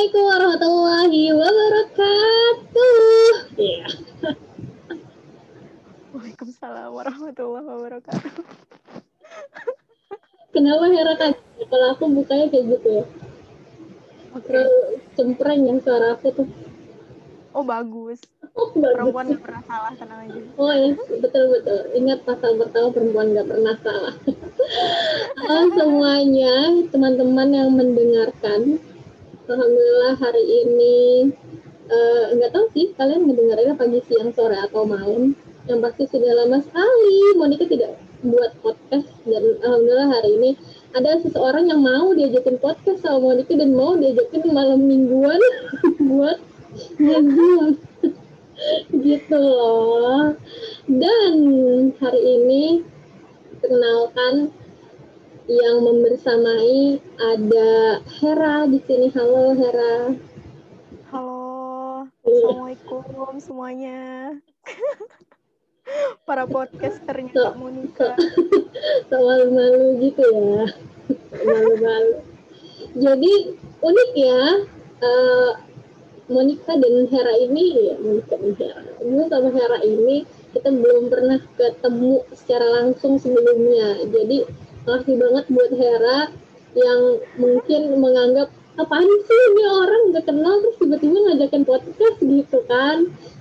Assalamualaikum 0.00 0.32
warahmatullahi 0.32 1.24
wabarakatuh. 1.36 3.32
Iya. 3.60 3.86
Waalaikumsalam 6.16 6.88
warahmatullahi 6.88 7.66
wabarakatuh. 7.68 8.32
Kenapa 10.56 10.84
Hera 10.88 11.14
kan? 11.20 11.36
Kalau 11.68 11.86
aku 11.92 12.08
bukanya 12.16 12.48
kayak 12.48 12.64
gitu 12.72 12.88
ya. 12.88 13.04
Oke. 14.40 14.48
Terus 14.48 14.72
cempreng 15.20 15.68
yang 15.68 15.84
suara 15.84 16.16
aku 16.16 16.32
tuh. 16.32 16.48
Oh 17.52 17.60
bagus. 17.60 18.24
Oh, 18.56 18.72
bagus. 18.72 18.96
Perempuan 18.96 19.36
gak 19.36 19.44
pernah 19.44 19.62
salah 19.68 19.92
tenang 20.00 20.20
aja. 20.24 20.40
Oh 20.56 20.72
ya, 20.72 20.96
betul 20.96 21.44
betul. 21.60 21.92
Ingat 21.92 22.24
pasal 22.24 22.56
pertama 22.56 22.88
perempuan 22.88 23.36
nggak 23.36 23.52
pernah 23.52 23.76
salah. 23.84 24.16
Halo 25.44 25.68
semuanya, 25.76 26.88
teman-teman 26.88 27.48
yang 27.52 27.68
mendengarkan. 27.76 28.80
Alhamdulillah 29.50 30.14
hari 30.22 30.44
ini 30.46 30.98
eh, 31.90 32.22
nggak 32.38 32.54
tahu 32.54 32.70
sih 32.70 32.94
kalian 32.94 33.26
mendengarnya 33.26 33.74
pagi, 33.74 33.98
siang, 34.06 34.30
sore 34.30 34.54
atau 34.54 34.86
malam. 34.86 35.34
Yang 35.66 35.78
pasti 35.90 36.02
sudah 36.06 36.38
lama 36.38 36.62
sekali. 36.62 37.34
Monica 37.34 37.66
tidak 37.66 37.98
buat 38.22 38.54
podcast 38.62 39.10
dan 39.26 39.58
alhamdulillah 39.58 40.06
hari 40.06 40.30
ini 40.38 40.50
ada 40.94 41.18
seseorang 41.18 41.66
yang 41.66 41.82
mau 41.82 42.14
diajakin 42.14 42.62
podcast 42.62 43.02
sama 43.02 43.18
Monica 43.34 43.50
dan 43.58 43.74
mau 43.74 43.98
diajakin 43.98 44.54
malam 44.54 44.86
mingguan 44.86 45.42
buat 46.14 46.38
ngezoom 47.02 47.74
gitu 49.10 49.34
loh. 49.34 50.38
Dan 50.86 51.34
hari 51.98 52.22
ini 52.22 52.86
kenalkan 53.66 54.54
yang 55.50 55.82
membersamai 55.82 57.02
ada 57.18 57.98
Hera 58.22 58.70
di 58.70 58.78
sini. 58.86 59.10
Halo 59.10 59.50
Hera. 59.58 60.14
Halo. 61.10 62.06
Assalamualaikum 62.22 63.34
semuanya. 63.42 64.00
Para 66.28 66.46
podcasternya 66.46 67.34
So- 67.34 67.42
Kak 67.50 67.56
Monica. 67.58 68.14
so 69.10 69.16
malu-malu 69.26 69.98
gitu 70.06 70.22
ya? 70.22 70.64
Malu-malu. 71.42 72.22
Jadi 72.94 73.32
unik 73.82 74.10
ya 74.14 74.42
eh, 75.02 75.50
Monica 76.30 76.78
dan 76.78 77.10
Hera 77.10 77.34
ini 77.42 77.90
ya 77.90 77.94
Monica 77.98 78.38
dan 78.38 78.54
Hera. 78.54 78.82
Gue 79.02 79.24
sama 79.26 79.50
Hera 79.50 79.82
ini 79.82 80.22
kita 80.54 80.70
belum 80.70 81.10
pernah 81.10 81.42
ketemu 81.58 82.22
secara 82.38 82.66
langsung 82.70 83.18
sebelumnya. 83.18 84.06
Jadi 84.06 84.46
makasih 84.84 85.16
banget 85.20 85.44
buat 85.52 85.72
Hera 85.76 86.20
yang 86.72 87.00
mungkin 87.36 87.80
menganggap 87.98 88.48
apaan 88.78 89.08
sih 89.26 89.40
ini 89.52 89.64
orang? 89.66 90.02
Gak 90.16 90.26
kenal 90.30 90.54
terus 90.64 90.76
tiba-tiba 90.80 91.18
ngajakin 91.26 91.64
podcast 91.66 92.16
gitu 92.22 92.58
kan. 92.70 92.98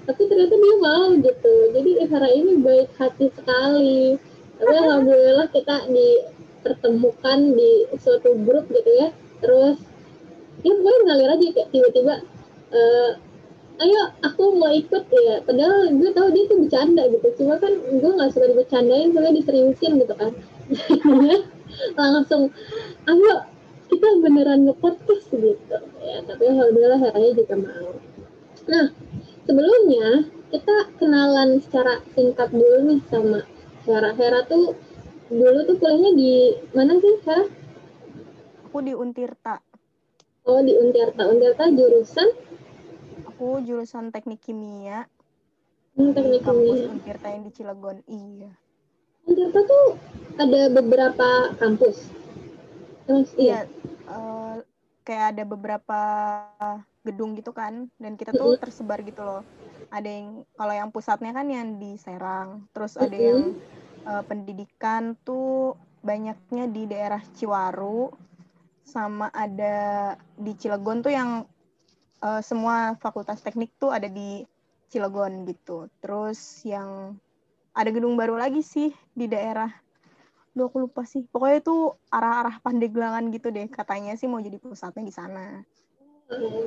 Tapi 0.10 0.22
ternyata 0.26 0.56
dia 0.58 0.76
mau 0.82 1.08
gitu. 1.16 1.54
Jadi 1.76 1.92
Hera 2.10 2.30
ini 2.34 2.54
baik 2.60 2.90
hati 2.98 3.28
sekali. 3.32 4.18
Tapi 4.60 4.74
alhamdulillah 4.84 5.48
kita 5.54 5.76
dipertemukan 5.88 7.40
di 7.56 7.72
suatu 7.96 8.36
grup 8.44 8.68
gitu 8.74 8.92
ya. 9.00 9.10
Terus 9.40 9.78
ya 10.60 10.76
pokoknya 10.76 11.00
ngalir 11.08 11.30
aja 11.40 11.46
kayak 11.56 11.70
tiba-tiba 11.72 12.14
eh, 12.76 13.12
ayo 13.80 14.02
aku 14.28 14.60
mau 14.60 14.74
ikut 14.74 15.04
ya. 15.08 15.40
Padahal 15.48 15.88
gue 15.94 16.12
tahu 16.12 16.28
dia 16.36 16.44
tuh 16.52 16.58
bercanda 16.68 17.04
gitu. 17.08 17.28
Cuma 17.40 17.56
kan 17.62 17.72
gue 17.80 18.12
nggak 18.12 18.32
suka 18.36 18.52
dibercandain 18.52 19.16
soalnya 19.16 19.40
diseriusin 19.40 20.04
gitu 20.04 20.16
kan 20.20 20.34
langsung 21.98 22.54
ayo 23.10 23.34
kita 23.90 24.08
beneran 24.22 24.70
nge-podcast 24.70 25.34
gitu 25.34 25.78
ya 26.06 26.18
tapi 26.26 26.44
alhamdulillah 26.46 27.00
Heranya 27.02 27.32
juga 27.34 27.56
mau 27.58 27.94
nah 28.70 28.86
sebelumnya 29.50 30.30
kita 30.50 30.76
kenalan 31.02 31.62
secara 31.62 32.02
singkat 32.14 32.50
dulu 32.54 32.78
nih 32.86 33.02
sama 33.10 33.42
Hera 33.86 34.14
Hera 34.14 34.46
tuh 34.46 34.78
dulu 35.30 35.60
tuh 35.66 35.78
kuliahnya 35.78 36.12
di 36.18 36.34
mana 36.74 36.98
sih 36.98 37.22
Hera? 37.22 37.46
Aku 38.70 38.86
di 38.86 38.94
Untirta. 38.94 39.62
Oh 40.46 40.62
di 40.62 40.74
Untirta 40.78 41.26
Untirta 41.26 41.70
jurusan 41.74 42.30
Aku 43.34 43.62
jurusan 43.66 44.14
Teknik 44.14 44.42
Kimia 44.42 45.10
hmm, 46.00 46.16
teknik 46.16 46.42
kampus 46.48 46.80
kimia. 46.80 46.94
Untirta 46.96 47.28
yang 47.28 47.42
di 47.44 47.52
Cilegon. 47.52 47.98
Iya. 48.08 48.52
Untirta 49.30 49.62
tuh 49.62 49.86
ada 50.42 50.62
beberapa 50.74 51.54
kampus. 51.62 52.10
Terus 53.06 53.30
iya. 53.38 53.70
Iya. 53.70 54.10
eh, 54.10 54.56
kayak 55.06 55.26
ada 55.38 55.44
beberapa 55.46 56.02
gedung 57.06 57.38
gitu 57.38 57.54
kan 57.54 57.88
dan 58.02 58.18
kita 58.18 58.34
tuh 58.34 58.58
tersebar 58.58 59.06
gitu 59.06 59.22
loh. 59.22 59.42
Ada 59.94 60.10
yang 60.10 60.46
kalau 60.54 60.74
yang 60.74 60.90
pusatnya 60.90 61.34
kan 61.34 61.46
yang 61.50 61.78
di 61.78 61.98
Serang, 62.02 62.66
terus 62.74 62.98
ada 62.98 63.10
Mm-mm. 63.10 63.22
yang 63.22 63.42
eh, 64.10 64.24
pendidikan 64.26 65.14
tuh 65.22 65.78
banyaknya 66.02 66.66
di 66.72 66.90
daerah 66.90 67.22
Ciwaru 67.36 68.10
sama 68.86 69.30
ada 69.30 70.18
di 70.34 70.58
Cilegon 70.58 71.06
tuh 71.06 71.14
yang 71.14 71.46
eh, 72.26 72.42
semua 72.42 72.98
fakultas 72.98 73.42
teknik 73.46 73.74
tuh 73.78 73.94
ada 73.94 74.10
di 74.10 74.42
Cilegon 74.90 75.46
gitu. 75.46 75.86
Terus 76.02 76.66
yang 76.66 77.18
ada 77.80 77.96
gedung 77.96 78.20
baru 78.20 78.36
lagi 78.36 78.60
sih 78.60 78.92
di 79.16 79.32
daerah 79.32 79.72
Duh, 80.50 80.68
aku 80.68 80.90
lupa 80.90 81.06
sih. 81.06 81.24
Pokoknya 81.30 81.62
itu 81.62 81.76
arah-arah 82.10 82.58
Pandeglangan 82.60 83.30
gitu 83.30 83.54
deh. 83.54 83.70
Katanya 83.70 84.18
sih 84.18 84.26
mau 84.26 84.42
jadi 84.42 84.58
pusatnya 84.58 85.06
di 85.06 85.14
sana. 85.14 85.62
Oh, 86.30 86.66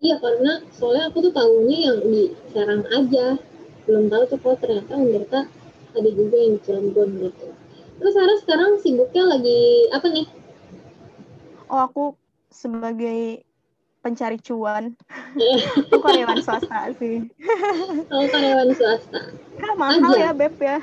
Iya 0.00 0.20
karena 0.20 0.60
soalnya 0.70 1.08
aku 1.08 1.28
tuh 1.28 1.32
tahunya 1.32 1.78
yang 1.88 1.98
di 2.04 2.30
Serang 2.52 2.84
aja. 2.92 3.40
Belum 3.88 4.06
tahu 4.12 4.22
tuh 4.28 4.38
kalau 4.38 4.56
ternyata 4.60 4.92
Untirta 4.96 5.40
ada 5.98 6.10
juga 6.12 6.36
yang 6.36 6.52
di 6.56 6.60
Cilegon 6.62 7.10
gitu. 7.26 7.46
Terus 7.98 8.14
Hera 8.14 8.34
sekarang 8.44 8.70
sibuknya 8.84 9.24
lagi 9.34 9.88
apa 9.90 10.06
nih? 10.12 10.26
Oh, 11.72 11.80
aku 11.80 12.04
sebagai 12.52 13.42
pencari 14.04 14.36
cuan. 14.38 14.92
Iya. 15.34 15.66
Aku 15.90 15.98
karyawan 15.98 16.38
swasta 16.44 16.94
sih. 17.00 17.26
Oh 18.14 18.22
karyawan 18.30 18.70
swasta. 18.76 19.34
Kan 19.58 19.74
mahal 19.80 20.12
Aja. 20.14 20.30
ya, 20.30 20.30
Beb 20.30 20.54
ya. 20.60 20.78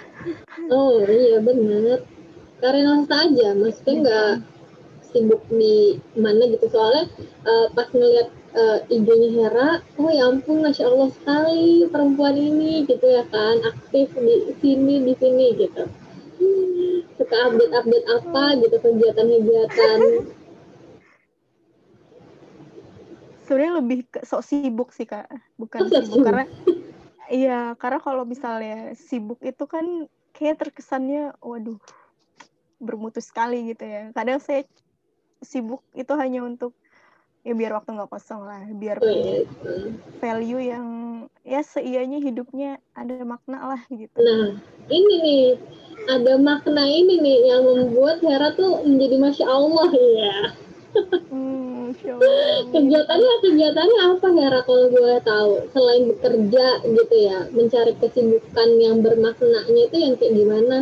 Oh 0.74 1.06
iya 1.06 1.38
benar. 1.40 2.04
Karyawan 2.60 3.06
swasta 3.06 3.16
aja, 3.30 3.48
maksudnya 3.56 3.94
nggak 4.02 4.32
sibuk 5.12 5.44
di 5.52 6.00
mana 6.16 6.48
gitu 6.48 6.72
soalnya 6.72 7.04
eh, 7.44 7.68
pas 7.72 7.88
ngeliat 7.92 8.28
eh, 8.56 8.80
IG-nya 8.96 9.30
Hera, 9.36 9.70
oh 10.00 10.08
ya 10.12 10.28
ampun, 10.28 10.64
masya 10.64 10.88
Allah 10.88 11.12
sekali 11.16 11.88
perempuan 11.88 12.36
ini 12.36 12.84
gitu 12.88 13.08
ya 13.08 13.24
kan, 13.28 13.60
aktif 13.64 14.12
di 14.16 14.56
sini 14.60 15.04
di 15.04 15.14
sini 15.16 15.46
gitu. 15.56 15.84
Hmm, 16.42 16.96
Suka 17.16 17.38
update-update 17.48 18.08
apa 18.08 18.44
gitu 18.60 18.76
kegiatan-kegiatan. 18.82 20.00
Sebenarnya 23.52 23.84
lebih 23.84 24.08
ke 24.08 24.24
sok 24.24 24.48
sibuk 24.48 24.96
sih, 24.96 25.04
Kak. 25.04 25.28
Bukan 25.60 25.92
sibuk 25.92 26.08
sibuk. 26.08 26.24
karena 26.24 26.48
iya, 27.28 27.76
karena 27.76 28.00
kalau 28.00 28.24
misalnya 28.24 28.96
sibuk 28.96 29.44
itu 29.44 29.68
kan 29.68 30.08
kayak 30.32 30.56
terkesannya 30.64 31.36
waduh 31.44 31.76
bermutu 32.80 33.20
sekali 33.20 33.76
gitu 33.76 33.84
ya. 33.84 34.08
Kadang 34.16 34.40
saya 34.40 34.64
sibuk 35.44 35.84
itu 35.92 36.16
hanya 36.16 36.48
untuk 36.48 36.80
ya 37.44 37.52
biar 37.52 37.76
waktu 37.76 37.92
nggak 37.92 38.08
kosong 38.08 38.48
lah, 38.48 38.64
biar 38.72 39.04
Oh, 39.04 39.12
punya 39.12 39.44
gitu. 39.44 40.00
value 40.24 40.62
yang 40.64 40.88
ya 41.44 41.60
seianya 41.60 42.24
hidupnya 42.24 42.80
ada 42.96 43.20
makna 43.28 43.68
lah 43.76 43.82
gitu. 43.92 44.16
Nah, 44.16 44.56
ini 44.88 45.14
nih 45.20 45.46
ada 46.08 46.40
makna 46.40 46.88
ini 46.88 47.20
nih 47.20 47.52
yang 47.52 47.68
membuat 47.68 48.24
Hera 48.24 48.56
tuh 48.56 48.80
menjadi 48.88 49.20
masya 49.20 49.46
Allah 49.52 49.92
ya. 49.92 50.36
Hmm, 51.32 51.71
Kegiatannya 52.72 53.34
kegiatannya 53.44 54.00
apa 54.16 54.28
Hera 54.38 54.60
kalau 54.64 54.86
gue 54.94 55.14
tahu 55.26 55.52
selain 55.74 56.04
bekerja 56.14 56.66
gitu 56.86 57.16
ya 57.18 57.50
mencari 57.52 57.94
kesibukan 58.00 58.70
yang 58.80 59.02
bermaknanya 59.02 59.82
itu 59.90 59.98
yang 59.98 60.14
kayak 60.16 60.34
gimana 60.36 60.78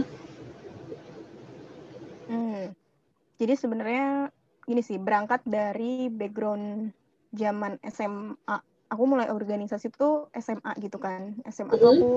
Hmm. 2.30 2.78
Jadi 3.42 3.54
sebenarnya 3.58 4.30
gini 4.70 4.86
sih, 4.86 5.02
berangkat 5.02 5.42
dari 5.50 6.14
background 6.14 6.94
zaman 7.34 7.82
SMA. 7.82 8.58
Aku 8.94 9.04
mulai 9.10 9.34
organisasi 9.34 9.90
tuh 9.90 10.30
SMA 10.38 10.78
gitu 10.78 11.02
kan. 11.02 11.42
SMA 11.50 11.74
tuh 11.74 11.90
Mhm. 11.90 11.98
aku 11.98 12.12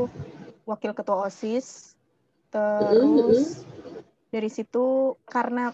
wakil 0.68 0.92
ketua 0.92 1.32
OSIS. 1.32 1.96
Terus 2.52 3.64
dari 4.28 4.52
situ 4.52 5.16
karena 5.24 5.72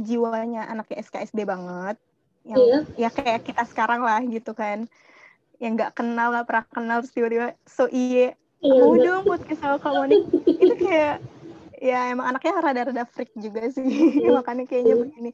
jiwanya 0.00 0.64
anaknya 0.64 1.04
SKSD 1.04 1.44
banget, 1.44 2.00
yang 2.44 2.60
Iya. 2.60 2.78
ya 2.96 3.10
kayak 3.10 3.40
kita 3.48 3.64
sekarang 3.64 4.04
lah 4.04 4.20
gitu 4.24 4.52
kan. 4.52 4.86
Yang 5.58 5.72
nggak 5.80 5.92
kenal, 5.96 6.28
nggak 6.32 6.46
pernah 6.46 6.64
kenal, 6.68 6.98
terus 7.00 7.12
tiba-tiba 7.16 7.48
so 7.64 7.88
iye, 7.88 8.36
Iya, 8.60 8.80
mau 8.80 8.92
bener. 8.96 9.04
dong 9.08 9.22
podcast 9.28 9.60
sama 9.60 9.76
Kak 9.80 9.92
Monik. 9.92 10.22
Itu 10.46 10.74
kayak 10.76 11.24
ya 11.84 12.08
emang 12.08 12.32
anaknya 12.32 12.64
rada-rada 12.64 13.04
freak 13.04 13.28
juga 13.36 13.68
sih 13.68 13.84
Hmm. 13.84 14.32
makanya 14.40 14.64
kayaknya 14.64 14.94
begini 15.04 15.30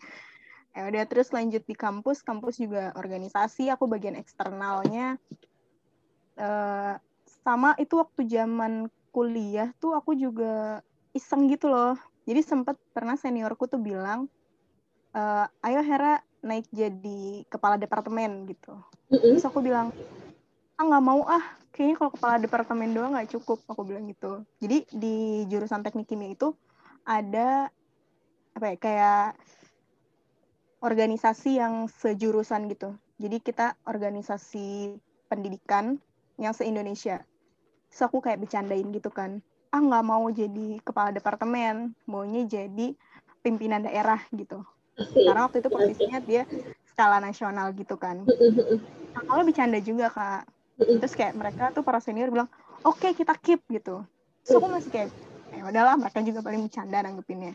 ya 0.70 0.86
udah 0.86 1.04
terus 1.06 1.30
lanjut 1.30 1.62
di 1.62 1.74
kampus 1.74 2.22
kampus 2.22 2.58
juga 2.58 2.90
organisasi 2.94 3.70
aku 3.70 3.86
bagian 3.86 4.18
eksternalnya 4.18 5.18
uh, 6.38 6.94
sama 7.42 7.74
itu 7.78 7.98
waktu 7.98 8.26
zaman 8.26 8.86
kuliah 9.10 9.70
tuh 9.82 9.94
aku 9.94 10.14
juga 10.14 10.82
iseng 11.10 11.46
gitu 11.50 11.70
loh 11.70 11.94
jadi 12.26 12.42
sempat 12.42 12.78
pernah 12.94 13.14
seniorku 13.14 13.66
tuh 13.66 13.82
bilang 13.82 14.30
uh, 15.14 15.46
ayo 15.66 15.82
Hera 15.82 16.22
naik 16.40 16.66
jadi 16.72 17.44
kepala 17.48 17.76
departemen 17.76 18.48
gitu 18.48 18.75
terus 19.08 19.44
aku 19.44 19.60
bilang 19.60 19.92
ah 20.81 20.84
nggak 20.84 21.04
mau 21.04 21.25
ah 21.28 21.44
kayaknya 21.70 21.96
kalau 22.00 22.10
kepala 22.12 22.37
departemen 22.40 22.90
doang 22.96 23.12
nggak 23.12 23.31
cukup 23.37 23.60
aku 23.69 23.84
bilang 23.84 24.08
gitu 24.08 24.44
jadi 24.58 24.84
di 24.90 25.44
jurusan 25.48 25.84
teknik 25.84 26.08
kimia 26.08 26.32
itu 26.32 26.56
ada 27.04 27.69
apa 28.56 28.66
ya 28.72 28.76
kayak 28.76 29.28
organisasi 30.81 31.60
yang 31.60 31.87
sejurusan 31.87 32.72
gitu. 32.72 32.96
Jadi 33.20 33.37
kita 33.44 33.76
organisasi 33.84 34.96
pendidikan 35.28 36.00
yang 36.40 36.56
se-Indonesia. 36.56 37.20
Terus 37.92 38.02
aku 38.08 38.25
kayak 38.25 38.40
bercandain 38.40 38.88
gitu 38.88 39.12
kan. 39.12 39.44
Ah 39.70 39.78
nggak 39.78 40.04
mau 40.08 40.25
jadi 40.32 40.81
kepala 40.81 41.12
departemen, 41.12 41.92
maunya 42.08 42.48
jadi 42.48 42.96
pimpinan 43.44 43.84
daerah 43.84 44.19
gitu. 44.32 44.64
Karena 45.00 45.49
waktu 45.49 45.64
itu 45.64 45.69
posisinya 45.73 46.19
dia 46.20 46.43
skala 46.93 47.19
nasional 47.23 47.73
gitu 47.73 47.97
kan. 47.97 48.25
Nah, 49.17 49.23
kalau 49.25 49.43
bercanda 49.43 49.79
juga 49.81 50.12
kak. 50.12 50.44
Terus 50.81 51.14
kayak 51.17 51.35
mereka 51.37 51.73
tuh 51.73 51.85
para 51.85 52.00
senior 52.00 52.32
bilang, 52.32 52.49
oke 52.85 53.00
okay, 53.00 53.12
kita 53.12 53.37
keep 53.41 53.61
gitu. 53.69 54.05
Terus 54.44 54.56
aku 54.56 54.69
masih 54.69 54.91
kayak, 54.93 55.08
ya 55.52 55.62
udahlah 55.69 55.97
mereka 56.00 56.25
juga 56.25 56.41
paling 56.41 56.69
bercanda 56.69 57.05
nanggepinnya. 57.05 57.52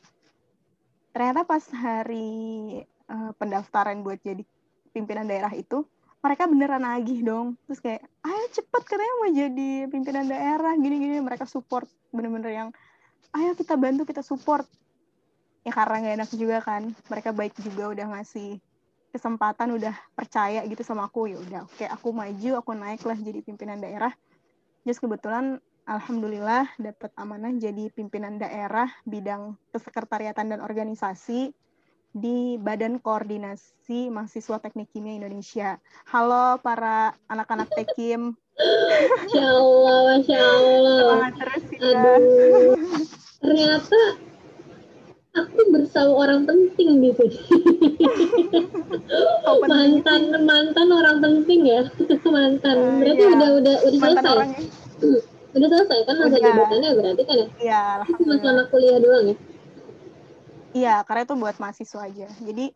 Ternyata 1.13 1.41
pas 1.47 1.63
hari 1.73 2.81
uh, 3.09 3.31
pendaftaran 3.37 4.01
buat 4.05 4.21
jadi 4.21 4.45
pimpinan 4.93 5.25
daerah 5.25 5.51
itu 5.53 5.85
mereka 6.25 6.49
beneran 6.49 6.81
nagih 6.81 7.21
dong 7.21 7.53
terus 7.69 7.77
kayak 7.77 8.01
ayo 8.25 8.45
cepet 8.49 8.81
katanya 8.81 9.13
mau 9.21 9.29
jadi 9.29 9.69
pimpinan 9.93 10.25
daerah 10.25 10.73
gini-gini 10.73 11.21
mereka 11.21 11.45
support 11.45 11.85
bener-bener 12.09 12.49
yang 12.49 12.69
ayo 13.37 13.53
kita 13.53 13.77
bantu 13.77 14.09
kita 14.09 14.25
support 14.25 14.65
ya 15.65 15.71
karena 15.73 15.97
gak 16.05 16.15
enak 16.21 16.31
juga 16.37 16.57
kan 16.61 16.93
mereka 17.09 17.29
baik 17.33 17.57
juga 17.57 17.89
udah 17.89 18.05
ngasih 18.13 18.61
kesempatan 19.09 19.73
udah 19.73 19.95
percaya 20.13 20.61
gitu 20.69 20.85
sama 20.85 21.09
aku 21.09 21.25
ya 21.25 21.41
udah 21.41 21.61
oke 21.65 21.85
aku 21.89 22.13
maju 22.13 22.51
aku 22.61 22.71
naik 22.77 23.01
lah 23.01 23.17
jadi 23.17 23.41
pimpinan 23.41 23.81
daerah 23.81 24.13
just 24.85 25.01
kebetulan 25.01 25.57
alhamdulillah 25.89 26.69
dapat 26.77 27.09
amanah 27.17 27.49
jadi 27.57 27.89
pimpinan 27.97 28.37
daerah 28.37 28.85
bidang 29.09 29.57
kesekretariatan 29.73 30.53
dan 30.53 30.59
organisasi 30.61 31.49
di 32.15 32.55
Badan 32.61 33.01
Koordinasi 33.03 34.07
Mahasiswa 34.07 34.63
Teknik 34.63 34.87
Kimia 34.95 35.19
Indonesia. 35.19 35.75
Halo 36.07 36.55
para 36.63 37.11
anak-anak 37.27 37.67
Tekim. 37.75 38.39
Masya 38.55 39.43
Allah, 39.51 39.99
Masya 40.15 40.39
Allah. 40.39 40.95
Semangat 40.95 41.33
terus 41.35 41.65
ya. 41.75 41.91
Aduh, 41.91 42.79
ternyata 43.43 43.99
aku 45.35 45.59
bersama 45.75 46.11
orang 46.15 46.47
penting 46.47 47.03
gitu. 47.03 47.23
oh, 49.45 49.59
mantan 49.71 50.31
mantan 50.47 50.87
orang 50.89 51.17
penting 51.19 51.67
ya, 51.67 51.81
mantan. 52.35 52.75
Uh, 52.75 52.95
berarti 53.03 53.23
iya. 53.23 53.33
udah 53.35 53.49
udah 53.59 53.75
udah 53.83 53.99
mantan 53.99 54.23
selesai. 54.23 54.35
Orangnya. 54.35 54.63
Udah 55.55 55.71
selesai 55.71 55.99
kan 56.03 56.15
masa 56.19 56.35
jabatannya 56.43 56.89
berarti 56.99 57.23
kan 57.23 57.35
ya? 57.39 57.47
Iya, 57.63 57.83
Cuma 58.11 58.35
selama 58.43 58.67
kuliah 58.67 58.99
doang 58.99 59.23
ya? 59.31 59.35
Iya, 60.75 60.95
karena 61.07 61.21
itu 61.23 61.35
buat 61.39 61.55
mahasiswa 61.63 62.01
aja. 62.03 62.27
Jadi 62.43 62.75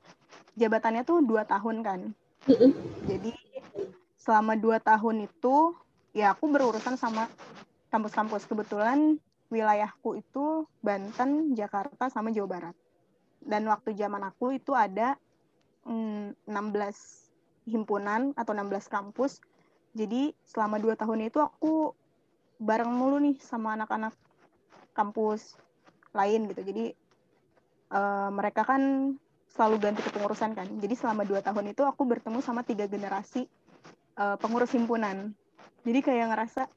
jabatannya 0.56 1.03
tuh 1.03 1.19
dua 1.19 1.44
tahun 1.44 1.83
kan. 1.83 2.15
Jadi 3.03 3.35
selama 4.15 4.56
dua 4.56 4.79
tahun 4.79 5.27
itu 5.27 5.75
ya 6.15 6.31
aku 6.31 6.47
berurusan 6.47 6.95
sama 6.95 7.27
kampus-kampus. 7.91 8.47
Kebetulan 8.47 9.19
wilayahku 9.49 10.21
itu 10.21 10.69
Banten, 10.81 11.57
Jakarta, 11.57 12.07
sama 12.09 12.29
Jawa 12.29 12.47
Barat. 12.47 12.75
Dan 13.41 13.65
waktu 13.69 13.97
zaman 13.97 14.21
aku 14.25 14.55
itu 14.57 14.77
ada 14.77 15.17
mm, 15.85 16.45
16 16.45 17.69
himpunan 17.69 18.33
atau 18.37 18.53
16 18.53 18.89
kampus. 18.89 19.41
Jadi 19.97 20.33
selama 20.45 20.77
dua 20.77 20.93
tahun 20.93 21.29
itu 21.29 21.41
aku 21.41 21.97
bareng 22.61 22.91
mulu 22.91 23.17
nih 23.17 23.41
sama 23.41 23.73
anak-anak 23.73 24.13
kampus 24.93 25.57
lain 26.13 26.49
gitu. 26.51 26.61
Jadi 26.61 26.85
uh, 27.93 28.29
mereka 28.29 28.65
kan 28.65 29.15
selalu 29.49 29.75
ganti 29.81 30.01
kepengurusan 30.05 30.53
kan. 30.53 30.67
Jadi 30.77 30.93
selama 30.93 31.25
dua 31.25 31.41
tahun 31.41 31.73
itu 31.73 31.81
aku 31.81 32.05
bertemu 32.05 32.39
sama 32.45 32.61
tiga 32.61 32.85
generasi 32.85 33.49
uh, 34.19 34.37
pengurus 34.37 34.73
himpunan. 34.77 35.33
Jadi 35.87 35.99
kayak 36.05 36.35
ngerasa, 36.35 36.67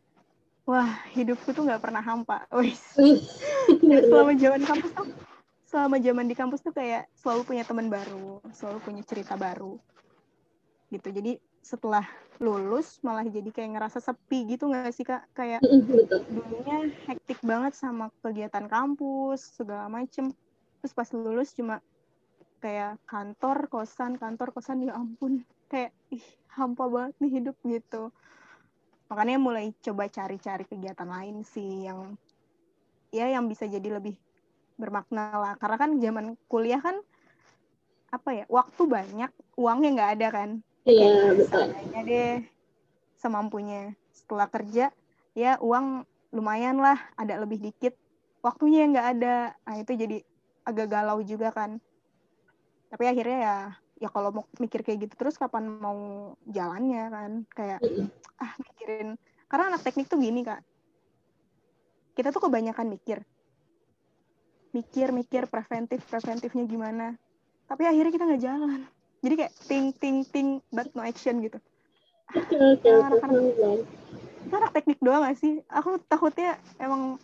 wah 0.66 0.90
hidupku 1.12 1.50
tuh 1.50 1.66
nggak 1.66 1.82
pernah 1.82 2.02
hampa. 2.02 2.46
Wih. 2.56 2.76
selama 3.82 4.32
zaman 4.38 4.62
kampus 4.62 4.90
tuh, 4.94 5.08
selama 5.66 5.96
zaman 5.98 6.26
di 6.28 6.34
kampus 6.36 6.60
tuh 6.62 6.74
kayak 6.74 7.08
selalu 7.18 7.42
punya 7.46 7.64
teman 7.66 7.88
baru, 7.90 8.38
selalu 8.54 8.78
punya 8.82 9.02
cerita 9.02 9.34
baru. 9.34 9.78
Gitu. 10.92 11.08
Jadi 11.08 11.32
setelah 11.62 12.02
lulus 12.42 12.98
malah 13.06 13.22
jadi 13.22 13.46
kayak 13.54 13.78
ngerasa 13.78 14.02
sepi 14.02 14.50
gitu 14.50 14.66
nggak 14.66 14.90
sih 14.90 15.06
kak 15.06 15.22
kayak 15.30 15.62
dulunya 16.26 16.90
hektik 17.06 17.38
banget 17.38 17.78
sama 17.78 18.10
kegiatan 18.18 18.66
kampus 18.66 19.54
segala 19.54 19.86
macem 19.86 20.34
terus 20.82 20.90
pas 20.90 21.06
lulus 21.14 21.54
cuma 21.54 21.78
kayak 22.58 22.98
kantor 23.06 23.70
kosan 23.70 24.18
kantor 24.18 24.50
kosan 24.50 24.82
ya 24.82 24.98
ampun 24.98 25.46
kayak 25.70 25.94
ih 26.10 26.22
hampa 26.50 26.90
banget 26.90 27.14
nih 27.22 27.30
hidup 27.38 27.56
gitu 27.62 28.10
makanya 29.12 29.36
mulai 29.36 29.76
coba 29.84 30.08
cari-cari 30.08 30.64
kegiatan 30.64 31.04
lain 31.04 31.44
sih 31.44 31.84
yang 31.84 32.16
ya 33.12 33.28
yang 33.28 33.44
bisa 33.44 33.68
jadi 33.68 34.00
lebih 34.00 34.16
bermakna 34.80 35.36
lah. 35.36 35.52
Karena 35.60 35.76
kan 35.76 36.00
zaman 36.00 36.32
kuliah 36.48 36.80
kan 36.80 36.96
apa 38.08 38.32
ya 38.32 38.44
waktu 38.48 38.88
banyak 38.88 39.28
uangnya 39.60 39.90
nggak 40.00 40.12
ada 40.16 40.28
kan. 40.32 40.50
Iya 40.88 41.36
betul. 41.36 41.76
deh 42.08 42.40
semampunya. 43.20 43.92
Setelah 44.16 44.48
kerja 44.48 44.88
ya 45.36 45.60
uang 45.60 46.08
lumayan 46.32 46.80
lah 46.80 46.96
ada 47.20 47.36
lebih 47.36 47.60
dikit. 47.60 47.92
Waktunya 48.40 48.88
nggak 48.88 49.08
ada. 49.20 49.52
Nah 49.68 49.76
itu 49.76 49.92
jadi 49.92 50.24
agak 50.64 50.88
galau 50.88 51.20
juga 51.20 51.52
kan. 51.52 51.76
Tapi 52.88 53.04
akhirnya 53.12 53.38
ya 53.44 53.56
ya 54.02 54.10
kalau 54.10 54.34
mau 54.34 54.44
mikir 54.58 54.82
kayak 54.82 55.06
gitu 55.06 55.14
terus 55.14 55.38
kapan 55.38 55.70
mau 55.78 56.34
jalannya 56.50 57.04
kan? 57.06 57.32
Kayak 57.54 57.78
ah 58.42 58.52
mikirin. 58.58 59.14
Karena 59.46 59.70
anak 59.70 59.86
teknik 59.86 60.10
tuh 60.10 60.18
gini 60.18 60.42
kak. 60.42 60.58
Kita 62.18 62.34
tuh 62.34 62.42
kebanyakan 62.42 62.90
mikir. 62.90 63.22
Mikir 64.74 65.14
mikir 65.14 65.46
preventif 65.46 66.02
preventifnya 66.10 66.66
gimana. 66.66 67.14
Tapi 67.70 67.86
akhirnya 67.86 68.10
kita 68.10 68.24
nggak 68.26 68.42
jalan. 68.42 68.80
Jadi 69.22 69.34
kayak 69.38 69.54
ting 69.70 69.86
ting 69.94 70.16
ting 70.26 70.48
but 70.74 70.90
no 70.98 71.06
action 71.06 71.38
gitu. 71.38 71.62
Ah, 72.34 72.42
anak-anak 73.06 73.86
kita 74.42 74.56
anak 74.68 74.72
teknik 74.74 74.98
doang 75.00 75.22
gak 75.24 75.38
sih? 75.38 75.62
Aku 75.70 75.96
takutnya 76.10 76.58
emang 76.76 77.16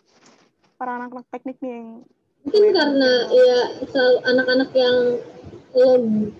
para 0.79 0.95
anak-anak 0.95 1.27
teknik 1.29 1.59
nih 1.59 1.77
yang 1.77 1.87
mungkin 2.39 2.71
karena 2.71 3.11
ya 3.29 3.59
anak-anak 4.31 4.71
yang 4.71 5.19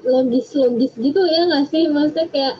logis-logis 0.03 0.93
gitu 0.97 1.21
ya 1.29 1.45
nggak 1.49 1.65
sih? 1.69 1.85
Maksudnya 1.89 2.27
kayak 2.33 2.55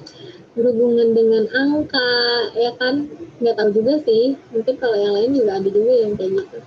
berhubungan 0.53 1.15
dengan 1.17 1.43
angka 1.55 2.09
ya 2.57 2.71
kan? 2.77 3.09
Nggak 3.41 3.55
tahu 3.57 3.69
juga 3.81 3.93
sih. 4.05 4.37
Mungkin 4.53 4.75
kalau 4.77 4.97
yang 4.97 5.13
lain 5.17 5.31
juga 5.37 5.51
ada 5.57 5.69
juga 5.69 5.93
yang 5.93 6.13
kayak 6.19 6.31
gitu. 6.43 6.57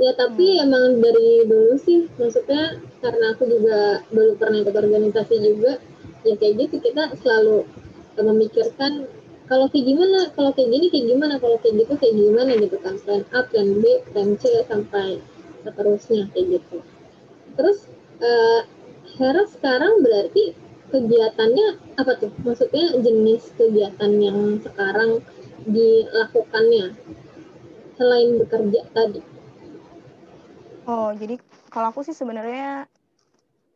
Ya 0.00 0.10
tapi 0.16 0.46
hmm. 0.56 0.64
emang 0.66 0.84
dari 0.98 1.44
dulu 1.44 1.74
sih. 1.78 2.08
Maksudnya 2.16 2.80
karena 3.04 3.24
aku 3.36 3.44
juga 3.46 4.00
dulu 4.10 4.32
pernah 4.40 4.58
ikut 4.64 4.76
organisasi 4.76 5.34
juga 5.44 5.72
ya 6.20 6.36
kayak 6.36 6.68
gitu 6.68 6.84
kita 6.84 7.16
selalu 7.24 7.64
memikirkan 8.20 9.08
kalau 9.48 9.66
kayak 9.72 9.88
gimana 9.88 10.28
kalau 10.36 10.52
kayak 10.52 10.68
gini 10.68 10.86
kayak 10.92 11.06
gimana 11.16 11.34
kalau 11.40 11.56
kayak 11.64 11.84
gitu 11.84 11.92
kayak 11.96 12.14
gimana 12.16 12.50
gitu 12.56 12.76
kan. 12.80 12.94
Plan 13.02 13.22
A 13.34 13.40
plan 13.46 13.68
B 13.78 13.84
plan 14.10 14.30
C 14.40 14.64
sampai 14.66 15.20
seterusnya 15.64 16.28
kayak 16.32 16.46
gitu. 16.60 16.76
Terus 17.60 17.78
uh, 18.24 18.62
Hera 19.20 19.44
sekarang 19.44 20.00
berarti 20.00 20.56
kegiatannya 20.88 21.68
apa 22.00 22.12
tuh? 22.16 22.32
Maksudnya 22.40 22.96
jenis 23.04 23.52
kegiatan 23.52 24.12
yang 24.16 24.56
sekarang 24.64 25.20
dilakukannya 25.68 26.96
selain 28.00 28.40
bekerja 28.40 28.80
tadi? 28.96 29.20
Oh 30.88 31.12
jadi 31.12 31.36
kalau 31.68 31.92
aku 31.92 32.00
sih 32.00 32.16
sebenarnya 32.16 32.88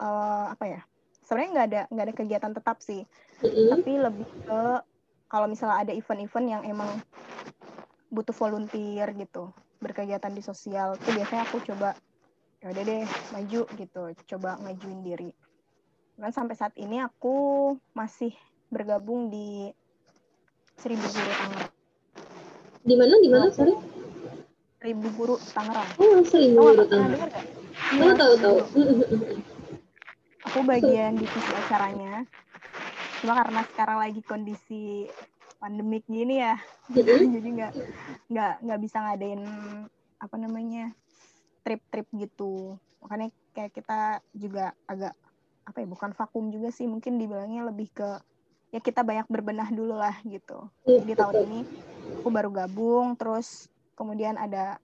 uh, 0.00 0.48
apa 0.48 0.64
ya? 0.64 0.80
Sebenarnya 1.28 1.50
nggak 1.52 1.68
ada 1.68 1.82
nggak 1.92 2.04
ada 2.08 2.14
kegiatan 2.16 2.52
tetap 2.56 2.80
sih. 2.80 3.04
Mm-hmm. 3.44 3.68
tapi 3.76 3.92
lebih 4.00 4.28
ke 4.48 4.62
kalau 5.28 5.46
misalnya 5.50 5.84
ada 5.84 5.92
event-event 5.92 6.46
yang 6.48 6.62
emang 6.64 6.88
butuh 8.08 8.32
volunteer 8.32 9.10
gitu 9.12 9.52
berkegiatan 9.84 10.32
di 10.32 10.40
sosial 10.40 10.96
tuh 10.96 11.12
biasanya 11.12 11.44
aku 11.44 11.60
coba 11.66 11.92
ya 12.64 12.73
udah 12.73 12.80
deh 12.88 13.04
maju 13.37 13.61
gitu 13.76 14.02
coba 14.33 14.56
ngajuin 14.64 15.04
diri 15.04 15.30
Dan 16.16 16.33
sampai 16.33 16.56
saat 16.56 16.73
ini 16.80 16.97
aku 16.97 17.76
masih 17.92 18.33
bergabung 18.73 19.28
di 19.28 19.68
Seribu 20.78 21.02
Guru 21.11 21.30
Tangerang. 21.35 21.71
Di 22.87 22.94
mana? 22.94 23.14
Di 23.18 23.28
mana? 23.35 23.47
Sorry. 23.50 23.75
Seribu 24.78 25.09
Guru 25.18 25.37
Tangerang. 25.42 25.90
Oh, 25.99 26.23
Seribu 26.23 26.54
Tahu 26.54 26.71
Guru 26.71 26.85
Tangerang. 26.87 27.47
Oh, 27.99 28.12
tahu 28.14 28.35
tahu. 28.38 28.59
Guru. 28.62 28.94
Aku 30.47 30.59
bagian 30.62 31.18
divisi 31.18 31.50
acaranya. 31.50 32.23
Cuma 33.18 33.35
karena 33.42 33.61
sekarang 33.75 33.99
lagi 33.99 34.21
kondisi 34.23 35.11
pandemik 35.59 36.06
gini 36.06 36.38
ya, 36.44 36.54
jadi 36.94 37.49
nggak 37.59 37.73
nggak 38.30 38.54
nggak 38.62 38.80
bisa 38.85 38.97
ngadain 39.02 39.42
apa 40.21 40.37
namanya 40.37 40.94
trip-trip 41.64 42.06
gitu. 42.14 42.76
Makanya 43.00 43.33
kayak 43.56 43.73
kita 43.73 44.21
juga 44.37 44.76
agak 44.87 45.16
apa 45.64 45.80
ya 45.80 45.88
bukan 45.88 46.12
vakum 46.12 46.52
juga 46.52 46.68
sih 46.68 46.85
mungkin 46.85 47.16
dibilangnya 47.16 47.64
lebih 47.64 47.88
ke 47.88 48.21
ya 48.68 48.85
kita 48.85 49.00
banyak 49.00 49.25
berbenah 49.33 49.73
dulu 49.73 49.97
lah 49.97 50.21
gitu. 50.28 50.68
Iya, 50.85 51.00
Jadi 51.02 51.12
tahun 51.16 51.37
ini 51.49 51.61
aku 52.21 52.28
baru 52.28 52.50
gabung 52.52 53.16
terus 53.16 53.71
kemudian 53.97 54.37
ada 54.37 54.76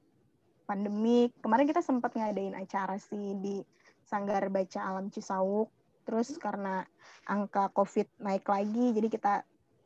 pandemik. 0.65 1.35
Kemarin 1.43 1.67
kita 1.67 1.83
sempat 1.83 2.15
ngadain 2.15 2.55
acara 2.55 2.97
sih 2.97 3.35
di 3.43 3.59
Sanggar 4.07 4.47
Baca 4.49 4.81
Alam 4.87 5.11
Cisauk. 5.11 5.69
Terus 6.07 6.39
karena 6.39 6.87
angka 7.27 7.69
COVID 7.75 8.23
naik 8.23 8.47
lagi 8.47 8.95
jadi 8.95 9.09
kita 9.11 9.35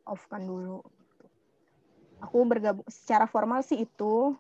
off-kan 0.05 0.45
dulu. 0.45 0.85
Aku 2.21 2.45
bergabung 2.45 2.87
secara 2.89 3.25
formal 3.25 3.65
sih 3.65 3.89
itu 3.89 4.37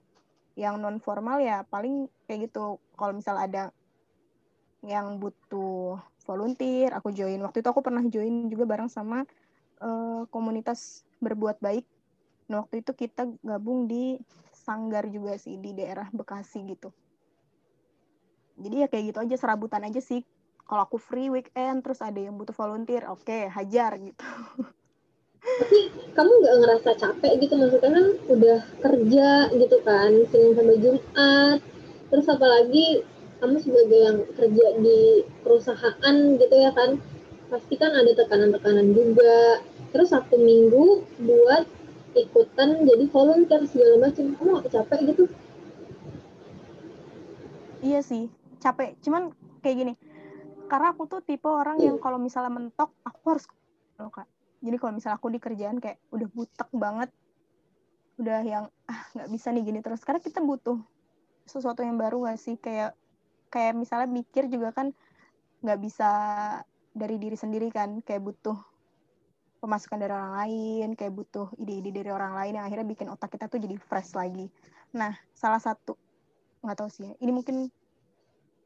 yang 0.54 0.78
non 0.78 1.02
formal 1.02 1.42
ya 1.42 1.66
paling 1.66 2.06
kayak 2.26 2.50
gitu. 2.50 2.78
Kalau 2.94 3.12
misal 3.14 3.36
ada 3.38 3.74
yang 4.84 5.18
butuh 5.18 5.98
volunteer 6.28 6.92
aku 6.92 7.10
join. 7.10 7.40
Waktu 7.40 7.64
itu 7.64 7.68
aku 7.70 7.80
pernah 7.80 8.04
join 8.06 8.52
juga 8.52 8.64
bareng 8.68 8.90
sama 8.92 9.24
eh, 9.80 10.22
komunitas 10.30 11.02
berbuat 11.18 11.58
baik. 11.58 11.84
Nah 12.52 12.64
waktu 12.64 12.84
itu 12.84 12.92
kita 12.92 13.26
gabung 13.40 13.88
di 13.88 14.20
sanggar 14.52 15.08
juga 15.10 15.34
sih 15.40 15.56
di 15.58 15.72
daerah 15.74 16.06
Bekasi 16.12 16.62
gitu. 16.68 16.92
Jadi 18.54 18.86
ya 18.86 18.86
kayak 18.86 19.04
gitu 19.10 19.18
aja 19.18 19.36
serabutan 19.40 19.82
aja 19.82 19.98
sih. 19.98 20.22
Kalau 20.64 20.86
aku 20.86 20.96
free 20.96 21.28
weekend 21.28 21.84
terus 21.84 22.00
ada 22.00 22.16
yang 22.16 22.40
butuh 22.40 22.56
volunteer 22.56 23.04
oke 23.04 23.52
hajar 23.52 24.00
gitu 24.00 24.24
Tapi 25.44 25.78
kamu 26.16 26.32
nggak 26.40 26.56
ngerasa 26.64 26.90
capek 26.96 27.32
gitu 27.44 27.54
maksudnya 27.60 27.90
kan 27.92 28.06
udah 28.32 28.58
kerja 28.80 29.28
gitu 29.52 29.76
kan 29.84 30.10
Senin 30.32 30.56
sampai 30.56 30.76
Jumat. 30.80 31.58
Terus 32.08 32.26
apalagi 32.32 32.86
kamu 33.38 33.56
sebagai 33.60 34.00
yang 34.00 34.18
kerja 34.32 34.66
di 34.80 35.26
perusahaan 35.44 36.16
gitu 36.40 36.54
ya 36.56 36.72
kan 36.72 36.96
pasti 37.52 37.74
kan 37.76 37.92
ada 37.92 38.12
tekanan-tekanan 38.16 38.96
juga. 38.96 39.60
Terus 39.92 40.10
Sabtu 40.10 40.40
Minggu 40.40 41.06
buat 41.22 41.68
ikutan 42.14 42.82
jadi 42.82 43.04
volunteer 43.10 43.62
segala 43.68 44.10
macam. 44.10 44.34
Kamu 44.34 44.48
nggak 44.58 44.72
capek 44.72 45.00
gitu? 45.12 45.24
Iya 47.84 48.00
sih, 48.00 48.32
capek. 48.64 48.96
Cuman 49.04 49.36
kayak 49.60 49.76
gini, 49.76 49.94
karena 50.72 50.96
aku 50.96 51.04
tuh 51.04 51.20
tipe 51.20 51.44
orang 51.44 51.76
yang 51.84 52.00
kalau 52.00 52.16
misalnya 52.16 52.48
mentok, 52.48 52.96
aku 53.04 53.22
harus 53.28 53.44
loh 54.00 54.08
kak. 54.08 54.24
Jadi 54.64 54.76
kalau 54.80 54.96
misalnya 54.96 55.16
aku 55.20 55.28
di 55.28 55.40
kerjaan 55.40 55.76
kayak 55.76 56.00
udah 56.08 56.28
butek 56.32 56.70
banget, 56.72 57.12
udah 58.16 58.40
yang 58.40 58.64
ah 58.88 59.00
nggak 59.12 59.28
bisa 59.28 59.52
nih 59.52 59.62
gini 59.62 59.78
terus. 59.84 60.00
Karena 60.00 60.24
kita 60.24 60.40
butuh 60.40 60.80
sesuatu 61.44 61.84
yang 61.84 62.00
baru 62.00 62.24
gak 62.24 62.40
sih? 62.40 62.56
Kayak 62.56 62.96
kayak 63.52 63.76
misalnya 63.76 64.08
mikir 64.08 64.48
juga 64.48 64.72
kan 64.72 64.96
nggak 65.60 65.78
bisa 65.80 66.10
dari 66.96 67.20
diri 67.20 67.36
sendiri 67.36 67.68
kan, 67.68 68.00
kayak 68.00 68.24
butuh 68.24 68.56
pemasukan 69.60 69.96
dari 69.96 70.12
orang 70.12 70.34
lain, 70.44 70.88
kayak 70.92 71.12
butuh 71.12 71.48
ide-ide 71.56 72.04
dari 72.04 72.10
orang 72.12 72.36
lain 72.36 72.60
yang 72.60 72.64
akhirnya 72.68 72.84
bikin 72.84 73.08
otak 73.08 73.32
kita 73.32 73.48
tuh 73.48 73.56
jadi 73.60 73.80
fresh 73.80 74.12
lagi. 74.12 74.52
Nah, 74.92 75.16
salah 75.32 75.58
satu 75.58 75.96
nggak 76.64 76.76
tahu 76.80 76.88
sih 76.92 77.08
ya, 77.08 77.12
ini 77.20 77.32
mungkin 77.32 77.68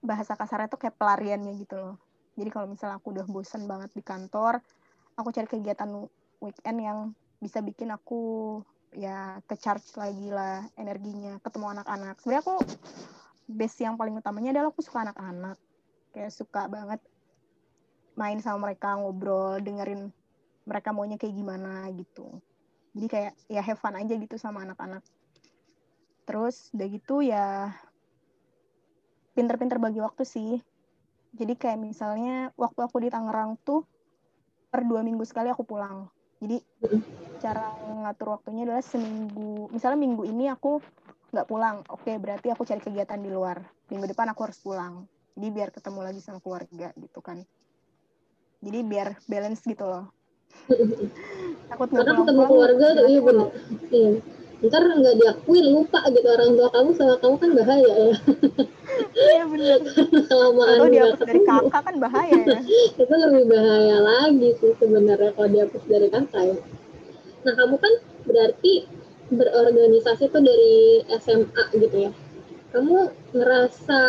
bahasa 0.02 0.34
kasarnya 0.34 0.70
tuh 0.70 0.78
kayak 0.78 0.98
pelariannya 0.98 1.54
gitu 1.58 1.74
loh. 1.78 1.96
Jadi 2.38 2.50
kalau 2.54 2.66
misalnya 2.70 2.98
aku 3.02 3.14
udah 3.14 3.26
bosen 3.26 3.66
banget 3.66 3.90
di 3.94 4.02
kantor, 4.02 4.62
aku 5.18 5.34
cari 5.34 5.50
kegiatan 5.50 5.90
weekend 6.38 6.78
yang 6.78 6.98
bisa 7.42 7.58
bikin 7.58 7.90
aku 7.90 8.62
ya 8.94 9.42
ke 9.44 9.58
charge 9.58 9.84
lagi 9.98 10.30
lah 10.30 10.62
energinya, 10.78 11.42
ketemu 11.42 11.74
anak-anak. 11.74 12.22
Sebenarnya 12.22 12.42
aku 12.46 12.56
base 13.50 13.82
yang 13.82 13.98
paling 13.98 14.14
utamanya 14.14 14.54
adalah 14.54 14.70
aku 14.70 14.80
suka 14.80 15.10
anak-anak. 15.10 15.58
Kayak 16.14 16.32
suka 16.32 16.70
banget 16.70 17.02
main 18.14 18.38
sama 18.38 18.70
mereka, 18.70 18.94
ngobrol, 18.94 19.58
dengerin 19.58 20.14
mereka 20.64 20.94
maunya 20.94 21.18
kayak 21.18 21.34
gimana 21.34 21.90
gitu. 21.98 22.38
Jadi 22.94 23.06
kayak 23.10 23.32
ya 23.50 23.60
have 23.60 23.78
fun 23.78 23.98
aja 23.98 24.14
gitu 24.14 24.38
sama 24.38 24.62
anak-anak. 24.62 25.02
Terus 26.24 26.70
udah 26.74 26.88
gitu 26.88 27.26
ya 27.26 27.74
pinter-pinter 29.34 29.82
bagi 29.82 29.98
waktu 29.98 30.22
sih. 30.22 30.62
Jadi 31.34 31.54
kayak 31.58 31.78
misalnya 31.78 32.50
waktu 32.56 32.80
aku 32.86 33.04
di 33.04 33.12
Tangerang 33.12 33.60
tuh 33.66 33.84
per 34.68 34.84
dua 34.84 35.00
minggu 35.00 35.24
sekali 35.24 35.48
aku 35.48 35.64
pulang. 35.64 36.08
Jadi 36.38 36.60
cara 37.40 37.74
ngatur 38.04 38.38
waktunya 38.38 38.68
adalah 38.68 38.84
seminggu. 38.84 39.72
Misalnya 39.72 39.98
minggu 39.98 40.22
ini 40.28 40.46
aku 40.52 40.78
nggak 41.28 41.48
pulang, 41.48 41.84
oke 41.88 42.08
berarti 42.20 42.48
aku 42.52 42.62
cari 42.68 42.80
kegiatan 42.80 43.18
di 43.20 43.30
luar. 43.32 43.60
Minggu 43.90 44.06
depan 44.12 44.30
aku 44.32 44.48
harus 44.48 44.58
pulang. 44.60 45.08
Jadi 45.38 45.48
biar 45.54 45.68
ketemu 45.72 46.00
lagi 46.04 46.20
sama 46.22 46.38
keluarga 46.42 46.92
gitu 46.94 47.20
kan. 47.24 47.42
Jadi 48.58 48.78
biar 48.84 49.18
balance 49.30 49.62
gitu 49.64 49.84
loh. 49.86 50.04
Takut 51.70 51.88
nggak 51.92 52.04
Karena 52.04 52.20
ketemu 52.22 52.42
keluarga 52.48 52.86
tuh 52.96 53.06
iya 53.08 53.20
bener. 53.20 53.48
Iya. 53.92 54.12
Ntar 54.58 54.82
nggak 54.82 55.16
diakuin 55.22 55.66
lupa 55.70 56.02
gitu 56.10 56.26
orang 56.26 56.50
tua 56.58 56.68
kamu 56.74 56.90
sama 56.98 57.14
kamu 57.22 57.36
kan 57.38 57.50
bahaya 57.54 57.92
ya. 57.94 58.16
Iya. 59.14 59.44
Kelamaan 60.26 60.74
Atau 60.74 60.82
nggak 60.82 60.94
dihapus 60.98 61.26
dari 61.30 61.40
kakak 61.46 61.82
kan 61.86 61.96
bahaya 62.02 62.38
ya. 62.42 62.60
itu 63.06 63.14
lebih 63.14 63.44
bahaya 63.46 63.96
lagi 64.02 64.48
sih 64.58 64.72
sebenarnya 64.82 65.30
kalau 65.38 65.48
dihapus 65.54 65.82
dari 65.86 66.08
kakak 66.10 66.42
ya. 66.42 66.56
Nah 67.46 67.52
kamu 67.54 67.76
kan 67.78 67.92
berarti 68.26 68.72
berorganisasi 69.30 70.24
tuh 70.26 70.42
dari 70.42 71.06
SMA 71.22 71.62
gitu 71.78 71.96
ya. 72.10 72.12
Kamu 72.74 72.96
ngerasa 73.38 74.00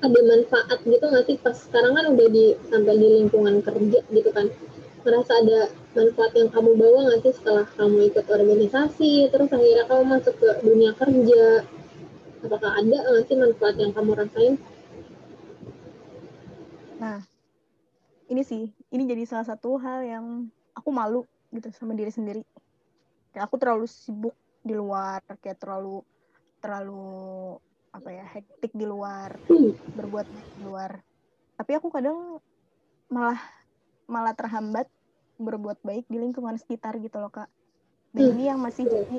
ada 0.00 0.20
manfaat 0.24 0.78
gitu 0.80 1.04
nggak 1.04 1.24
sih 1.28 1.36
pas 1.44 1.56
sekarang 1.56 1.92
kan 1.92 2.04
udah 2.08 2.28
di 2.32 2.56
sampai 2.72 2.94
di 2.96 3.08
lingkungan 3.20 3.60
kerja 3.60 4.00
gitu 4.00 4.30
kan 4.32 4.48
ngerasa 5.04 5.32
ada 5.44 5.60
manfaat 5.92 6.32
yang 6.32 6.48
kamu 6.48 6.70
bawa 6.80 6.98
nggak 7.06 7.20
sih 7.28 7.32
setelah 7.36 7.68
kamu 7.76 8.08
ikut 8.08 8.26
organisasi 8.26 9.12
terus 9.28 9.52
akhirnya 9.52 9.84
kamu 9.84 10.02
masuk 10.08 10.34
ke 10.40 10.48
dunia 10.64 10.90
kerja 10.96 11.44
apakah 12.40 12.70
ada 12.80 12.96
nggak 13.04 13.24
sih 13.28 13.36
manfaat 13.36 13.76
yang 13.76 13.92
kamu 13.92 14.16
rasain 14.16 14.56
Nah, 17.04 17.20
ini 18.32 18.42
sih, 18.46 18.70
ini 18.94 19.02
jadi 19.04 19.28
salah 19.28 19.44
satu 19.44 19.76
hal 19.76 20.06
yang 20.06 20.48
aku 20.72 20.88
malu 20.88 21.28
gitu 21.52 21.68
sama 21.74 21.92
diri 21.92 22.08
sendiri. 22.08 22.40
Kayak 23.34 23.50
aku 23.50 23.60
terlalu 23.60 23.84
sibuk 23.90 24.32
di 24.64 24.72
luar, 24.72 25.20
kayak 25.44 25.60
terlalu 25.60 26.00
terlalu 26.64 27.60
apa 27.92 28.08
ya, 28.08 28.24
hektik 28.24 28.72
di 28.72 28.86
luar, 28.88 29.36
berbuat 29.98 30.26
baik 30.26 30.48
di 30.56 30.62
luar. 30.64 30.90
Tapi 31.60 31.72
aku 31.76 31.92
kadang 31.92 32.40
malah 33.12 33.42
malah 34.10 34.36
terhambat 34.36 34.86
berbuat 35.40 35.82
baik 35.82 36.06
di 36.06 36.20
lingkungan 36.20 36.54
sekitar 36.56 36.98
gitu 37.02 37.18
loh, 37.18 37.32
Kak. 37.32 37.50
Dan 38.14 38.38
ini 38.38 38.46
yang 38.46 38.62
masih 38.62 38.86
jadi 38.86 39.18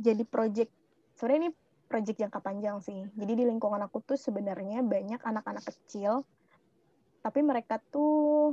jadi 0.00 0.24
project. 0.24 0.72
Sebenarnya 1.14 1.40
ini 1.46 1.50
project 1.86 2.16
jangka 2.18 2.40
panjang 2.40 2.80
sih. 2.80 3.04
Jadi 3.12 3.32
di 3.38 3.44
lingkungan 3.44 3.78
aku 3.84 4.00
tuh 4.02 4.16
sebenarnya 4.16 4.80
banyak 4.80 5.20
anak-anak 5.20 5.64
kecil 5.68 6.24
tapi 7.24 7.40
mereka 7.40 7.80
tuh 7.88 8.52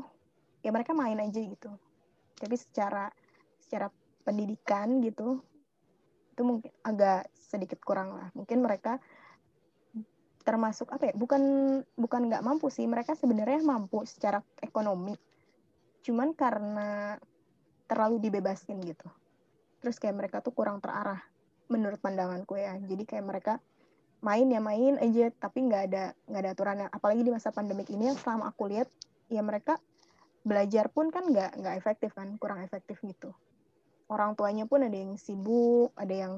ya 0.63 0.71
mereka 0.71 0.95
main 0.95 1.19
aja 1.19 1.43
gitu 1.43 1.75
tapi 2.39 2.55
secara 2.55 3.11
secara 3.59 3.91
pendidikan 4.23 5.03
gitu 5.03 5.43
itu 6.31 6.41
mungkin 6.47 6.71
agak 6.79 7.27
sedikit 7.35 7.83
kurang 7.83 8.15
lah 8.15 8.31
mungkin 8.31 8.63
mereka 8.63 9.03
termasuk 10.41 10.89
apa 10.93 11.09
ya 11.09 11.13
bukan 11.15 11.41
bukan 11.95 12.21
nggak 12.29 12.43
mampu 12.43 12.67
sih 12.67 12.85
mereka 12.85 13.13
sebenarnya 13.17 13.61
mampu 13.63 14.03
secara 14.05 14.41
ekonomi. 14.61 15.15
Cuman 16.01 16.33
karena 16.33 17.17
terlalu 17.85 18.23
dibebasin 18.23 18.81
gitu. 18.81 19.07
Terus 19.81 19.97
kayak 19.97 20.15
mereka 20.17 20.37
tuh 20.39 20.53
kurang 20.53 20.79
terarah 20.79 21.21
menurut 21.69 21.97
pandanganku 22.01 22.57
ya. 22.57 22.77
Jadi 22.77 23.03
kayak 23.07 23.25
mereka 23.25 23.53
main 24.21 24.45
ya 24.45 24.61
main 24.61 25.01
aja 25.01 25.33
tapi 25.33 25.65
nggak 25.65 25.83
ada 25.91 26.03
nggak 26.29 26.41
ada 26.41 26.51
aturannya. 26.53 26.87
Apalagi 26.89 27.21
di 27.25 27.31
masa 27.33 27.49
pandemik 27.49 27.89
ini 27.89 28.13
yang 28.13 28.17
selama 28.17 28.49
aku 28.53 28.69
lihat 28.69 28.87
ya 29.31 29.41
mereka 29.41 29.77
belajar 30.41 30.89
pun 30.89 31.13
kan 31.13 31.29
nggak 31.29 31.61
nggak 31.61 31.75
efektif 31.77 32.11
kan 32.17 32.37
kurang 32.41 32.61
efektif 32.65 32.97
gitu. 33.01 33.33
Orang 34.11 34.35
tuanya 34.35 34.67
pun 34.67 34.83
ada 34.83 34.93
yang 34.93 35.15
sibuk 35.15 35.93
ada 35.95 36.13
yang 36.13 36.33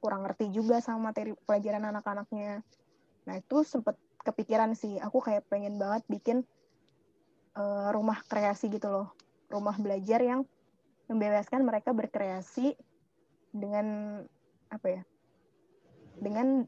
kurang 0.00 0.24
ngerti 0.24 0.48
juga 0.50 0.80
sama 0.80 1.12
materi 1.12 1.36
pelajaran 1.44 1.84
anak-anaknya 1.92 2.64
nah 3.28 3.36
itu 3.36 3.62
sempet 3.64 3.96
kepikiran 4.24 4.76
sih. 4.76 5.00
Aku 5.00 5.20
kayak 5.24 5.48
pengen 5.48 5.80
banget 5.80 6.04
bikin 6.06 6.38
uh, 7.56 7.88
rumah 7.92 8.20
kreasi 8.28 8.68
gitu 8.68 8.88
loh. 8.88 9.08
Rumah 9.48 9.76
belajar 9.80 10.20
yang 10.22 10.44
membebaskan 11.10 11.66
mereka 11.66 11.90
berkreasi 11.90 12.78
dengan 13.50 14.20
apa 14.70 14.86
ya 14.86 15.02
dengan 16.22 16.62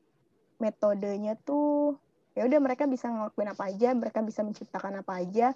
metodenya 0.59 1.39
tuh 1.39 1.95
ya 2.35 2.43
udah 2.43 2.59
mereka 2.59 2.91
bisa 2.91 3.07
ngelakuin 3.07 3.55
apa 3.55 3.71
aja 3.71 3.95
mereka 3.95 4.19
bisa 4.25 4.43
menciptakan 4.43 5.05
apa 5.05 5.23
aja. 5.23 5.55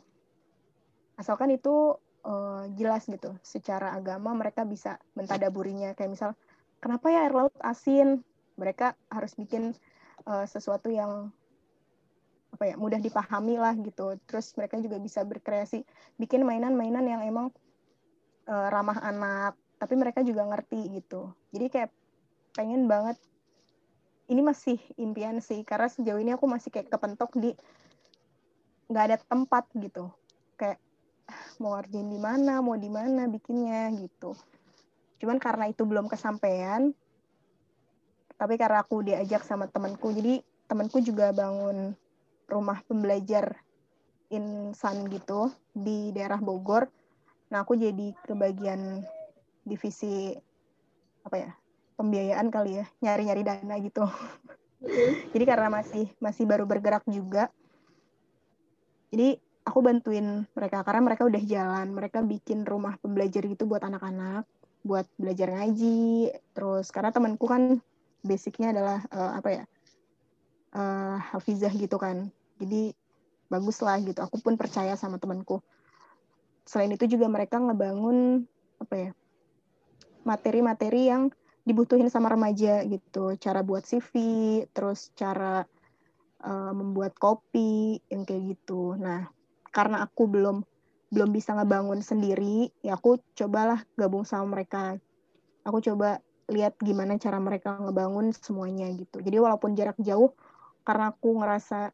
Asalkan 1.16 1.50
itu 1.50 1.96
uh, 2.22 2.68
jelas 2.76 3.08
gitu. 3.08 3.34
Secara 3.40 3.96
agama 3.96 4.36
mereka 4.36 4.62
bisa 4.68 5.00
mentadaburinya. 5.16 5.96
Kayak 5.96 6.10
misal 6.12 6.30
kenapa 6.78 7.08
ya 7.08 7.26
air 7.26 7.34
laut 7.34 7.54
asin? 7.64 8.20
Mereka 8.60 8.94
harus 9.08 9.32
bikin 9.34 9.72
uh, 10.26 10.44
sesuatu 10.44 10.90
yang 10.90 11.30
apa 12.52 12.72
ya 12.72 12.74
mudah 12.78 13.00
dipahami 13.00 13.56
lah 13.56 13.74
gitu. 13.80 14.16
Terus 14.28 14.52
mereka 14.58 14.80
juga 14.80 14.96
bisa 15.00 15.22
berkreasi 15.22 15.84
bikin 16.20 16.44
mainan-mainan 16.46 17.04
yang 17.04 17.22
emang 17.24 17.52
uh, 18.48 18.68
ramah 18.70 18.98
anak 19.02 19.54
tapi 19.76 19.94
mereka 19.94 20.24
juga 20.24 20.44
ngerti 20.48 21.00
gitu. 21.00 21.32
Jadi 21.52 21.66
kayak 21.68 21.90
pengen 22.56 22.88
banget 22.88 23.20
ini 24.26 24.40
masih 24.42 24.80
impian 24.96 25.38
sih 25.38 25.62
karena 25.62 25.86
sejauh 25.86 26.18
ini 26.18 26.34
aku 26.34 26.48
masih 26.48 26.72
kayak 26.72 26.90
kepentok 26.90 27.30
di 27.36 27.52
nggak 28.88 29.04
ada 29.12 29.16
tempat 29.20 29.68
gitu. 29.76 30.08
Kayak 30.56 30.80
mau 31.60 31.76
ngerjain 31.76 32.08
di 32.08 32.20
mana 32.20 32.64
mau 32.64 32.78
di 32.78 32.88
mana 32.88 33.28
bikinnya 33.28 33.92
gitu. 34.00 34.32
Cuman 35.20 35.36
karena 35.36 35.68
itu 35.68 35.84
belum 35.84 36.08
kesampaian 36.08 36.92
tapi 38.36 38.54
karena 38.60 38.84
aku 38.84 39.04
diajak 39.04 39.42
sama 39.44 39.68
temanku 39.68 40.12
jadi 40.12 40.40
temanku 40.68 41.00
juga 41.00 41.32
bangun 41.32 41.96
rumah 42.46 42.78
pembelajar 42.86 43.56
insan 44.30 45.06
gitu 45.10 45.50
di 45.70 46.10
daerah 46.10 46.38
Bogor. 46.42 46.90
Nah 47.50 47.62
aku 47.62 47.78
jadi 47.78 48.10
kebagian 48.26 49.06
divisi 49.62 50.34
apa 51.22 51.36
ya 51.38 51.50
pembiayaan 51.98 52.50
kali 52.50 52.82
ya 52.82 52.86
nyari-nyari 53.02 53.42
dana 53.46 53.74
gitu. 53.82 54.04
Jadi 55.34 55.44
karena 55.46 55.70
masih 55.72 56.10
masih 56.20 56.44
baru 56.44 56.66
bergerak 56.68 57.02
juga 57.08 57.50
jadi 59.10 59.38
aku 59.64 59.78
bantuin 59.80 60.44
mereka 60.52 60.84
karena 60.84 61.02
mereka 61.02 61.22
udah 61.24 61.42
jalan 61.46 61.88
mereka 61.94 62.20
bikin 62.20 62.68
rumah 62.68 62.98
pembelajar 63.00 63.48
gitu 63.48 63.64
buat 63.64 63.80
anak-anak 63.80 64.44
buat 64.86 65.06
belajar 65.18 65.50
ngaji 65.50 66.30
terus 66.54 66.92
karena 66.92 67.10
temanku 67.10 67.48
kan 67.48 67.82
basicnya 68.24 68.72
adalah 68.72 69.04
uh, 69.12 69.32
apa 69.38 69.48
ya 69.52 69.64
uh, 70.76 71.16
hafizah 71.34 71.72
gitu 71.72 71.96
kan. 71.96 72.28
Jadi 72.60 72.92
bagus 73.48 73.80
lah 73.80 73.98
gitu. 74.02 74.18
Aku 74.20 74.38
pun 74.42 74.54
percaya 74.60 74.94
sama 74.94 75.16
temanku. 75.16 75.62
Selain 76.66 76.90
itu 76.90 77.06
juga 77.06 77.30
mereka 77.30 77.62
ngebangun 77.62 78.44
apa 78.76 78.94
ya 78.94 79.10
materi-materi 80.26 81.08
yang 81.08 81.30
dibutuhin 81.62 82.10
sama 82.10 82.30
remaja 82.30 82.82
gitu. 82.84 83.38
Cara 83.38 83.62
buat 83.62 83.86
CV 83.86 84.12
terus 84.74 85.14
cara 85.14 85.64
uh, 86.42 86.72
membuat 86.74 87.14
kopi 87.16 88.02
yang 88.10 88.26
kayak 88.26 88.58
gitu. 88.58 88.98
Nah 88.98 89.30
karena 89.70 90.02
aku 90.02 90.26
belum 90.26 90.66
belum 91.06 91.30
bisa 91.30 91.54
ngebangun 91.54 92.02
sendiri 92.02 92.74
ya 92.82 92.98
aku 92.98 93.22
cobalah 93.38 93.82
gabung 93.94 94.26
sama 94.26 94.58
mereka. 94.58 94.98
Aku 95.62 95.82
coba 95.82 96.22
lihat 96.46 96.78
gimana 96.78 97.18
cara 97.18 97.42
mereka 97.42 97.74
ngebangun 97.78 98.30
semuanya 98.30 98.86
gitu. 98.94 99.18
Jadi 99.18 99.36
walaupun 99.42 99.74
jarak 99.74 99.98
jauh 99.98 100.30
karena 100.86 101.10
aku 101.10 101.42
ngerasa 101.42 101.90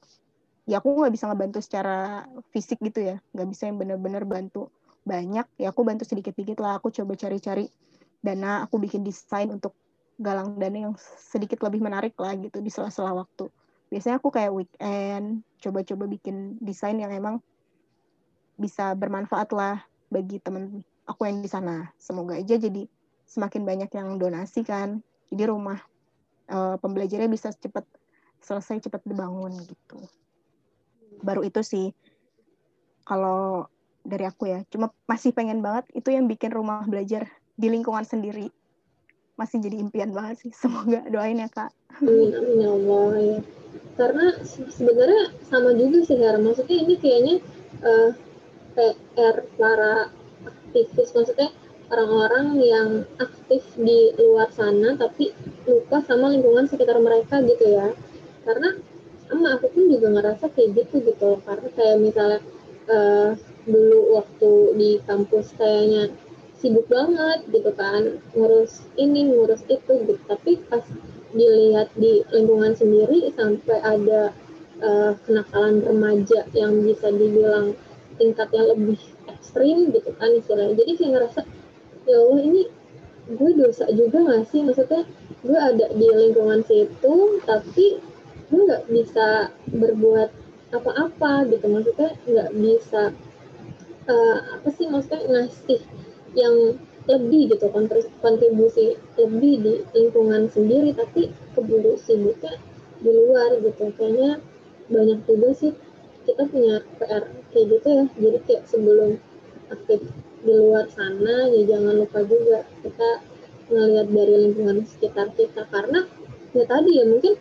ya 0.69 0.79
aku 0.79 0.93
nggak 0.93 1.13
bisa 1.13 1.25
ngebantu 1.33 1.59
secara 1.65 2.29
fisik 2.53 2.79
gitu 2.85 3.01
ya. 3.01 3.17
Nggak 3.33 3.49
bisa 3.49 3.63
yang 3.69 3.81
bener-bener 3.81 4.25
bantu 4.29 4.69
banyak. 5.09 5.49
Ya 5.57 5.73
aku 5.73 5.83
bantu 5.83 6.05
sedikit-sedikit 6.05 6.61
lah. 6.61 6.79
Aku 6.79 6.93
coba 6.93 7.17
cari-cari 7.17 7.67
dana. 8.21 8.69
Aku 8.69 8.77
bikin 8.77 9.01
desain 9.01 9.49
untuk 9.49 9.73
galang 10.21 10.61
dana 10.61 10.93
yang 10.93 10.95
sedikit 11.17 11.65
lebih 11.65 11.81
menarik 11.81 12.13
lah 12.21 12.37
gitu 12.37 12.61
di 12.61 12.69
sela-sela 12.69 13.17
waktu. 13.17 13.49
Biasanya 13.89 14.21
aku 14.21 14.29
kayak 14.33 14.53
weekend 14.53 15.45
coba-coba 15.61 16.05
bikin 16.09 16.57
desain 16.61 16.97
yang 16.97 17.13
emang 17.13 17.41
bisa 18.57 18.93
bermanfaat 18.93 19.53
lah 19.53 19.81
bagi 20.13 20.39
temen 20.41 20.85
aku 21.09 21.25
yang 21.25 21.41
di 21.41 21.49
sana. 21.49 21.89
Semoga 21.97 22.37
aja 22.37 22.57
jadi 22.61 22.85
semakin 23.33 23.65
banyak 23.65 23.91
yang 23.97 24.21
donasi 24.21 24.61
kan. 24.61 25.01
Jadi 25.33 25.49
rumah 25.49 25.81
uh, 26.53 26.77
pembelajarnya 26.77 27.33
bisa 27.33 27.49
cepat 27.57 27.89
selesai 28.45 28.85
cepat 28.85 29.01
dibangun 29.09 29.57
gitu. 29.65 29.97
Baru 31.25 31.41
itu 31.41 31.65
sih 31.65 31.97
kalau 33.09 33.65
dari 34.05 34.29
aku 34.29 34.53
ya. 34.53 34.61
Cuma 34.69 34.93
masih 35.09 35.33
pengen 35.33 35.65
banget 35.65 35.89
itu 35.97 36.13
yang 36.13 36.29
bikin 36.29 36.53
rumah 36.53 36.85
belajar 36.85 37.25
di 37.57 37.73
lingkungan 37.73 38.05
sendiri. 38.05 38.53
Masih 39.41 39.65
jadi 39.65 39.81
impian 39.81 40.13
banget 40.13 40.45
sih 40.45 40.53
semoga 40.61 41.01
doain 41.09 41.41
ya 41.41 41.49
kak. 41.49 41.73
Ya 42.05 42.69
Allah 42.69 43.11
ya. 43.17 43.39
Karena 43.97 44.37
sebenarnya 44.69 45.33
sama 45.49 45.73
juga 45.73 46.05
sih 46.05 46.17
Hera 46.21 46.37
maksudnya 46.37 46.77
ini 46.85 46.95
kayaknya 47.01 47.37
uh, 47.81 48.11
eh, 48.77 48.95
PR 49.17 49.37
para 49.57 50.13
aktivis 50.45 51.13
maksudnya 51.13 51.53
orang-orang 51.91 52.47
yang 52.63 52.89
aktif 53.19 53.65
di 53.75 54.15
luar 54.21 54.49
sana 54.55 54.95
tapi 54.95 55.33
lupa 55.67 56.05
sama 56.07 56.31
lingkungan 56.31 56.69
sekitar 56.69 56.99
mereka 57.03 57.43
gitu 57.43 57.65
ya. 57.67 57.91
Karena 58.47 58.79
sama 59.27 59.57
aku 59.57 59.67
pun 59.73 59.85
juga 59.89 60.09
ngerasa 60.13 60.53
kayak 60.53 60.71
gitu 60.77 61.03
gitu. 61.09 61.41
Karena 61.43 61.69
kayak 61.73 61.97
misalnya 61.99 62.41
uh, 62.91 63.31
dulu 63.65 64.19
waktu 64.19 64.51
di 64.79 64.91
kampus 65.07 65.55
kayaknya 65.57 66.13
sibuk 66.63 66.87
banget 66.87 67.43
gitu 67.51 67.75
kan 67.75 68.23
ngurus 68.39 68.87
ini 69.01 69.33
ngurus 69.33 69.67
itu 69.67 69.93
gitu. 70.07 70.23
Tapi 70.29 70.63
pas 70.71 70.85
dilihat 71.33 71.89
di 71.97 72.21
lingkungan 72.29 72.77
sendiri 72.77 73.33
sampai 73.33 73.79
ada 73.81 74.31
uh, 74.85 75.13
kenakalan 75.25 75.81
remaja 75.81 76.45
yang 76.53 76.85
bisa 76.85 77.09
dibilang 77.09 77.73
tingkatnya 78.21 78.77
lebih 78.77 79.01
ekstrim 79.31 79.91
gitu 79.91 80.13
kan 80.17 80.31
istilahnya. 80.37 80.77
Jadi 80.77 80.93
kayak 81.01 81.11
ngerasa 81.17 81.41
ya 82.09 82.17
Allah 82.19 82.41
ini 82.43 82.63
gue 83.31 83.51
dosa 83.55 83.87
juga 83.95 84.19
gak 84.27 84.51
sih? 84.51 84.61
Maksudnya 84.67 85.03
gue 85.43 85.59
ada 85.59 85.87
di 85.95 86.07
lingkungan 86.07 86.63
situ 86.67 87.43
tapi 87.47 87.99
gue 88.53 88.61
nggak 88.69 88.85
bisa 88.93 89.49
berbuat 89.73 90.31
apa-apa 90.75 91.49
gitu. 91.49 91.67
Maksudnya 91.71 92.11
nggak 92.27 92.51
bisa 92.59 93.03
uh, 94.11 94.39
apa 94.59 94.69
sih? 94.75 94.87
Maksudnya 94.91 95.23
ngasih 95.31 95.81
yang 96.37 96.77
lebih 97.03 97.51
gitu 97.51 97.67
kontribusi 98.23 98.95
lebih 99.19 99.55
di 99.59 99.75
lingkungan 99.91 100.47
sendiri 100.47 100.95
tapi 100.95 101.35
keburu 101.59 101.99
sibuknya 101.99 102.59
di 103.03 103.11
luar 103.11 103.59
gitu. 103.59 103.91
Kayaknya 103.99 104.39
banyak 104.91 105.19
juga 105.27 105.51
sih 105.55 105.73
kita 106.23 106.47
punya 106.47 106.83
PR 106.99 107.27
kayak 107.51 107.67
gitu 107.71 107.87
ya. 107.87 108.05
Jadi 108.19 108.39
kayak 108.47 108.63
sebelum 108.71 109.11
aktif 109.73 110.01
di 110.43 110.53
luar 110.53 110.91
sana 110.91 111.47
ya 111.51 111.63
jangan 111.71 111.95
lupa 112.03 112.21
juga 112.27 112.67
kita 112.83 113.09
ngelihat 113.71 114.09
dari 114.11 114.35
lingkungan 114.49 114.79
sekitar 114.85 115.31
kita 115.39 115.63
karena 115.71 116.05
ya 116.53 116.65
tadi 116.67 116.91
ya 116.99 117.05
mungkin 117.07 117.35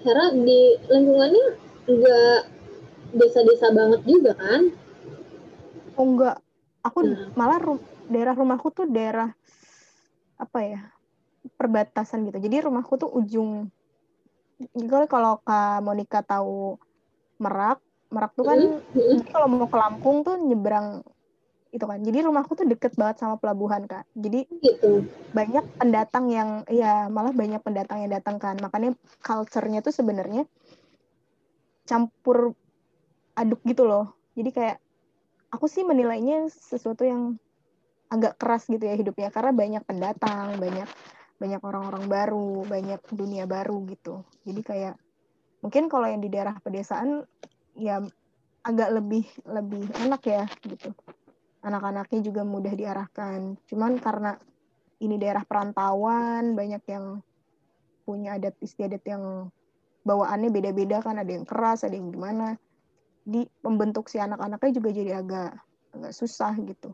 Hera 0.00 0.32
di 0.32 0.60
lingkungannya 0.88 1.46
enggak 1.84 2.40
desa-desa 3.12 3.68
banget 3.68 4.00
juga 4.08 4.32
kan? 4.32 4.72
Oh 6.00 6.06
enggak, 6.08 6.40
aku 6.80 7.04
hmm. 7.04 7.36
malah 7.36 7.60
rum 7.60 7.78
daerah 8.08 8.32
rumahku 8.32 8.72
tuh 8.72 8.88
daerah 8.88 9.30
apa 10.40 10.58
ya 10.64 10.80
perbatasan 11.60 12.26
gitu 12.26 12.40
jadi 12.40 12.66
rumahku 12.66 12.96
tuh 12.96 13.12
ujung 13.12 13.68
jadi 14.72 15.06
kalau 15.06 15.38
kak 15.44 15.84
Monica 15.84 16.24
tahu 16.24 16.80
Merak 17.38 17.78
Merak 18.10 18.32
tuh 18.34 18.44
kan 18.48 18.58
hmm. 18.58 19.30
kalau 19.30 19.46
mau 19.46 19.68
ke 19.68 19.76
Lampung 19.78 20.26
tuh 20.26 20.36
nyebrang 20.40 21.04
itu 21.70 21.84
kan 21.86 22.02
jadi 22.02 22.26
rumahku 22.26 22.58
tuh 22.58 22.66
deket 22.66 22.98
banget 22.98 23.22
sama 23.22 23.38
pelabuhan 23.38 23.86
kak 23.86 24.02
jadi 24.14 24.46
gitu. 24.58 25.06
banyak 25.30 25.62
pendatang 25.78 26.26
yang 26.30 26.50
ya 26.66 27.06
malah 27.06 27.30
banyak 27.30 27.62
pendatang 27.62 28.02
yang 28.02 28.10
datang 28.10 28.42
kan 28.42 28.58
makanya 28.58 28.98
culture-nya 29.22 29.80
tuh 29.80 29.94
sebenarnya 29.94 30.46
campur 31.86 32.58
aduk 33.38 33.62
gitu 33.62 33.86
loh 33.86 34.18
jadi 34.34 34.50
kayak 34.50 34.76
aku 35.50 35.66
sih 35.66 35.82
menilainya 35.82 36.46
sesuatu 36.50 37.02
yang 37.02 37.38
agak 38.10 38.38
keras 38.38 38.66
gitu 38.66 38.82
ya 38.82 38.98
hidupnya 38.98 39.30
karena 39.30 39.54
banyak 39.54 39.82
pendatang, 39.86 40.58
banyak 40.58 40.88
banyak 41.40 41.62
orang-orang 41.62 42.04
baru, 42.10 42.66
banyak 42.66 43.00
dunia 43.14 43.46
baru 43.46 43.86
gitu. 43.86 44.26
Jadi 44.44 44.60
kayak 44.66 44.94
mungkin 45.62 45.86
kalau 45.86 46.10
yang 46.10 46.20
di 46.20 46.28
daerah 46.28 46.58
pedesaan 46.58 47.22
ya 47.78 48.02
agak 48.66 48.90
lebih 48.92 49.24
lebih 49.46 49.88
enak 50.04 50.22
ya 50.26 50.44
gitu. 50.66 50.90
Anak-anaknya 51.60 52.20
juga 52.24 52.42
mudah 52.44 52.72
diarahkan. 52.72 53.60
Cuman 53.68 54.00
karena 54.00 54.36
ini 55.00 55.16
daerah 55.20 55.44
perantauan, 55.44 56.56
banyak 56.56 56.82
yang 56.88 57.20
punya 58.04 58.40
adat 58.40 58.56
istiadat 58.64 59.04
yang 59.04 59.52
bawaannya 60.04 60.48
beda-beda 60.48 61.04
kan, 61.04 61.20
ada 61.20 61.28
yang 61.28 61.44
keras, 61.44 61.84
ada 61.84 61.96
yang 61.96 62.08
gimana. 62.12 62.56
di 63.20 63.44
pembentuk 63.60 64.08
si 64.08 64.16
anak-anaknya 64.16 64.80
juga 64.80 64.90
jadi 64.90 65.12
agak 65.20 65.50
agak 65.92 66.12
susah 66.16 66.56
gitu 66.64 66.90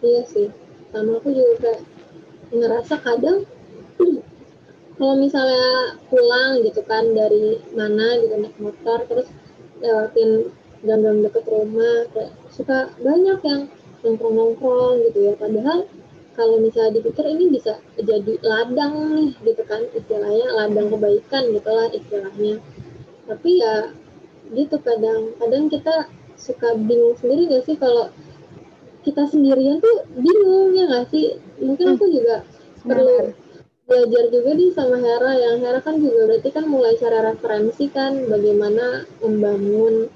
iya 0.00 0.22
sih 0.24 0.48
sama 0.94 1.18
aku 1.18 1.28
juga 1.34 1.52
kayak 1.62 1.80
ngerasa 2.54 2.94
kadang 3.02 3.38
kalau 4.96 5.14
misalnya 5.18 5.98
pulang 6.08 6.62
gitu 6.64 6.80
kan 6.86 7.04
dari 7.12 7.60
mana 7.74 8.22
gitu 8.22 8.34
naik 8.38 8.56
motor 8.56 8.98
terus 9.10 9.28
lewatin 9.82 10.48
gang-gang 10.86 11.26
deket 11.26 11.44
rumah 11.50 12.06
kayak 12.14 12.32
suka 12.54 12.94
banyak 13.02 13.38
yang 13.42 13.62
nongkrong-nongkrong 14.06 15.02
gitu 15.10 15.18
ya. 15.26 15.32
Padahal 15.34 15.90
kalau 16.36 16.56
misalnya 16.60 17.00
dipikir 17.00 17.24
ini 17.26 17.50
bisa 17.50 17.80
jadi 17.98 18.38
ladang 18.44 18.94
nih 19.16 19.30
gitu 19.42 19.62
kan 19.66 19.82
istilahnya 19.96 20.46
ladang 20.54 20.92
kebaikan 20.94 21.44
gitu 21.50 21.70
lah 21.72 21.88
istilahnya. 21.90 22.54
Tapi 23.26 23.50
ya 23.58 23.90
gitu 24.54 24.76
kadang 24.78 25.34
kadang 25.42 25.66
kita 25.66 26.06
suka 26.38 26.78
bingung 26.78 27.18
sendiri 27.18 27.50
gak 27.50 27.64
sih 27.66 27.74
kalau 27.80 28.12
kita 29.02 29.26
sendirian 29.26 29.82
tuh 29.82 30.06
bingung 30.14 30.76
ya 30.76 30.86
gak 30.86 31.10
sih? 31.10 31.40
Mungkin 31.58 31.98
aku 31.98 32.06
juga 32.12 32.46
perlu 32.86 33.34
belajar 33.86 34.24
juga 34.34 34.50
nih 34.58 34.70
sama 34.74 34.98
Hera 34.98 35.32
yang 35.38 35.62
Hera 35.62 35.78
kan 35.78 36.02
juga 36.02 36.26
berarti 36.26 36.50
kan 36.50 36.66
mulai 36.66 36.98
cari 36.98 37.18
referensi 37.22 37.86
kan 37.86 38.18
bagaimana 38.26 39.06
membangun 39.22 40.10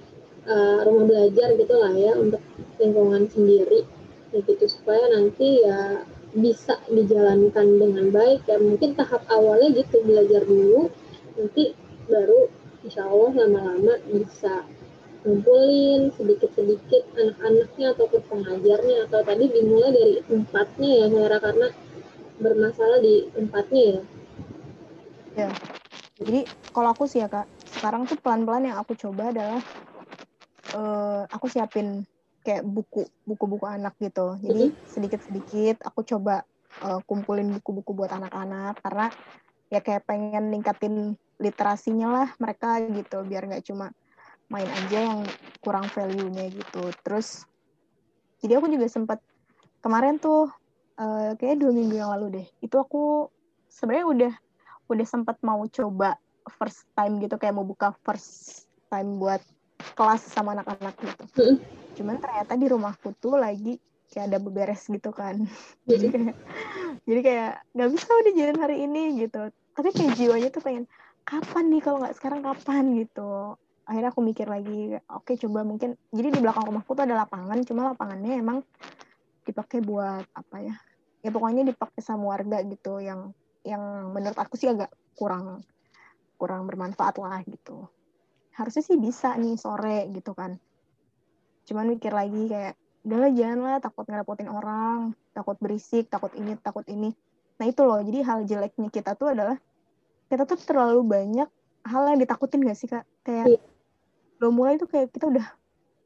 uh, 0.46 0.84
rumah 0.86 1.04
belajar 1.08 1.56
gitu 1.56 1.74
lah 1.76 1.92
ya 1.92 2.12
untuk 2.16 2.42
lingkungan 2.80 3.28
sendiri. 3.28 3.84
Ya 4.30 4.38
gitu 4.46 4.64
supaya 4.70 5.10
nanti 5.10 5.66
ya 5.66 6.06
bisa 6.32 6.78
dijalankan 6.86 7.66
dengan 7.80 8.14
baik. 8.14 8.46
Ya 8.46 8.62
mungkin 8.62 8.94
tahap 8.94 9.26
awalnya 9.26 9.74
gitu 9.74 10.00
belajar 10.06 10.46
dulu. 10.46 10.88
Nanti 11.34 11.74
baru 12.06 12.46
insya 12.86 13.04
Allah 13.10 13.32
lama-lama 13.44 13.94
bisa 14.08 14.64
ngumpulin 15.20 16.14
sedikit-sedikit 16.16 17.10
anak-anaknya 17.18 17.86
ataupun 17.98 18.22
pengajarnya. 18.30 19.10
Atau 19.10 19.20
tadi 19.26 19.44
dimulai 19.50 19.90
dari 19.90 20.14
tempatnya 20.24 20.90
ya 21.04 21.06
Hera 21.10 21.38
karena 21.42 21.68
bermasalah 22.40 22.98
di 23.02 23.28
tempatnya 23.34 23.82
ya. 23.82 24.02
Ya. 25.46 25.50
Jadi 26.20 26.44
kalau 26.76 26.92
aku 26.92 27.08
sih 27.08 27.24
ya 27.24 27.28
kak 27.32 27.48
sekarang 27.80 28.04
tuh 28.04 28.20
pelan-pelan 28.20 28.68
yang 28.68 28.76
aku 28.76 28.92
coba 28.92 29.32
adalah 29.32 29.64
uh, 30.74 31.26
aku 31.30 31.46
siapin 31.50 32.04
kayak 32.40 32.64
buku 32.64 33.04
buku-buku 33.28 33.66
anak 33.68 33.94
gitu. 34.00 34.36
Jadi 34.40 34.72
sedikit-sedikit 34.88 35.84
aku 35.84 36.04
coba 36.06 36.42
uh, 36.84 37.00
kumpulin 37.04 37.52
buku-buku 37.60 37.92
buat 37.92 38.10
anak-anak 38.10 38.80
karena 38.80 39.06
ya 39.70 39.80
kayak 39.84 40.08
pengen 40.08 40.50
ningkatin 40.50 41.14
literasinya 41.40 42.08
lah 42.10 42.28
mereka 42.36 42.82
gitu 42.84 43.22
biar 43.24 43.48
nggak 43.48 43.64
cuma 43.64 43.94
main 44.50 44.66
aja 44.66 44.98
yang 45.14 45.20
kurang 45.62 45.86
value-nya 45.92 46.50
gitu. 46.50 46.90
Terus 47.04 47.44
jadi 48.40 48.58
aku 48.58 48.72
juga 48.72 48.88
sempat 48.88 49.20
kemarin 49.84 50.16
tuh 50.16 50.48
uh, 51.00 51.32
kayak 51.36 51.60
dua 51.60 51.72
minggu 51.72 51.96
yang 51.96 52.12
lalu 52.12 52.40
deh 52.40 52.46
itu 52.60 52.76
aku 52.76 53.28
sebenarnya 53.68 54.06
udah 54.06 54.32
udah 54.90 55.06
sempat 55.06 55.36
mau 55.40 55.62
coba 55.70 56.18
first 56.58 56.84
time 56.98 57.20
gitu 57.22 57.38
kayak 57.38 57.54
mau 57.54 57.64
buka 57.64 57.94
first 58.02 58.64
time 58.90 59.20
buat 59.20 59.40
kelas 59.94 60.22
sama 60.30 60.56
anak-anak 60.58 60.94
gitu. 60.98 61.24
Cuman 62.00 62.16
ternyata 62.20 62.52
di 62.56 62.66
rumahku 62.70 63.12
tuh 63.18 63.36
lagi 63.36 63.76
kayak 64.10 64.26
ada 64.32 64.38
beberes 64.42 64.86
gitu 64.90 65.10
kan. 65.14 65.38
Jadi 65.90 66.06
kayak 66.10 66.34
jadi 67.08 67.20
kayak 67.24 67.52
nggak 67.74 67.90
bisa 67.90 68.06
udah 68.10 68.32
jalan 68.36 68.58
hari 68.60 68.76
ini 68.84 69.02
gitu. 69.26 69.50
Tapi 69.50 69.88
kayak 69.90 70.12
jiwanya 70.18 70.48
tuh 70.52 70.62
pengen 70.62 70.84
kapan 71.24 71.64
nih? 71.72 71.80
Kalau 71.82 71.98
nggak 72.02 72.16
sekarang 72.18 72.40
kapan? 72.44 72.84
gitu. 72.98 73.56
Akhirnya 73.88 74.10
aku 74.14 74.22
mikir 74.22 74.46
lagi 74.46 74.94
oke 75.10 75.26
okay, 75.26 75.34
coba 75.40 75.66
mungkin. 75.66 75.96
Jadi 76.14 76.28
di 76.36 76.40
belakang 76.42 76.68
rumahku 76.68 76.92
tuh 76.94 77.04
ada 77.06 77.26
lapangan 77.26 77.58
cuma 77.66 77.90
lapangannya 77.94 78.38
emang 78.38 78.58
dipakai 79.46 79.82
buat 79.82 80.26
apa 80.36 80.56
ya? 80.62 80.74
Ya 81.24 81.30
pokoknya 81.34 81.66
dipakai 81.66 82.00
sama 82.04 82.36
warga 82.36 82.62
gitu 82.66 83.02
yang 83.02 83.34
yang 83.66 83.82
menurut 84.14 84.36
aku 84.36 84.56
sih 84.56 84.70
agak 84.70 84.88
kurang 85.16 85.60
kurang 86.40 86.64
bermanfaat 86.64 87.20
lah 87.20 87.44
gitu 87.44 87.84
harusnya 88.54 88.82
sih 88.82 88.98
bisa 88.98 89.34
nih 89.38 89.54
sore 89.56 90.10
gitu 90.10 90.34
kan. 90.34 90.58
Cuman 91.66 91.94
mikir 91.94 92.10
lagi 92.10 92.50
kayak 92.50 92.74
udahlah 93.06 93.32
jangan 93.32 93.58
lah 93.64 93.76
takut 93.80 94.04
ngerepotin 94.04 94.50
orang 94.52 95.16
takut 95.32 95.56
berisik 95.56 96.10
takut 96.10 96.32
ini 96.36 96.58
takut 96.60 96.84
ini. 96.90 97.14
Nah 97.60 97.66
itu 97.68 97.82
loh. 97.86 98.00
Jadi 98.02 98.18
hal 98.24 98.38
jeleknya 98.44 98.88
kita 98.90 99.14
tuh 99.14 99.32
adalah 99.32 99.56
kita 100.28 100.46
tuh 100.46 100.58
terlalu 100.60 101.02
banyak 101.06 101.48
hal 101.86 102.02
yang 102.10 102.20
ditakutin 102.20 102.62
gak 102.66 102.78
sih 102.78 102.88
kak? 102.90 103.04
Kayak 103.24 103.56
yeah. 103.56 103.62
lo 104.42 104.52
mulai 104.52 104.76
tuh 104.76 104.88
kayak 104.88 105.12
kita 105.14 105.28
udah 105.30 105.46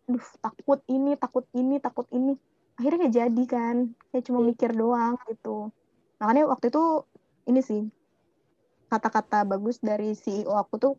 aduh 0.04 0.26
takut 0.44 0.80
ini 0.90 1.16
takut 1.16 1.44
ini 1.57 1.76
takut 1.80 2.07
ini. 2.12 2.37
Akhirnya 2.76 3.07
kayak 3.07 3.14
jadi 3.14 3.44
kan. 3.48 3.76
Kayak 4.12 4.24
cuma 4.30 4.38
iya. 4.42 4.46
mikir 4.52 4.70
doang 4.74 5.14
gitu. 5.30 5.70
Makanya 6.20 6.46
waktu 6.46 6.70
itu 6.70 6.83
ini 7.48 7.61
sih 7.61 7.83
kata-kata 8.88 9.42
bagus 9.42 9.83
dari 9.83 10.14
CEO 10.14 10.54
aku 10.54 10.74
tuh 10.78 10.94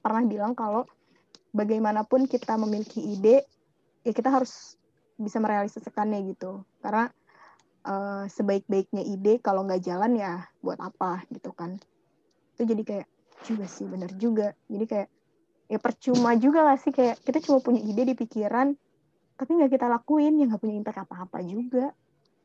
pernah 0.00 0.22
bilang 0.24 0.52
kalau 0.56 0.86
bagaimanapun 1.52 2.28
kita 2.28 2.54
memiliki 2.60 3.00
ide 3.00 3.44
ya 4.06 4.12
kita 4.14 4.30
harus 4.30 4.76
bisa 5.18 5.42
merealisasikannya 5.42 6.34
gitu. 6.34 6.62
Karena 6.80 7.10
uh, 7.84 8.24
sebaik-baiknya 8.30 9.02
ide 9.02 9.42
kalau 9.42 9.66
nggak 9.66 9.82
jalan 9.82 10.14
ya 10.16 10.46
buat 10.62 10.78
apa 10.78 11.26
gitu 11.34 11.50
kan. 11.52 11.76
Itu 12.56 12.66
jadi 12.66 12.82
kayak 12.82 13.06
juga 13.46 13.66
sih 13.66 13.86
bener 13.86 14.10
juga. 14.16 14.54
Jadi 14.70 14.84
kayak 14.86 15.08
ya 15.68 15.78
percuma 15.78 16.32
juga 16.38 16.64
gak 16.64 16.80
sih? 16.80 16.92
Kayak 16.94 17.20
kita 17.22 17.44
cuma 17.44 17.60
punya 17.60 17.84
ide 17.84 18.02
di 18.08 18.14
pikiran 18.16 18.72
tapi 19.38 19.54
nggak 19.54 19.70
kita 19.70 19.86
lakuin 19.86 20.34
ya 20.34 20.50
nggak 20.50 20.58
punya 20.58 20.74
impact 20.74 20.98
apa-apa 21.06 21.38
juga. 21.46 21.94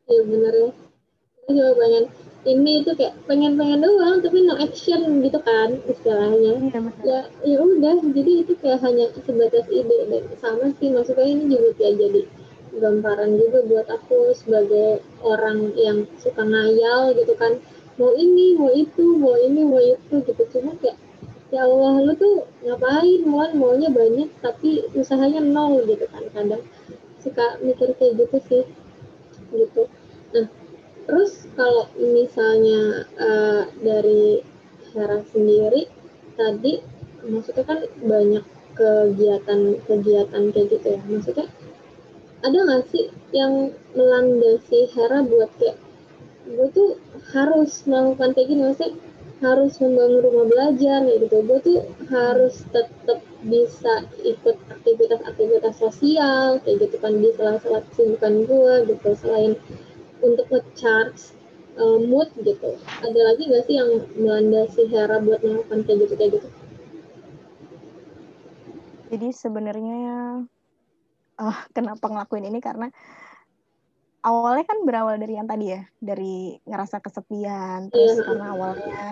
Iya 0.06 0.22
bener 0.30 0.54
ya 0.54 0.70
pengen 1.48 2.06
ini 2.44 2.84
itu 2.84 2.92
kayak 2.96 3.16
pengen-pengen 3.28 3.84
doang 3.84 4.20
tapi 4.20 4.44
no 4.44 4.56
action 4.60 5.24
gitu 5.24 5.40
kan 5.44 5.80
istilahnya. 5.88 6.60
Iya, 6.60 6.80
ya 7.04 7.20
ya 7.44 7.58
udah 7.60 8.04
jadi 8.04 8.32
itu 8.44 8.54
kayak 8.60 8.84
hanya 8.84 9.12
sebatas 9.24 9.68
ide 9.72 10.08
dan 10.12 10.24
sama 10.40 10.72
sih 10.80 10.92
maksudnya 10.92 11.24
ini 11.24 11.44
juga 11.52 11.72
kayak 11.80 11.96
jadi 12.00 12.22
gambaran 12.74 13.38
juga 13.40 13.60
buat 13.70 13.88
aku 13.88 14.36
sebagai 14.36 15.00
orang 15.24 15.72
yang 15.80 16.08
suka 16.20 16.44
ngayal 16.44 17.16
gitu 17.16 17.36
kan. 17.36 17.60
Mau 17.96 18.12
ini 18.18 18.58
mau 18.60 18.72
itu 18.74 19.06
mau 19.16 19.36
ini 19.40 19.62
mau 19.64 19.80
itu 19.80 20.16
gitu. 20.24 20.44
Cuma 20.52 20.76
kayak 20.80 21.00
ya 21.54 21.64
Allah 21.64 22.02
lu 22.02 22.14
tuh 22.18 22.50
ngapain 22.66 23.22
mau 23.24 23.46
maunya 23.56 23.88
banyak 23.88 24.32
tapi 24.44 24.84
usahanya 24.96 25.40
nol 25.40 25.84
gitu 25.88 26.08
kan. 26.12 26.24
Kadang 26.32 26.64
suka 27.24 27.56
mikir 27.64 27.96
kayak 27.96 28.20
gitu 28.20 28.38
sih 28.52 28.64
gitu. 29.56 29.88
Nah 30.36 30.63
terus 31.04 31.46
kalau 31.54 31.86
misalnya 32.00 33.06
uh, 33.20 33.64
dari 33.84 34.44
Hera 34.94 35.26
sendiri 35.34 35.90
tadi 36.38 36.80
maksudnya 37.26 37.66
kan 37.66 37.80
banyak 38.04 38.46
kegiatan-kegiatan 38.74 40.44
kayak 40.54 40.68
gitu 40.70 40.88
ya. 40.98 41.02
Maksudnya 41.06 41.48
ada 42.44 42.58
nggak 42.60 42.84
sih 42.92 43.08
yang 43.32 43.72
melandasi 43.96 44.92
Hera 44.92 45.24
buat 45.24 45.50
kayak 45.62 45.78
gue 46.44 46.68
tuh 46.76 46.90
harus 47.32 47.72
melakukan 47.88 48.36
kayak 48.36 48.48
gini 48.52 48.62
maksudnya 48.68 49.00
harus 49.44 49.76
membangun 49.80 50.24
rumah 50.24 50.46
belajar 50.48 51.00
kayak 51.08 51.20
gitu. 51.28 51.38
Gue 51.46 51.60
tuh 51.64 51.80
harus 52.12 52.56
tetap 52.74 53.20
bisa 53.44 53.94
ikut 54.24 54.56
aktivitas-aktivitas 54.72 55.76
sosial 55.80 56.60
kayak 56.64 56.88
gitu 56.88 56.96
kan 57.00 57.14
di 57.20 57.30
sela-sela 57.36 57.80
kesibukan 57.92 58.34
gue 58.48 58.74
gitu 58.92 59.10
selain 59.20 59.54
untuk 60.24 60.48
ngecharge 60.48 61.36
uh, 61.78 62.00
mood 62.00 62.32
gitu. 62.42 62.80
Ada 63.04 63.20
lagi 63.34 63.42
gak 63.52 63.64
sih 63.68 63.76
yang 63.78 64.08
melanda 64.18 64.66
si 64.72 64.88
Hera 64.88 65.20
buat 65.20 65.44
melakukan 65.44 65.80
kayak 65.86 65.98
gitu 66.08 66.14
kayak 66.16 66.32
gitu? 66.40 66.48
Jadi 69.14 69.28
sebenarnya 69.30 70.02
uh, 71.38 71.60
kenapa 71.76 72.10
ngelakuin 72.10 72.50
ini? 72.50 72.60
Karena 72.64 72.90
awalnya 74.26 74.66
kan 74.66 74.80
berawal 74.88 75.20
dari 75.20 75.38
yang 75.38 75.46
tadi 75.46 75.76
ya 75.76 75.82
dari 76.00 76.58
ngerasa 76.64 77.04
kesepian 77.04 77.92
terus 77.92 78.18
yeah. 78.18 78.26
karena 78.26 78.46
awalnya 78.56 79.04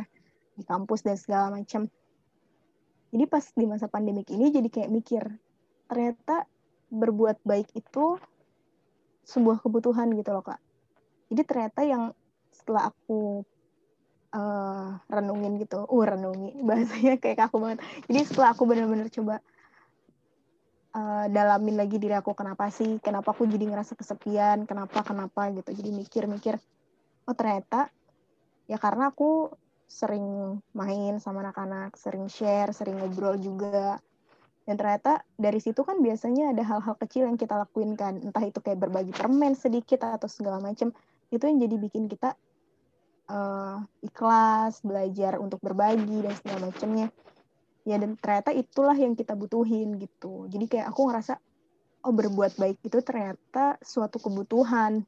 di 0.55 0.63
kampus 0.65 1.05
dan 1.05 1.19
segala 1.19 1.53
macam. 1.53 1.91
Jadi 3.11 3.23
pas 3.27 3.43
di 3.43 3.65
masa 3.67 3.91
pandemik 3.91 4.31
ini 4.31 4.49
jadi 4.55 4.71
kayak 4.71 4.89
mikir 4.89 5.23
ternyata 5.91 6.47
berbuat 6.87 7.43
baik 7.43 7.67
itu 7.75 8.15
sebuah 9.27 9.59
kebutuhan 9.59 10.15
gitu 10.15 10.31
loh 10.31 10.43
kak 10.43 10.70
jadi 11.31 11.41
ternyata 11.47 11.81
yang 11.87 12.11
setelah 12.51 12.91
aku 12.91 13.47
uh, 14.35 14.99
renungin 15.07 15.55
gitu 15.63 15.87
uh 15.87 16.03
renungi 16.03 16.59
bahasanya 16.67 17.15
kayak 17.23 17.47
aku 17.47 17.63
banget. 17.63 17.79
Jadi 18.11 18.19
setelah 18.27 18.49
aku 18.51 18.63
benar-benar 18.67 19.07
coba 19.07 19.35
uh, 20.95 21.25
dalamin 21.31 21.79
lagi 21.79 21.95
diri 21.99 22.15
aku 22.15 22.35
kenapa 22.35 22.67
sih 22.67 22.99
kenapa 22.99 23.31
aku 23.31 23.47
jadi 23.47 23.63
ngerasa 23.67 23.95
kesepian 23.95 24.67
kenapa 24.67 25.03
kenapa 25.07 25.51
gitu. 25.55 25.71
Jadi 25.71 25.89
mikir-mikir 25.95 26.59
oh 27.27 27.35
ternyata 27.35 27.87
ya 28.67 28.75
karena 28.75 29.11
aku 29.11 29.51
sering 29.91 30.55
main 30.71 31.19
sama 31.19 31.43
anak-anak 31.43 31.95
sering 31.99 32.27
share 32.31 32.71
sering 32.75 32.99
ngobrol 32.99 33.35
juga. 33.39 33.99
Dan 34.61 34.77
ternyata 34.77 35.25
dari 35.35 35.57
situ 35.57 35.81
kan 35.81 35.99
biasanya 35.99 36.53
ada 36.53 36.61
hal-hal 36.61 36.95
kecil 36.95 37.25
yang 37.25 37.35
kita 37.35 37.57
lakuin 37.57 37.97
kan. 37.97 38.21
Entah 38.21 38.45
itu 38.45 38.61
kayak 38.61 38.77
berbagi 38.77 39.11
permen 39.11 39.57
sedikit 39.57 40.05
atau 40.05 40.29
segala 40.29 40.61
macam 40.61 40.93
itu 41.31 41.43
yang 41.47 41.59
jadi 41.63 41.75
bikin 41.79 42.11
kita 42.11 42.35
uh, 43.31 43.79
ikhlas 44.03 44.83
belajar 44.83 45.39
untuk 45.39 45.63
berbagi 45.63 46.27
dan 46.27 46.33
segala 46.37 46.69
macamnya. 46.69 47.07
Ya 47.81 47.97
dan 47.97 48.13
ternyata 48.19 48.53
itulah 48.53 48.93
yang 48.93 49.17
kita 49.17 49.33
butuhin 49.33 49.97
gitu. 49.97 50.45
Jadi 50.51 50.69
kayak 50.69 50.93
aku 50.93 51.09
ngerasa 51.09 51.39
oh 52.05 52.13
berbuat 52.13 52.59
baik 52.59 52.77
itu 52.85 52.99
ternyata 53.01 53.79
suatu 53.81 54.21
kebutuhan. 54.21 55.01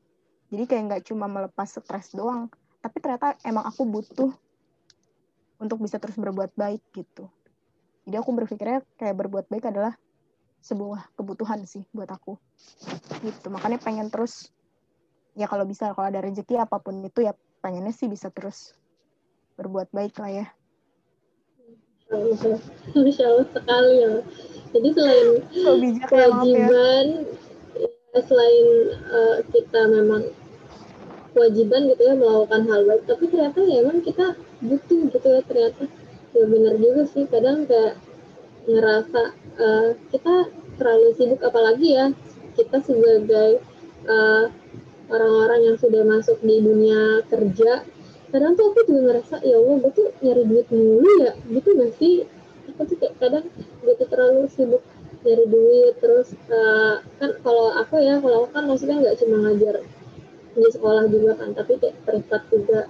Jadi 0.50 0.64
kayak 0.66 0.84
nggak 0.90 1.04
cuma 1.12 1.30
melepas 1.30 1.70
stres 1.70 2.16
doang 2.16 2.50
tapi 2.84 3.00
ternyata 3.00 3.40
emang 3.48 3.64
aku 3.64 3.88
butuh 3.88 4.36
untuk 5.56 5.80
bisa 5.80 5.96
terus 6.04 6.20
berbuat 6.20 6.52
baik 6.60 6.84
gitu. 6.92 7.32
Jadi 8.04 8.20
aku 8.20 8.36
berpikirnya 8.36 8.84
kayak 9.00 9.16
berbuat 9.16 9.48
baik 9.48 9.72
adalah 9.72 9.96
sebuah 10.60 11.16
kebutuhan 11.16 11.64
sih 11.64 11.88
buat 11.96 12.12
aku. 12.12 12.36
Gitu 13.24 13.48
makanya 13.48 13.80
pengen 13.80 14.12
terus 14.12 14.52
ya 15.34 15.50
kalau 15.50 15.66
bisa 15.66 15.94
kalau 15.98 16.08
ada 16.10 16.22
rezeki 16.22 16.62
apa 16.62 16.78
pun 16.78 17.02
itu 17.02 17.26
ya 17.26 17.34
pengennya 17.62 17.94
sih 17.94 18.06
bisa 18.06 18.30
terus 18.30 18.78
berbuat 19.58 19.90
baik 19.94 20.18
lah 20.22 20.32
ya 20.44 20.48
Masya 22.94 23.26
Allah 23.26 23.48
sekali 23.50 23.94
ya 23.98 24.14
jadi 24.74 24.90
selain 24.94 25.28
ya, 25.50 25.72
ya. 25.74 26.06
kewajiban 26.06 27.06
ya. 27.78 28.20
selain 28.22 28.68
uh, 29.10 29.38
kita 29.50 29.82
memang 29.90 30.24
kewajiban 31.34 31.90
gitu 31.90 32.02
ya 32.06 32.14
melakukan 32.14 32.62
hal 32.70 32.82
baik 32.86 33.04
tapi 33.10 33.24
ternyata 33.30 33.60
ya 33.66 33.82
emang 33.82 34.06
kita 34.06 34.38
butuh 34.62 35.02
gitu 35.10 35.28
ya 35.28 35.42
ternyata 35.42 35.84
ya 36.34 36.44
benar 36.46 36.76
juga 36.78 37.04
sih 37.10 37.26
kadang 37.26 37.66
kayak 37.66 37.98
ngerasa 38.70 39.22
uh, 39.58 39.90
kita 40.14 40.36
terlalu 40.78 41.10
sibuk 41.18 41.42
apalagi 41.42 41.98
ya 41.98 42.06
kita 42.54 42.78
sebagai 42.86 43.62
eh, 44.06 44.46
orang-orang 45.12 45.60
yang 45.74 45.78
sudah 45.80 46.04
masuk 46.08 46.40
di 46.44 46.62
dunia 46.64 47.24
kerja. 47.28 47.84
Kadang 48.34 48.58
tuh 48.58 48.74
aku 48.74 48.90
juga 48.90 49.02
ngerasa 49.14 49.46
ya 49.46 49.62
Allah 49.62 49.76
gue 49.84 49.92
tuh 49.94 50.08
nyari 50.24 50.44
duit 50.48 50.68
mulu 50.74 51.12
ya. 51.22 51.34
Gitu 51.48 51.70
gak 51.78 51.92
sih? 52.00 52.16
Aku 52.74 52.82
tuh 52.90 52.98
kayak 52.98 53.16
kadang 53.22 53.46
gitu 53.84 54.04
terlalu 54.10 54.50
sibuk 54.50 54.84
nyari 55.22 55.46
duit. 55.48 55.94
Terus 56.02 56.34
uh, 56.50 57.04
kan 57.22 57.32
kalau 57.46 57.76
aku 57.78 58.02
ya 58.02 58.18
kalau 58.18 58.48
aku 58.48 58.50
kan 58.56 58.64
maksudnya 58.66 58.98
nggak 59.04 59.18
cuma 59.22 59.38
ngajar 59.50 59.76
di 60.54 60.70
sekolah 60.70 61.10
juga 61.10 61.32
kan 61.38 61.50
tapi 61.54 61.78
kayak 61.78 61.98
privat 62.06 62.42
juga. 62.50 62.82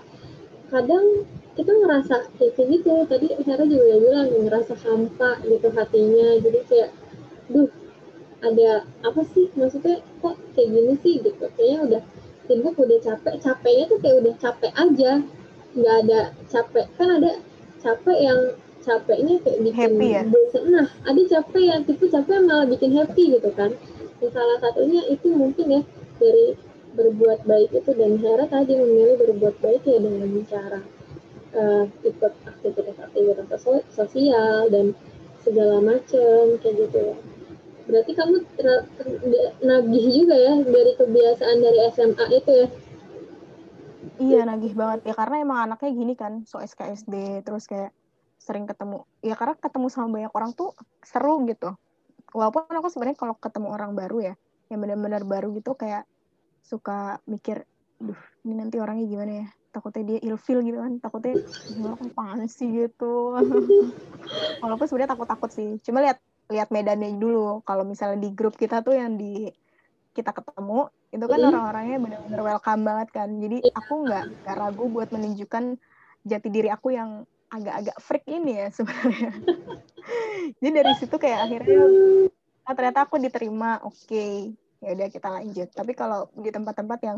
Kadang 0.72 1.28
kita 1.54 1.72
ngerasa 1.76 2.16
kayak 2.40 2.54
gitu. 2.58 2.94
Tadi 3.06 3.28
Hera 3.44 3.66
juga 3.68 3.84
bilang 4.00 4.28
ngerasa 4.48 4.74
hampa 4.80 5.44
gitu 5.44 5.68
hatinya. 5.76 6.40
Jadi 6.40 6.60
kayak 6.72 6.90
duh 7.52 7.83
ada 8.44 8.84
apa 9.08 9.22
sih? 9.32 9.48
Maksudnya 9.56 10.04
kok 10.20 10.36
kayak 10.54 10.70
gini 10.70 10.94
sih 11.00 11.14
gitu? 11.24 11.46
Kayaknya 11.56 11.80
udah 11.88 12.02
sibuk 12.46 12.76
udah 12.76 13.00
capek. 13.00 13.34
Capeknya 13.40 13.84
tuh 13.88 14.00
kayak 14.04 14.18
udah 14.20 14.34
capek 14.38 14.72
aja. 14.76 15.12
Nggak 15.74 15.96
ada 16.06 16.20
capek. 16.52 16.86
Kan 17.00 17.10
ada 17.24 17.32
capek 17.80 18.18
yang 18.20 18.40
capeknya 18.84 19.36
kayak 19.40 19.60
bikin 19.64 19.80
happy 19.80 20.08
ya? 20.12 20.24
nah 20.68 20.88
ada 21.08 21.22
capek 21.24 21.64
yang 21.72 21.82
tipe 21.88 22.06
capek 22.12 22.34
yang 22.36 22.46
malah 22.52 22.68
bikin 22.68 22.92
happy 22.92 23.24
gitu 23.40 23.50
kan. 23.56 23.72
Dan 24.20 24.30
salah 24.32 24.58
satunya 24.60 25.02
itu 25.08 25.28
mungkin 25.32 25.66
ya 25.80 25.82
dari 26.20 26.60
berbuat 26.94 27.48
baik 27.48 27.72
itu. 27.72 27.92
Dan 27.96 28.20
Hera 28.20 28.46
tadi 28.52 28.76
memilih 28.76 29.16
berbuat 29.24 29.56
baik 29.64 29.88
ya 29.88 29.98
dengan 30.04 30.30
cara 30.46 30.80
uh, 31.56 31.86
ikut 32.04 32.34
aktivitas-aktivitas 32.44 33.62
sosial 33.94 34.68
dan 34.68 34.92
segala 35.44 35.80
macam 35.84 36.60
kayak 36.60 36.76
gitu 36.88 37.00
ya. 37.00 37.16
Berarti 37.84 38.12
kamu 38.16 38.36
nagih 39.64 40.06
juga 40.16 40.36
ya 40.40 40.54
dari 40.64 40.92
kebiasaan 40.96 41.58
dari 41.60 41.80
SMA 41.92 42.26
itu 42.32 42.52
ya? 42.52 42.68
Iya 44.24 44.42
nagih 44.48 44.74
banget 44.78 45.00
ya. 45.10 45.14
Karena 45.18 45.36
emang 45.44 45.60
anaknya 45.68 45.92
gini 45.92 46.14
kan 46.16 46.48
so 46.48 46.64
SKSD 46.64 47.44
terus 47.44 47.68
kayak 47.68 47.92
sering 48.40 48.68
ketemu. 48.68 49.04
Ya 49.20 49.36
karena 49.36 49.56
ketemu 49.60 49.88
sama 49.92 50.08
banyak 50.16 50.32
orang 50.32 50.52
tuh 50.56 50.72
seru 51.04 51.44
gitu. 51.48 51.76
Walaupun 52.32 52.72
aku 52.72 52.88
sebenarnya 52.88 53.20
kalau 53.20 53.36
ketemu 53.38 53.68
orang 53.72 53.92
baru 53.96 54.32
ya 54.32 54.34
yang 54.72 54.80
benar-benar 54.80 55.24
baru 55.28 55.52
gitu 55.60 55.76
kayak 55.76 56.08
suka 56.64 57.20
mikir 57.28 57.68
duh 58.00 58.18
ini 58.48 58.54
nanti 58.58 58.80
orangnya 58.80 59.06
gimana 59.08 59.32
ya? 59.44 59.48
Takutnya 59.74 60.04
dia 60.08 60.20
ilfil 60.24 60.60
gitu 60.64 60.78
kan 60.80 60.94
takutnya 61.04 61.36
gimana 61.68 61.96
apaan 62.00 62.48
sih? 62.48 62.70
gitu. 62.72 63.36
Walaupun 64.64 64.86
sebenarnya 64.88 65.20
takut-takut 65.20 65.52
sih. 65.52 65.80
Cuma 65.84 66.00
lihat 66.00 66.20
lihat 66.52 66.74
medannya 66.74 67.16
dulu. 67.16 67.64
Kalau 67.64 67.88
misalnya 67.88 68.20
di 68.20 68.30
grup 68.34 68.60
kita 68.60 68.84
tuh 68.84 68.98
yang 68.98 69.16
di 69.16 69.48
kita 70.14 70.30
ketemu 70.30 70.92
itu 71.14 71.26
kan 71.30 71.40
orang-orangnya 71.42 71.98
benar-benar 72.02 72.42
welcome 72.42 72.84
banget 72.84 73.08
kan. 73.14 73.30
Jadi 73.38 73.58
aku 73.72 73.94
nggak 74.06 74.24
nggak 74.44 74.56
ragu 74.58 74.86
buat 74.90 75.10
menunjukkan 75.14 75.78
jati 76.26 76.48
diri 76.50 76.70
aku 76.74 76.94
yang 76.94 77.24
agak-agak 77.54 77.98
freak 78.02 78.26
ini 78.26 78.66
ya 78.66 78.68
sebenarnya. 78.74 79.32
Jadi 80.62 80.72
dari 80.74 80.94
situ 80.98 81.16
kayak 81.22 81.40
akhirnya 81.50 81.82
oh, 82.66 82.74
ternyata 82.74 83.00
aku 83.06 83.16
diterima 83.22 83.82
oke. 83.86 84.10
Okay. 84.10 84.52
ya 84.84 85.00
udah 85.00 85.08
kita 85.08 85.28
lanjut. 85.32 85.70
Tapi 85.72 85.92
kalau 85.96 86.28
di 86.36 86.50
tempat-tempat 86.52 87.00
yang 87.08 87.18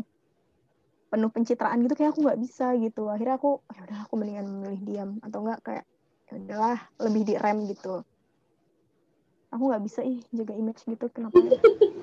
penuh 1.06 1.30
pencitraan 1.34 1.82
gitu 1.82 1.94
kayak 1.98 2.10
aku 2.14 2.20
nggak 2.22 2.40
bisa 2.40 2.76
gitu. 2.78 3.10
Akhirnya 3.10 3.40
aku 3.40 3.58
ya 3.74 3.80
udah 3.90 3.98
aku 4.06 4.14
mendingan 4.20 4.46
memilih 4.46 4.80
diam. 4.86 5.10
Atau 5.24 5.42
enggak 5.42 5.60
kayak 5.66 5.84
ya 6.26 6.32
udahlah 6.36 6.78
lebih 7.00 7.22
di 7.26 7.34
rem 7.38 7.58
gitu 7.70 8.02
aku 9.56 9.72
nggak 9.72 9.84
bisa 9.88 10.00
ih 10.04 10.20
jaga 10.36 10.52
image 10.52 10.84
gitu 10.84 11.08
kenapa? 11.08 11.40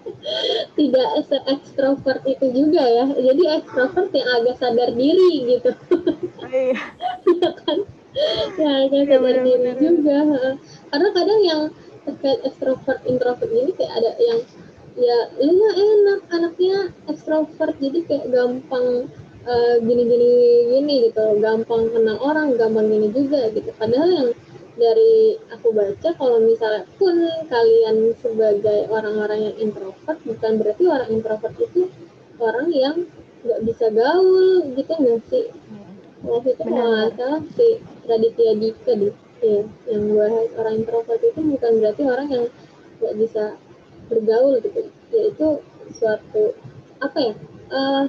Tidak 0.78 1.10
se 1.30 1.38
ekstrovert 1.46 2.26
itu 2.26 2.46
juga 2.50 2.82
ya. 2.82 3.06
Jadi 3.14 3.44
ekstrovert 3.62 4.10
yang 4.10 4.30
agak 4.42 4.56
sadar 4.58 4.90
diri 4.98 5.34
gitu. 5.54 5.70
Oh, 5.94 6.50
iya. 6.50 6.82
iya 7.30 7.50
kan? 7.62 7.78
Ya 8.58 8.70
agak 8.90 9.02
ya, 9.06 9.06
sadar 9.06 9.22
bener, 9.22 9.46
diri 9.46 9.62
bener. 9.70 9.78
juga 9.78 10.20
karena 10.90 11.10
kadang 11.14 11.42
yang 11.46 11.62
terkait 12.04 12.40
ekstrovert 12.42 13.00
introvert 13.06 13.52
ini 13.54 13.72
kayak 13.78 13.94
ada 14.02 14.12
yang 14.18 14.40
ya 14.94 15.18
lu 15.42 15.54
ya 15.54 15.72
enak 15.74 16.20
anaknya 16.30 16.78
ekstrovert 17.10 17.74
jadi 17.82 18.00
kayak 18.06 18.26
gampang 18.34 19.10
uh, 19.46 19.76
gini 19.78 20.04
gini 20.10 20.30
gini 20.74 20.94
gitu. 21.10 21.38
Gampang 21.38 21.94
kenal 21.94 22.18
orang 22.18 22.58
gampang 22.58 22.90
gini 22.90 23.14
juga 23.14 23.54
gitu. 23.54 23.70
Padahal 23.78 24.10
yang 24.10 24.30
dari 24.74 25.38
aku 25.54 25.70
baca 25.70 26.10
kalau 26.18 26.42
misalnya 26.42 26.90
pun 26.98 27.14
kalian 27.46 28.18
sebagai 28.18 28.90
orang-orang 28.90 29.54
yang 29.54 29.56
introvert 29.70 30.18
bukan 30.26 30.52
berarti 30.58 30.84
orang 30.90 31.10
introvert 31.14 31.56
itu 31.62 31.94
orang 32.42 32.68
yang 32.74 32.96
nggak 33.44 33.62
bisa 33.68 33.86
gaul 33.94 34.66
gitu 34.74 34.94
nggak 34.98 35.22
sih? 35.30 35.46
Waktu 36.24 36.56
itu 36.56 36.64
nggak 36.64 37.20
salah 37.20 37.42
si 37.54 37.68
Raditya 38.08 38.54
Dika 38.56 38.92
deh 38.96 39.14
ya, 39.44 39.62
yang 39.92 40.04
bahas 40.16 40.50
orang 40.56 40.74
introvert 40.82 41.22
itu 41.22 41.40
bukan 41.44 41.72
berarti 41.84 42.04
orang 42.08 42.28
yang 42.32 42.46
nggak 42.98 43.16
bisa 43.20 43.44
bergaul 44.10 44.58
gitu. 44.64 44.90
Yaitu 45.14 45.48
suatu 45.94 46.58
apa 47.04 47.18
ya 47.20 47.34
uh, 47.70 48.06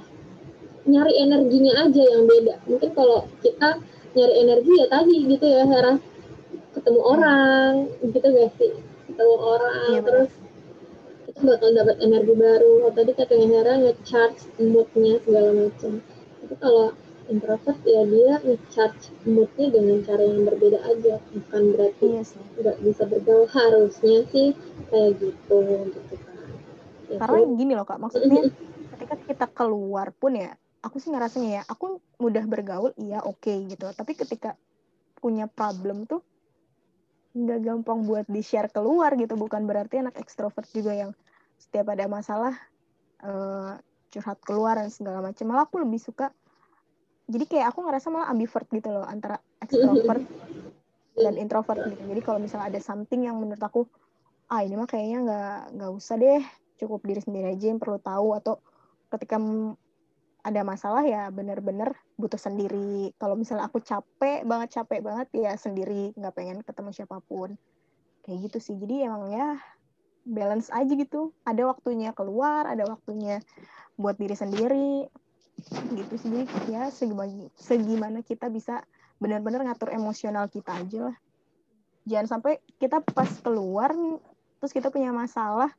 nyari 0.86 1.12
energinya 1.18 1.84
aja 1.84 2.02
yang 2.08 2.24
beda. 2.24 2.54
Mungkin 2.70 2.90
kalau 2.94 3.26
kita 3.42 3.82
nyari 4.14 4.34
energi 4.46 4.72
ya 4.78 4.86
tadi 4.86 5.16
gitu 5.26 5.46
ya 5.50 5.66
Hera 5.66 5.98
ketemu 6.84 7.00
orang. 7.00 7.72
Gitu 8.04 8.26
gak 8.28 8.52
sih? 8.60 8.72
Ketemu 9.08 9.34
orang. 9.40 9.88
Iya, 9.88 10.00
terus 10.04 10.30
kita 11.24 11.40
bakal 11.48 11.68
dapat 11.72 11.96
energi 12.04 12.34
baru. 12.36 12.72
Kalau 12.84 12.92
tadi 12.92 13.12
katanya 13.16 13.46
Hera 13.48 13.74
ngecharge 13.80 14.40
moodnya 14.60 15.14
segala 15.24 15.50
macam. 15.56 15.92
Tapi 16.44 16.54
kalau 16.60 16.86
introvert 17.32 17.80
ya 17.88 18.02
dia 18.04 18.34
ngecharge 18.44 19.04
moodnya 19.24 19.66
dengan 19.72 19.96
cara 20.04 20.22
yang 20.28 20.44
berbeda 20.44 20.78
aja. 20.84 21.14
Bukan 21.32 21.62
berarti 21.72 22.04
iya 22.04 22.22
nggak 22.60 22.76
bisa 22.84 23.02
bergaul. 23.08 23.48
Harusnya 23.48 24.28
sih 24.28 24.52
kayak 24.92 25.12
gitu 25.24 25.58
gitu 25.88 26.14
kan. 26.20 26.52
Ya, 27.08 27.18
karena 27.24 27.40
gini 27.56 27.72
loh 27.72 27.88
kak. 27.88 27.96
Maksudnya 27.96 28.52
ketika 29.00 29.14
kita 29.24 29.46
keluar 29.56 30.12
pun 30.12 30.36
ya 30.36 30.52
aku 30.84 31.00
sih 31.00 31.08
ngerasanya 31.08 31.50
ya 31.50 31.62
aku 31.64 31.96
mudah 32.20 32.44
bergaul 32.44 32.92
iya 33.00 33.24
oke 33.24 33.40
okay, 33.40 33.64
gitu. 33.72 33.88
Tapi 33.96 34.12
ketika 34.12 34.60
punya 35.16 35.48
problem 35.48 36.04
tuh 36.04 36.20
nggak 37.34 37.60
gampang 37.66 38.06
buat 38.06 38.26
di 38.30 38.40
share 38.40 38.70
keluar 38.70 39.18
gitu. 39.18 39.34
Bukan 39.34 39.66
berarti 39.66 40.00
anak 40.00 40.16
ekstrovert 40.22 40.70
juga 40.70 40.94
yang 40.94 41.10
setiap 41.58 41.90
ada 41.90 42.06
masalah 42.06 42.54
uh, 43.26 43.76
curhat 44.14 44.38
keluar 44.46 44.78
dan 44.78 44.90
segala 44.94 45.18
macam. 45.20 45.44
Malah 45.50 45.66
aku 45.66 45.82
lebih 45.82 45.98
suka 45.98 46.30
jadi 47.24 47.44
kayak 47.48 47.66
aku 47.72 47.88
ngerasa 47.88 48.12
malah 48.12 48.28
ambivert 48.28 48.68
gitu 48.68 48.92
loh 48.92 49.04
antara 49.08 49.40
extrovert 49.64 50.24
dan 51.24 51.34
introvert 51.40 51.80
gitu. 51.88 52.02
Jadi 52.04 52.20
kalau 52.20 52.38
misalnya 52.38 52.68
ada 52.68 52.80
something 52.84 53.24
yang 53.24 53.40
menurut 53.40 53.60
aku 53.60 53.88
ah 54.52 54.60
ini 54.60 54.76
mah 54.76 54.84
kayaknya 54.84 55.18
nggak 55.24 55.58
nggak 55.80 55.90
usah 55.94 56.20
deh. 56.20 56.42
Cukup 56.76 57.00
diri 57.06 57.20
sendiri 57.24 57.56
aja 57.56 57.72
yang 57.72 57.80
perlu 57.80 57.96
tahu. 57.96 58.36
Atau 58.36 58.60
ketika 59.08 59.40
ada 60.44 60.60
masalah 60.60 61.00
ya 61.08 61.32
bener-bener 61.32 61.96
butuh 62.20 62.36
sendiri. 62.36 63.16
Kalau 63.16 63.32
misalnya 63.32 63.64
aku 63.64 63.80
capek 63.80 64.44
banget 64.44 64.76
capek 64.76 65.00
banget 65.00 65.28
ya 65.32 65.56
sendiri 65.56 66.12
nggak 66.12 66.34
pengen 66.36 66.60
ketemu 66.60 66.90
siapa 66.92 67.18
pun. 67.24 67.56
Kayak 68.28 68.52
gitu 68.52 68.58
sih. 68.60 68.76
Jadi 68.76 69.08
emang 69.08 69.32
ya 69.32 69.56
balance 70.28 70.68
aja 70.68 70.92
gitu. 70.92 71.32
Ada 71.48 71.64
waktunya 71.64 72.12
keluar 72.12 72.68
ada 72.68 72.84
waktunya 72.84 73.40
buat 73.96 74.20
diri 74.20 74.36
sendiri. 74.36 75.08
Gitu 75.96 76.14
sih. 76.20 76.44
Jadi 76.44 76.68
ya 76.68 76.92
segimana, 76.92 77.48
segimana 77.56 78.18
kita 78.20 78.52
bisa 78.52 78.84
benar-benar 79.16 79.64
ngatur 79.64 79.96
emosional 79.96 80.52
kita 80.52 80.76
aja 80.76 81.08
lah. 81.08 81.16
Jangan 82.04 82.36
sampai 82.36 82.60
kita 82.76 83.00
pas 83.00 83.32
keluar 83.40 83.96
terus 84.60 84.76
kita 84.76 84.92
punya 84.92 85.08
masalah 85.08 85.72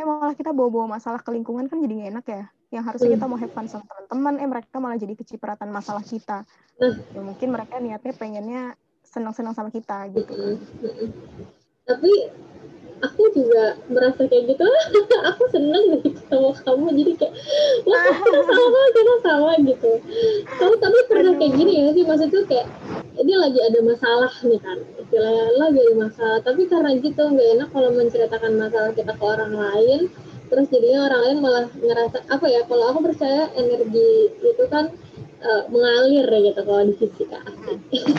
eh 0.00 0.04
malah 0.08 0.32
kita 0.32 0.56
bawa-bawa 0.56 0.96
masalah 0.96 1.20
ke 1.20 1.28
lingkungan 1.28 1.68
kan 1.68 1.76
jadi 1.84 1.92
gak 2.00 2.10
enak 2.16 2.26
ya 2.32 2.44
yang 2.72 2.88
harusnya 2.88 3.20
kita 3.20 3.28
mau 3.28 3.36
have 3.36 3.52
fun 3.52 3.68
sama 3.68 3.84
teman-teman 3.84 4.34
eh 4.40 4.48
mereka 4.48 4.76
malah 4.80 4.96
jadi 4.96 5.12
kecipratan 5.12 5.68
masalah 5.68 6.00
kita. 6.00 6.48
Ya 6.80 7.20
mungkin 7.20 7.52
mereka 7.52 7.76
niatnya 7.76 8.12
pengennya 8.16 8.62
senang-senang 9.04 9.52
sama 9.52 9.68
kita 9.68 10.08
gitu. 10.16 10.56
Tapi 11.84 12.12
aku 13.04 13.22
juga 13.36 13.76
merasa 13.92 14.24
kayak 14.24 14.56
gitu. 14.56 14.64
Aku 15.34 15.42
seneng 15.52 16.00
nih 16.00 16.16
sama 16.32 16.56
kamu. 16.64 16.86
Jadi 16.96 17.12
kayak 17.20 17.34
wah 17.84 18.16
kita 18.24 18.40
sama 18.40 18.80
kita 18.96 19.14
sama 19.20 19.52
gitu. 19.68 19.92
Kamu 20.56 20.74
tapi 20.80 20.98
pernah 21.12 21.32
kayak 21.36 21.52
gini 21.52 21.72
ya 21.76 21.92
sih? 21.92 22.04
Maksudnya 22.08 22.42
kayak 22.48 22.66
ini 23.20 23.34
lagi 23.36 23.60
ada 23.60 23.80
masalah 23.84 24.32
nih 24.48 24.60
kan. 24.64 24.78
Istilahnya 24.96 25.44
lagi 25.60 25.78
ada 25.84 25.94
masalah. 26.08 26.38
Tapi 26.40 26.62
karena 26.72 26.90
gitu 26.96 27.20
nggak 27.20 27.48
enak 27.60 27.68
kalau 27.68 27.90
menceritakan 27.92 28.52
masalah 28.56 28.90
kita 28.96 29.12
ke 29.12 29.24
orang 29.28 29.52
lain 29.52 30.00
terus 30.52 30.68
jadinya 30.68 31.08
orang 31.08 31.20
lain 31.24 31.38
malah 31.40 31.66
ngerasa 31.72 32.28
apa 32.28 32.44
ya 32.44 32.60
kalau 32.68 32.92
aku 32.92 33.00
percaya 33.08 33.48
energi 33.56 34.36
itu 34.44 34.64
kan 34.68 34.92
uh, 35.40 35.62
mengalir 35.72 36.28
ya 36.28 36.52
gitu 36.52 36.60
kalau 36.60 36.82
di 36.84 36.94
fisika 37.00 37.40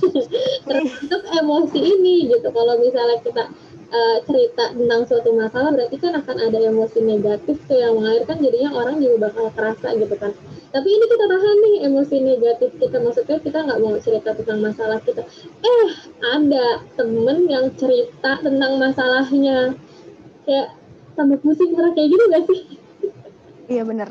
termasuk 0.68 1.22
emosi 1.38 1.80
ini 1.80 2.16
gitu. 2.32 2.48
Kalau 2.52 2.76
misalnya 2.80 3.18
kita 3.24 3.44
uh, 3.92 4.18
cerita 4.28 4.74
tentang 4.76 5.02
suatu 5.08 5.30
masalah 5.36 5.70
berarti 5.72 5.98
kan 6.00 6.14
akan 6.18 6.38
ada 6.40 6.60
emosi 6.60 7.00
negatif 7.04 7.58
tuh 7.68 7.78
yang 7.80 7.94
mengalirkan 7.98 8.38
jadinya 8.42 8.70
orang 8.76 8.96
juga 9.00 9.30
bakal 9.30 9.46
kerasa 9.54 9.88
gitu 9.98 10.16
kan. 10.18 10.32
Tapi 10.74 10.88
ini 10.90 11.06
kita 11.06 11.26
tahan 11.30 11.58
nih 11.62 11.76
emosi 11.86 12.16
negatif 12.18 12.70
kita. 12.82 12.98
Maksudnya 12.98 13.38
kita 13.46 13.58
nggak 13.62 13.80
mau 13.80 13.96
cerita 14.02 14.30
tentang 14.34 14.60
masalah 14.62 15.00
kita. 15.06 15.24
Eh 15.62 15.88
ada 16.34 16.82
temen 16.98 17.46
yang 17.46 17.70
cerita 17.78 18.42
tentang 18.42 18.82
masalahnya. 18.82 19.78
Kayak 20.44 20.76
tambah 21.14 21.38
pusing 21.42 21.74
pernah 21.78 21.92
kayak 21.94 22.10
gitu 22.10 22.24
gak 22.30 22.44
sih? 22.50 22.60
Iya 23.72 23.84
bener. 23.88 24.10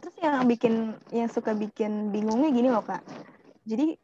Terus 0.00 0.14
yang 0.22 0.46
bikin 0.46 0.74
yang 1.10 1.28
suka 1.28 1.52
bikin 1.52 2.14
bingungnya 2.14 2.50
gini 2.54 2.68
loh 2.70 2.84
kak. 2.84 3.02
Jadi 3.66 3.98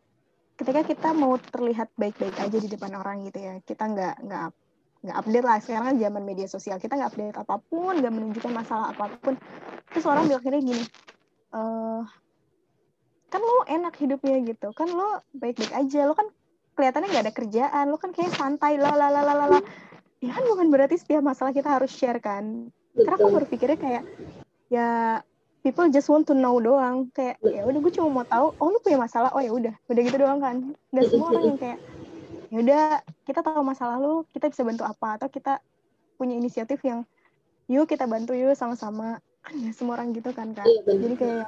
ketika 0.57 0.81
kita 0.85 1.09
mau 1.13 1.37
terlihat 1.37 1.93
baik-baik 1.97 2.37
aja 2.41 2.57
di 2.57 2.69
depan 2.69 2.97
orang 2.97 3.29
gitu 3.29 3.45
ya 3.45 3.61
kita 3.61 3.85
nggak 3.93 4.15
nggak 4.25 4.47
nggak 5.07 5.17
update 5.17 5.47
lah. 5.47 5.57
Sekarang 5.61 5.87
kan 5.95 5.97
zaman 6.01 6.23
media 6.25 6.49
sosial 6.49 6.81
kita 6.81 6.97
nggak 6.97 7.11
update 7.15 7.37
apa 7.37 7.55
pun 7.69 7.95
nggak 8.01 8.13
menunjukkan 8.13 8.53
masalah 8.53 8.93
apa 8.93 9.13
pun. 9.21 9.35
Terus 9.93 10.05
orang 10.09 10.29
bilang 10.29 10.45
gini 10.45 10.83
e, 11.53 11.61
kan 13.31 13.41
lo 13.41 13.65
enak 13.69 13.95
hidupnya 14.01 14.37
gitu. 14.45 14.73
Kan 14.73 14.91
lo 14.91 15.23
baik-baik 15.37 15.73
aja. 15.73 16.09
Lo 16.09 16.17
kan 16.17 16.27
kelihatannya 16.77 17.09
nggak 17.13 17.25
ada 17.29 17.35
kerjaan. 17.35 17.85
Lo 17.93 17.97
kan 18.01 18.11
kayak 18.13 18.33
santai 18.35 18.81
lah 18.81 18.97
lah 18.97 19.09
lah 19.13 19.25
lah 19.25 19.63
ya 20.21 20.31
kan 20.33 20.45
bukan 20.49 20.67
berarti 20.73 20.97
setiap 20.97 21.21
masalah 21.21 21.53
kita 21.53 21.69
harus 21.69 21.93
share 21.93 22.21
kan. 22.21 22.73
Karena 22.97 23.17
aku 23.21 23.29
berpikirnya 23.45 23.77
kayak 23.77 24.03
ya 24.73 25.21
people 25.61 25.87
just 25.93 26.09
want 26.09 26.25
to 26.25 26.33
know 26.33 26.57
doang. 26.57 27.13
Kayak 27.13 27.37
ya 27.45 27.69
udah 27.69 27.81
gue 27.81 27.93
cuma 27.93 28.09
mau 28.23 28.27
tahu 28.27 28.57
oh 28.57 28.69
lu 28.73 28.79
punya 28.81 28.99
masalah? 29.01 29.31
Oh 29.37 29.43
ya 29.43 29.53
udah 29.53 29.75
udah 29.93 30.03
gitu 30.03 30.17
doang 30.17 30.41
kan. 30.41 30.57
Nggak 30.93 31.05
semua 31.13 31.29
orang 31.33 31.45
yang 31.45 31.59
kayak 31.61 31.79
ya 32.47 32.59
udah 32.63 32.83
kita 33.27 33.41
tahu 33.43 33.61
masalah 33.67 33.97
lu 34.01 34.25
kita 34.33 34.49
bisa 34.49 34.63
bantu 34.65 34.83
apa? 34.89 35.21
Atau 35.21 35.29
kita 35.29 35.61
punya 36.17 36.41
inisiatif 36.41 36.81
yang 36.81 37.05
yuk 37.69 37.85
kita 37.85 38.09
bantu 38.09 38.33
yuk 38.33 38.57
sama-sama. 38.57 39.21
Kan 39.45 39.55
ya 39.61 39.71
semua 39.77 40.01
orang 40.01 40.11
gitu 40.17 40.33
kan 40.35 40.57
iya, 40.67 40.81
jadi 40.83 41.15
kayak 41.15 41.47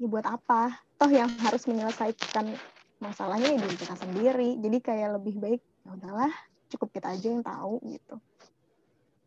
ya 0.00 0.06
buat 0.08 0.24
apa? 0.24 0.80
Toh 0.96 1.12
yang 1.12 1.28
harus 1.44 1.68
menyelesaikan 1.68 2.56
masalahnya 3.04 3.52
ya 3.52 3.58
diri 3.60 3.76
kita 3.76 3.94
sendiri. 4.00 4.50
Jadi 4.64 4.78
kayak 4.80 5.20
lebih 5.20 5.36
baik 5.36 5.60
ya 5.84 5.92
udahlah 5.92 6.32
cukup 6.72 6.88
kita 6.94 7.14
aja 7.14 7.26
yang 7.30 7.44
tahu 7.44 7.78
gitu. 7.86 8.16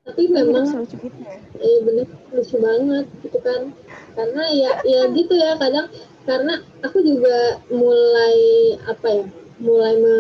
Tapi 0.10 0.26
memang 0.32 0.66
lucu 0.74 0.96
gitu 0.98 1.20
ya. 1.22 1.38
Iya 1.60 1.80
bener 1.86 2.08
lucu 2.34 2.56
banget 2.58 3.06
gitu 3.22 3.40
kan. 3.46 3.62
Karena 4.18 4.44
ya 4.50 4.72
ya 4.82 5.02
gitu 5.14 5.34
ya 5.38 5.54
kadang 5.60 5.88
karena 6.26 6.54
aku 6.82 6.98
juga 7.06 7.62
mulai 7.70 8.38
apa 8.90 9.08
ya 9.08 9.24
mulai 9.60 9.94
me, 10.00 10.16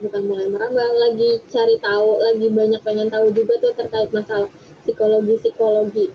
bukan 0.00 0.22
mulai 0.26 0.46
merambah 0.48 0.88
lagi 0.96 1.38
cari 1.52 1.76
tahu 1.78 2.18
lagi 2.18 2.48
banyak 2.50 2.80
pengen 2.82 3.12
tahu 3.12 3.30
juga 3.30 3.60
tuh 3.60 3.76
terkait 3.76 4.10
masalah 4.10 4.48
psikologi 4.82 5.38
psikologi 5.38 6.06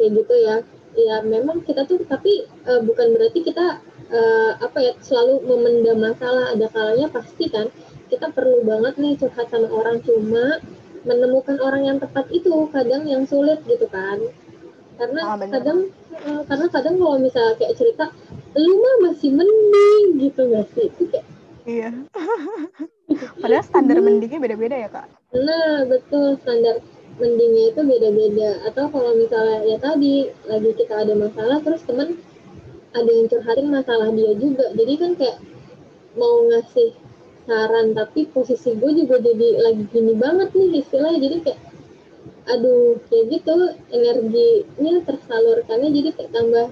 kayak 0.00 0.10
gitu 0.18 0.34
ya. 0.42 0.56
Ya 0.94 1.16
memang 1.26 1.62
kita 1.66 1.86
tuh 1.86 2.02
tapi 2.06 2.46
uh, 2.66 2.78
bukan 2.82 3.14
berarti 3.18 3.42
kita 3.42 3.82
uh, 4.10 4.50
apa 4.58 4.78
ya 4.82 4.92
selalu 5.02 5.42
memendam 5.46 6.02
masalah. 6.02 6.54
Ada 6.54 6.66
kalanya 6.70 7.06
pasti 7.14 7.46
kan 7.46 7.70
kita 8.14 8.30
perlu 8.30 8.62
banget 8.62 8.94
nih 9.02 9.18
curhat 9.18 9.50
sama 9.50 9.68
orang 9.74 9.98
cuma 10.06 10.62
menemukan 11.04 11.58
orang 11.60 11.82
yang 11.84 11.98
tepat 12.00 12.30
itu 12.30 12.70
kadang 12.70 13.04
yang 13.04 13.26
sulit 13.26 13.60
gitu 13.66 13.84
kan. 13.90 14.18
Karena 14.94 15.20
oh, 15.26 15.36
kadang 15.36 15.78
uh, 16.14 16.42
karena 16.46 16.66
kadang 16.70 16.94
kalau 17.02 17.18
misalnya 17.18 17.54
kayak 17.58 17.74
cerita 17.74 18.06
lu 18.54 18.78
mah 18.78 19.10
masih 19.10 19.30
mending 19.34 20.04
gitu 20.22 20.40
gak 20.54 20.66
sih? 20.78 20.86
Itu 20.86 21.02
kayak 21.10 21.26
iya. 21.66 21.90
Padahal 23.42 23.64
standar 23.66 23.98
mendingnya 24.00 24.40
beda-beda 24.40 24.76
ya 24.78 24.88
kak. 24.88 25.06
Nah 25.34 25.84
betul 25.90 26.38
standar 26.40 26.78
mendingnya 27.18 27.74
itu 27.74 27.80
beda-beda. 27.82 28.50
Atau 28.70 28.88
kalau 28.94 29.12
misalnya 29.18 29.66
ya 29.66 29.76
tadi 29.82 30.30
lagi 30.46 30.70
kita 30.78 30.94
ada 31.04 31.14
masalah 31.18 31.58
terus 31.60 31.82
temen 31.82 32.16
ada 32.94 33.10
yang 33.10 33.26
curhatin 33.26 33.68
masalah 33.68 34.08
dia 34.14 34.32
juga. 34.38 34.70
Jadi 34.72 34.92
kan 34.94 35.10
kayak 35.18 35.38
mau 36.14 36.46
ngasih 36.46 36.94
saran 37.44 37.92
tapi 37.92 38.24
posisi 38.32 38.72
gue 38.76 38.92
juga 39.04 39.20
jadi 39.20 39.48
lagi 39.60 39.84
gini 39.92 40.14
banget 40.16 40.50
nih 40.56 40.80
istilahnya. 40.80 41.20
Jadi 41.20 41.36
kayak 41.44 41.60
aduh 42.44 43.00
kayak 43.08 43.24
gitu 43.32 43.54
energinya 43.88 44.94
tersalurkannya 45.08 45.88
jadi 45.92 46.10
kayak 46.12 46.32
tambah 46.32 46.66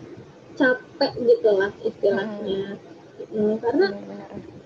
capek 0.57 1.13
gitu 1.25 1.51
lah 1.53 1.73
istilahnya. 1.85 2.77
Hmm. 2.77 2.91
Hmm, 3.33 3.55
karena 3.65 3.87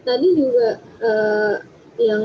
tadi 0.03 0.29
juga 0.35 0.83
uh, 1.03 1.57
yang 2.03 2.25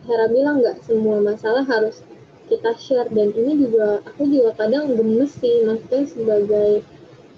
Hera 0.00 0.32
bilang 0.32 0.64
nggak 0.64 0.80
semua 0.88 1.20
masalah 1.20 1.60
harus 1.68 2.00
kita 2.48 2.72
share. 2.80 3.08
Dan 3.12 3.36
ini 3.36 3.68
juga 3.68 4.00
aku 4.08 4.24
juga 4.28 4.56
kadang 4.56 4.96
gemes 4.96 5.36
sih 5.36 5.64
maksudnya 5.68 6.04
sebagai 6.08 6.72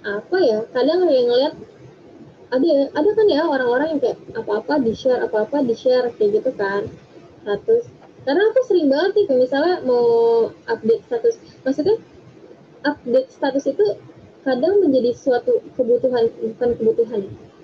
apa 0.03 0.37
ya 0.43 0.67
kadang 0.75 1.07
yang 1.07 1.31
ngeliat 1.31 1.55
ada 2.53 2.93
ada 2.93 3.11
kan 3.17 3.27
ya 3.33 3.49
orang-orang 3.49 3.97
yang 3.97 4.01
kayak 4.05 4.19
apa-apa 4.37 4.85
di 4.85 4.93
share 4.93 5.25
apa-apa 5.25 5.65
di 5.65 5.73
share 5.73 6.13
kayak 6.21 6.41
gitu 6.41 6.53
kan. 6.53 6.85
Status. 7.43 7.89
Karena 8.23 8.43
aku 8.53 8.61
sering 8.69 8.87
banget 8.93 9.11
nih 9.19 9.27
misalnya 9.41 9.81
mau 9.89 10.05
update 10.69 11.03
status. 11.09 11.35
Maksudnya 11.65 11.97
update 12.85 13.33
status 13.33 13.65
itu 13.67 13.87
kadang 14.45 14.85
menjadi 14.85 15.17
suatu 15.17 15.65
kebutuhan 15.75 16.29
bukan 16.29 16.71
kebutuhan. 16.77 17.23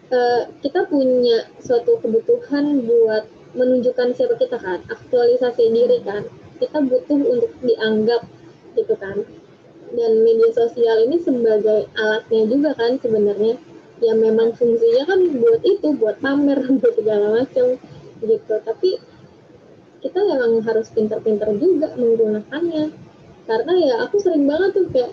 Uh, 0.09 0.49
kita 0.65 0.89
punya 0.89 1.45
suatu 1.61 2.01
kebutuhan 2.01 2.81
buat 2.89 3.29
menunjukkan 3.53 4.17
siapa 4.17 4.41
kita 4.41 4.57
kan 4.57 4.81
aktualisasi 4.89 5.69
diri 5.69 6.01
kan. 6.01 6.25
Kita 6.59 6.81
butuh 6.81 7.21
untuk 7.29 7.53
dianggap 7.61 8.25
gitu 8.73 8.97
kan. 8.97 9.21
Dan 9.93 10.25
media 10.25 10.49
sosial 10.53 11.05
ini 11.05 11.21
sebagai 11.21 11.93
alatnya 11.97 12.43
juga 12.49 12.71
kan 12.77 12.97
sebenarnya 13.01 13.57
ya 13.99 14.15
memang 14.15 14.55
fungsinya 14.55 15.05
kan 15.07 15.21
buat 15.39 15.61
itu 15.67 15.89
buat 15.99 16.17
pamer 16.23 16.59
buat 16.79 16.95
segala 16.95 17.43
macam 17.43 17.77
gitu. 18.23 18.55
Tapi 18.63 18.91
kita 19.99 20.19
memang 20.23 20.63
harus 20.63 20.89
pintar-pintar 20.95 21.51
juga 21.59 21.95
menggunakannya. 21.99 22.95
Karena 23.49 23.73
ya 23.81 23.95
aku 24.05 24.21
sering 24.21 24.45
banget 24.47 24.77
tuh 24.77 24.87
kayak 24.93 25.13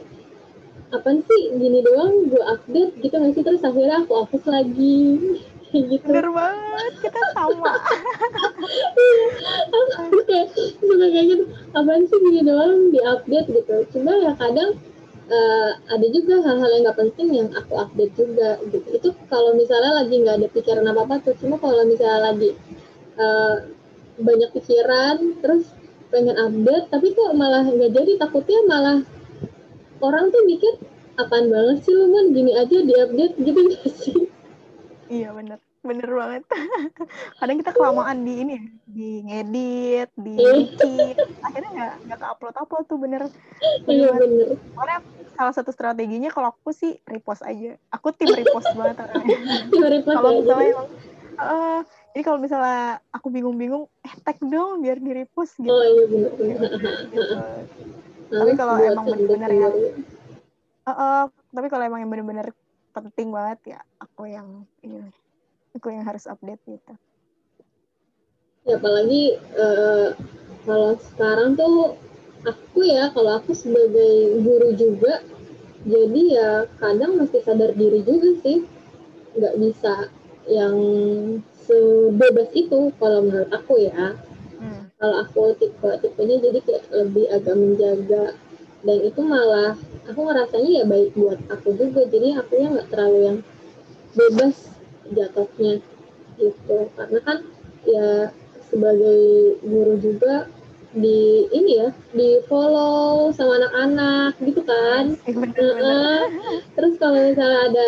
apa 0.93 1.17
sih 1.17 1.41
gini 1.57 1.81
doang 1.81 2.29
gue 2.29 2.43
update 2.45 2.93
gitu 3.01 3.15
nggak 3.17 3.33
sih? 3.33 3.43
Terus 3.43 3.63
akhirnya 3.65 4.05
aku 4.05 4.13
hapus 4.21 4.43
lagi 4.45 4.99
gitu. 5.91 6.07
Bener 6.07 6.29
banget 6.31 6.93
kita 7.01 7.21
sama. 7.33 7.73
Aku 9.75 10.19
kayak 10.23 10.49
suka 10.55 11.07
kayak 11.11 11.25
gitu. 11.27 11.43
Apa 11.75 11.99
sih 12.05 12.19
gini 12.21 12.41
doang 12.45 12.93
di 12.93 12.99
update 13.03 13.47
gitu. 13.51 13.75
Cuma 13.91 14.15
ya 14.21 14.31
kadang 14.39 14.79
uh, 15.29 15.71
ada 15.89 16.07
juga 16.09 16.41
hal-hal 16.43 16.69
yang 16.75 16.83
nggak 16.85 16.99
penting 16.99 17.27
yang 17.33 17.49
aku 17.53 17.73
update 17.79 18.13
juga 18.17 18.59
gitu. 18.69 18.87
Itu 18.93 19.09
kalau 19.29 19.53
misalnya 19.57 20.03
lagi 20.03 20.15
nggak 20.21 20.35
ada 20.41 20.47
pikiran 20.51 20.85
apa 20.89 21.01
apa 21.05 21.15
tuh 21.21 21.35
cuma 21.41 21.57
kalau 21.61 21.83
misalnya 21.85 22.33
lagi 22.33 22.49
uh, 23.17 23.55
banyak 24.15 24.49
pikiran 24.55 25.41
terus 25.43 25.67
pengen 26.13 26.37
update 26.39 26.87
tapi 26.93 27.11
kok 27.11 27.35
malah 27.35 27.65
nggak 27.65 27.91
jadi 27.91 28.11
takutnya 28.21 28.59
malah 28.69 28.97
orang 29.99 30.31
tuh 30.31 30.43
mikir 30.47 30.79
apaan 31.15 31.47
banget 31.47 31.77
sih 31.87 31.93
lu 31.95 32.11
man? 32.11 32.35
Gini 32.35 32.51
aja 32.55 32.77
di 32.83 32.93
update 32.93 33.35
gitu 33.39 33.59
gak 33.71 33.85
sih? 34.03 34.19
Iya 35.09 35.31
bener. 35.33 35.59
Bener 35.85 36.09
banget. 36.09 36.43
Kadang 37.39 37.57
kita 37.61 37.71
kelamaan 37.77 38.25
di 38.25 38.33
ini 38.41 38.57
ya, 38.57 38.63
di 38.89 39.09
ngedit 39.21 40.09
di 40.17 40.33
bikin. 40.33 41.13
Akhirnya 41.45 41.69
nggak 41.77 41.93
nggak 42.09 42.17
ke 42.17 42.25
upload 42.25 42.55
upload 42.57 42.85
tuh 42.89 42.97
bener. 42.97 43.21
Bener, 43.85 43.93
iya 43.93 44.09
bener. 44.17 44.47
Soalnya 44.73 44.99
salah 45.35 45.53
satu 45.53 45.69
strateginya 45.75 46.31
kalau 46.31 46.55
aku 46.55 46.71
sih 46.71 46.95
repost 47.05 47.43
aja. 47.43 47.75
Aku 47.91 48.15
tim 48.15 48.31
repost 48.31 48.71
banget 48.79 49.03
orangnya. 49.03 49.37
Tim 49.67 49.83
repost 49.83 50.15
kalau 50.15 50.31
ya, 50.31 50.39
misalnya 50.41 50.67
emang 50.71 50.87
uh, 51.35 51.79
jadi 52.15 52.23
kalau 52.23 52.39
misalnya 52.39 52.83
aku 53.11 53.27
bingung-bingung 53.27 53.83
eh 54.07 54.15
tag 54.23 54.39
dong 54.39 54.79
biar 54.79 54.97
di 55.03 55.11
repost 55.11 55.59
gitu, 55.59 55.67
oh 55.67 55.83
iya 55.83 56.03
gitu. 56.07 56.27
Tapi 58.25 58.51
Males 58.51 58.57
kalau 58.57 58.73
emang 58.79 59.05
yang- 59.11 59.19
sendiri. 59.19 59.57
Uh, 60.85 60.91
uh, 60.91 61.21
tapi 61.51 61.67
kalau 61.67 61.83
emang 61.83 61.99
yang 62.05 62.11
bener-bener 62.13 62.47
penting 62.95 63.27
banget 63.33 63.75
ya 63.75 63.79
aku 63.99 64.31
yang 64.31 64.63
ini 64.79 65.11
aku 65.75 65.91
yang 65.91 66.07
harus 66.07 66.23
update 66.31 66.63
gitu. 66.63 66.93
Ya 68.63 68.79
apalagi 68.79 69.35
eh, 69.37 70.07
kalau 70.63 70.95
sekarang 70.97 71.59
tuh 71.59 71.99
aku 72.45 72.85
ya 72.85 73.09
kalau 73.11 73.41
aku 73.41 73.51
sebagai 73.57 74.39
guru 74.45 74.71
juga 74.77 75.25
jadi 75.85 76.21
ya 76.33 76.49
kadang 76.81 77.21
mesti 77.21 77.45
sadar 77.45 77.77
diri 77.77 78.01
juga 78.01 78.33
sih. 78.41 78.65
Nggak 79.37 79.55
bisa 79.61 80.09
yang 80.49 80.77
sebebas 81.69 82.49
itu 82.57 82.89
kalau 82.97 83.21
menurut 83.21 83.49
aku 83.53 83.85
ya. 83.85 84.17
Hmm. 84.55 84.87
kalau 84.95 85.27
aku 85.27 85.51
tipe 85.59 85.89
tipenya 85.99 86.39
jadi 86.39 86.59
kayak 86.65 86.83
lebih 86.89 87.25
agak 87.29 87.55
menjaga. 87.55 88.25
Dan 88.81 88.97
itu 89.05 89.21
malah 89.21 89.77
aku 90.09 90.19
ngerasanya 90.25 90.71
ya 90.81 90.83
baik 90.89 91.13
buat 91.13 91.39
aku 91.53 91.77
juga. 91.77 92.01
Jadi 92.09 92.33
aku 92.33 92.53
ya 92.57 92.67
nggak 92.73 92.89
terlalu 92.89 93.19
yang 93.21 93.37
bebas 94.17 94.55
jatuhnya 95.13 95.85
gitu. 96.41 96.77
Karena 96.97 97.19
kan 97.21 97.37
ya 97.85 98.33
sebagai 98.73 99.21
guru 99.61 100.01
juga 100.01 100.49
di 100.95 101.43
ini 101.51 101.71
ya 101.83 101.89
di 102.15 102.39
follow 102.47 103.27
sama 103.35 103.59
anak-anak 103.59 104.31
gitu 104.39 104.61
kan? 104.63 105.19
Eh, 105.27 106.23
terus 106.71 106.93
kalau 106.95 107.19
misalnya 107.19 107.59
ada 107.67 107.87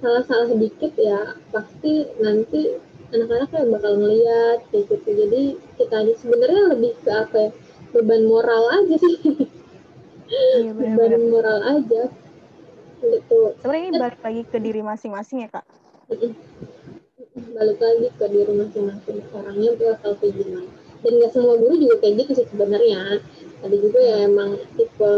salah-salah 0.00 0.48
sedikit 0.48 0.92
ya 0.96 1.36
pasti 1.52 2.08
nanti 2.16 2.80
anak-anak 3.12 3.50
yang 3.52 3.68
bakal 3.76 3.92
ngeliat 4.00 4.58
kayak 4.72 4.88
gitu. 4.88 5.08
Jadi 5.12 5.42
kita 5.76 5.94
aja 6.00 6.14
sebenarnya 6.16 6.62
lebih 6.72 6.92
ke 7.04 7.10
apa 7.12 7.36
ya 7.36 7.50
beban 7.92 8.24
moral 8.24 8.62
aja 8.72 8.96
sih. 8.96 9.16
Iya 10.32 10.72
bener-bener 10.76 11.20
beban 11.20 11.24
moral 11.28 11.58
aja. 11.60 12.02
Gitu. 13.04 13.38
Sebenarnya 13.60 13.84
ini 13.84 13.98
balik 14.00 14.20
lagi 14.24 14.42
ke 14.48 14.58
diri 14.60 14.80
masing-masing 14.80 15.44
ya 15.44 15.48
kak? 15.52 15.66
Balik 17.52 17.78
lagi 17.84 18.08
ke 18.16 18.26
diri 18.32 18.52
masing-masing. 18.56 19.18
Orangnya 19.36 19.70
bakal 19.76 20.16
kayak 20.16 20.40
gimana 20.40 20.79
dan 21.00 21.12
nggak 21.16 21.32
semua 21.32 21.56
guru 21.56 21.74
juga 21.80 21.96
kayak 22.04 22.14
gitu 22.24 22.30
sih 22.42 22.46
sebenarnya. 22.52 23.24
Ada 23.60 23.76
juga 23.76 24.00
ya 24.00 24.16
emang 24.28 24.56
tipe 24.76 25.12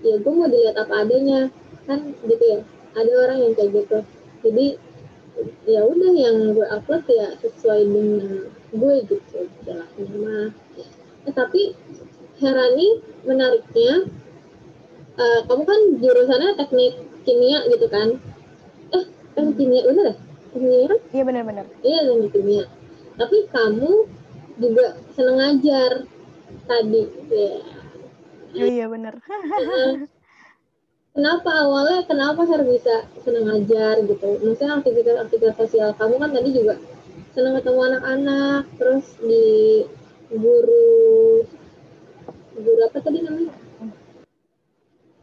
ya 0.00 0.14
gue 0.18 0.32
mau 0.32 0.48
dilihat 0.50 0.76
apa 0.78 0.94
adanya. 1.06 1.40
Kan 1.86 2.14
gitu 2.26 2.44
ya 2.44 2.58
ada 2.98 3.12
orang 3.26 3.38
yang 3.42 3.52
kayak 3.54 3.70
gitu. 3.74 3.98
Jadi 4.46 4.66
ya 5.64 5.80
udah 5.86 6.12
yang 6.12 6.36
gue 6.58 6.66
upload 6.66 7.04
ya 7.06 7.38
sesuai 7.38 7.80
dengan 7.86 8.50
gue 8.74 8.94
gitu. 9.06 9.38
Jalannya 9.66 10.16
mah 10.18 10.46
eh, 11.26 11.34
tapi 11.34 11.74
Herani 12.40 12.88
menariknya 13.28 14.08
eh, 15.20 15.40
kamu 15.46 15.62
kan 15.68 15.80
jurusannya 16.02 16.50
teknik 16.58 16.92
kimia 17.22 17.62
gitu 17.70 17.86
kan? 17.86 18.18
Eh 18.90 19.04
teknik 19.38 19.56
kimia 19.58 19.82
bener 19.86 20.04
ya 20.12 20.14
kimia? 20.50 20.94
Iya 21.14 21.22
bener-bener 21.22 21.66
iya 21.86 22.00
teknik 22.06 22.30
kimia. 22.34 22.64
Tapi 23.20 23.36
kamu 23.52 24.08
juga 24.60 24.86
seneng 25.16 25.36
ngajar 25.40 25.92
tadi 26.68 27.02
ya. 27.32 27.52
Oh, 28.50 28.66
iya 28.66 28.86
bener. 28.90 29.14
Kenapa? 31.10 31.50
Awalnya 31.66 32.06
kenapa 32.06 32.46
harus 32.46 32.78
bisa 32.78 33.02
seneng 33.26 33.50
ngajar 33.50 33.98
gitu? 34.06 34.38
Maksudnya 34.46 34.78
aktivitas-aktivitas 34.78 35.56
sosial 35.58 35.90
kamu 35.98 36.22
kan 36.22 36.30
tadi 36.30 36.50
juga 36.54 36.74
seneng 37.34 37.58
ketemu 37.58 37.80
anak-anak 37.94 38.62
terus 38.78 39.06
di 39.22 39.46
guru 40.30 41.42
guru 42.54 42.80
apa 42.86 42.98
tadi 43.02 43.18
namanya? 43.26 43.54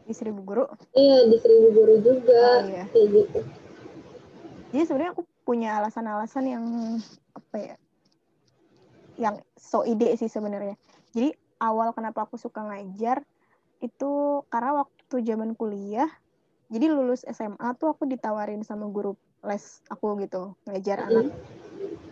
Di 0.08 0.12
seribu 0.16 0.40
guru? 0.44 0.64
Iya 0.96 1.28
di 1.28 1.36
seribu 1.40 1.68
guru 1.72 1.94
juga 2.00 2.64
Oh, 2.64 2.68
iya. 2.68 2.84
kayak 2.92 3.08
gitu. 3.12 3.40
Jadi 4.72 4.84
sebenarnya 4.84 5.12
aku 5.16 5.22
punya 5.48 5.80
alasan-alasan 5.80 6.44
yang 6.44 6.64
apa 7.32 7.56
ya 7.56 7.76
yang 9.18 9.42
so 9.58 9.82
ide 9.82 10.14
sih 10.14 10.30
sebenarnya. 10.30 10.78
Jadi 11.10 11.34
awal 11.58 11.90
kenapa 11.92 12.24
aku 12.24 12.38
suka 12.38 12.62
ngajar 12.62 13.20
itu 13.82 14.42
karena 14.50 14.82
waktu 14.86 15.16
zaman 15.22 15.54
kuliah 15.54 16.10
jadi 16.68 16.90
lulus 16.90 17.22
SMA 17.24 17.78
tuh 17.78 17.94
aku 17.94 18.04
ditawarin 18.10 18.62
sama 18.66 18.90
guru 18.90 19.14
les 19.46 19.82
aku 19.90 20.18
gitu 20.22 20.54
ngajar 20.66 21.06
anak. 21.06 21.34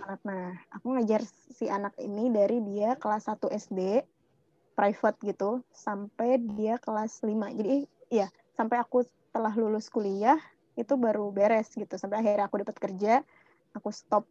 Anak. 0.07 0.21
Nah 0.27 0.55
aku 0.71 0.87
ngajar 0.95 1.23
si 1.27 1.67
anak 1.67 1.95
ini 1.99 2.31
dari 2.31 2.63
dia 2.63 2.95
kelas 2.99 3.27
1 3.27 3.51
SD 3.51 4.03
private 4.77 5.19
gitu 5.25 5.51
sampai 5.73 6.39
dia 6.39 6.79
kelas 6.79 7.25
5 7.25 7.33
jadi 7.55 7.87
ya 8.13 8.27
sampai 8.55 8.81
aku 8.81 9.03
telah 9.35 9.53
lulus 9.53 9.91
kuliah 9.93 10.39
itu 10.79 10.95
baru 10.97 11.29
beres 11.35 11.73
gitu. 11.75 11.97
Sampai 12.01 12.23
akhirnya 12.25 12.49
aku 12.49 12.63
dapat 12.63 12.77
kerja 12.79 13.15
aku 13.77 13.93
stop 13.93 14.25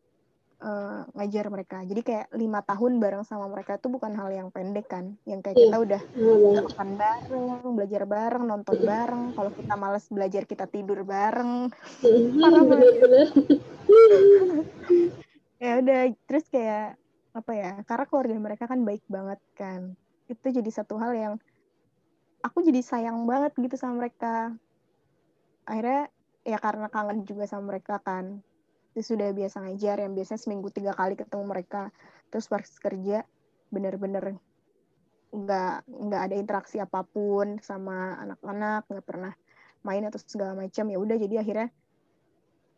eh, 0.66 1.00
ngajar 1.14 1.46
mereka. 1.54 1.78
Jadi 1.86 2.02
kayak 2.02 2.28
lima 2.34 2.60
tahun 2.66 2.98
bareng 2.98 3.22
sama 3.22 3.46
mereka 3.46 3.78
itu 3.78 3.88
bukan 3.88 4.18
hal 4.18 4.30
yang 4.34 4.50
pendek 4.50 4.90
kan. 4.90 5.14
Yang 5.30 5.40
kayak 5.46 5.56
Iya. 5.56 5.64
kita 5.70 5.78
udah 5.86 6.02
Oh, 6.18 6.38
banget. 6.42 6.64
makan 6.66 6.90
bareng 6.98 7.46
belajar 7.78 8.04
bareng 8.10 8.44
nonton 8.50 8.78
bareng. 8.82 9.24
Kalau 9.38 9.52
kita 9.54 9.74
males 9.78 10.06
belajar 10.10 10.44
kita 10.50 10.66
tidur 10.66 11.06
bareng. 11.06 11.70
Parah 12.42 12.64
banget. 12.66 13.30
ya 15.62 15.72
udah 15.80 16.00
terus 16.26 16.46
kayak 16.50 16.98
apa 17.36 17.52
ya 17.52 17.72
karena 17.86 18.06
keluarga 18.10 18.36
mereka 18.42 18.64
kan 18.66 18.82
baik 18.82 19.06
banget 19.06 19.40
kan. 19.54 19.94
Itu 20.26 20.50
jadi 20.50 20.70
satu 20.74 20.98
hal 20.98 21.14
yang 21.14 21.34
aku 22.42 22.66
jadi 22.66 22.82
sayang 22.82 23.30
banget 23.30 23.54
gitu 23.62 23.78
sama 23.78 24.02
mereka. 24.02 24.58
Akhirnya 25.70 26.10
ya 26.46 26.58
karena 26.58 26.90
kangen 26.90 27.26
juga 27.26 27.46
sama 27.46 27.74
mereka 27.74 28.02
kan 28.02 28.42
sudah 29.04 29.32
biasa 29.36 29.64
ngajar 29.66 30.04
yang 30.04 30.16
biasanya 30.16 30.40
seminggu 30.40 30.72
tiga 30.72 30.96
kali 30.96 31.20
ketemu 31.20 31.44
mereka 31.44 31.92
terus 32.32 32.48
pas 32.48 32.64
kerja 32.64 33.28
bener-bener 33.74 34.40
nggak 35.36 35.76
nggak 35.84 36.22
ada 36.32 36.36
interaksi 36.40 36.80
apa 36.80 37.04
pun 37.04 37.60
sama 37.60 38.16
anak-anak 38.24 38.88
nggak 38.88 39.06
pernah 39.06 39.34
main 39.84 40.08
atau 40.08 40.18
segala 40.24 40.56
macam. 40.56 40.86
Ya 40.88 40.98
udah 40.98 41.16
jadi 41.20 41.36
akhirnya 41.44 41.70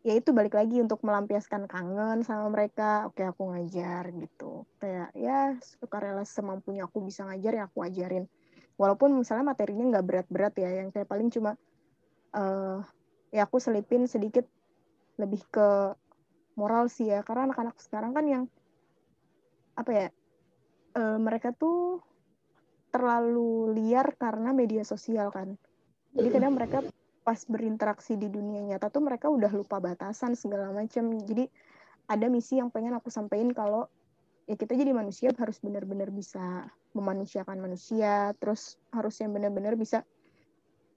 ya 0.06 0.14
itu 0.14 0.30
balik 0.30 0.54
lagi 0.54 0.78
untuk 0.82 1.00
melampiaskan 1.06 1.70
kangen 1.70 2.26
sama 2.26 2.50
mereka. 2.50 3.06
Oke 3.06 3.22
aku 3.22 3.54
ngajar 3.54 4.10
gitu. 4.10 4.66
Kayak 4.82 5.14
ya 5.14 5.54
sukarela 5.62 6.26
semampunya 6.26 6.84
aku 6.90 6.98
bisa 7.06 7.24
ngajar 7.30 7.52
ya 7.54 7.64
aku 7.70 7.86
ajarin. 7.86 8.26
Walaupun 8.78 9.14
misalnya 9.14 9.54
materinya 9.54 9.98
nggak 9.98 10.06
berat-berat 10.06 10.54
ya 10.58 10.70
yang 10.82 10.90
kayak 10.90 11.06
paling 11.06 11.30
cuma 11.30 11.54
eh 12.34 12.78
ya 13.32 13.46
aku 13.46 13.62
selipin 13.62 14.04
sedikit 14.10 14.44
lebih 15.18 15.42
ke 15.50 15.94
moral 16.58 16.90
sih 16.90 17.06
ya. 17.06 17.22
Karena 17.22 17.46
anak-anak 17.54 17.78
sekarang 17.78 18.10
kan 18.10 18.24
yang 18.26 18.44
apa 19.78 19.90
ya 19.94 20.06
eh, 20.98 21.18
mereka 21.22 21.54
tuh 21.54 22.02
terlalu 22.90 23.78
liar 23.78 24.18
karena 24.18 24.50
media 24.50 24.82
sosial 24.82 25.30
kan. 25.30 25.54
Jadi 26.18 26.28
kadang 26.34 26.58
mereka 26.58 26.82
pas 27.22 27.44
berinteraksi 27.44 28.16
di 28.16 28.32
dunia 28.32 28.64
nyata 28.64 28.88
tuh 28.88 29.04
mereka 29.04 29.28
udah 29.28 29.52
lupa 29.52 29.84
batasan 29.84 30.32
segala 30.32 30.72
macam 30.72 31.12
jadi 31.28 31.44
ada 32.08 32.24
misi 32.32 32.56
yang 32.56 32.72
pengen 32.72 32.96
aku 32.96 33.12
sampaikan 33.12 33.52
kalau 33.52 33.84
ya 34.48 34.56
kita 34.56 34.72
jadi 34.72 34.96
manusia 34.96 35.28
harus 35.36 35.60
benar-benar 35.60 36.08
bisa 36.08 36.64
memanusiakan 36.96 37.60
manusia 37.60 38.32
terus 38.40 38.80
harus 38.96 39.12
yang 39.20 39.36
benar-benar 39.36 39.76
bisa 39.76 40.08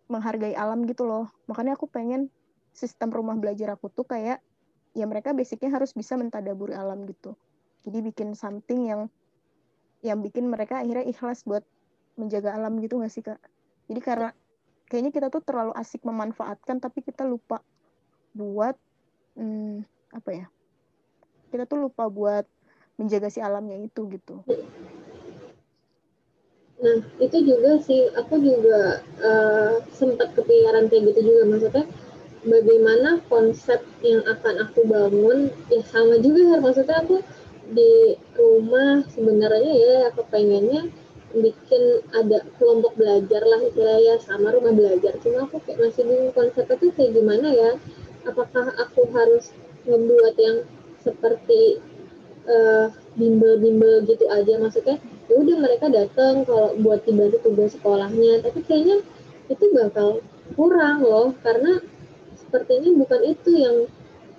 menghargai 0.08 0.56
alam 0.56 0.88
gitu 0.88 1.04
loh. 1.04 1.28
Makanya 1.52 1.76
aku 1.76 1.92
pengen 1.92 2.32
sistem 2.72 3.12
rumah 3.12 3.36
belajar 3.36 3.76
aku 3.76 3.92
tuh 3.92 4.08
kayak 4.08 4.40
ya 4.92 5.06
mereka 5.08 5.32
basicnya 5.32 5.72
harus 5.72 5.96
bisa 5.96 6.20
mentadaburi 6.20 6.76
alam 6.76 7.08
gitu. 7.08 7.36
Jadi 7.88 7.98
bikin 8.12 8.38
something 8.38 8.88
yang 8.88 9.02
yang 10.02 10.20
bikin 10.20 10.50
mereka 10.50 10.82
akhirnya 10.82 11.06
ikhlas 11.06 11.46
buat 11.46 11.64
menjaga 12.18 12.54
alam 12.58 12.78
gitu 12.82 13.00
gak 13.00 13.14
sih 13.14 13.24
kak? 13.24 13.40
Jadi 13.88 14.02
karena 14.02 14.30
kayaknya 14.90 15.12
kita 15.14 15.28
tuh 15.32 15.42
terlalu 15.42 15.72
asik 15.78 16.04
memanfaatkan 16.04 16.82
tapi 16.84 17.06
kita 17.06 17.24
lupa 17.24 17.64
buat 18.36 18.76
hmm, 19.38 19.86
apa 20.14 20.32
ya? 20.36 20.46
Kita 21.52 21.64
tuh 21.68 21.88
lupa 21.88 22.08
buat 22.12 22.46
menjaga 23.00 23.32
si 23.32 23.40
alamnya 23.40 23.80
itu 23.80 24.06
gitu. 24.12 24.44
Nah, 26.82 26.98
itu 27.22 27.38
juga 27.46 27.78
sih, 27.86 28.10
aku 28.18 28.42
juga 28.42 29.06
eh, 29.22 29.74
sempat 29.94 30.34
kepikiran 30.34 30.90
kayak 30.90 31.14
gitu 31.14 31.30
juga. 31.30 31.42
Maksudnya, 31.46 31.86
bagaimana 32.42 33.22
konsep 33.30 33.86
yang 34.02 34.26
akan 34.26 34.66
aku 34.66 34.82
bangun 34.90 35.54
ya 35.70 35.82
sama 35.86 36.18
juga 36.18 36.58
maksudnya 36.58 37.06
aku 37.06 37.22
di 37.72 38.20
rumah 38.36 39.06
sebenarnya 39.14 39.74
ya 39.78 39.96
aku 40.12 40.28
pengennya 40.28 40.92
bikin 41.32 42.04
ada 42.12 42.44
kelompok 42.60 43.00
belajar 43.00 43.40
lah 43.48 43.64
istilahnya 43.64 44.20
sama 44.20 44.52
rumah 44.52 44.76
belajar. 44.76 45.16
Cuma 45.24 45.48
aku 45.48 45.64
kayak 45.64 45.80
masih 45.80 46.04
bingung 46.04 46.36
konsepnya 46.36 46.76
tuh 46.76 46.92
kayak 46.92 47.12
gimana 47.16 47.48
ya 47.48 47.72
apakah 48.28 48.76
aku 48.76 49.08
harus 49.16 49.56
membuat 49.88 50.36
yang 50.38 50.68
seperti 51.02 51.80
uh, 52.46 52.92
bimbel-bimbel 53.16 54.04
gitu 54.06 54.28
aja. 54.28 54.60
Maksudnya 54.60 55.00
ya 55.32 55.36
udah 55.40 55.58
mereka 55.64 55.88
datang 55.88 56.44
kalau 56.44 56.76
buat 56.84 57.08
dibantu 57.08 57.40
tugas 57.48 57.80
sekolahnya. 57.80 58.44
Tapi 58.44 58.60
kayaknya 58.68 59.00
itu 59.48 59.66
bakal 59.72 60.20
kurang 60.60 61.04
loh 61.08 61.32
karena 61.44 61.80
sepertinya 62.52 62.92
bukan 63.00 63.22
itu 63.32 63.50
yang 63.56 63.78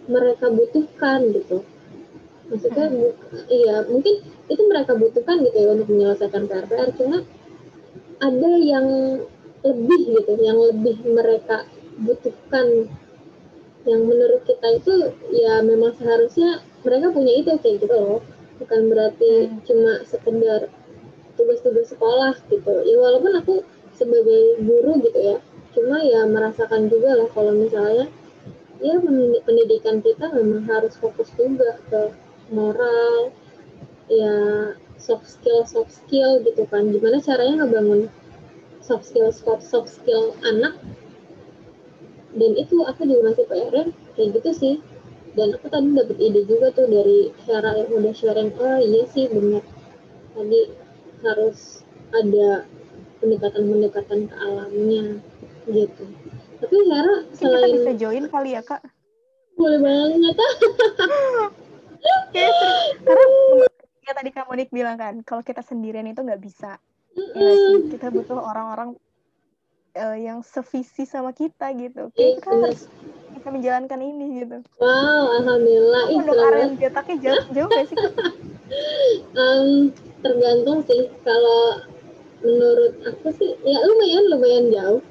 mereka 0.04 0.52
butuhkan 0.52 1.32
gitu 1.32 1.64
maksudnya 2.52 2.86
hmm. 2.92 3.48
iya 3.48 3.88
mungkin 3.88 4.20
itu 4.52 4.62
mereka 4.68 4.92
butuhkan 4.92 5.40
gitu 5.48 5.56
ya 5.56 5.68
untuk 5.72 5.88
menyelesaikan 5.88 6.44
PR-PR 6.44 6.92
cuma 7.00 7.24
ada 8.20 8.52
yang 8.60 8.86
lebih 9.64 10.00
gitu 10.20 10.32
yang 10.44 10.60
lebih 10.60 11.00
mereka 11.08 11.64
butuhkan 11.96 12.92
yang 13.88 14.04
menurut 14.04 14.44
kita 14.44 14.68
itu 14.76 14.94
ya 15.32 15.64
memang 15.64 15.96
seharusnya 15.96 16.60
mereka 16.84 17.08
punya 17.16 17.32
itu 17.32 17.56
kayak 17.64 17.80
gitu 17.80 17.96
loh 17.96 18.20
bukan 18.60 18.92
berarti 18.92 19.48
hmm. 19.48 19.64
cuma 19.64 20.04
sekedar 20.04 20.68
tugas-tugas 21.40 21.88
sekolah 21.88 22.36
gitu 22.52 22.84
ya 22.84 23.00
walaupun 23.00 23.32
aku 23.40 23.64
sebagai 23.96 24.60
guru 24.60 25.00
gitu 25.00 25.16
ya 25.16 25.36
cuma 25.72 26.00
ya 26.04 26.28
merasakan 26.28 26.92
juga 26.92 27.16
lah 27.16 27.28
kalau 27.32 27.52
misalnya 27.56 28.06
ya 28.82 28.98
pendidikan 29.46 30.02
kita 30.02 30.28
memang 30.34 30.66
harus 30.66 30.98
fokus 30.98 31.30
juga 31.38 31.78
ke 31.86 32.12
moral 32.50 33.30
ya 34.10 34.36
soft 34.98 35.26
skill 35.26 35.64
soft 35.64 35.92
skill 35.94 36.42
gitu 36.42 36.66
kan. 36.68 36.90
Gimana 36.90 37.22
caranya 37.22 37.64
ngebangun 37.64 38.10
soft 38.82 39.08
skill 39.08 39.30
soft, 39.30 39.64
soft 39.64 39.88
skill 39.88 40.34
anak? 40.42 40.76
Dan 42.32 42.56
itu 42.56 42.82
aku 42.82 43.04
juga 43.06 43.32
masih 43.32 43.44
PR 43.46 43.86
kayak 44.18 44.28
gitu 44.40 44.50
sih. 44.52 44.74
Dan 45.32 45.56
aku 45.56 45.72
tadi 45.72 45.88
dapat 45.96 46.18
ide 46.20 46.44
juga 46.44 46.68
tuh 46.76 46.84
dari 46.90 47.32
Hera 47.48 47.72
yang 47.72 47.88
udah 47.88 48.12
sharing 48.12 48.52
oh 48.60 48.76
iya 48.76 49.08
sih 49.08 49.32
benar 49.32 49.64
tadi 50.36 50.60
harus 51.24 51.80
ada 52.12 52.68
pendekatan-pendekatan 53.24 54.28
ke 54.28 54.36
alamnya 54.36 55.24
gitu. 55.66 56.04
Tapi 56.62 56.76
Hera 56.90 57.16
selain 57.34 57.58
kita 57.58 57.68
bisa 57.74 57.92
join 57.98 58.24
kali 58.30 58.50
ya 58.54 58.62
kak. 58.62 58.82
Boleh 59.58 59.78
banget. 59.82 60.36
Ya, 62.32 62.48
karena 63.06 63.24
ya 64.02 64.12
tadi 64.16 64.30
kamu 64.34 64.46
Monik 64.50 64.70
bilang 64.74 64.96
kan 64.98 65.14
kalau 65.22 65.42
kita 65.46 65.62
sendirian 65.62 66.08
itu 66.10 66.18
nggak 66.22 66.42
bisa. 66.42 66.80
Ya, 67.14 67.52
kita 67.92 68.08
butuh 68.08 68.40
orang-orang 68.40 68.96
uh, 69.96 70.16
yang 70.16 70.40
sevisi 70.42 71.04
sama 71.04 71.36
kita 71.36 71.70
gitu. 71.76 72.08
Kayak 72.16 72.40
kita 72.40 72.48
harus 72.50 72.82
bisa 73.36 73.48
menjalankan 73.52 74.00
ini 74.00 74.26
gitu. 74.42 74.56
Wow 74.80 75.24
alhamdulillah. 75.42 76.04
Untuk 76.16 76.36
area 76.40 76.66
jetaknya 76.78 77.16
jauh 77.20 77.44
jauh 77.52 77.68
gak 77.68 77.86
sih 77.90 77.98
um, 79.36 79.92
tergantung 80.24 80.80
sih. 80.88 81.10
Kalau 81.22 81.62
menurut 82.42 82.94
aku 83.06 83.28
sih 83.36 83.54
ya 83.62 83.78
lumayan 83.86 84.24
lumayan 84.32 84.66
jauh 84.74 85.02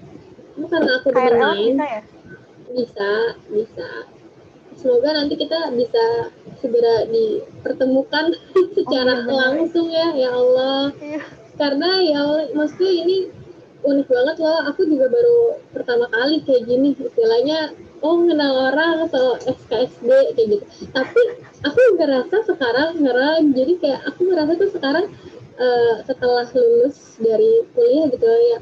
karena 0.55 0.91
aku 0.99 1.07
udah 1.11 1.25
main 1.37 1.75
bisa 1.75 1.85
ya? 1.87 2.01
bisa 2.71 3.11
bisa. 3.51 3.87
Semoga 4.71 5.09
nanti 5.13 5.35
kita 5.37 5.69
bisa 5.75 6.33
segera 6.57 7.05
dipertemukan 7.11 8.33
secara 8.77 9.27
oh, 9.27 9.35
langsung 9.35 9.87
ya 9.91 10.15
ya 10.15 10.29
Allah. 10.31 10.91
Iya. 10.99 11.21
karena 11.59 11.89
ya 12.01 12.17
Allah 12.25 12.49
maksudnya 12.57 12.91
ini 13.05 13.17
unik 13.85 14.07
banget 14.09 14.35
loh. 14.41 14.59
Aku 14.71 14.81
juga 14.87 15.11
baru 15.11 15.61
pertama 15.75 16.09
kali 16.09 16.41
kayak 16.41 16.65
gini. 16.65 16.97
Istilahnya 16.97 17.75
oh 18.01 18.17
kenal 18.25 18.73
orang 18.73 19.05
atau 19.05 19.37
SKSD 19.45 20.09
kayak 20.33 20.47
gitu. 20.57 20.65
Tapi 20.89 21.21
aku 21.61 21.81
ngerasa 21.99 22.35
sekarang 22.49 22.97
ngerasa 23.03 23.45
jadi 23.53 23.73
kayak 23.77 24.01
aku 24.09 24.19
ngerasa 24.25 24.51
tuh 24.57 24.71
sekarang 24.73 25.05
uh, 25.61 25.93
setelah 26.05 26.45
lulus 26.49 26.97
dari 27.21 27.61
kuliah 27.77 28.09
gitu 28.09 28.25
ya 28.25 28.59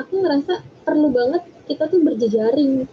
aku 0.00 0.24
ngerasa 0.24 0.54
perlu 0.82 1.08
banget 1.12 1.42
kita 1.68 1.86
tuh 1.86 2.00
berjejaring 2.02 2.88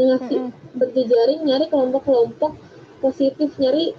ngasih 0.00 0.38
mm 0.40 0.48
-hmm. 0.48 0.78
berjejaring 0.80 1.40
nyari 1.44 1.66
kelompok-kelompok 1.68 2.56
positif 3.04 3.52
nyari 3.60 3.92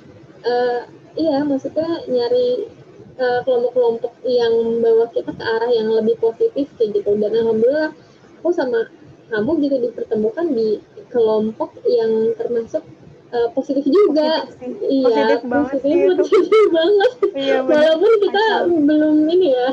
uh, 0.45 0.87
iya 1.17 1.43
maksudnya 1.43 2.07
nyari 2.07 2.71
eh, 3.19 3.39
kelompok-kelompok 3.43 4.23
yang 4.23 4.79
bawa 4.79 5.11
kita 5.11 5.35
ke 5.35 5.43
arah 5.43 5.67
yang 5.67 5.91
lebih 5.91 6.15
positif 6.23 6.71
kayak 6.79 6.95
gitu 6.95 7.19
dan 7.19 7.35
alhamdulillah 7.35 7.91
aku 8.39 8.49
sama 8.55 8.87
kamu 9.27 9.51
gitu 9.63 9.75
dipertemukan 9.91 10.47
di 10.55 10.79
kelompok 11.11 11.79
yang 11.87 12.35
termasuk 12.35 12.83
uh, 13.31 13.47
positif 13.55 13.87
juga. 13.87 14.43
Positif 14.43 14.75
Iya, 14.91 15.07
positif 15.07 15.41
banget 15.47 15.71
positif, 15.79 16.15
positif 16.19 16.67
banget. 16.77 17.11
Iya, 17.35 17.57
Walaupun 17.63 18.13
kita 18.27 18.43
Asal. 18.43 18.63
belum 18.83 19.15
ini 19.31 19.47
ya. 19.55 19.69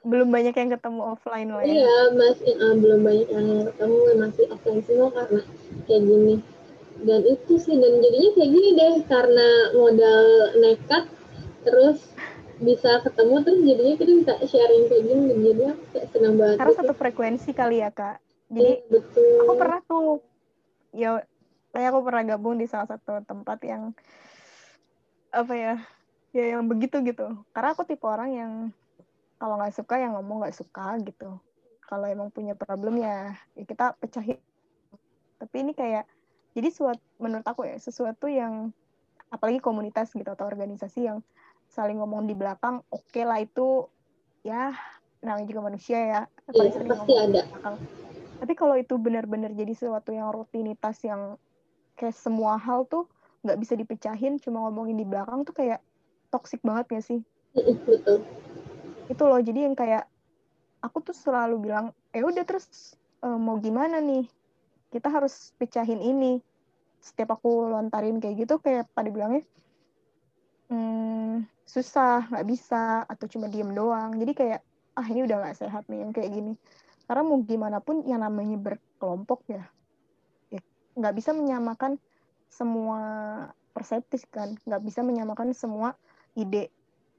Belum 0.00 0.28
banyak 0.32 0.54
yang 0.56 0.70
ketemu 0.72 1.00
offline 1.04 1.48
loh 1.52 1.60
ya. 1.60 1.84
Iya, 1.84 1.98
masih 2.16 2.52
uh, 2.56 2.76
belum 2.80 3.00
banyak 3.04 3.28
yang 3.28 3.48
ketemu 3.68 3.96
masih 4.16 4.44
offline 4.48 4.82
semua 4.88 5.08
karena 5.12 5.42
kayak 5.84 6.02
gini. 6.08 6.36
Dan 7.00 7.20
itu 7.24 7.52
sih 7.56 7.76
dan 7.80 7.92
jadinya 8.00 8.30
kayak 8.36 8.50
gini 8.52 8.68
deh 8.76 8.94
karena 9.08 9.48
modal 9.76 10.24
nekat 10.60 11.04
terus 11.64 11.98
bisa 12.60 13.00
ketemu 13.00 13.34
terus 13.40 13.60
jadinya 13.64 13.94
kita 13.96 14.12
bisa 14.20 14.32
sharing 14.44 14.84
kayak 14.88 15.04
gini 15.04 15.22
dan 15.28 15.38
jadinya 15.44 15.74
kayak 15.92 16.06
senang 16.12 16.34
banget. 16.36 16.56
Karena 16.60 16.72
gitu. 16.72 16.80
satu 16.84 16.92
frekuensi 16.96 17.50
kali 17.52 17.76
ya 17.80 17.90
kak. 17.92 18.16
Jadi 18.50 18.72
ya, 18.72 18.88
betul. 18.88 19.36
aku 19.44 19.52
pernah 19.56 19.80
tuh 19.84 20.08
ya 20.90 21.10
kayak 21.70 21.88
aku 21.94 22.00
pernah 22.02 22.22
gabung 22.34 22.56
di 22.58 22.66
salah 22.66 22.88
satu 22.90 23.22
tempat 23.22 23.58
yang 23.62 23.94
apa 25.30 25.54
ya 25.54 25.74
ya 26.34 26.58
yang 26.58 26.66
begitu 26.66 26.98
gitu 27.06 27.46
karena 27.54 27.74
aku 27.74 27.86
tipe 27.86 28.02
orang 28.06 28.30
yang 28.34 28.52
kalau 29.40 29.56
nggak 29.56 29.72
suka 29.72 29.96
yang 29.96 30.12
ngomong 30.20 30.44
nggak 30.44 30.56
suka 30.56 31.00
gitu. 31.00 31.40
Kalau 31.88 32.06
emang 32.06 32.28
punya 32.28 32.52
problem 32.52 33.00
ya, 33.00 33.32
ya 33.56 33.64
kita 33.64 33.96
pecahin. 33.96 34.38
Tapi 35.40 35.56
ini 35.64 35.72
kayak 35.72 36.04
jadi 36.52 36.68
suatu 36.68 37.00
menurut 37.16 37.46
aku 37.48 37.64
ya 37.64 37.80
sesuatu 37.80 38.28
yang 38.28 38.68
apalagi 39.32 39.62
komunitas 39.64 40.12
gitu 40.12 40.28
atau 40.28 40.44
organisasi 40.44 41.08
yang 41.08 41.24
saling 41.70 42.02
ngomong 42.02 42.26
di 42.26 42.34
belakang 42.34 42.82
oke 42.90 43.06
okay 43.06 43.22
lah 43.22 43.38
itu 43.38 43.86
ya 44.42 44.74
namanya 45.22 45.46
juga 45.46 45.70
manusia 45.70 45.98
ya 46.02 46.20
iya, 46.26 46.82
pasti 46.82 47.14
ada. 47.14 47.42
tapi 48.42 48.52
kalau 48.58 48.74
itu 48.74 48.98
benar-benar 48.98 49.54
jadi 49.54 49.70
sesuatu 49.70 50.10
yang 50.10 50.34
rutinitas 50.34 50.98
yang 51.06 51.38
kayak 51.94 52.16
semua 52.18 52.58
hal 52.58 52.90
tuh 52.90 53.06
nggak 53.46 53.58
bisa 53.62 53.78
dipecahin 53.78 54.42
cuma 54.42 54.66
ngomongin 54.66 54.98
di 54.98 55.06
belakang 55.06 55.46
tuh 55.46 55.54
kayak 55.54 55.78
toxic 56.34 56.58
banget 56.66 56.90
gak 56.90 57.04
sih? 57.06 57.20
Betul 57.54 58.26
itu 59.10 59.22
loh. 59.26 59.42
Jadi 59.42 59.66
yang 59.66 59.74
kayak 59.74 60.06
aku 60.80 61.02
tuh 61.02 61.16
selalu 61.16 61.70
bilang 61.70 61.90
eh 62.14 62.22
udah 62.22 62.46
terus 62.46 62.94
uh, 63.26 63.36
mau 63.36 63.58
gimana 63.58 63.98
nih? 63.98 64.24
Kita 64.90 65.10
harus 65.10 65.50
pecahin 65.58 65.98
ini. 65.98 66.38
Setiap 67.02 67.34
aku 67.40 67.66
lontarin 67.70 68.22
kayak 68.22 68.46
gitu 68.46 68.62
kayak 68.62 68.86
pada 68.94 69.08
bilangnya 69.08 69.42
hmm, 70.70 71.44
susah 71.66 72.30
nggak 72.30 72.46
bisa 72.46 73.04
atau 73.04 73.26
cuma 73.26 73.50
diem 73.50 73.74
doang. 73.74 74.14
Jadi 74.16 74.32
kayak 74.32 74.60
ah 74.96 75.06
ini 75.06 75.26
udah 75.26 75.36
nggak 75.42 75.58
sehat 75.58 75.84
nih 75.90 76.06
yang 76.06 76.12
kayak 76.14 76.30
gini. 76.30 76.54
Karena 77.04 77.26
mau 77.26 77.42
gimana 77.42 77.82
pun 77.82 78.06
yang 78.06 78.22
namanya 78.22 78.56
berkelompok 78.56 79.42
ya 79.50 79.66
ya 80.54 80.62
nggak 80.94 81.14
bisa 81.18 81.34
menyamakan 81.34 81.98
semua 82.46 83.00
persepsi 83.74 84.24
kan. 84.30 84.54
Nggak 84.64 84.82
bisa 84.86 85.00
menyamakan 85.02 85.50
semua 85.52 85.98
ide. 86.38 86.70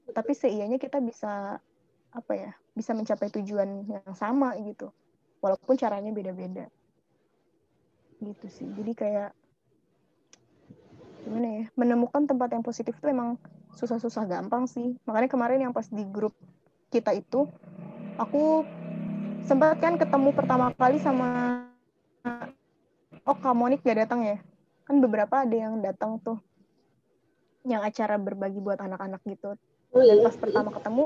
Tapi 0.08 0.32
seianya 0.32 0.80
kita 0.80 0.98
bisa 0.98 1.60
apa 2.12 2.32
ya 2.36 2.52
bisa 2.76 2.92
mencapai 2.92 3.32
tujuan 3.40 3.88
yang 3.88 4.14
sama 4.16 4.52
gitu. 4.60 4.92
Walaupun 5.40 5.74
caranya 5.74 6.12
beda-beda. 6.12 6.68
Gitu 8.20 8.46
sih. 8.52 8.68
Jadi 8.68 8.92
kayak 8.94 9.30
gimana 11.22 11.48
ya 11.48 11.64
menemukan 11.78 12.26
tempat 12.26 12.50
yang 12.50 12.66
positif 12.66 12.98
itu 12.98 13.06
emang 13.08 13.40
susah-susah 13.74 14.28
gampang 14.28 14.68
sih. 14.68 14.94
Makanya 15.08 15.28
kemarin 15.32 15.60
yang 15.68 15.72
pas 15.74 15.88
di 15.88 16.04
grup 16.04 16.36
kita 16.92 17.16
itu 17.16 17.48
aku 18.20 18.68
sempat 19.48 19.80
kan 19.80 19.96
ketemu 19.96 20.30
pertama 20.36 20.70
kali 20.76 21.00
sama 21.00 21.64
oh 23.26 23.36
Kak 23.38 23.54
Monik 23.56 23.82
gak 23.82 24.06
datang 24.06 24.22
ya? 24.22 24.38
Kan 24.84 25.00
beberapa 25.00 25.42
ada 25.42 25.56
yang 25.56 25.80
datang 25.80 26.20
tuh. 26.20 26.38
Yang 27.62 27.94
acara 27.94 28.18
berbagi 28.18 28.58
buat 28.58 28.78
anak-anak 28.82 29.22
gitu. 29.26 29.54
Oh, 29.92 30.02
dan 30.02 30.18
iya. 30.18 30.24
pas 30.26 30.34
pertama 30.34 30.70
ketemu 30.74 31.04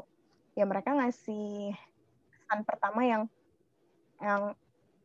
ya 0.56 0.64
mereka 0.64 0.96
ngasih 0.96 1.76
pesan 2.32 2.64
pertama 2.64 3.04
yang 3.04 3.22
yang 4.18 4.56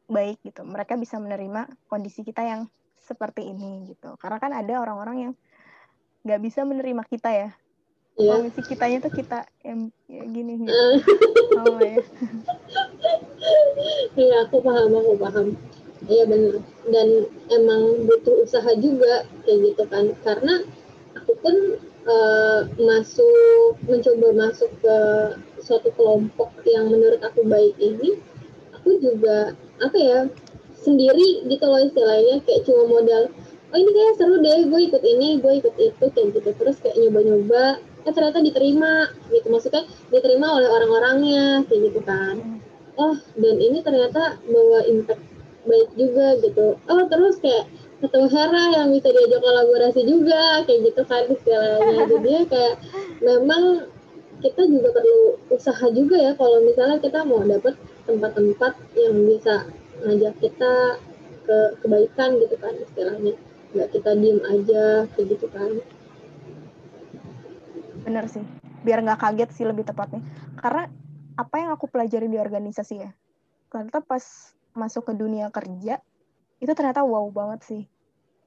baik 0.07 0.39
gitu. 0.41 0.63
Mereka 0.63 0.95
bisa 0.95 1.19
menerima 1.19 1.67
kondisi 1.91 2.23
kita 2.23 2.43
yang 2.47 2.71
seperti 2.95 3.51
ini 3.51 3.91
gitu. 3.91 4.15
Karena 4.15 4.39
kan 4.39 4.55
ada 4.55 4.73
orang-orang 4.79 5.17
yang 5.29 5.33
nggak 6.23 6.41
bisa 6.41 6.63
menerima 6.63 7.03
kita 7.11 7.29
ya. 7.31 7.49
Yeah. 8.19 8.43
kondisi 8.43 8.61
kitanya 8.67 8.99
tuh 8.99 9.13
kita 9.15 9.47
yang 9.63 9.87
ya 10.05 10.23
gini 10.27 10.53
gitu. 10.67 10.75
Oh, 11.63 11.79
ya? 11.79 11.99
Iya 14.13 14.45
aku 14.45 14.61
paham 14.61 14.91
aku 14.93 15.15
paham. 15.17 15.47
Iya 16.05 16.23
benar. 16.27 16.55
Dan 16.91 17.07
emang 17.49 18.05
butuh 18.05 18.45
usaha 18.45 18.71
juga 18.77 19.25
kayak 19.47 19.59
gitu 19.73 19.83
kan. 19.89 20.05
Karena 20.21 20.61
aku 21.17 21.31
pun 21.39 21.55
uh, 22.07 22.65
masuk 22.79 23.77
mencoba 23.85 24.27
masuk 24.33 24.71
ke 24.81 24.97
suatu 25.61 25.89
kelompok 25.93 26.49
yang 26.65 26.89
menurut 26.89 27.21
aku 27.21 27.45
baik 27.45 27.75
ini 27.77 28.17
aku 28.73 28.97
juga 28.97 29.53
apa 29.81 29.97
ya 29.97 30.19
sendiri 30.81 31.45
gitu 31.45 31.65
loh 31.65 31.81
istilahnya 31.81 32.41
kayak 32.45 32.65
cuma 32.65 32.89
modal 32.89 33.29
oh 33.71 33.77
ini 33.79 33.91
kayak 33.95 34.13
seru 34.19 34.35
deh 34.43 34.67
gue 34.67 34.81
ikut 34.91 35.03
ini 35.03 35.39
gue 35.39 35.53
ikut 35.63 35.75
itu 35.79 36.05
kayak 36.11 36.27
gitu. 36.35 36.49
Terus 36.59 36.77
kayak 36.83 36.95
nyoba-nyoba 36.99 37.79
eh 38.01 38.13
ternyata 38.13 38.39
diterima 38.43 39.07
gitu. 39.31 39.47
Maksudnya 39.47 39.83
diterima 40.11 40.47
oleh 40.59 40.67
orang-orangnya 40.67 41.63
kayak 41.71 41.81
gitu 41.91 41.99
kan. 42.03 42.35
Oh 42.99 43.15
dan 43.39 43.55
ini 43.57 43.79
ternyata 43.79 44.37
bawa 44.43 44.83
impact 44.85 45.23
baik 45.63 45.89
juga 45.95 46.35
gitu. 46.43 46.75
Oh 46.91 47.03
terus 47.07 47.39
kayak 47.39 47.69
ketemu 48.01 48.27
Hera 48.33 48.63
yang 48.81 48.87
bisa 48.89 49.07
diajak 49.13 49.41
kolaborasi 49.45 50.01
juga 50.09 50.65
kayak 50.65 50.79
gitu 50.89 51.01
kan 51.05 51.23
istilahnya 51.29 52.01
jadi 52.17 52.33
kayak 52.49 52.75
memang 53.21 53.63
kita 54.41 54.65
juga 54.65 54.89
perlu 54.89 55.37
usaha 55.53 55.85
juga 55.93 56.17
ya 56.17 56.31
kalau 56.33 56.65
misalnya 56.65 56.97
kita 56.97 57.21
mau 57.21 57.45
dapet 57.45 57.77
tempat-tempat 58.09 58.73
yang 58.97 59.15
bisa 59.29 59.69
ngajak 60.01 60.33
kita 60.41 60.73
ke 61.45 61.57
kebaikan 61.85 62.29
gitu 62.41 62.55
kan 62.57 62.73
istilahnya. 62.81 63.33
Nggak 63.71 63.89
kita 63.93 64.11
diem 64.17 64.39
aja 64.43 64.83
kayak 65.13 65.27
gitu 65.37 65.47
kan. 65.53 65.71
Bener 68.01 68.25
sih. 68.27 68.43
Biar 68.81 69.05
nggak 69.05 69.21
kaget 69.21 69.49
sih 69.53 69.65
lebih 69.65 69.85
tepatnya. 69.85 70.25
Karena 70.57 70.89
apa 71.37 71.55
yang 71.61 71.69
aku 71.77 71.85
pelajari 71.87 72.27
di 72.27 72.41
organisasi 72.41 72.95
ya? 72.97 73.11
Ternyata 73.69 74.01
pas 74.03 74.23
masuk 74.73 75.11
ke 75.11 75.13
dunia 75.15 75.53
kerja 75.53 76.01
itu 76.61 76.71
ternyata 76.77 77.01
wow 77.01 77.25
banget 77.33 77.59
sih. 77.65 77.83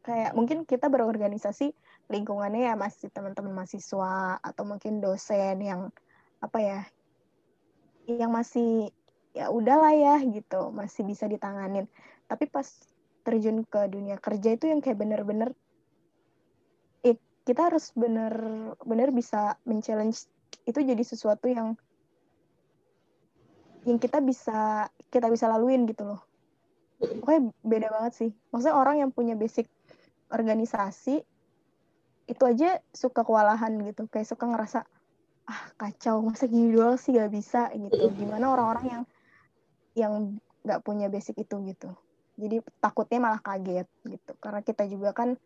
Kayak 0.06 0.38
mungkin 0.38 0.62
kita 0.62 0.86
berorganisasi 0.86 1.74
lingkungannya 2.06 2.70
ya 2.70 2.74
masih 2.78 3.10
teman-teman 3.10 3.50
mahasiswa 3.50 4.38
atau 4.38 4.62
mungkin 4.62 5.02
dosen 5.02 5.58
yang 5.58 5.90
apa 6.38 6.58
ya 6.62 6.80
yang 8.06 8.30
masih 8.30 8.92
ya 9.34 9.50
udahlah 9.50 9.90
ya 9.96 10.16
gitu 10.22 10.70
masih 10.70 11.02
bisa 11.02 11.26
ditanganin. 11.26 11.90
Tapi 12.30 12.46
pas 12.46 12.70
terjun 13.26 13.66
ke 13.66 13.90
dunia 13.90 14.20
kerja 14.20 14.54
itu 14.54 14.70
yang 14.70 14.78
kayak 14.78 15.00
bener-bener 15.00 15.50
eh, 17.02 17.18
kita 17.42 17.72
harus 17.72 17.90
bener-bener 17.96 19.10
bisa 19.10 19.58
men-challenge 19.66 20.28
itu 20.68 20.78
jadi 20.78 21.02
sesuatu 21.02 21.50
yang 21.50 21.74
yang 23.88 23.98
kita 23.98 24.20
bisa 24.20 24.88
kita 25.08 25.28
bisa 25.32 25.48
laluin 25.48 25.88
gitu 25.88 26.04
loh 26.04 26.20
pokoknya 27.00 27.42
beda 27.62 27.88
banget 27.90 28.12
sih. 28.14 28.30
Maksudnya 28.50 28.76
orang 28.76 28.96
yang 29.02 29.10
punya 29.10 29.34
basic 29.34 29.66
organisasi 30.30 31.22
itu 32.24 32.42
aja 32.44 32.80
suka 32.94 33.22
kewalahan 33.26 33.74
gitu. 33.84 34.08
Kayak 34.08 34.28
suka 34.34 34.44
ngerasa 34.48 34.80
ah 35.44 35.62
kacau 35.76 36.24
masa 36.24 36.48
gini 36.48 36.72
doang 36.72 36.96
sih 36.96 37.12
gak 37.12 37.32
bisa 37.32 37.68
gitu. 37.74 38.10
Gimana 38.16 38.54
orang-orang 38.54 38.86
yang 38.88 39.02
yang 39.94 40.12
nggak 40.64 40.80
punya 40.80 41.12
basic 41.12 41.36
itu 41.38 41.60
gitu. 41.68 41.92
Jadi 42.34 42.64
takutnya 42.80 43.20
malah 43.20 43.40
kaget 43.44 43.86
gitu. 44.08 44.32
Karena 44.40 44.60
kita 44.64 44.88
juga 44.88 45.12
kan 45.14 45.36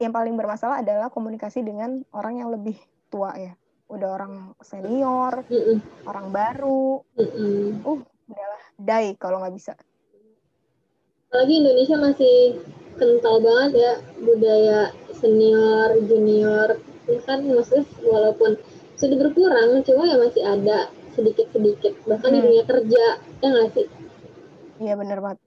yang 0.00 0.12
paling 0.12 0.34
bermasalah 0.34 0.80
adalah 0.82 1.08
komunikasi 1.12 1.62
dengan 1.62 2.02
orang 2.12 2.42
yang 2.42 2.50
lebih 2.50 2.76
tua 3.08 3.32
ya. 3.38 3.54
Udah 3.90 4.08
orang 4.20 4.34
senior 4.60 5.46
mm 5.46 5.54
-mm. 5.54 5.78
orang 6.10 6.26
baru. 6.34 7.02
Mm 7.16 7.28
-mm. 7.30 7.88
uh 7.88 8.00
udahlah 8.30 8.62
die 8.78 9.18
kalau 9.18 9.42
nggak 9.42 9.54
bisa 9.58 9.72
apalagi 11.30 11.62
Indonesia 11.62 11.94
masih 11.94 12.58
kental 12.98 13.38
banget 13.38 13.72
ya 13.78 13.92
budaya 14.18 14.80
senior 15.14 15.94
junior. 16.10 16.74
Kan 17.22 17.46
maksudnya 17.46 17.86
walaupun 18.02 18.58
sudah 18.98 19.14
berkurang 19.14 19.78
cuma 19.86 20.10
ya 20.10 20.18
masih 20.18 20.42
ada 20.42 20.90
sedikit 21.14 21.46
sedikit 21.54 21.94
bahkan 22.02 22.34
hmm. 22.34 22.36
di 22.36 22.40
dunia 22.50 22.64
kerja 22.66 23.04
ya 23.22 23.46
nggak 23.46 23.70
sih? 23.78 23.86
Iya 24.82 24.98
bener 24.98 25.22
banget. 25.22 25.38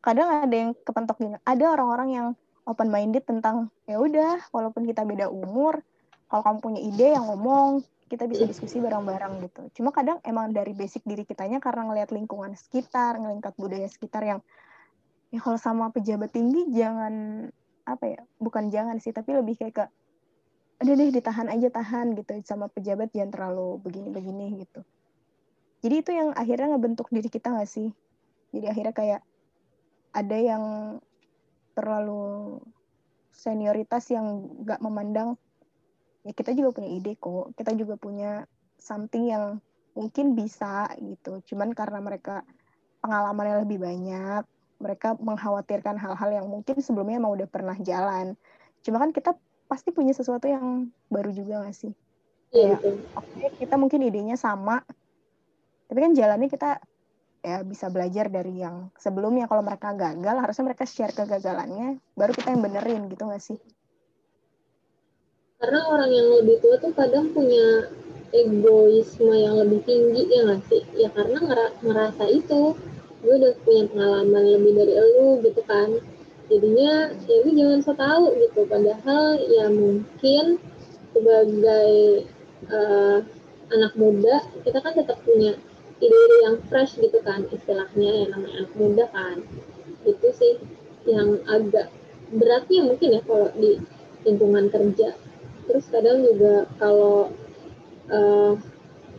Kadang 0.00 0.28
ada 0.40 0.56
yang 0.56 0.72
kepentok 0.72 1.20
gini 1.20 1.36
ada 1.44 1.64
orang-orang 1.68 2.08
yang 2.16 2.26
open 2.64 2.88
minded 2.88 3.28
tentang 3.28 3.68
ya 3.84 4.00
udah 4.00 4.40
walaupun 4.56 4.88
kita 4.88 5.04
beda 5.04 5.28
umur 5.28 5.84
kalau 6.32 6.42
kamu 6.48 6.58
punya 6.64 6.80
ide 6.80 7.12
yang 7.12 7.28
ngomong 7.28 7.84
kita 8.08 8.24
bisa 8.24 8.48
diskusi 8.48 8.80
bareng-bareng 8.80 9.44
gitu. 9.44 9.68
Cuma 9.76 9.92
kadang 9.92 10.16
emang 10.24 10.56
dari 10.56 10.72
basic 10.72 11.04
diri 11.04 11.28
kitanya 11.28 11.60
karena 11.60 11.92
ngelihat 11.92 12.08
lingkungan 12.16 12.56
sekitar 12.56 13.20
ngelihat 13.20 13.52
budaya 13.60 13.84
sekitar 13.84 14.24
yang 14.24 14.40
ya 15.36 15.40
kalau 15.44 15.60
sama 15.60 15.92
pejabat 15.92 16.32
tinggi 16.32 16.64
jangan 16.72 17.46
apa 17.84 18.04
ya 18.08 18.20
bukan 18.40 18.72
jangan 18.72 18.96
sih 18.96 19.12
tapi 19.12 19.36
lebih 19.36 19.60
kayak 19.60 19.74
ke 19.76 19.84
ada 20.76 20.92
deh 20.92 21.08
ditahan 21.12 21.48
aja 21.52 21.68
tahan 21.68 22.16
gitu 22.16 22.40
sama 22.44 22.72
pejabat 22.72 23.12
jangan 23.12 23.32
terlalu 23.32 23.80
begini-begini 23.80 24.60
gitu. 24.64 24.80
Jadi 25.80 25.94
itu 26.04 26.10
yang 26.12 26.36
akhirnya 26.36 26.76
ngebentuk 26.76 27.08
diri 27.08 27.32
kita 27.32 27.48
gak 27.52 27.68
sih? 27.68 27.88
Jadi 28.52 28.66
akhirnya 28.68 28.92
kayak 28.92 29.20
ada 30.12 30.36
yang 30.36 30.64
terlalu 31.72 32.60
senioritas 33.32 34.08
yang 34.12 34.52
gak 34.64 34.80
memandang 34.84 35.36
ya 36.28 36.32
kita 36.36 36.52
juga 36.52 36.76
punya 36.76 36.90
ide 36.92 37.16
kok 37.16 37.56
kita 37.56 37.72
juga 37.76 37.94
punya 37.96 38.44
something 38.76 39.32
yang 39.32 39.60
mungkin 39.96 40.36
bisa 40.36 40.92
gitu. 41.00 41.40
Cuman 41.52 41.72
karena 41.72 42.04
mereka 42.04 42.44
pengalamannya 43.00 43.64
lebih 43.64 43.80
banyak 43.80 44.44
mereka 44.76 45.16
mengkhawatirkan 45.16 45.96
hal-hal 45.96 46.30
yang 46.42 46.46
mungkin 46.46 46.78
sebelumnya 46.84 47.20
emang 47.20 47.36
udah 47.36 47.48
pernah 47.48 47.76
jalan. 47.80 48.36
Cuma 48.84 49.00
kan 49.00 49.10
kita 49.10 49.32
pasti 49.66 49.90
punya 49.90 50.14
sesuatu 50.14 50.46
yang 50.46 50.92
baru 51.10 51.32
juga 51.32 51.64
gak 51.66 51.76
sih? 51.76 51.92
Iya, 52.54 52.78
ya, 52.78 52.92
oke 53.18 53.26
okay, 53.36 53.48
kita 53.66 53.74
mungkin 53.74 54.06
idenya 54.06 54.38
sama. 54.38 54.84
Tapi 55.86 55.98
kan 55.98 56.12
jalannya 56.14 56.48
kita 56.50 56.78
ya 57.46 57.62
bisa 57.62 57.90
belajar 57.90 58.30
dari 58.30 58.62
yang 58.62 58.90
sebelumnya. 58.98 59.50
Kalau 59.50 59.62
mereka 59.62 59.94
gagal 59.94 60.36
harusnya 60.38 60.64
mereka 60.66 60.84
share 60.86 61.14
kegagalannya 61.14 61.98
baru 62.14 62.32
kita 62.34 62.54
yang 62.54 62.62
benerin 62.62 63.02
gitu 63.10 63.26
nggak 63.26 63.42
sih? 63.42 63.58
Karena 65.56 65.80
orang 65.88 66.10
yang 66.12 66.28
lebih 66.42 66.60
tua 66.60 66.76
tuh 66.78 66.92
kadang 66.92 67.32
punya 67.32 67.90
egoisme 68.34 69.32
yang 69.32 69.56
lebih 69.56 69.80
tinggi 69.86 70.22
ya 70.30 70.40
nggak 70.46 70.62
sih? 70.68 70.82
Ya 70.94 71.08
karena 71.10 71.38
ngerasa 71.80 72.24
itu 72.30 72.76
gue 73.24 73.34
udah 73.36 73.52
punya 73.64 73.84
pengalaman 73.90 74.44
lebih 74.44 74.72
dari 74.76 74.94
elu 74.96 75.40
gitu 75.44 75.62
kan. 75.64 75.88
Jadinya 76.46 77.10
ya 77.26 77.36
gue 77.42 77.52
jangan 77.54 77.80
so 77.82 77.92
tau 77.96 78.32
gitu. 78.36 78.60
Padahal 78.68 79.40
ya 79.50 79.66
mungkin 79.72 80.60
sebagai 81.16 81.92
uh, 82.70 83.18
anak 83.72 83.92
muda 83.96 84.44
kita 84.62 84.78
kan 84.78 84.92
tetap 84.94 85.18
punya 85.24 85.56
ide-ide 85.98 86.36
yang 86.44 86.56
fresh 86.68 87.00
gitu 87.00 87.18
kan. 87.24 87.48
Istilahnya 87.50 88.26
yang 88.26 88.30
namanya 88.36 88.56
anak 88.64 88.74
muda 88.76 89.04
kan. 89.10 89.36
Itu 90.06 90.28
sih 90.36 90.60
yang 91.06 91.40
agak 91.46 91.90
beratnya 92.30 92.82
mungkin 92.82 93.16
ya 93.16 93.20
kalau 93.22 93.48
di 93.54 93.78
lingkungan 94.26 94.66
kerja. 94.70 95.14
Terus 95.66 95.84
kadang 95.90 96.22
juga 96.22 96.70
kalau 96.78 97.30
uh, 98.10 98.54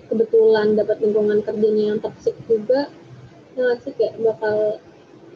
kebetulan 0.07 0.79
dapat 0.79 1.03
lingkungan 1.03 1.43
kerjanya 1.43 1.95
yang 1.95 1.99
toxic 1.99 2.35
juga 2.47 2.87
ya 3.58 3.76
sih? 3.82 3.93
Kayak 3.97 4.14
bakal 4.22 4.55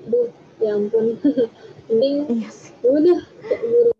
duh 0.08 0.30
ya 0.62 0.78
ampun. 0.78 1.18
Mending 1.90 2.18
yes. 2.46 2.72
Iya 2.82 2.90
udah 2.94 3.20
kayak 3.46 3.62
buru 3.66 3.92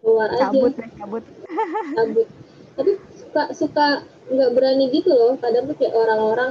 keluar 0.00 0.28
cabut 0.38 0.72
aja 0.74 0.86
cabut. 0.96 1.24
Cabut. 1.96 2.28
Tapi 2.76 2.92
suka 3.16 3.42
suka 3.56 3.86
nggak 4.32 4.50
berani 4.52 4.90
gitu 4.92 5.10
loh. 5.12 5.36
Kadang 5.40 5.68
tuh 5.70 5.76
kayak 5.78 5.94
orang-orang 5.96 6.50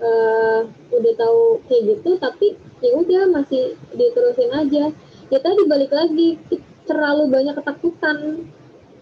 uh, 0.00 0.60
udah 0.92 1.12
tahu 1.18 1.60
kayak 1.68 1.82
gitu 1.96 2.16
tapi 2.16 2.56
ya 2.80 2.90
udah 2.96 3.22
masih 3.32 3.76
diterusin 3.92 4.52
aja. 4.52 4.92
Ya 5.32 5.38
tadi 5.40 5.62
balik 5.66 5.92
lagi 5.92 6.36
terlalu 6.84 7.32
banyak 7.32 7.54
ketakutan. 7.56 8.48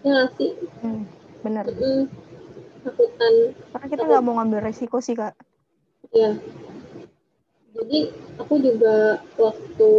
Ya 0.03 0.27
gak 0.27 0.35
sih? 0.35 0.51
Hmm, 0.83 1.07
benar 1.47 1.63
mm, 1.63 2.11
takutan 2.83 3.33
karena 3.71 3.87
kita 3.87 4.03
nggak 4.03 4.23
mau 4.23 4.33
ngambil 4.39 4.59
resiko 4.59 4.99
sih 4.99 5.15
kak. 5.15 5.33
Ya 6.11 6.35
jadi 7.73 7.99
aku 8.37 8.61
juga 8.61 9.17
waktu 9.41 9.91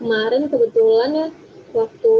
kemarin 0.00 0.48
kebetulan 0.48 1.10
ya 1.12 1.28
waktu 1.76 2.14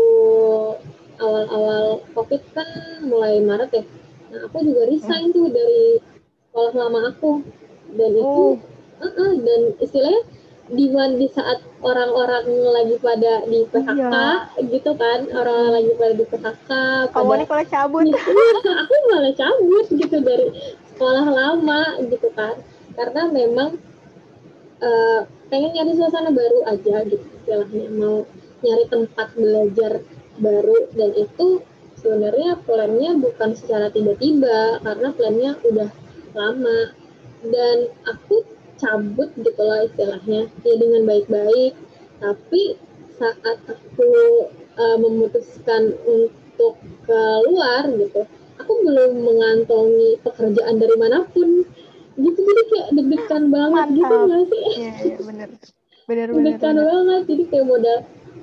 awal-awal 1.20 2.04
covid 2.12 2.42
kan 2.52 2.68
mulai 3.04 3.40
maret 3.40 3.70
ya. 3.72 3.84
Nah, 4.32 4.48
aku 4.48 4.64
juga 4.64 4.88
resign 4.88 5.32
tuh 5.32 5.48
dari 5.52 6.00
sekolah 6.48 6.72
lama 6.76 7.00
aku. 7.12 7.44
Dan 7.92 8.10
itu 8.16 8.44
uh 9.00 9.04
-uh, 9.04 9.32
dan 9.44 9.60
istilahnya 9.80 10.22
di 10.72 10.88
di 11.20 11.28
saat 11.28 11.60
orang-orang 11.84 12.48
lagi 12.48 12.96
pada 12.96 13.44
di 13.44 13.68
PHK 13.68 13.98
iya. 13.98 14.62
gitu 14.72 14.96
kan 14.96 15.28
orang 15.36 15.74
lagi 15.74 15.92
pada 16.00 16.14
di 16.16 16.24
PHK 16.24 16.70
kamu 17.12 17.28
pada, 17.28 17.44
malah 17.44 17.68
cabut. 17.68 18.04
Iya, 18.12 18.72
aku 18.80 18.94
malah 19.12 19.34
cabut 19.36 19.86
gitu 19.92 20.16
dari 20.24 20.48
sekolah 20.94 21.26
lama 21.28 21.82
gitu 22.08 22.28
kan. 22.32 22.56
Karena 22.96 23.28
memang 23.28 23.76
uh, 24.82 25.20
pengen 25.48 25.70
nyari 25.72 25.92
suasana 25.94 26.30
baru 26.34 26.66
aja 26.66 27.06
gitu. 27.06 27.22
Istilahnya 27.22 27.86
mau 27.94 28.26
nyari 28.62 28.84
tempat 28.90 29.28
belajar 29.38 29.92
baru. 30.42 30.76
Dan 30.92 31.10
itu 31.16 31.62
sebenarnya 31.96 32.58
plannya 32.66 33.16
bukan 33.22 33.54
secara 33.54 33.88
tiba-tiba 33.94 34.82
karena 34.82 35.08
plannya 35.14 35.52
udah 35.62 35.90
lama. 36.34 36.80
Dan 37.42 37.90
aku 38.06 38.42
cabut 38.76 39.30
gitu 39.38 39.62
lah 39.62 39.86
istilahnya. 39.86 40.50
Ya 40.66 40.74
dengan 40.74 41.06
baik-baik. 41.06 41.78
Tapi 42.18 42.62
saat 43.18 43.58
aku 43.70 44.10
uh, 44.78 44.96
memutuskan 44.98 45.94
untuk 46.06 46.78
keluar 47.06 47.86
gitu 47.90 48.26
aku 48.62 48.72
belum 48.86 49.26
mengantongi 49.26 50.22
pekerjaan 50.22 50.78
dari 50.78 50.96
mana 50.96 51.26
pun 51.26 51.66
gitu 52.16 52.38
jadi 52.44 52.62
kayak 52.68 52.88
deg-degan 52.96 53.44
banget. 53.48 53.86
Mantap. 53.88 53.96
gitu 53.96 54.14
nggak 54.26 54.44
sih? 54.48 54.64
Iya 54.76 54.92
iya 55.00 55.18
bener. 55.22 55.48
Bener 56.08 56.26
deg-degan 56.32 56.76
banget. 56.76 57.22
Jadi 57.28 57.42
kayak 57.48 57.66
modal 57.66 57.98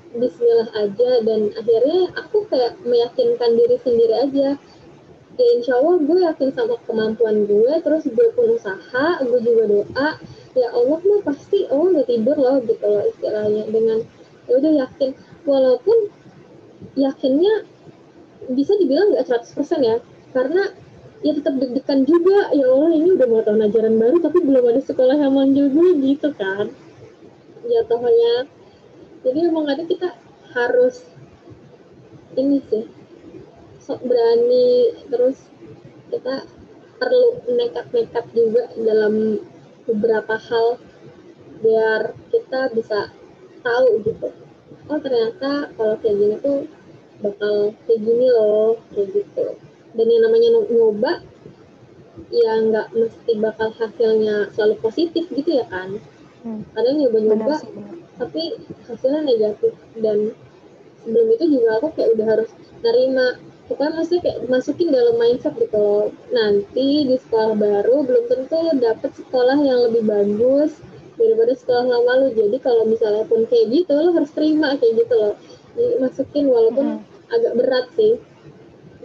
Bismillah 0.09 0.69
aja. 0.73 1.09
Dan 1.21 1.41
akhirnya 1.53 2.01
aku 2.17 2.37
kayak 2.49 2.73
meyakinkan 2.81 3.51
diri 3.57 3.77
sendiri 3.81 4.15
aja. 4.25 4.47
Ya 5.39 5.47
insya 5.55 5.79
Allah 5.79 6.03
gue 6.03 6.19
yakin 6.25 6.49
sama 6.51 6.75
kemampuan 6.83 7.45
gue. 7.45 7.73
Terus 7.85 8.03
gue 8.09 8.27
pun 8.33 8.57
usaha 8.57 9.07
gue 9.21 9.39
juga 9.45 9.63
doa. 9.69 10.09
Ya 10.57 10.67
Allah 10.73 10.99
mah 10.99 11.21
pasti 11.23 11.69
Allah 11.69 12.01
nggak 12.01 12.09
tidur 12.09 12.37
loh 12.37 12.57
gitu 12.65 12.85
loh 12.85 13.03
istilahnya. 13.05 13.63
Dengan 13.69 13.99
ya 14.49 14.53
udah 14.57 14.73
yakin. 14.87 15.09
Walaupun 15.45 15.97
yakinnya 16.97 17.69
bisa 18.49 18.73
dibilang 18.81 19.13
nggak 19.13 19.29
100% 19.29 19.79
ya. 19.85 19.97
Karena 20.33 20.73
ya 21.19 21.31
tetap 21.35 21.53
deg-degan 21.59 22.07
juga. 22.07 22.51
Ya 22.55 22.65
Allah 22.67 22.91
ini 22.95 23.09
udah 23.15 23.27
mau 23.27 23.41
tahun 23.43 23.67
ajaran 23.67 23.95
baru 23.99 24.17
tapi 24.23 24.37
belum 24.43 24.63
ada 24.71 24.81
sekolah 24.83 25.15
yang 25.19 25.33
manggil 25.35 25.67
gue 25.71 25.89
gitu 26.03 26.29
kan. 26.35 26.71
Ya 27.67 27.81
tohnya. 27.85 28.47
Jadi 29.19 29.39
emang 29.51 29.67
ada 29.67 29.83
kita 29.83 30.15
harus 30.55 31.03
ini 32.39 32.63
sih 32.71 32.87
sok 33.83 34.05
berani 34.05 34.95
terus 35.11 35.37
kita 36.07 36.47
perlu 36.97 37.43
nekat-nekat 37.51 38.25
juga 38.31 38.71
dalam 38.79 39.43
beberapa 39.83 40.39
hal 40.39 40.79
biar 41.59 42.15
kita 42.31 42.71
bisa 42.71 43.11
tahu 43.59 43.99
gitu. 44.07 44.31
Oh 44.87 44.99
ternyata 45.03 45.69
kalau 45.75 45.95
kayak 45.99 46.15
gini 46.15 46.35
tuh 46.39 46.59
bakal 47.19 47.75
kayak 47.85 47.99
gini 47.99 48.27
loh 48.31 48.79
kayak 48.95 49.07
gitu 49.11 49.68
dan 49.93 50.05
yang 50.05 50.21
namanya 50.25 50.49
nyoba 50.69 51.11
ya 52.29 52.51
nggak 52.61 52.87
mesti 52.93 53.31
bakal 53.39 53.71
hasilnya 53.73 54.51
selalu 54.53 54.75
positif 54.83 55.25
gitu 55.31 55.49
ya 55.55 55.65
kan. 55.71 55.97
Hmm. 56.39 56.63
kadang 56.71 56.95
nyoba-nyoba 57.03 57.59
tapi 58.19 58.55
hasilnya 58.87 59.21
negatif. 59.23 59.73
Dan 59.95 60.35
sebelum 61.03 61.27
itu 61.35 61.45
juga 61.59 61.79
aku 61.79 61.87
kayak 61.95 62.09
udah 62.15 62.27
harus 62.27 62.49
nerima. 62.83 63.27
Pokoknya 63.69 64.01
maksudnya 64.01 64.21
kayak 64.25 64.39
masukin 64.49 64.89
dalam 64.89 65.15
mindset 65.19 65.53
gitu. 65.59 65.77
Loh 65.77 66.07
nanti 66.33 66.87
di 67.05 67.15
sekolah 67.19 67.53
baru 67.55 67.95
belum 68.03 68.23
tentu 68.27 68.59
dapet 68.81 69.11
sekolah 69.13 69.57
yang 69.61 69.79
lebih 69.89 70.03
bagus 70.09 70.79
daripada 71.19 71.53
sekolah 71.55 71.85
lama 71.87 72.13
lo. 72.23 72.27
Jadi 72.31 72.57
kalau 72.63 72.83
misalnya 72.87 73.23
pun 73.27 73.43
kayak 73.47 73.67
gitu 73.71 73.93
lo 73.93 74.11
harus 74.15 74.31
terima 74.31 74.75
kayak 74.79 75.05
gitu 75.05 75.13
loh. 75.15 75.35
Jadi 75.75 75.93
masukin 76.01 76.45
walaupun 76.49 76.85
hmm. 77.03 77.35
agak 77.35 77.53
berat 77.55 77.87
sih 77.99 78.17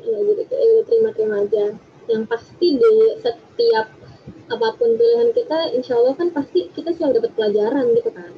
ya 0.04 0.18
jadi 0.20 0.42
kayak 0.46 0.62
ya 0.62 0.82
terima-terima 0.84 1.36
aja 1.42 1.64
yang 2.08 2.22
pasti 2.28 2.76
di 2.76 2.92
setiap 3.20 3.86
apa 4.44 4.68
pun 4.76 4.90
pilihan 4.96 5.32
kita 5.32 5.72
insya 5.72 5.96
Allah 5.96 6.14
kan 6.16 6.28
pasti 6.32 6.68
kita 6.72 6.92
selalu 6.92 7.20
dapat 7.20 7.32
pelajaran 7.32 7.84
gitu 7.96 8.10
kan. 8.12 8.32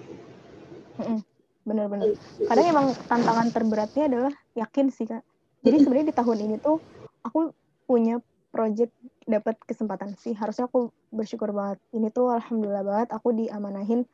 Bener-bener 1.67 2.15
kadang 2.47 2.67
emang 2.71 2.87
tantangan 3.11 3.49
terberatnya 3.51 4.05
adalah 4.07 4.35
yakin 4.55 4.87
sih 4.95 5.07
kak. 5.11 5.23
Jadi 5.67 5.83
sebenarnya 5.83 6.15
di 6.15 6.17
tahun 6.17 6.39
ini 6.47 6.57
tuh 6.63 6.79
aku 7.27 7.51
punya 7.91 8.23
project 8.55 8.95
dapat 9.27 9.59
kesempatan 9.67 10.15
sih. 10.15 10.31
Harusnya 10.39 10.71
aku 10.71 10.95
bersyukur 11.11 11.51
banget. 11.51 11.83
Ini 11.91 12.15
tuh 12.15 12.31
alhamdulillah 12.31 12.87
banget 12.87 13.09
aku 13.11 13.35
diamanahin. 13.35 14.07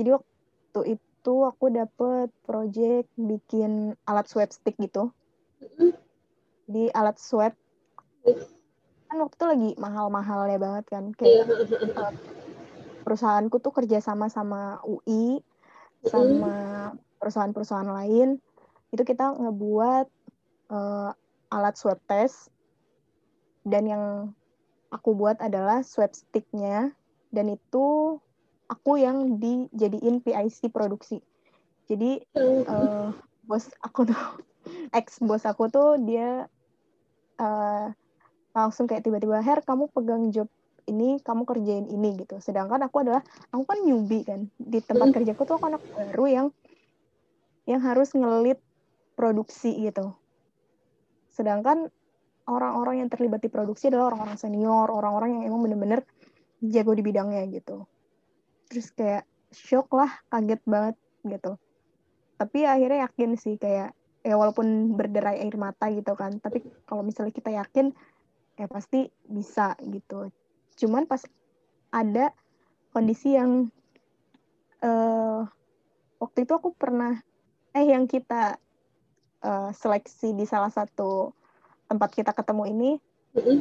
Jadi 0.00 0.08
waktu 0.16 0.96
itu 0.96 1.34
aku 1.44 1.68
dapet 1.68 2.32
project 2.48 3.12
bikin 3.20 3.92
alat 4.08 4.24
swab 4.24 4.48
stick 4.48 4.76
gitu 4.80 5.12
di 6.66 6.90
alat 6.92 7.16
swab. 7.18 7.54
Kan 9.06 9.16
waktu 9.22 9.34
itu 9.38 9.46
lagi 9.46 9.70
mahal-mahalnya 9.78 10.58
banget 10.58 10.84
kan 10.90 11.04
kayak 11.14 11.46
uh, 11.94 12.12
perusahaanku 13.06 13.62
tuh 13.62 13.70
kerja 13.70 14.02
sama 14.02 14.26
sama 14.26 14.82
UI 14.82 15.38
sama 16.06 16.54
perusahaan-perusahaan 17.22 17.86
lain. 17.86 18.42
Itu 18.90 19.02
kita 19.06 19.38
ngebuat 19.38 20.06
uh, 20.70 21.10
alat 21.54 21.74
swab 21.78 22.02
test. 22.10 22.50
Dan 23.66 23.90
yang 23.90 24.04
aku 24.94 25.14
buat 25.14 25.38
adalah 25.42 25.82
swab 25.86 26.14
sticknya. 26.14 26.94
Dan 27.30 27.54
itu 27.54 28.18
aku 28.70 28.98
yang 28.98 29.38
dijadiin 29.38 30.22
PIC 30.22 30.70
produksi. 30.70 31.22
Jadi 31.86 32.22
uh, 32.66 33.14
bos 33.46 33.70
aku 33.82 34.10
tuh 34.10 34.22
ex 34.98 35.22
bos 35.22 35.46
aku 35.46 35.70
tuh 35.70 36.02
dia 36.02 36.50
uh, 37.40 37.90
langsung 38.56 38.88
kayak 38.88 39.04
tiba-tiba 39.04 39.40
Her 39.40 39.60
kamu 39.64 39.92
pegang 39.92 40.32
job 40.32 40.48
ini 40.86 41.18
kamu 41.20 41.42
kerjain 41.44 41.86
ini 41.90 42.14
gitu 42.22 42.38
sedangkan 42.38 42.86
aku 42.86 43.02
adalah 43.02 43.24
aku 43.50 43.64
kan 43.66 43.78
newbie 43.82 44.22
kan 44.22 44.46
di 44.56 44.78
tempat 44.78 45.10
kerjaku 45.12 45.42
tuh 45.44 45.58
aku 45.58 45.66
anak 45.66 45.82
baru 45.92 46.24
yang 46.30 46.46
yang 47.66 47.82
harus 47.82 48.14
ngelit 48.14 48.62
produksi 49.18 49.74
gitu 49.82 50.14
Sedangkan 51.36 51.92
orang-orang 52.48 53.04
yang 53.04 53.08
terlibat 53.12 53.44
di 53.44 53.52
produksi 53.52 53.92
adalah 53.92 54.16
orang-orang 54.16 54.40
senior, 54.40 54.88
orang-orang 54.88 55.36
yang 55.36 55.52
emang 55.52 55.68
bener-bener 55.68 56.00
jago 56.64 56.96
di 56.96 57.04
bidangnya 57.04 57.44
gitu. 57.52 57.84
Terus 58.72 58.88
kayak 58.96 59.28
shock 59.52 59.92
lah, 59.92 60.08
kaget 60.32 60.64
banget 60.64 60.96
gitu. 61.28 61.60
Tapi 62.40 62.64
akhirnya 62.64 63.04
yakin 63.04 63.36
sih 63.36 63.60
kayak 63.60 63.92
ya 64.26 64.34
walaupun 64.34 64.98
berderai 64.98 65.38
air 65.38 65.54
mata 65.54 65.86
gitu 65.94 66.18
kan, 66.18 66.42
tapi 66.42 66.66
kalau 66.82 67.06
misalnya 67.06 67.30
kita 67.30 67.54
yakin 67.54 67.94
ya 68.58 68.66
pasti 68.66 69.06
bisa 69.30 69.78
gitu. 69.86 70.34
Cuman 70.74 71.06
pas 71.06 71.22
ada 71.94 72.34
kondisi 72.90 73.38
yang 73.38 73.70
uh, 74.82 75.46
waktu 76.18 76.48
itu 76.48 76.52
aku 76.56 76.74
pernah 76.74 77.20
eh 77.76 77.86
yang 77.86 78.08
kita 78.08 78.56
uh, 79.44 79.70
seleksi 79.72 80.32
di 80.32 80.48
salah 80.48 80.72
satu 80.72 81.32
tempat 81.86 82.10
kita 82.16 82.32
ketemu 82.32 82.64
ini 82.72 82.90
mm-hmm. 83.36 83.58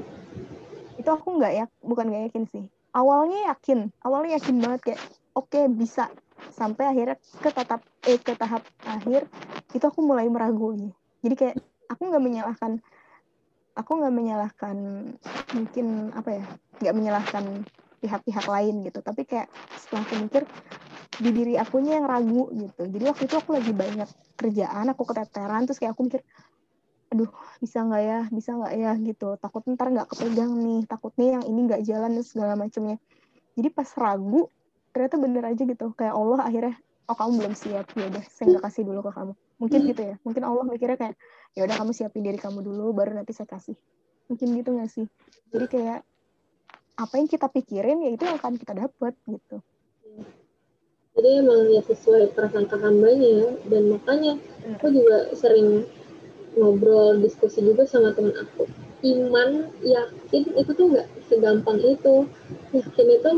itu 0.97 1.09
aku 1.11 1.35
nggak 1.35 1.53
ya 1.53 1.65
bukan 1.83 2.09
nggak 2.09 2.23
yakin 2.31 2.45
sih 2.49 2.65
awalnya 2.95 3.53
yakin 3.53 3.91
awalnya 4.01 4.39
yakin 4.39 4.55
banget 4.63 4.79
kayak 4.81 5.01
oke 5.35 5.51
okay, 5.51 5.67
bisa 5.67 6.09
sampai 6.51 6.83
akhirnya 6.91 7.17
ke 7.19 7.49
tahap 7.51 7.81
eh 8.07 8.19
ke 8.19 8.33
tahap 8.35 8.63
akhir 8.87 9.27
itu 9.71 9.85
aku 9.85 9.99
mulai 10.03 10.27
meragukan 10.27 10.91
jadi 11.23 11.35
kayak 11.35 11.55
aku 11.91 12.01
nggak 12.11 12.23
menyalahkan 12.23 12.71
aku 13.75 13.91
nggak 13.99 14.13
menyalahkan 14.15 14.77
mungkin 15.51 16.15
apa 16.15 16.29
ya 16.31 16.45
nggak 16.79 16.95
menyalahkan 16.95 17.43
pihak-pihak 17.99 18.45
lain 18.47 18.75
gitu. 18.87 18.99
Tapi 19.03 19.21
kayak 19.27 19.47
setelah 19.75 20.05
aku 20.07 20.15
mikir 20.21 20.43
di 21.15 21.29
diri 21.31 21.53
akunya 21.59 21.99
yang 21.99 22.07
ragu 22.07 22.51
gitu. 22.55 22.83
Jadi 22.87 23.03
waktu 23.03 23.23
itu 23.27 23.35
aku 23.35 23.49
lagi 23.55 23.71
banyak 23.71 24.09
kerjaan 24.37 24.85
aku 24.91 25.03
keteteran 25.07 25.65
terus 25.67 25.79
kayak 25.79 25.95
aku 25.95 26.07
mikir 26.07 26.21
aduh 27.13 27.29
bisa 27.61 27.85
nggak 27.85 28.03
ya 28.03 28.19
bisa 28.31 28.49
nggak 28.55 28.73
ya 28.75 28.91
gitu. 29.03 29.29
Takut 29.41 29.63
ntar 29.73 29.87
nggak 29.91 30.07
kepegang 30.11 30.51
nih 30.55 30.81
takutnya 30.87 31.27
yang 31.39 31.43
ini 31.47 31.59
nggak 31.67 31.81
jalan 31.83 32.11
dan 32.15 32.25
segala 32.25 32.53
macamnya. 32.55 32.97
Jadi 33.55 33.67
pas 33.71 33.87
ragu 33.95 34.51
ternyata 34.95 35.19
bener 35.19 35.43
aja 35.43 35.63
gitu. 35.67 35.91
Kayak 35.99 36.15
Allah 36.15 36.39
akhirnya 36.47 36.75
oh 37.11 37.15
kamu 37.19 37.31
belum 37.43 37.53
siap. 37.59 37.85
Ya 37.99 38.07
udah 38.07 38.23
saya 38.31 38.45
nggak 38.55 38.63
kasih 38.71 38.81
dulu 38.87 38.99
ke 39.03 39.11
kamu. 39.11 39.33
Mungkin 39.59 39.79
gitu 39.91 40.01
ya. 40.07 40.15
Mungkin 40.23 40.43
Allah 40.47 40.63
mikirnya 40.63 40.95
kayak 40.95 41.15
ya 41.51 41.61
udah 41.67 41.75
kamu 41.75 41.91
siapin 41.91 42.23
diri 42.23 42.39
kamu 42.39 42.63
dulu 42.63 42.95
baru 42.95 43.11
nanti 43.11 43.35
saya 43.35 43.51
kasih. 43.51 43.75
Mungkin 44.31 44.47
gitu 44.55 44.69
nggak 44.71 44.89
sih? 44.89 45.05
Jadi 45.51 45.65
kayak 45.67 45.99
apa 46.95 47.13
yang 47.19 47.27
kita 47.27 47.51
pikirin 47.51 48.07
ya 48.07 48.09
itu 48.15 48.23
yang 48.23 48.39
akan 48.39 48.55
kita 48.55 48.71
dapat 48.71 49.13
gitu. 49.27 49.59
Jadi 51.15 51.29
emang 51.43 51.71
ya 51.71 51.83
sesuai 51.83 52.31
prasangka 52.31 52.79
hambanya 52.79 53.27
ya. 53.27 53.49
Dan 53.67 53.91
makanya 53.91 54.39
aku 54.79 54.95
juga 54.95 55.27
sering 55.35 55.83
ngobrol 56.55 57.19
diskusi 57.19 57.59
juga 57.59 57.83
sama 57.83 58.15
temen 58.15 58.31
aku. 58.31 58.63
Iman 59.03 59.75
yakin 59.83 60.43
itu 60.55 60.71
tuh 60.71 60.87
nggak 60.95 61.07
segampang 61.27 61.83
itu. 61.83 62.27
Yakin 62.71 63.07
itu 63.11 63.29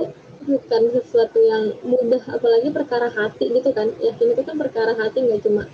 bukan 0.47 0.81
sesuatu 0.95 1.37
yang 1.43 1.75
mudah 1.83 2.23
apalagi 2.31 2.71
perkara 2.71 3.11
hati 3.11 3.51
gitu 3.51 3.69
kan. 3.75 3.91
Yakin 3.99 4.27
itu 4.33 4.41
kan 4.47 4.55
perkara 4.55 4.95
hati 4.95 5.27
nggak 5.27 5.43
cuma 5.43 5.67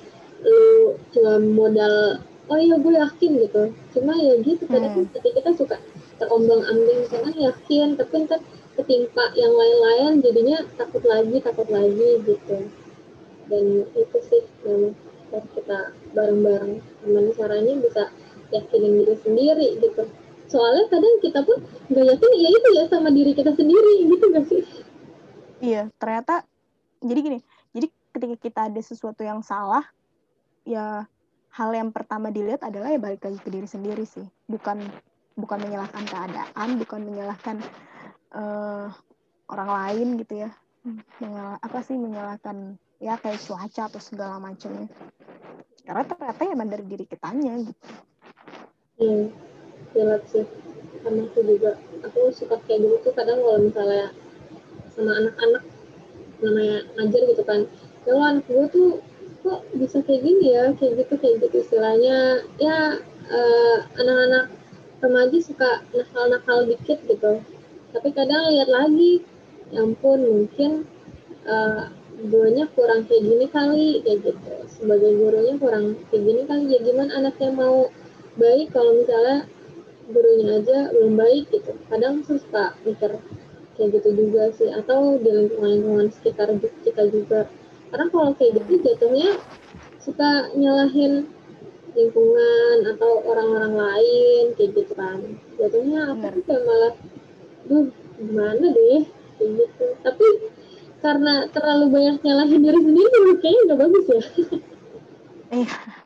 lu 0.44 0.98
cuma 1.16 1.40
modal 1.40 2.20
oh 2.52 2.58
iya 2.60 2.76
gue 2.82 2.94
yakin 2.98 3.32
gitu. 3.46 3.64
Cuma 3.94 4.18
ya 4.18 4.34
gitu 4.42 4.66
kadang 4.66 5.06
hmm. 5.06 5.14
kita 5.14 5.52
suka 5.54 5.78
terombang 6.18 6.66
ambing 6.66 7.06
karena 7.08 7.32
yakin 7.54 7.88
tapi 7.96 8.26
kan 8.26 8.42
ketimpa 8.74 9.26
yang 9.38 9.54
lain-lain 9.54 10.26
jadinya 10.26 10.58
takut 10.76 11.06
lagi 11.06 11.38
takut 11.40 11.70
lagi 11.70 12.10
gitu. 12.26 12.58
Dan 13.48 13.86
itu 13.94 14.18
sih 14.26 14.44
yang 14.66 14.98
harus 15.30 15.50
kita 15.54 15.80
bareng-bareng. 16.18 16.82
Gimana 17.06 17.30
caranya 17.38 17.74
bisa 17.78 18.04
yakinin 18.50 19.02
diri 19.02 19.16
sendiri 19.22 19.68
gitu 19.82 20.10
soalnya 20.54 20.86
kadang 20.94 21.16
kita 21.18 21.40
pun 21.42 21.58
nggak 21.90 22.06
yakin 22.14 22.32
ya 22.38 22.50
itu 22.54 22.70
ya 22.78 22.84
sama 22.86 23.10
diri 23.10 23.32
kita 23.34 23.52
sendiri 23.58 23.94
gitu 24.06 24.26
gak 24.30 24.46
sih? 24.46 24.62
Iya 25.66 25.90
ternyata 25.98 26.46
jadi 27.02 27.20
gini 27.26 27.40
jadi 27.74 27.88
ketika 28.14 28.36
kita 28.38 28.60
ada 28.70 28.82
sesuatu 28.86 29.26
yang 29.26 29.42
salah 29.42 29.82
ya 30.62 31.10
hal 31.50 31.70
yang 31.74 31.90
pertama 31.90 32.30
dilihat 32.30 32.62
adalah 32.62 32.94
ya 32.94 33.02
balik 33.02 33.26
lagi 33.26 33.42
ke 33.42 33.50
diri 33.50 33.66
sendiri 33.66 34.06
sih. 34.06 34.30
Bukan 34.46 34.78
bukan 35.34 35.58
menyalahkan 35.66 36.06
keadaan 36.06 36.70
bukan 36.78 37.02
menyalahkan 37.02 37.58
uh, 38.38 38.94
orang 39.50 39.70
lain 39.74 40.08
gitu 40.22 40.46
ya. 40.46 40.54
Menyalah, 41.18 41.58
apa 41.64 41.80
sih 41.82 41.98
menyalahkan 41.98 42.78
ya 43.02 43.18
kayak 43.18 43.42
cuaca 43.42 43.90
atau 43.90 44.02
segala 44.04 44.38
macamnya. 44.38 44.86
Karena 45.82 46.04
ternyata 46.06 46.42
ya 46.46 46.56
dari 46.62 46.86
diri 46.86 47.06
kitanya 47.10 47.54
gitu. 47.58 47.90
Hmm 49.02 49.53
jelas 49.94 50.22
sih. 50.30 50.46
Sama 51.02 51.30
aku 51.30 51.40
juga. 51.46 51.78
Aku 52.04 52.34
suka 52.36 52.60
kayak 52.68 52.84
gitu 52.84 52.96
tuh 53.10 53.14
kadang 53.16 53.40
kalau 53.40 53.60
misalnya 53.64 54.12
sama 54.94 55.12
anak-anak 55.18 55.64
namanya 56.44 56.78
ngajar 57.00 57.22
gitu 57.32 57.44
kan. 57.48 57.62
Ya 58.04 58.14
anak 58.20 58.46
gue 58.52 58.66
tuh 58.74 58.90
kok 59.44 59.62
bisa 59.78 60.04
kayak 60.04 60.22
gini 60.26 60.46
ya? 60.54 60.66
Kayak 60.76 61.06
gitu 61.06 61.14
kayak 61.22 61.36
gitu 61.48 61.56
istilahnya. 61.64 62.44
Ya 62.60 63.00
uh, 63.30 63.78
anak-anak 63.98 64.52
remaja 65.04 65.38
suka 65.44 65.84
nakal-nakal 65.92 66.68
dikit 66.68 67.00
gitu. 67.08 67.44
Tapi 67.94 68.10
kadang 68.16 68.50
lihat 68.52 68.72
lagi 68.72 69.22
ya 69.74 69.82
ampun 69.84 70.20
mungkin 70.24 70.86
uh, 71.50 71.90
gurunya 72.30 72.70
kurang 72.72 73.10
kayak 73.10 73.24
gini 73.26 73.46
kali 73.52 73.88
kayak 74.06 74.20
gitu. 74.32 74.54
Sebagai 74.72 75.12
gurunya 75.20 75.56
kurang 75.60 76.00
kayak 76.08 76.24
gini 76.24 76.42
kali 76.48 76.64
ya 76.72 76.80
gimana 76.80 77.12
anaknya 77.20 77.52
mau 77.52 77.90
baik 78.40 78.74
kalau 78.74 78.98
misalnya 78.98 79.46
gurunya 80.10 80.60
aja 80.60 80.92
belum 80.92 81.14
baik 81.16 81.46
gitu. 81.54 81.72
Kadang 81.88 82.24
suka 82.28 82.76
mikir 82.84 83.20
kayak 83.78 83.90
gitu 84.00 84.10
juga 84.16 84.52
sih. 84.56 84.70
Atau 84.72 85.22
di 85.22 85.30
lingkungan-lingkungan 85.30 86.12
sekitar 86.12 86.52
kita 86.84 87.08
juga. 87.08 87.48
Karena 87.94 88.06
kalau 88.10 88.32
kayak 88.36 88.64
gitu 88.66 88.74
jatuhnya 88.84 89.38
suka 90.02 90.52
nyalahin 90.58 91.30
lingkungan 91.94 92.78
atau 92.90 93.22
orang-orang 93.22 93.74
lain 93.78 94.44
kayak 94.58 94.72
gitu 94.76 94.94
kan. 94.98 95.20
Jatuhnya 95.62 96.18
aku 96.18 96.26
tuh 96.36 96.44
kayak 96.50 96.64
malah 96.66 96.94
duh 97.70 97.88
gimana 98.18 98.66
deh? 98.74 99.04
Kayak 99.40 99.52
gitu. 99.62 99.86
Tapi 100.02 100.28
karena 101.04 101.34
terlalu 101.52 101.86
banyak 101.92 102.18
nyalahin 102.24 102.62
diri 102.64 102.80
sendiri 102.80 103.08
kayaknya 103.40 103.62
nggak 103.68 103.80
bagus 103.80 104.06
ya. 104.08 104.22
Iya 105.54 106.03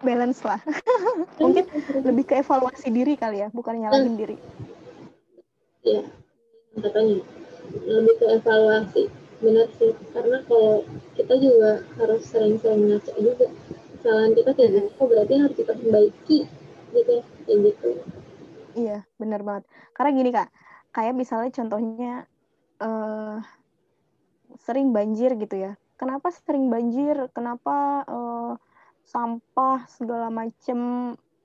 balance 0.00 0.40
lah. 0.42 0.60
Mungkin 1.42 1.64
lebih 2.04 2.24
ke 2.24 2.34
evaluasi 2.40 2.88
diri 2.90 3.14
kali 3.18 3.44
ya 3.44 3.48
bukan 3.50 3.82
nyalahin 3.82 4.14
diri. 4.16 4.36
Iya. 5.86 6.02
Katanya 6.76 7.22
lebih 7.84 8.14
ke 8.20 8.26
evaluasi. 8.40 9.02
Benar 9.36 9.68
sih 9.76 9.92
karena 10.16 10.40
kalau 10.48 10.80
kita 11.12 11.34
juga 11.36 11.84
harus 12.00 12.22
sering-sering 12.24 12.88
ngaca 12.88 13.12
juga. 13.20 13.46
Kesalahan 13.96 14.32
kita 14.32 14.50
kayak 14.54 14.70
gitu 14.70 14.88
oh 14.96 15.06
berarti 15.08 15.34
harus 15.40 15.56
kita 15.56 15.72
perbaiki 15.76 16.38
gitu. 16.94 17.12
Ya 17.20 17.22
kayak 17.46 17.58
gitu. 17.72 17.88
Iya 18.76 18.98
benar 19.16 19.40
banget. 19.44 19.64
Karena 19.96 20.10
gini 20.12 20.30
kak 20.32 20.48
kayak 20.96 21.12
misalnya 21.12 21.52
contohnya 21.52 22.12
uh, 22.80 23.36
sering 24.64 24.96
banjir 24.96 25.36
gitu 25.36 25.56
ya. 25.56 25.72
Kenapa 25.96 26.32
sering 26.32 26.68
banjir? 26.68 27.28
Kenapa 27.32 28.04
uh, 28.04 28.52
sampah 29.06 29.86
segala 29.86 30.28
macem 30.28 30.78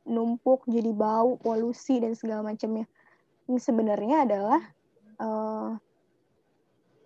numpuk 0.01 0.65
jadi 0.65 0.89
bau 0.91 1.37
polusi 1.37 2.01
dan 2.01 2.17
segala 2.17 2.41
macamnya 2.41 2.89
ini 3.45 3.59
sebenarnya 3.61 4.25
adalah 4.25 4.61
uh, 5.21 5.75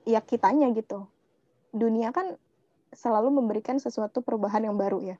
ya 0.06 0.22
kitanya 0.22 0.70
gitu. 0.78 1.10
Dunia 1.76 2.14
kan 2.16 2.38
selalu 2.96 3.34
memberikan 3.42 3.82
sesuatu 3.82 4.24
perubahan 4.24 4.64
yang 4.64 4.78
baru 4.78 5.04
ya. 5.04 5.18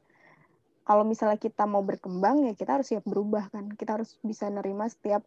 Kalau 0.86 1.02
misalnya 1.02 1.42
kita 1.42 1.66
mau 1.66 1.82
berkembang 1.82 2.46
ya 2.46 2.54
kita 2.54 2.78
harus 2.80 2.94
siap 2.94 3.04
berubah 3.04 3.50
kan. 3.50 3.74
Kita 3.74 3.98
harus 3.98 4.16
bisa 4.22 4.48
nerima 4.48 4.86
setiap 4.86 5.26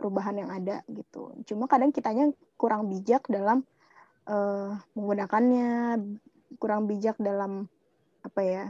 perubahan 0.00 0.40
yang 0.40 0.50
ada 0.50 0.80
gitu. 0.90 1.36
Cuma 1.44 1.68
kadang 1.68 1.92
kitanya 1.92 2.32
kurang 2.56 2.88
bijak 2.88 3.28
dalam 3.28 3.62
uh, 4.26 4.74
menggunakannya 4.96 6.00
kurang 6.56 6.88
bijak 6.88 7.20
dalam 7.20 7.68
apa 8.24 8.40
ya 8.40 8.64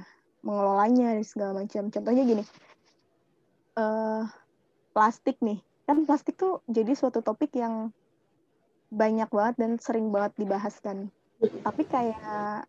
mengelolanya 0.45 1.17
dan 1.17 1.25
segala 1.25 1.65
macam. 1.65 1.89
Contohnya 1.89 2.23
gini, 2.23 2.45
uh, 3.81 4.29
plastik 4.93 5.41
nih, 5.41 5.59
kan 5.89 6.05
plastik 6.05 6.37
tuh 6.37 6.61
jadi 6.69 6.93
suatu 6.93 7.25
topik 7.25 7.57
yang 7.57 7.91
banyak 8.93 9.27
banget 9.33 9.55
dan 9.59 9.73
sering 9.81 10.13
banget 10.13 10.37
dibahas 10.39 10.77
kan. 10.79 11.09
Tapi 11.41 11.83
kayak 11.89 12.69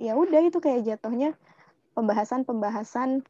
ya 0.00 0.12
udah 0.16 0.40
itu 0.42 0.58
kayak 0.58 0.84
jatuhnya 0.84 1.36
pembahasan-pembahasan 1.94 3.24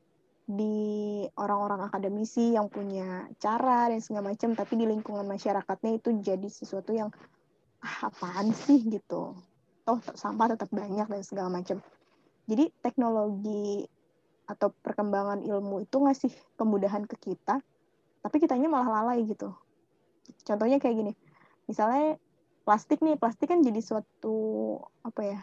di 0.46 1.26
orang-orang 1.34 1.90
akademisi 1.90 2.54
yang 2.54 2.70
punya 2.70 3.26
cara 3.42 3.90
dan 3.90 3.98
segala 3.98 4.30
macam, 4.30 4.54
tapi 4.54 4.78
di 4.78 4.86
lingkungan 4.86 5.26
masyarakatnya 5.26 5.98
itu 5.98 6.14
jadi 6.22 6.46
sesuatu 6.46 6.94
yang 6.94 7.10
ah, 7.82 8.10
apaan 8.10 8.54
sih 8.54 8.78
gitu. 8.86 9.34
Oh 9.86 9.98
sampah 10.14 10.54
tetap 10.54 10.70
banyak 10.70 11.06
dan 11.06 11.22
segala 11.22 11.50
macam 11.50 11.82
jadi 12.46 12.70
teknologi 12.78 13.86
atau 14.46 14.70
perkembangan 14.70 15.42
ilmu 15.42 15.82
itu 15.82 15.96
ngasih 15.98 16.30
kemudahan 16.54 17.02
ke 17.04 17.18
kita, 17.18 17.58
tapi 18.22 18.36
kitanya 18.38 18.70
malah 18.70 19.02
lalai 19.02 19.26
gitu. 19.26 19.50
Contohnya 20.46 20.78
kayak 20.78 20.94
gini, 20.94 21.12
misalnya 21.66 22.14
plastik 22.62 23.02
nih, 23.02 23.18
plastik 23.18 23.50
kan 23.50 23.62
jadi 23.66 23.82
suatu 23.82 24.78
apa 25.02 25.20
ya 25.22 25.40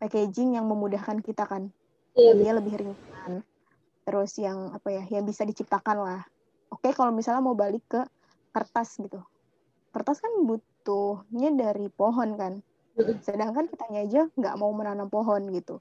packaging 0.00 0.56
yang 0.56 0.64
memudahkan 0.64 1.20
kita 1.20 1.44
kan, 1.44 1.68
yeah. 2.16 2.32
dia 2.32 2.56
lebih 2.56 2.80
ringan. 2.80 3.44
Terus 4.02 4.32
yang 4.40 4.72
apa 4.72 4.88
ya, 4.88 5.04
yang 5.12 5.28
bisa 5.28 5.44
diciptakan 5.44 6.00
lah. 6.00 6.22
Oke, 6.72 6.96
kalau 6.96 7.12
misalnya 7.12 7.44
mau 7.44 7.52
balik 7.52 7.84
ke 7.86 8.00
kertas 8.56 8.96
gitu, 8.96 9.20
kertas 9.92 10.24
kan 10.24 10.32
butuhnya 10.48 11.52
dari 11.52 11.92
pohon 11.92 12.40
kan, 12.40 12.64
sedangkan 13.20 13.68
kitanya 13.68 14.00
aja 14.08 14.22
nggak 14.32 14.56
mau 14.56 14.72
menanam 14.72 15.12
pohon 15.12 15.52
gitu 15.52 15.80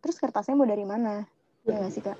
terus 0.00 0.16
kertasnya 0.16 0.56
mau 0.56 0.68
dari 0.68 0.84
mana? 0.84 1.24
Ya 1.64 1.76
nggak 1.76 1.92
sih 1.92 2.02
kak? 2.02 2.18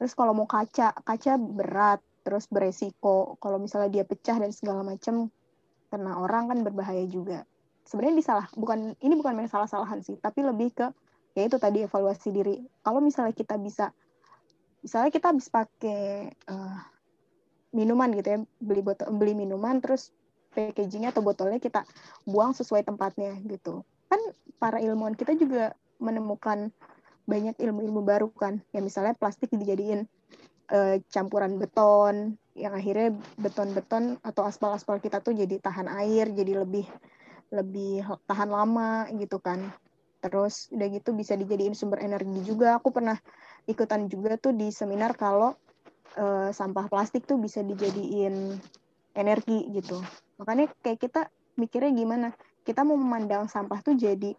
Terus 0.00 0.12
kalau 0.18 0.32
mau 0.34 0.48
kaca 0.48 0.96
kaca 1.04 1.32
berat 1.38 2.00
terus 2.24 2.48
beresiko. 2.48 3.36
Kalau 3.38 3.60
misalnya 3.60 3.90
dia 4.00 4.04
pecah 4.04 4.36
dan 4.40 4.50
segala 4.50 4.82
macam 4.82 5.30
kena 5.92 6.18
orang 6.18 6.48
kan 6.48 6.58
berbahaya 6.64 7.04
juga. 7.06 7.44
Sebenarnya 7.84 8.16
disalah 8.18 8.46
bukan 8.56 8.96
ini 9.04 9.14
bukan 9.14 9.36
masalah 9.36 9.68
salahan 9.68 10.00
sih 10.00 10.16
tapi 10.16 10.40
lebih 10.40 10.72
ke 10.72 10.86
ya 11.36 11.46
itu 11.46 11.60
tadi 11.60 11.84
evaluasi 11.84 12.28
diri. 12.32 12.56
Kalau 12.80 13.04
misalnya 13.04 13.36
kita 13.36 13.60
bisa 13.60 13.92
misalnya 14.82 15.14
kita 15.14 15.30
habis 15.30 15.46
pakai 15.46 16.32
uh, 16.48 16.80
minuman 17.72 18.10
gitu 18.16 18.28
ya 18.28 18.38
beli 18.60 18.82
botol 18.84 19.08
beli 19.16 19.32
minuman 19.32 19.80
terus 19.80 20.12
packagingnya 20.52 21.16
atau 21.16 21.24
botolnya 21.24 21.56
kita 21.56 21.84
buang 22.28 22.52
sesuai 22.52 22.84
tempatnya 22.84 23.36
gitu. 23.48 23.84
Kan 24.08 24.20
para 24.60 24.78
ilmuwan 24.80 25.16
kita 25.16 25.32
juga 25.36 25.72
menemukan 26.02 26.74
banyak 27.26 27.56
ilmu-ilmu 27.58 28.02
baru 28.02 28.28
kan. 28.34 28.60
Ya 28.74 28.80
misalnya 28.82 29.14
plastik 29.14 29.50
dijadiin 29.54 30.06
uh, 30.72 30.96
campuran 31.10 31.58
beton 31.58 32.36
yang 32.52 32.76
akhirnya 32.76 33.16
beton-beton 33.40 34.20
atau 34.20 34.44
aspal-aspal 34.44 35.00
kita 35.00 35.24
tuh 35.24 35.32
jadi 35.32 35.56
tahan 35.56 35.88
air 35.88 36.28
jadi 36.36 36.60
lebih 36.60 36.84
lebih 37.52 38.04
tahan 38.28 38.48
lama 38.48 39.08
gitu 39.16 39.40
kan. 39.40 39.72
Terus 40.22 40.70
udah 40.70 40.88
gitu 40.92 41.10
bisa 41.12 41.34
dijadiin 41.34 41.74
sumber 41.74 42.00
energi 42.00 42.46
juga. 42.46 42.78
Aku 42.78 42.94
pernah 42.94 43.18
ikutan 43.66 44.06
juga 44.06 44.38
tuh 44.38 44.54
di 44.54 44.70
seminar 44.70 45.16
kalau 45.18 45.54
uh, 46.16 46.50
sampah 46.50 46.86
plastik 46.88 47.26
tuh 47.26 47.40
bisa 47.40 47.60
dijadiin 47.60 48.56
energi 49.12 49.68
gitu. 49.72 50.00
Makanya 50.40 50.72
kayak 50.80 50.98
kita 51.00 51.20
mikirnya 51.58 51.92
gimana? 51.92 52.28
Kita 52.62 52.86
mau 52.86 52.94
memandang 52.94 53.50
sampah 53.50 53.82
tuh 53.82 53.98
jadi 53.98 54.32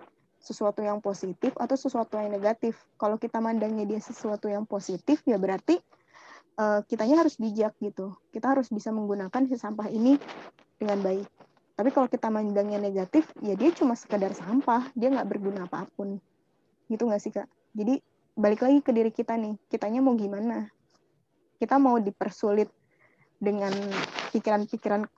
sesuatu 0.44 0.84
yang 0.84 1.00
positif 1.00 1.56
atau 1.56 1.80
sesuatu 1.80 2.20
yang 2.20 2.36
negatif. 2.36 2.76
Kalau 3.00 3.16
kita 3.16 3.40
mandangnya 3.40 3.88
dia 3.88 4.04
sesuatu 4.04 4.52
yang 4.52 4.68
positif, 4.68 5.24
ya 5.24 5.40
berarti 5.40 5.80
uh, 6.60 6.84
kitanya 6.84 7.24
harus 7.24 7.40
bijak 7.40 7.72
gitu. 7.80 8.12
Kita 8.36 8.52
harus 8.52 8.68
bisa 8.68 8.92
menggunakan 8.92 9.48
si 9.48 9.56
sampah 9.56 9.88
ini 9.88 10.20
dengan 10.84 11.00
baik. 11.00 11.28
tapi 11.74 11.90
kalau 11.90 12.06
kita 12.06 12.30
mandangnya 12.30 12.78
negatif 12.78 13.26
ya 13.42 13.58
dia 13.58 13.74
cuma 13.74 13.98
sekedar 13.98 14.30
sampah 14.38 14.94
dia 14.94 15.10
nggak 15.10 15.26
berguna 15.26 15.66
apa 15.66 15.90
pun 15.98 16.22
gitu 16.86 17.10
nggak 17.10 17.18
sih 17.18 17.34
kak 17.34 17.50
jadi 17.74 17.98
balik 18.38 18.62
lagi 18.62 18.80
ke 18.86 18.94
diri 18.94 19.10
kita 19.10 19.34
nih 19.34 19.58
kitanya 19.74 20.06
mau 20.06 20.14
gimana 20.14 20.70
kita 21.58 21.82
mau 21.82 21.98
dipersulit 21.98 22.70
dengan 23.42 23.74
pikiran-pikiran 24.30 25.10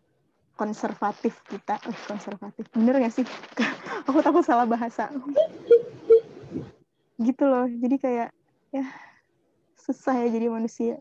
konservatif 0.56 1.44
kita. 1.52 1.78
Eh, 1.84 1.98
konservatif. 2.08 2.66
Bener 2.72 2.98
gak 3.04 3.14
sih? 3.14 3.28
Aku 4.08 4.24
takut 4.24 4.42
salah 4.42 4.66
bahasa. 4.66 5.12
Gitu 7.20 7.44
loh. 7.44 7.68
Jadi 7.68 7.96
kayak 8.00 8.30
ya 8.72 8.86
susah 9.80 10.26
ya 10.26 10.28
jadi 10.32 10.48
manusia. 10.50 10.98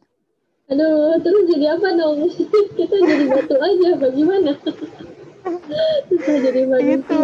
Aduh 0.68 1.18
terus 1.22 1.42
jadi 1.48 1.76
apa 1.78 1.88
dong? 1.96 2.28
Kita 2.78 2.96
jadi 3.00 3.24
batu 3.30 3.57
aja 3.59 3.90
bagaimana? 3.96 4.52
Susah 6.09 6.36
jadi 6.40 6.61
manusia. 6.68 6.90
Gitu. 6.98 7.22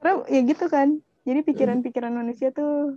karena 0.00 0.22
ya 0.30 0.40
gitu 0.46 0.66
kan. 0.70 0.88
Jadi 1.26 1.40
pikiran-pikiran 1.42 2.14
manusia 2.14 2.54
tuh 2.54 2.94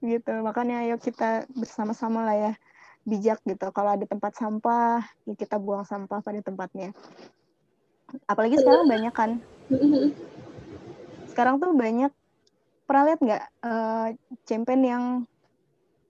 gitu. 0.00 0.32
Makanya 0.40 0.88
ayo 0.88 0.96
kita 0.96 1.44
bersama-sama 1.52 2.24
lah 2.24 2.36
ya 2.36 2.52
bijak 3.02 3.42
gitu. 3.42 3.66
Kalau 3.74 3.94
ada 3.94 4.06
tempat 4.06 4.32
sampah, 4.38 5.02
ya 5.26 5.34
kita 5.34 5.58
buang 5.58 5.82
sampah 5.82 6.22
pada 6.22 6.40
tempatnya. 6.42 6.94
Apalagi 8.28 8.60
sekarang 8.60 8.86
banyak 8.86 9.14
kan. 9.14 9.30
Sekarang 11.26 11.56
tuh 11.58 11.72
banyak 11.72 12.12
pernah 12.84 13.02
lihat 13.08 13.20
nggak 13.24 13.42
uh, 13.64 14.08
campaign 14.44 14.82
yang 14.84 15.04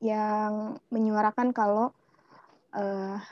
yang 0.02 0.82
menyuarakan 0.90 1.54
kalau 1.54 1.94
uh, 2.74 3.22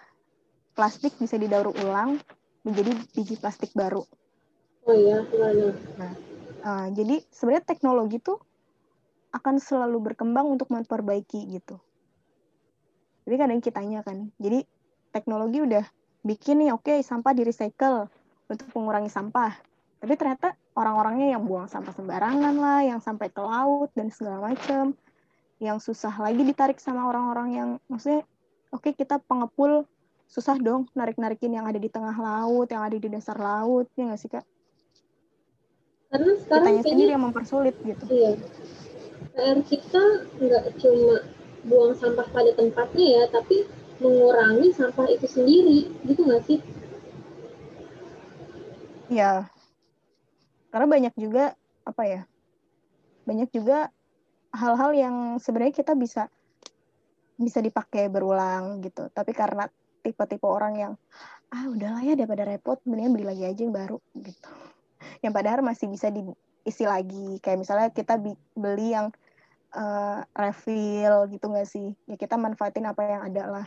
plastik 0.78 1.18
bisa 1.18 1.34
didaur 1.34 1.74
ulang 1.82 2.22
menjadi 2.62 2.94
biji 3.10 3.34
plastik 3.42 3.74
baru. 3.74 4.06
Oh 4.86 4.94
iya, 4.94 5.26
iya. 5.34 5.74
Nah, 5.98 6.12
uh, 6.62 6.86
jadi 6.94 7.26
sebenarnya 7.34 7.66
teknologi 7.66 8.22
tuh 8.22 8.38
akan 9.34 9.58
selalu 9.58 10.14
berkembang 10.14 10.46
untuk 10.46 10.70
memperbaiki 10.70 11.50
gitu. 11.58 11.82
Jadi 13.30 13.38
kadang 13.38 13.62
kitanya 13.62 14.02
kan. 14.02 14.26
Jadi 14.42 14.66
teknologi 15.14 15.62
udah 15.62 15.86
bikin 16.26 16.66
nih 16.66 16.74
oke 16.74 16.82
okay, 16.82 16.98
sampah 16.98 17.30
di 17.30 17.46
recycle 17.46 18.10
untuk 18.50 18.66
mengurangi 18.74 19.06
sampah. 19.06 19.54
Tapi 20.02 20.18
ternyata 20.18 20.58
orang-orangnya 20.74 21.38
yang 21.38 21.46
buang 21.46 21.70
sampah 21.70 21.94
sembarangan 21.94 22.58
lah, 22.58 22.82
yang 22.82 22.98
sampai 22.98 23.30
ke 23.30 23.38
laut 23.38 23.94
dan 23.94 24.10
segala 24.10 24.50
macam, 24.50 24.98
yang 25.62 25.78
susah 25.78 26.10
lagi 26.18 26.42
ditarik 26.42 26.82
sama 26.82 27.06
orang-orang 27.06 27.48
yang 27.54 27.68
maksudnya 27.86 28.26
oke 28.74 28.82
okay, 28.82 28.98
kita 28.98 29.22
pengepul 29.22 29.86
susah 30.26 30.58
dong 30.58 30.90
narik-narikin 30.98 31.54
yang 31.54 31.70
ada 31.70 31.78
di 31.78 31.86
tengah 31.86 32.18
laut, 32.18 32.66
yang 32.66 32.82
ada 32.82 32.98
di 32.98 33.06
dasar 33.06 33.38
laut, 33.38 33.86
ya 33.94 34.10
nggak 34.10 34.18
sih 34.18 34.26
kak? 34.26 34.42
Karena 36.10 36.34
sekarang 36.34 36.66
Kitanya 36.66 36.82
sendiri 36.82 37.10
yang 37.14 37.22
mempersulit 37.22 37.78
gitu. 37.86 38.04
Iya. 38.10 38.34
PR 39.30 39.58
kita 39.62 40.02
nggak 40.42 40.64
cuma 40.82 41.22
buang 41.66 41.92
sampah 41.96 42.24
pada 42.32 42.52
tempatnya 42.56 43.06
ya, 43.20 43.24
tapi 43.28 43.68
mengurangi 44.00 44.72
sampah 44.72 45.06
itu 45.12 45.26
sendiri, 45.28 45.92
gitu 46.08 46.24
nggak 46.24 46.42
sih? 46.48 46.58
Ya, 49.10 49.50
karena 50.70 50.86
banyak 50.86 51.14
juga 51.18 51.52
apa 51.82 52.02
ya, 52.06 52.22
banyak 53.26 53.50
juga 53.50 53.90
hal-hal 54.54 54.90
yang 54.94 55.16
sebenarnya 55.42 55.74
kita 55.82 55.92
bisa 55.98 56.30
bisa 57.40 57.58
dipakai 57.60 58.08
berulang 58.08 58.80
gitu, 58.84 59.08
tapi 59.12 59.32
karena 59.32 59.68
tipe-tipe 60.00 60.44
orang 60.48 60.74
yang 60.76 60.92
ah 61.50 61.66
udahlah 61.66 62.00
ya 62.06 62.14
daripada 62.14 62.46
repot, 62.46 62.78
mendingan 62.86 63.12
beli 63.16 63.26
lagi 63.26 63.44
aja 63.44 63.60
yang 63.66 63.74
baru 63.74 63.98
gitu. 64.16 64.48
Yang 65.20 65.32
padahal 65.34 65.60
masih 65.66 65.90
bisa 65.90 66.08
diisi 66.08 66.84
lagi, 66.86 67.42
kayak 67.42 67.58
misalnya 67.60 67.88
kita 67.90 68.16
beli 68.54 68.94
yang 68.94 69.10
uh, 69.74 70.20
refill 70.34 71.26
gitu 71.30 71.46
nggak 71.50 71.68
sih? 71.68 71.94
Ya 72.06 72.16
kita 72.18 72.38
manfaatin 72.38 72.86
apa 72.86 73.02
yang 73.04 73.22
ada 73.26 73.44
lah. 73.46 73.66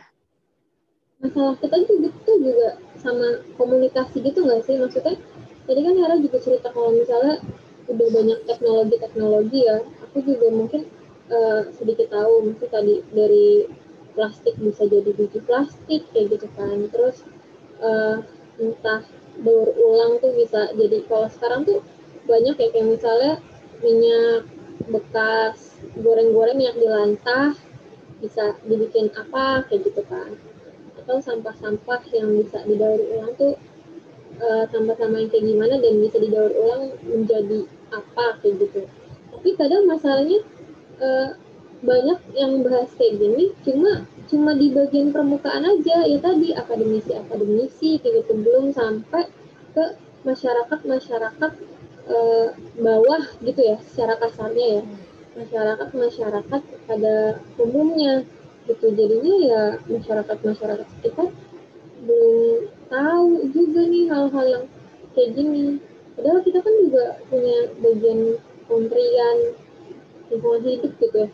Masalah 1.22 1.56
kita 1.62 1.76
itu 1.80 1.92
gitu 2.10 2.32
juga 2.42 2.76
sama 3.00 3.44
komunikasi 3.56 4.20
gitu 4.20 4.44
nggak 4.44 4.64
sih? 4.66 4.76
Maksudnya 4.76 5.16
tadi 5.64 5.80
kan 5.80 5.94
Hera 5.96 6.16
juga 6.20 6.38
cerita 6.42 6.68
kalau 6.72 6.92
misalnya 6.92 7.40
udah 7.84 8.08
banyak 8.16 8.38
teknologi-teknologi 8.48 9.60
ya, 9.68 9.84
aku 10.00 10.24
juga 10.24 10.48
mungkin 10.48 10.88
uh, 11.28 11.68
sedikit 11.76 12.08
tahu, 12.08 12.48
mungkin 12.48 12.68
tadi 12.72 13.04
dari 13.12 13.68
plastik 14.16 14.56
bisa 14.56 14.88
jadi 14.88 15.10
biji 15.12 15.40
plastik 15.44 16.08
kayak 16.16 16.32
gitu 16.32 16.48
kan, 16.56 16.88
terus 16.88 17.28
uh, 17.84 18.24
entah 18.56 19.04
daur 19.44 19.68
ulang 19.74 20.22
tuh 20.22 20.32
bisa 20.32 20.72
jadi 20.78 21.04
kalau 21.10 21.28
sekarang 21.28 21.66
tuh 21.66 21.84
banyak 22.24 22.56
ya 22.56 22.68
kayak 22.72 22.88
misalnya 22.88 23.32
minyak 23.84 24.48
bekas 24.88 25.73
goreng-goreng 25.98 26.60
yang 26.60 26.76
dilantah 26.76 27.56
bisa 28.22 28.56
dibikin 28.64 29.12
apa 29.12 29.68
kayak 29.68 29.90
gitu 29.90 30.02
kan 30.08 30.32
atau 31.04 31.20
sampah-sampah 31.20 32.00
yang 32.16 32.32
bisa 32.40 32.64
didaur 32.64 32.96
ulang 32.96 33.36
tuh 33.36 33.60
uh, 34.40 34.64
sampah-sampah 34.72 35.20
yang 35.20 35.30
kayak 35.30 35.44
gimana 35.44 35.74
dan 35.76 35.94
bisa 36.00 36.16
didaur 36.16 36.52
ulang 36.56 36.96
menjadi 37.04 37.68
apa 37.92 38.40
kayak 38.40 38.54
gitu. 38.64 38.80
Tapi 39.28 39.48
kadang 39.60 39.84
masalahnya 39.84 40.40
uh, 41.04 41.36
banyak 41.84 42.18
yang 42.32 42.64
bahas 42.64 42.88
kayak 42.96 43.20
gini 43.20 43.52
cuma 43.60 44.08
cuma 44.32 44.56
di 44.56 44.72
bagian 44.72 45.12
permukaan 45.12 45.68
aja. 45.68 46.08
Ya 46.08 46.18
tadi 46.24 46.56
akademisi 46.56 47.12
akademisi 47.12 48.00
kayak 48.00 48.24
gitu. 48.24 48.32
Belum 48.40 48.72
sampai 48.72 49.28
ke 49.76 49.84
masyarakat 50.24 50.80
masyarakat 50.88 51.52
uh, 52.08 52.46
bawah 52.80 53.22
gitu 53.44 53.60
ya 53.60 53.76
secara 53.92 54.16
kasarnya 54.16 54.80
ya 54.80 54.82
masyarakat 55.34 55.88
masyarakat 55.90 56.62
pada 56.86 57.14
umumnya 57.58 58.22
gitu. 58.70 58.86
Jadinya 58.94 59.34
ya 59.44 59.62
masyarakat 59.90 60.38
masyarakat 60.40 60.88
kita 61.02 61.24
belum 62.04 62.58
tahu 62.88 63.30
juga 63.50 63.80
nih 63.88 64.04
hal-hal 64.08 64.46
yang 64.46 64.64
kayak 65.14 65.30
gini. 65.34 65.64
Padahal 66.14 66.40
kita 66.46 66.58
kan 66.62 66.74
juga 66.86 67.04
punya 67.26 67.58
bagian 67.82 68.18
kementerian 68.70 69.36
lingkungan 70.30 70.62
hidup 70.62 70.92
gitu 71.02 71.16
ya. 71.26 71.30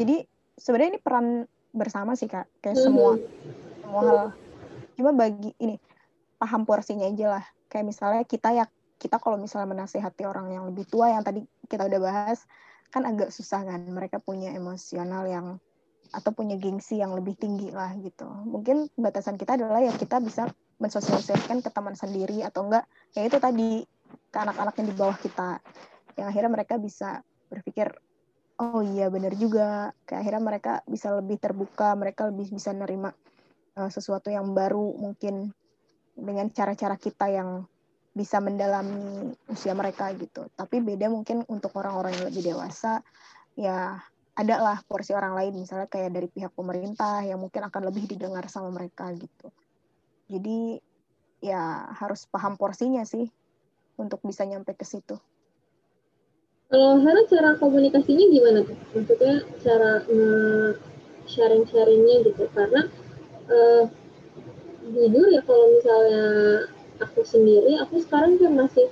Jadi 0.00 0.16
sebenarnya 0.56 0.90
ini 0.96 1.00
peran 1.00 1.26
bersama 1.70 2.18
sih 2.18 2.26
kak. 2.26 2.50
Kayak 2.58 2.76
mm 2.76 2.82
-hmm. 2.82 2.86
semua 2.86 3.10
semua 3.84 4.02
hal. 4.02 4.18
Cuma 4.98 5.10
bagi 5.14 5.50
ini 5.62 5.78
paham 6.40 6.66
porsinya 6.66 7.06
aja 7.06 7.38
lah. 7.38 7.44
Kayak 7.70 7.86
misalnya 7.94 8.22
kita 8.26 8.48
ya 8.50 8.64
kita 9.00 9.16
kalau 9.16 9.40
misalnya 9.40 9.72
menasehati 9.72 10.28
orang 10.28 10.52
yang 10.52 10.68
lebih 10.68 10.84
tua 10.84 11.08
yang 11.08 11.24
tadi 11.24 11.40
kita 11.72 11.88
udah 11.88 12.00
bahas 12.04 12.44
kan 12.92 13.08
agak 13.08 13.32
susah 13.32 13.64
kan 13.64 13.80
mereka 13.88 14.20
punya 14.20 14.52
emosional 14.52 15.24
yang 15.24 15.56
atau 16.10 16.34
punya 16.34 16.58
gengsi 16.58 16.98
yang 16.98 17.14
lebih 17.14 17.38
tinggi 17.38 17.70
lah 17.70 17.94
gitu. 18.02 18.26
Mungkin 18.26 18.90
batasan 18.98 19.38
kita 19.38 19.54
adalah 19.56 19.78
ya 19.78 19.94
kita 19.94 20.18
bisa 20.18 20.50
mensosialisasikan 20.82 21.62
ke 21.62 21.70
teman 21.70 21.94
sendiri 21.94 22.42
atau 22.42 22.66
enggak 22.66 22.84
ya 23.14 23.24
itu 23.24 23.38
tadi 23.38 23.86
ke 24.10 24.38
anak-anak 24.38 24.74
yang 24.82 24.88
di 24.90 24.96
bawah 24.98 25.16
kita. 25.16 25.62
Yang 26.18 26.26
akhirnya 26.34 26.50
mereka 26.50 26.74
bisa 26.82 27.22
berpikir 27.46 27.94
oh 28.58 28.82
iya 28.82 29.06
benar 29.06 29.32
juga. 29.38 29.94
Kayak 30.02 30.20
akhirnya 30.26 30.42
mereka 30.42 30.72
bisa 30.84 31.14
lebih 31.14 31.38
terbuka 31.38 31.94
mereka 31.94 32.26
lebih 32.26 32.50
bisa 32.50 32.74
nerima 32.74 33.14
uh, 33.78 33.90
sesuatu 33.90 34.34
yang 34.34 34.50
baru 34.50 34.98
mungkin 34.98 35.54
dengan 36.18 36.50
cara-cara 36.50 36.98
kita 36.98 37.30
yang 37.30 37.64
bisa 38.10 38.42
mendalami 38.42 39.30
usia 39.46 39.72
mereka 39.72 40.10
gitu. 40.18 40.50
Tapi 40.58 40.82
beda 40.82 41.06
mungkin 41.06 41.46
untuk 41.46 41.70
orang-orang 41.78 42.16
yang 42.18 42.26
lebih 42.30 42.42
dewasa, 42.54 43.02
ya 43.54 44.02
ada 44.34 44.56
lah 44.56 44.78
porsi 44.86 45.12
orang 45.12 45.36
lain 45.36 45.52
misalnya 45.62 45.86
kayak 45.90 46.10
dari 46.16 46.28
pihak 46.30 46.54
pemerintah 46.56 47.22
yang 47.22 47.38
mungkin 47.38 47.66
akan 47.66 47.82
lebih 47.92 48.08
didengar 48.08 48.46
sama 48.48 48.72
mereka 48.72 49.10
gitu. 49.14 49.52
Jadi 50.30 50.80
ya 51.40 51.88
harus 51.96 52.28
paham 52.28 52.56
porsinya 52.56 53.04
sih 53.04 53.28
untuk 54.00 54.20
bisa 54.24 54.46
nyampe 54.48 54.72
ke 54.76 54.86
situ. 54.86 55.18
Kalau 56.70 57.02
Hera 57.02 57.26
cara 57.26 57.50
komunikasinya 57.58 58.26
gimana 58.30 58.58
tuh? 58.62 58.78
Maksudnya 58.94 59.42
cara 59.58 60.06
sharing-sharingnya 61.26 62.16
gitu 62.30 62.46
karena 62.54 62.86
uh, 63.50 63.84
jujur 64.94 65.26
ya 65.34 65.42
kalau 65.42 65.66
misalnya 65.74 66.24
aku 67.00 67.24
sendiri 67.24 67.80
aku 67.80 68.00
sekarang 68.04 68.36
kan 68.36 68.52
masih 68.54 68.86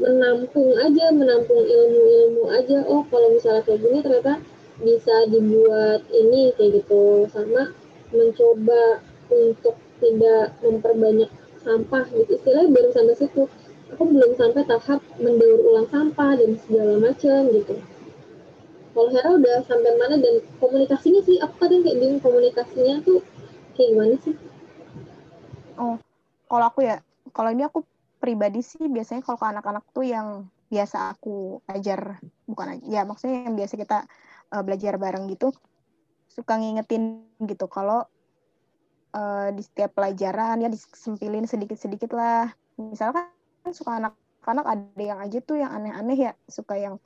menampung 0.00 0.72
aja 0.80 1.12
menampung 1.12 1.62
ilmu-ilmu 1.62 2.48
aja. 2.50 2.82
Oh 2.88 3.04
kalau 3.12 3.36
misalnya 3.36 3.62
kayak 3.68 3.80
gini 3.84 3.98
ternyata 4.00 4.34
bisa 4.80 5.14
dibuat 5.28 6.00
ini 6.10 6.50
kayak 6.56 6.82
gitu. 6.82 7.28
Sama 7.30 7.70
mencoba 8.10 9.04
untuk 9.30 9.76
tidak 10.00 10.56
memperbanyak 10.64 11.30
sampah 11.62 12.04
gitu. 12.10 12.40
Istilahnya 12.40 12.72
baru 12.72 12.90
sampai 12.90 13.16
situ. 13.16 13.42
Aku 13.92 14.08
belum 14.08 14.32
sampai 14.40 14.64
tahap 14.64 15.04
mendaur 15.20 15.60
ulang 15.68 15.88
sampah 15.92 16.32
dan 16.40 16.56
segala 16.64 16.96
macam 16.96 17.40
gitu. 17.52 17.76
Kalau 18.92 19.08
Hera 19.08 19.30
udah 19.36 19.56
sampai 19.68 19.92
mana 20.00 20.16
dan 20.20 20.40
komunikasinya 20.60 21.20
sih 21.24 21.40
aku 21.40 21.54
kadang 21.60 21.84
kayak 21.84 21.96
bingung 22.00 22.20
komunikasinya 22.20 23.00
tuh 23.04 23.20
kayak 23.76 23.88
gimana 23.92 24.14
sih? 24.20 24.36
Oh 25.76 25.96
kalau 26.48 26.68
aku 26.68 26.84
ya 26.84 27.00
kalau 27.32 27.50
ini 27.50 27.66
aku 27.66 27.84
pribadi 28.22 28.62
sih 28.62 28.86
biasanya 28.86 29.26
kalau 29.26 29.40
ke 29.40 29.46
anak-anak 29.50 29.84
tuh 29.90 30.06
yang 30.06 30.46
biasa 30.72 31.12
aku 31.18 31.60
ajar 31.68 32.22
bukan 32.48 32.80
ya 32.88 33.04
maksudnya 33.04 33.44
yang 33.44 33.56
biasa 33.58 33.74
kita 33.76 34.08
uh, 34.54 34.62
belajar 34.64 34.96
bareng 34.96 35.28
gitu 35.28 35.52
suka 36.32 36.56
ngingetin 36.56 37.28
gitu. 37.44 37.68
Kalau 37.68 38.08
uh, 39.12 39.48
di 39.52 39.62
setiap 39.62 39.92
pelajaran 39.92 40.64
ya 40.64 40.72
disempilin 40.72 41.44
sedikit-sedikit 41.44 42.16
lah. 42.16 42.48
Misalkan 42.80 43.28
suka 43.76 44.00
anak-anak 44.00 44.66
ada 44.66 45.02
yang 45.02 45.20
aja 45.20 45.38
tuh 45.44 45.60
yang 45.60 45.70
aneh-aneh 45.70 46.16
ya 46.16 46.32
suka 46.48 46.80
yang 46.80 46.96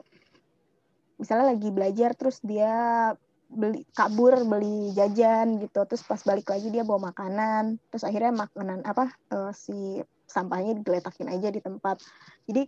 misalnya 1.19 1.53
lagi 1.53 1.69
belajar 1.73 2.15
terus 2.15 2.39
dia 2.41 3.11
beli 3.47 3.87
kabur 3.95 4.43
beli 4.43 4.91
jajan 4.91 5.57
gitu 5.63 5.87
terus 5.87 6.03
pas 6.03 6.19
balik 6.19 6.51
lagi 6.51 6.67
dia 6.67 6.83
bawa 6.83 7.09
makanan 7.15 7.79
terus 7.89 8.03
akhirnya 8.03 8.43
makanan 8.43 8.83
apa 8.83 9.15
uh, 9.31 9.55
si 9.55 10.03
sampahnya 10.27 10.75
digeletakin 10.77 11.31
aja 11.31 11.47
di 11.49 11.63
tempat. 11.63 12.03
Jadi 12.45 12.67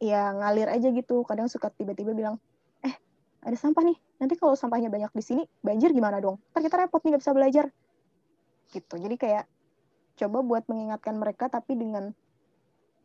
ya 0.00 0.32
ngalir 0.32 0.70
aja 0.70 0.88
gitu. 0.94 1.26
Kadang 1.26 1.50
suka 1.50 1.68
tiba-tiba 1.74 2.14
bilang 2.14 2.38
eh 2.80 2.94
ada 3.42 3.56
sampah 3.58 3.82
nih. 3.82 3.98
Nanti 4.22 4.38
kalau 4.38 4.54
sampahnya 4.54 4.88
banyak 4.88 5.12
di 5.12 5.22
sini 5.22 5.42
banjir 5.60 5.90
gimana 5.92 6.22
dong? 6.22 6.40
Ntar 6.54 6.62
kita 6.64 6.76
repot 6.86 7.02
nih 7.02 7.18
nggak 7.18 7.22
bisa 7.26 7.34
belajar. 7.34 7.66
Gitu. 8.70 8.94
Jadi 8.96 9.16
kayak 9.18 9.44
coba 10.16 10.38
buat 10.40 10.64
mengingatkan 10.70 11.18
mereka 11.20 11.50
tapi 11.52 11.76
dengan 11.76 12.14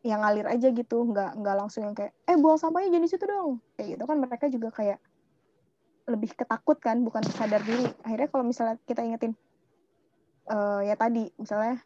yang 0.05 0.21
ngalir 0.21 0.47
aja 0.47 0.69
gitu. 0.69 1.03
Nggak 1.09 1.41
nggak 1.41 1.55
langsung 1.57 1.83
yang 1.89 1.97
kayak 1.97 2.13
eh 2.29 2.37
buang 2.37 2.61
sampahnya 2.61 3.01
jadi 3.01 3.07
situ 3.09 3.25
dong. 3.25 3.59
Kayak 3.75 3.97
gitu 3.97 4.03
kan 4.05 4.17
mereka 4.21 4.45
juga 4.47 4.69
kayak 4.71 5.01
lebih 6.09 6.33
ketakut 6.33 6.77
kan 6.77 7.01
bukan 7.01 7.25
sadar 7.25 7.65
diri. 7.65 7.89
Akhirnya 8.05 8.29
kalau 8.29 8.45
misalnya 8.45 8.77
kita 8.85 9.01
ingetin 9.01 9.33
uh, 10.49 10.81
ya 10.81 10.97
tadi 10.97 11.29
misalnya 11.37 11.79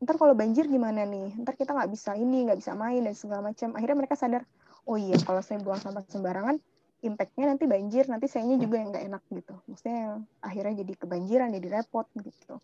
ntar 0.00 0.16
kalau 0.16 0.32
banjir 0.32 0.64
gimana 0.64 1.04
nih? 1.04 1.36
Ntar 1.44 1.54
kita 1.60 1.76
nggak 1.76 1.90
bisa 1.92 2.16
ini 2.16 2.48
nggak 2.48 2.58
bisa 2.58 2.72
main 2.72 3.04
dan 3.04 3.12
segala 3.12 3.52
macam. 3.52 3.76
Akhirnya 3.76 3.96
mereka 4.00 4.16
sadar 4.16 4.42
oh 4.88 4.96
iya 4.96 5.20
kalau 5.20 5.44
saya 5.44 5.60
buang 5.60 5.78
sampah 5.78 6.02
sembarangan 6.08 6.56
impactnya 7.00 7.56
nanti 7.56 7.64
banjir 7.64 8.04
nanti 8.08 8.28
sayanya 8.28 8.60
juga 8.60 8.80
yang 8.80 8.92
nggak 8.92 9.04
enak 9.12 9.22
gitu. 9.28 9.54
Maksudnya 9.68 10.24
akhirnya 10.40 10.74
jadi 10.84 10.92
kebanjiran 10.96 11.48
jadi 11.52 11.68
repot 11.80 12.06
gitu. 12.16 12.56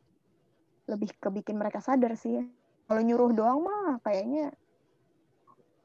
Lebih 0.89 1.09
ke 1.17 1.29
bikin 1.29 1.57
mereka 1.61 1.85
sadar 1.85 2.17
sih 2.17 2.41
kalau 2.87 3.01
nyuruh 3.03 3.31
doang 3.37 3.67
mah 3.67 4.01
kayaknya 4.01 4.55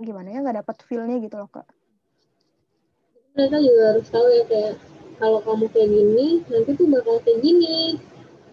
gimana 0.02 0.34
ya 0.34 0.40
nggak 0.42 0.58
dapat 0.66 0.76
feelnya 0.88 1.20
gitu 1.20 1.36
loh 1.36 1.50
kak. 1.52 1.68
Mereka 3.36 3.58
juga 3.60 3.84
harus 3.96 4.08
tahu 4.12 4.28
ya 4.28 4.44
kayak 4.48 4.74
kalau 5.20 5.40
kamu 5.44 5.66
kayak 5.72 5.90
gini 5.90 6.28
nanti 6.48 6.70
tuh 6.80 6.88
bakal 6.88 7.16
kayak 7.24 7.40
gini 7.44 8.00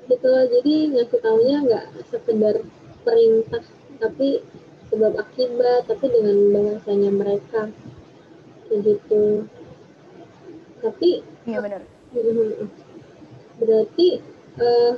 gitu. 0.08 0.30
Jadi 0.30 0.74
ngasih 0.94 1.18
taunya 1.22 1.56
nggak 1.62 1.84
sekedar 2.10 2.56
perintah 3.08 3.64
tapi 3.96 4.44
sebab 4.92 5.16
akibat 5.16 5.88
tapi 5.88 6.06
dengan 6.12 6.36
bahasanya 6.52 7.10
mereka. 7.12 7.72
Kayak 8.68 8.80
gitu 8.84 9.48
tapi 10.78 11.22
iya 11.46 11.58
benar. 11.58 11.82
Berarti 13.60 14.08
uh, 14.62 14.92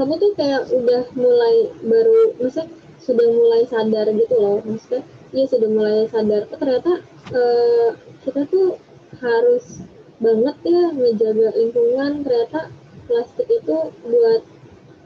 kamu 0.00 0.12
tuh 0.16 0.32
kayak 0.38 0.70
udah 0.72 1.02
mulai 1.18 1.68
baru 1.84 2.38
maksudnya 2.38 2.70
sudah 2.98 3.26
mulai 3.30 3.62
sadar 3.66 4.06
gitu 4.10 4.34
loh 4.36 4.58
maksudnya 4.64 5.02
iya 5.34 5.44
sudah 5.44 5.68
mulai 5.68 6.08
sadar. 6.08 6.48
Oh, 6.48 6.58
ternyata 6.58 6.92
uh, 7.34 7.90
kita 8.24 8.48
tuh 8.48 8.80
harus 9.20 9.84
banget 10.18 10.56
ya 10.64 10.84
menjaga 10.96 11.48
lingkungan. 11.54 12.24
Ternyata 12.24 12.72
plastik 13.08 13.48
itu 13.48 13.92
buat 13.92 14.42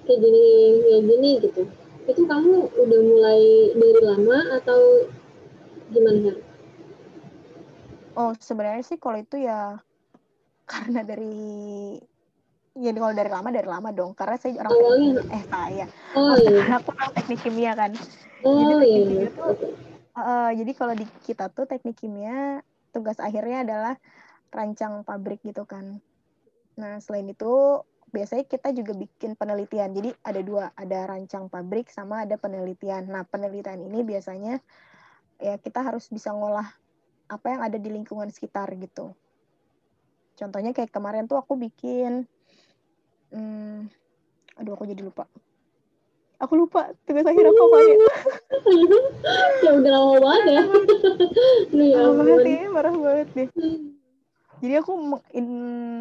kayak 0.06 0.18
gini 0.18 0.44
kayak 0.82 1.02
gini 1.06 1.30
gitu 1.42 1.62
itu 2.02 2.22
kamu 2.26 2.66
udah 2.74 3.00
mulai 3.06 3.42
dari 3.78 4.00
lama 4.02 4.38
atau 4.58 4.80
gimana 5.92 6.34
Oh 8.12 8.36
sebenarnya 8.36 8.84
sih 8.84 9.00
kalau 9.00 9.24
itu 9.24 9.40
ya 9.40 9.80
karena 10.68 11.00
dari 11.00 11.96
ya 12.76 12.90
kalau 12.96 13.12
dari 13.12 13.30
lama 13.32 13.48
dari 13.52 13.68
lama 13.68 13.88
dong 13.92 14.16
karena 14.16 14.36
saya 14.40 14.64
orang 14.64 14.72
Awalnya. 14.72 15.12
teknik, 15.20 15.36
eh 15.36 15.44
saya 15.48 15.86
oh, 16.16 16.34
iya. 16.40 16.60
aku 16.80 16.88
orang 16.96 17.12
teknik 17.12 17.40
kimia 17.44 17.72
kan 17.76 17.90
oh, 18.44 18.52
jadi 18.56 18.72
teknik 18.72 18.88
iya. 18.88 19.00
kimia 19.04 19.28
tuh 19.36 19.52
uh, 20.16 20.50
jadi 20.56 20.72
kalau 20.72 20.94
di 20.96 21.06
kita 21.24 21.44
tuh 21.52 21.64
teknik 21.68 21.96
kimia 22.00 22.64
tugas 22.92 23.20
akhirnya 23.20 23.64
adalah 23.64 23.94
rancang 24.48 25.04
pabrik 25.04 25.44
gitu 25.44 25.68
kan 25.68 26.00
nah 26.80 26.96
selain 27.04 27.28
itu 27.28 27.84
biasanya 28.12 28.44
kita 28.44 28.70
juga 28.76 28.92
bikin 28.92 29.34
penelitian. 29.34 29.90
Jadi 29.96 30.12
ada 30.20 30.40
dua, 30.44 30.64
ada 30.76 30.98
rancang 31.08 31.48
pabrik 31.48 31.88
sama 31.88 32.28
ada 32.28 32.36
penelitian. 32.36 33.08
Nah, 33.08 33.24
penelitian 33.24 33.80
ini 33.88 34.04
biasanya 34.04 34.60
ya 35.40 35.58
kita 35.58 35.80
harus 35.82 36.06
bisa 36.12 36.30
ngolah 36.30 36.68
apa 37.32 37.46
yang 37.48 37.60
ada 37.64 37.80
di 37.80 37.88
lingkungan 37.88 38.28
sekitar 38.28 38.68
gitu. 38.76 39.16
Contohnya 40.36 40.76
kayak 40.76 40.92
kemarin 40.92 41.24
tuh 41.24 41.40
aku 41.40 41.56
bikin, 41.56 42.28
hmm, 43.32 43.88
aduh 44.60 44.76
aku 44.76 44.84
jadi 44.84 45.00
lupa. 45.00 45.24
Aku 46.42 46.58
lupa 46.58 46.92
tugas 47.06 47.24
akhir 47.24 47.48
aku 47.48 47.62
apa 47.70 47.78
ya. 47.80 47.96
ya 49.64 49.70
udah 49.78 49.90
lama 49.94 50.14
banget 50.18 50.44
ya. 50.44 50.62
ya 51.70 51.96
lama 52.02 52.12
banget 52.20 52.44
ya, 52.44 52.60
marah 52.68 52.94
banget 52.98 53.28
deh. 53.32 53.48
Jadi 54.62 54.74
aku 54.78 54.92
in, 55.34 55.48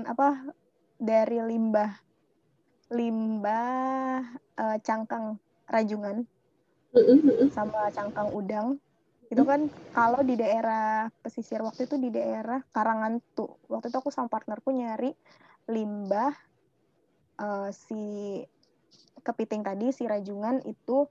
apa 0.05 0.53
dari 1.01 1.41
limbah 1.41 1.89
limbah 2.93 4.21
uh, 4.61 4.77
cangkang 4.85 5.41
rajungan 5.65 6.29
sama 7.49 7.89
cangkang 7.89 8.29
udang. 8.29 8.67
Itu 9.31 9.47
kan 9.47 9.71
kalau 9.95 10.21
di 10.27 10.35
daerah 10.35 11.07
pesisir 11.23 11.63
waktu 11.63 11.87
itu 11.87 11.95
di 11.95 12.11
daerah 12.11 12.59
Karangantu. 12.75 13.57
Waktu 13.71 13.89
itu 13.89 13.97
aku 13.97 14.11
sama 14.11 14.27
partnerku 14.27 14.75
nyari 14.75 15.15
limbah 15.71 16.35
uh, 17.39 17.71
si 17.71 18.43
kepiting 19.23 19.63
tadi 19.63 19.95
si 19.95 20.03
rajungan 20.03 20.59
itu 20.67 21.07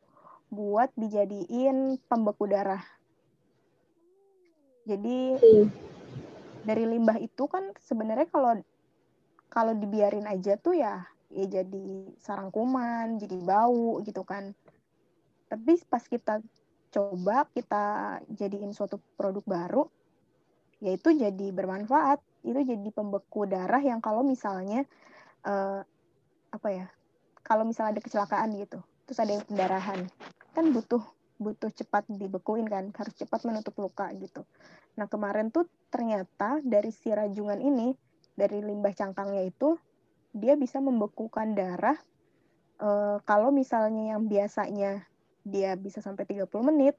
buat 0.53 0.93
dijadiin 1.01 1.97
pembeku 2.07 2.45
darah. 2.45 2.85
Jadi 4.85 5.41
dari 6.61 6.85
limbah 6.85 7.17
itu 7.17 7.49
kan 7.49 7.73
sebenarnya 7.81 8.29
kalau 8.29 8.61
kalau 9.51 9.75
dibiarin 9.75 10.31
aja 10.31 10.55
tuh 10.57 10.79
ya 10.79 11.05
ya 11.31 11.47
jadi 11.47 12.11
sarang 12.19 12.51
kuman, 12.51 13.19
jadi 13.23 13.39
bau 13.39 14.03
gitu 14.03 14.27
kan. 14.27 14.51
Tapi 15.47 15.79
pas 15.87 16.03
kita 16.03 16.43
coba 16.91 17.47
kita 17.55 18.19
jadiin 18.35 18.75
suatu 18.75 18.99
produk 19.15 19.43
baru, 19.47 19.85
yaitu 20.83 21.15
jadi 21.15 21.55
bermanfaat. 21.55 22.19
Itu 22.43 22.59
jadi 22.63 22.89
pembeku 22.91 23.47
darah 23.47 23.83
yang 23.83 24.03
kalau 24.03 24.27
misalnya 24.27 24.87
uh, 25.47 25.83
apa 26.51 26.69
ya? 26.71 26.87
Kalau 27.47 27.67
misalnya 27.67 27.99
ada 27.99 28.03
kecelakaan 28.05 28.53
gitu, 28.59 28.79
terus 29.07 29.19
ada 29.19 29.33
yang 29.35 29.45
pendarahan, 29.49 30.07
kan 30.55 30.71
butuh 30.71 31.03
butuh 31.41 31.73
cepat 31.73 32.05
dibekuin 32.07 32.69
kan, 32.69 32.93
harus 32.93 33.15
cepat 33.17 33.49
menutup 33.49 33.73
luka 33.81 34.13
gitu. 34.19 34.45
Nah 35.01 35.09
kemarin 35.09 35.49
tuh 35.49 35.67
ternyata 35.89 36.61
dari 36.61 36.93
si 36.93 37.09
rajungan 37.09 37.59
ini 37.65 37.97
dari 38.35 38.63
limbah 38.63 38.95
cangkangnya 38.95 39.47
itu 39.47 39.79
dia 40.31 40.55
bisa 40.55 40.79
membekukan 40.79 41.55
darah. 41.55 41.99
E, 42.81 42.89
kalau 43.27 43.51
misalnya 43.51 44.17
yang 44.17 44.27
biasanya 44.31 45.05
dia 45.43 45.75
bisa 45.75 46.05
sampai 46.05 46.29
30 46.29 46.47
menit 46.69 46.95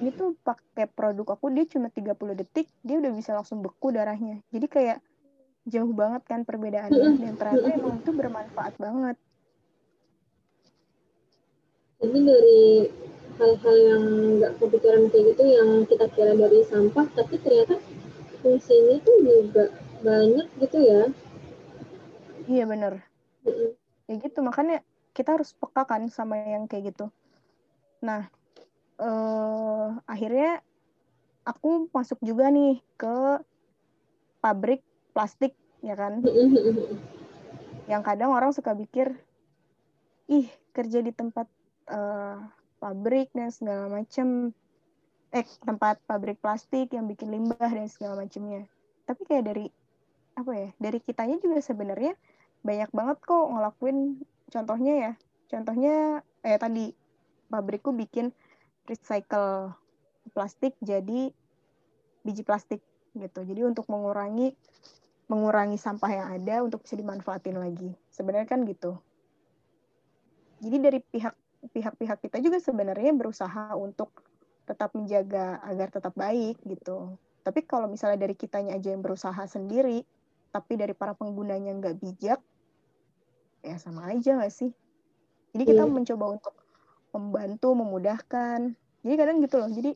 ini 0.00 0.10
tuh 0.16 0.32
pakai 0.40 0.88
produk 0.88 1.36
aku 1.36 1.52
dia 1.52 1.68
cuma 1.68 1.92
30 1.92 2.16
detik 2.40 2.66
dia 2.80 2.96
udah 2.96 3.12
bisa 3.12 3.36
langsung 3.36 3.60
beku 3.60 3.92
darahnya. 3.92 4.40
Jadi 4.48 4.66
kayak 4.66 4.98
jauh 5.68 5.92
banget 5.92 6.24
kan 6.24 6.40
perbedaannya. 6.48 7.20
Dan 7.20 7.36
ternyata 7.36 7.68
emang 7.68 8.00
itu 8.00 8.10
bermanfaat 8.16 8.74
banget. 8.80 9.16
Jadi 12.00 12.18
dari 12.24 12.62
hal-hal 13.36 13.76
yang 13.76 14.04
nggak 14.40 14.52
kepikiran 14.56 15.02
kayak 15.12 15.24
gitu 15.36 15.42
yang 15.48 15.68
kita 15.84 16.06
kira 16.12 16.32
dari 16.32 16.60
sampah 16.64 17.06
tapi 17.12 17.40
ternyata 17.40 17.76
fungsinya 18.40 18.96
tuh 19.04 19.16
juga 19.20 19.64
banyak 20.00 20.46
gitu 20.60 20.78
ya. 20.80 21.02
Iya 22.48 22.64
bener. 22.66 23.04
Ya 24.08 24.14
gitu 24.18 24.40
makanya 24.42 24.82
kita 25.12 25.36
harus 25.36 25.52
peka 25.54 25.86
kan 25.86 26.08
sama 26.08 26.40
yang 26.40 26.66
kayak 26.66 26.94
gitu. 26.94 27.12
Nah 28.02 28.28
eh, 29.00 29.86
akhirnya 30.08 30.64
aku 31.44 31.88
masuk 31.92 32.20
juga 32.24 32.48
nih 32.48 32.80
ke 32.96 33.40
pabrik 34.40 34.82
plastik 35.12 35.52
ya 35.84 35.94
kan? 35.96 36.24
Yang 37.88 38.02
kadang 38.06 38.30
orang 38.32 38.50
suka 38.56 38.72
pikir 38.72 39.14
ih 40.30 40.46
kerja 40.70 41.02
di 41.02 41.10
tempat 41.10 41.50
uh, 41.90 42.38
pabrik 42.78 43.34
dan 43.34 43.50
segala 43.50 43.90
macam 43.90 44.54
eh 45.34 45.46
tempat 45.62 45.98
pabrik 46.06 46.38
plastik 46.38 46.94
yang 46.94 47.10
bikin 47.10 47.34
limbah 47.34 47.58
dan 47.70 47.90
segala 47.90 48.22
macamnya 48.22 48.66
tapi 49.10 49.26
kayak 49.26 49.50
dari 49.50 49.66
apa 50.40 50.52
ya 50.56 50.68
dari 50.80 50.98
kitanya 51.04 51.36
juga 51.38 51.60
sebenarnya 51.60 52.16
banyak 52.64 52.90
banget 52.92 53.18
kok 53.24 53.46
ngelakuin. 53.52 53.98
Contohnya 54.50 54.94
ya 54.98 55.12
contohnya 55.50 55.94
eh 56.42 56.58
tadi 56.58 56.92
pabrikku 57.50 57.92
bikin 57.94 58.32
recycle 58.86 59.74
plastik 60.32 60.74
jadi 60.80 61.30
biji 62.24 62.42
plastik 62.44 62.80
gitu. 63.16 63.40
Jadi 63.42 63.60
untuk 63.66 63.86
mengurangi 63.90 64.54
mengurangi 65.30 65.78
sampah 65.78 66.10
yang 66.10 66.28
ada 66.34 66.66
untuk 66.66 66.82
bisa 66.82 66.98
dimanfaatin 66.98 67.56
lagi. 67.56 67.94
Sebenarnya 68.10 68.48
kan 68.50 68.66
gitu. 68.66 68.98
Jadi 70.60 70.76
dari 70.82 70.98
pihak 71.00 71.34
pihak-pihak 71.70 72.18
kita 72.24 72.36
juga 72.40 72.58
sebenarnya 72.58 73.12
berusaha 73.12 73.76
untuk 73.76 74.10
tetap 74.64 74.92
menjaga 74.96 75.60
agar 75.64 75.88
tetap 75.92 76.14
baik 76.16 76.60
gitu. 76.64 77.16
Tapi 77.40 77.64
kalau 77.64 77.88
misalnya 77.88 78.20
dari 78.20 78.36
kitanya 78.36 78.76
aja 78.76 78.92
yang 78.92 79.02
berusaha 79.02 79.40
sendiri 79.48 80.04
tapi 80.50 80.74
dari 80.74 80.94
para 80.94 81.14
penggunanya 81.14 81.70
nggak 81.78 81.96
bijak 82.02 82.40
ya 83.62 83.76
sama 83.78 84.10
aja 84.10 84.38
nggak 84.38 84.52
sih? 84.54 84.70
Jadi 85.54 85.64
kita 85.66 85.82
yeah. 85.86 85.90
mencoba 85.90 86.24
untuk 86.38 86.54
membantu 87.10 87.68
memudahkan. 87.74 88.74
Jadi 89.02 89.14
kadang 89.16 89.36
gitu 89.42 89.56
loh 89.58 89.70
jadi 89.70 89.90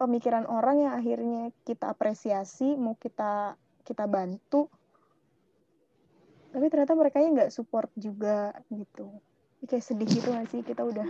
pemikiran 0.00 0.48
orang 0.48 0.88
yang 0.88 0.92
akhirnya 0.96 1.52
kita 1.68 1.92
apresiasi 1.92 2.72
mau 2.72 2.96
kita 2.96 3.52
kita 3.84 4.08
bantu 4.08 4.72
tapi 6.50 6.66
ternyata 6.66 6.96
mereka 6.96 7.20
nggak 7.22 7.52
support 7.54 7.92
juga 7.94 8.56
gitu. 8.74 9.06
Jadi 9.60 9.66
kayak 9.70 9.84
sedih 9.84 10.08
gitu 10.08 10.28
gak 10.34 10.48
sih? 10.50 10.60
Kita 10.66 10.82
udah 10.82 11.06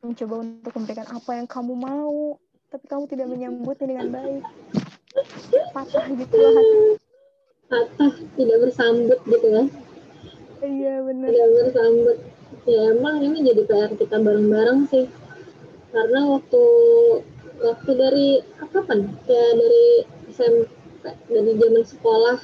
mencoba 0.00 0.34
untuk 0.40 0.72
memberikan 0.80 1.06
apa 1.12 1.30
yang 1.36 1.46
kamu 1.50 1.74
mau 1.76 2.40
tapi 2.72 2.88
kamu 2.88 3.04
tidak 3.04 3.28
menyambutnya 3.28 3.84
dengan 3.84 4.08
baik. 4.08 4.44
Patah 5.76 6.06
gitu 6.08 6.36
lah 6.40 6.52
hati 6.56 7.01
patah 7.72 8.12
tidak 8.36 8.58
bersambut 8.68 9.18
gitu 9.24 9.48
ya 9.48 9.64
iya 10.62 11.02
benar 11.02 11.28
tidak 11.30 11.48
bersambut. 11.58 12.18
Ya 12.62 12.94
emang 12.94 13.18
ini 13.18 13.38
jadi 13.50 13.62
PR 13.66 13.92
kita 13.98 14.16
bareng-bareng 14.22 14.86
sih. 14.86 15.10
Karena 15.90 16.20
waktu 16.30 16.64
waktu 17.58 17.90
dari 17.98 18.28
kapan? 18.62 19.10
Kayak 19.26 19.52
dari 19.58 19.86
SMP 20.30 21.04
dari 21.26 21.52
zaman 21.58 21.84
sekolah. 21.84 22.38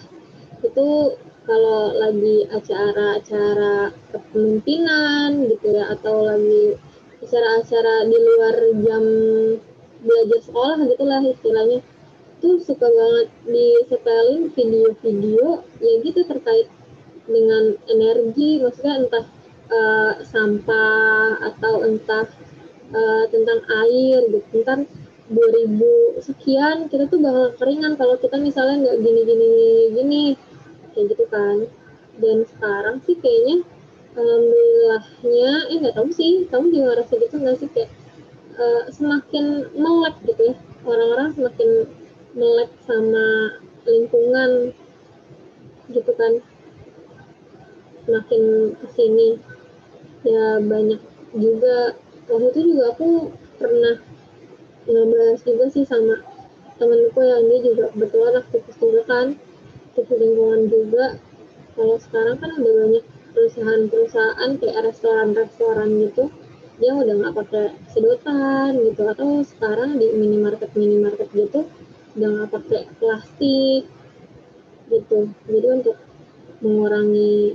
Itu 0.67 1.15
kalau 1.47 1.97
lagi 1.97 2.45
acara-acara 2.51 3.95
kepemimpinan 4.13 5.49
gitu 5.49 5.73
ya 5.73 5.95
atau 5.97 6.27
lagi 6.29 6.77
acara-acara 7.25 8.05
di 8.05 8.19
luar 8.21 8.57
jam 8.85 9.05
belajar 9.99 10.41
sekolah 10.45 10.77
gitulah 10.93 11.25
istilahnya 11.25 11.79
tuh 12.39 12.63
suka 12.63 12.87
banget 12.87 13.29
di 13.47 13.67
setelin 13.91 14.51
video-video 14.55 15.63
ya 15.83 15.93
gitu 16.03 16.21
terkait 16.27 16.69
dengan 17.29 17.77
energi 17.93 18.63
maksudnya 18.65 19.05
entah 19.05 19.25
uh, 19.69 20.13
sampah 20.25 21.45
atau 21.45 21.85
entah 21.85 22.27
uh, 22.93 23.25
tentang 23.29 23.61
air 23.85 24.25
gitu. 24.33 24.65
Ntar 24.65 24.89
2000 25.29 26.25
sekian 26.25 26.89
kita 26.89 27.05
tuh 27.13 27.21
bakal 27.21 27.53
keringan 27.61 28.01
kalau 28.01 28.17
kita 28.17 28.41
misalnya 28.41 28.89
nggak 28.89 28.99
gini 29.05 29.21
gini. 29.29 29.51
Gini 29.93 30.23
kayak 30.97 31.07
gitu 31.13 31.25
kan. 31.29 31.57
Dan 32.19 32.49
sekarang 32.49 32.97
sih 33.05 33.17
kayaknya 33.21 33.63
alhamdulillahnya 34.19 35.53
eh 35.71 35.77
nggak 35.85 35.95
tahu 35.95 36.11
sih 36.11 36.49
kamu 36.49 36.73
juga 36.75 36.85
ngerasa 36.97 37.13
gitu 37.21 37.35
nggak 37.39 37.57
sih? 37.61 37.69
Kayak 37.77 37.91
uh, 38.57 38.83
semakin 38.89 39.69
melek 39.77 40.17
gitu 40.25 40.43
ya. 40.53 40.55
Orang-orang 40.89 41.37
semakin 41.37 41.71
melek 42.37 42.71
sama 42.85 43.57
lingkungan 43.89 44.77
gitu 45.93 46.13
kan. 46.17 46.33
Semakin 48.05 48.43
ke 48.77 48.87
sini 48.97 49.29
ya 50.25 50.61
banyak 50.61 51.01
juga. 51.37 51.97
Waktu 52.29 52.47
itu 52.53 52.61
juga 52.77 52.85
aku 52.93 53.09
pernah 53.57 53.97
ngebahas 54.89 55.41
juga 55.45 55.65
sih 55.73 55.85
sama 55.85 56.21
temenku 56.81 57.21
yang 57.21 57.45
dia 57.49 57.61
juga 57.73 57.85
kebetulan 57.93 58.35
aktivis 58.41 58.77
juga 58.81 59.03
kan 59.09 59.27
aktivis 59.93 60.19
lingkungan 60.21 60.63
juga. 60.69 61.07
Kalau 61.77 61.97
sekarang 62.01 62.37
kan 62.43 62.51
ada 62.59 62.71
banyak 62.71 63.05
perusahaan-perusahaan 63.33 64.51
kayak 64.59 64.83
restoran-restoran 64.89 65.89
gitu 66.09 66.33
dia 66.79 66.95
udah 66.95 67.15
nggak 67.19 67.35
pakai 67.35 67.67
sedotan 67.91 68.79
gitu. 68.87 69.03
Atau 69.09 69.43
sekarang 69.45 69.99
di 69.99 70.07
minimarket 70.15 70.71
minimarket 70.79 71.29
gitu 71.35 71.67
nggak 72.19 72.51
pakai 72.51 72.83
plastik 72.99 73.83
gitu. 74.91 75.19
Jadi 75.47 75.69
untuk 75.71 75.97
mengurangi 76.59 77.55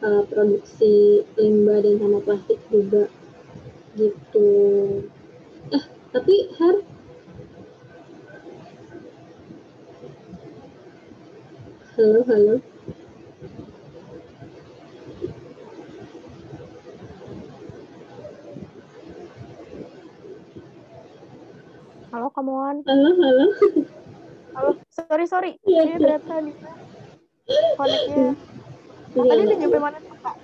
uh, 0.00 0.24
produksi 0.32 1.26
limbah 1.36 1.84
dan 1.84 2.00
sama 2.00 2.18
plastik 2.24 2.58
juga 2.72 3.12
gitu. 4.00 4.48
Eh 5.68 5.84
tapi 6.12 6.34
Her 6.56 6.76
halo 11.92 12.20
halo 12.24 12.54
Halo, 22.12 22.28
kamuan. 22.28 22.84
Halo, 22.84 23.08
halo. 23.24 23.46
Halo, 24.52 24.70
sorry, 24.92 25.24
sorry. 25.24 25.50
Iya, 25.64 25.88
Ini 25.88 25.96
ternyata 25.96 26.44
di 26.44 26.52
koneknya. 27.72 28.36
Oh, 29.16 29.24
tadi 29.24 29.40
udah 29.48 29.56
nyampe 29.56 29.78
mana 29.80 29.96
tuh, 29.96 30.16
Kak? 30.20 30.36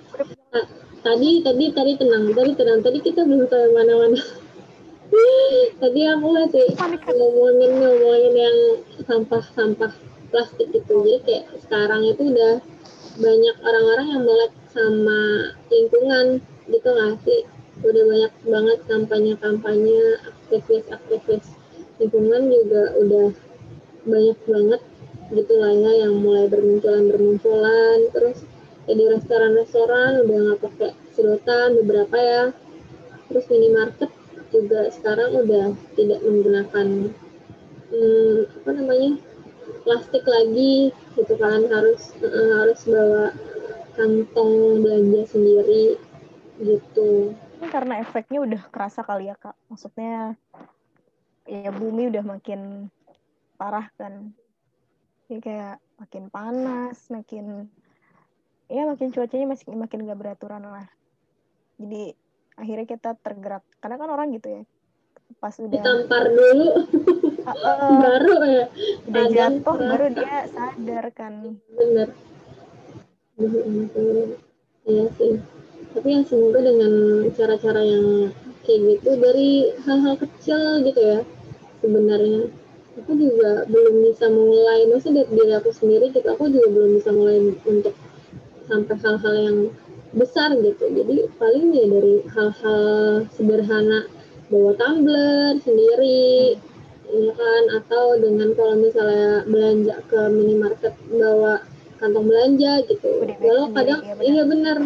Ah, 0.49 0.65
tadi, 1.05 1.45
tadi, 1.45 1.65
tadi 1.69 1.91
tenang, 1.93 2.33
tadi 2.33 2.51
tenang. 2.57 2.81
Tadi 2.81 2.97
kita 3.05 3.21
belum 3.21 3.45
sampai 3.45 3.69
mana-mana. 3.69 4.17
tadi 5.85 6.01
aku 6.09 6.27
masih 6.33 6.73
ngomongin 7.05 7.71
ngomongin 7.77 8.33
yang 8.33 8.57
sampah-sampah 9.05 9.93
plastik 10.33 10.73
itu. 10.73 10.95
Jadi 11.05 11.21
kayak 11.21 11.45
sekarang 11.69 12.01
itu 12.01 12.33
udah 12.33 12.65
banyak 13.21 13.55
orang-orang 13.61 14.07
yang 14.17 14.21
melek 14.25 14.53
sama 14.73 15.53
lingkungan 15.69 16.41
gitu 16.65 16.87
nggak 16.89 17.13
sih? 17.29 17.45
Udah 17.85 18.03
banyak 18.09 18.33
banget 18.41 18.79
kampanye-kampanye 18.89 20.17
aktivis-aktivis 20.33 21.58
lingkungan 21.99 22.47
juga 22.47 22.83
udah 22.95 23.27
banyak 24.07 24.39
banget 24.47 24.81
gitu 25.29 25.53
lah 25.61 25.73
ya 25.75 25.91
yang 26.07 26.15
mulai 26.23 26.47
bermunculan 26.49 27.05
bermunculan. 27.11 27.97
Terus 28.15 28.37
ya 28.89 28.93
di 28.97 29.05
restoran-restoran 29.05 30.25
udah 30.25 30.37
nggak 30.39 30.59
pakai 30.63 30.91
sedotan 31.13 31.77
beberapa 31.83 32.17
ya. 32.17 32.43
Terus 33.29 33.45
minimarket 33.51 34.11
juga 34.49 34.89
sekarang 34.89 35.45
udah 35.45 35.77
tidak 35.93 36.19
menggunakan 36.25 36.87
hmm, 37.93 38.37
apa 38.63 38.69
namanya 38.73 39.11
plastik 39.85 40.25
lagi 40.25 40.89
gitu 41.13 41.33
kan. 41.37 41.67
Harus 41.69 42.15
uh, 42.23 42.51
harus 42.63 42.79
bawa 42.89 43.35
kantong 43.99 44.81
belanja 44.81 45.35
sendiri 45.35 45.99
gitu. 46.63 47.35
Karena 47.59 47.99
efeknya 47.99 48.39
udah 48.41 48.61
kerasa 48.71 49.03
kali 49.03 49.29
ya 49.29 49.35
kak. 49.35 49.53
Maksudnya 49.67 50.39
ya 51.49 51.73
bumi 51.73 52.13
udah 52.13 52.21
makin 52.21 52.93
parah 53.57 53.89
kan. 53.97 54.29
Kayak 55.29 55.81
makin 55.97 56.29
panas 56.29 56.97
makin 57.09 57.69
ya 58.69 58.85
makin 58.85 59.09
cuacanya 59.09 59.57
masih 59.57 59.73
makin 59.73 60.05
gak 60.05 60.19
beraturan 60.21 60.61
lah. 60.61 60.87
Jadi 61.81 62.13
akhirnya 62.53 62.85
kita 62.85 63.17
tergerak. 63.17 63.65
Karena 63.81 63.97
kan 63.97 64.09
orang 64.13 64.29
gitu 64.37 64.61
ya 64.61 64.63
pas 65.37 65.53
udah 65.61 65.69
ditampar 65.69 66.25
dulu. 66.29 66.67
Uh, 67.45 67.49
uh, 67.49 67.91
baru 68.05 68.35
ya. 68.45 68.65
Udah 69.09 69.25
jatuh 69.29 69.77
baru 69.77 70.05
dia 70.13 70.37
sadar 70.49 71.05
kan. 71.13 71.33
Bener. 71.77 72.09
Iya 74.85 75.05
sih. 75.17 75.33
Tapi 75.89 76.07
yang 76.09 76.25
semoga 76.25 76.59
dengan 76.61 76.93
cara-cara 77.33 77.81
yang 77.81 78.33
kayak 78.65 79.01
gitu 79.01 79.09
dari 79.17 79.49
hal-hal 79.85 80.15
kecil 80.21 80.61
gitu 80.85 81.01
ya 81.01 81.19
sebenarnya. 81.81 82.51
Aku 82.99 83.15
juga 83.15 83.63
belum 83.69 84.11
bisa 84.11 84.27
mulai 84.27 84.83
maksudnya 84.91 85.23
dari 85.23 85.31
diri 85.39 85.53
aku 85.55 85.71
sendiri 85.71 86.11
gitu 86.11 86.27
aku 86.27 86.51
juga 86.51 86.67
belum 86.67 86.99
bisa 86.99 87.15
mulai 87.15 87.39
untuk 87.63 87.95
sampai 88.67 88.95
hal-hal 88.99 89.35
yang 89.39 89.57
besar 90.13 90.51
gitu. 90.59 90.83
Jadi 90.91 91.31
paling 91.39 91.71
ya 91.71 91.85
dari 91.87 92.15
hal-hal 92.33 92.83
sederhana 93.33 94.09
bawa 94.49 94.73
tumbler 94.75 95.55
sendiri 95.63 96.59
ya 97.07 97.31
kan? 97.33 97.63
Atau 97.81 98.19
dengan 98.19 98.51
kalau 98.57 98.75
misalnya 98.77 99.47
belanja 99.47 99.95
ke 100.09 100.19
minimarket 100.33 100.93
bawa 101.07 101.63
kantong 102.03 102.27
belanja 102.27 102.83
gitu. 102.89 103.09
Walau 103.39 103.71
kadang 103.71 103.99
iya 104.23 104.43
benar. 104.43 104.77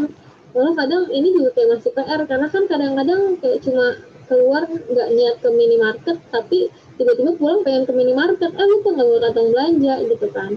walau 0.54 0.78
kadang 0.78 1.10
ini 1.10 1.34
juga 1.34 1.50
kayak 1.58 1.70
masih 1.82 1.92
PR 1.98 2.22
karena 2.30 2.46
kan 2.46 2.64
kadang-kadang 2.70 3.42
kayak 3.42 3.58
cuma 3.66 3.98
keluar 4.30 4.66
nggak 4.68 5.10
niat 5.14 5.36
ke 5.42 5.50
minimarket 5.52 6.18
tapi 6.30 6.72
tiba-tiba 6.98 7.36
pulang 7.36 7.62
pengen 7.62 7.84
ke 7.88 7.94
minimarket. 7.94 8.52
Eh 8.54 8.68
lupa 8.68 8.88
nggak 8.94 9.08
bawa 9.08 9.20
kantong 9.30 9.50
belanja 9.52 9.94
gitu 10.08 10.28
kan. 10.32 10.52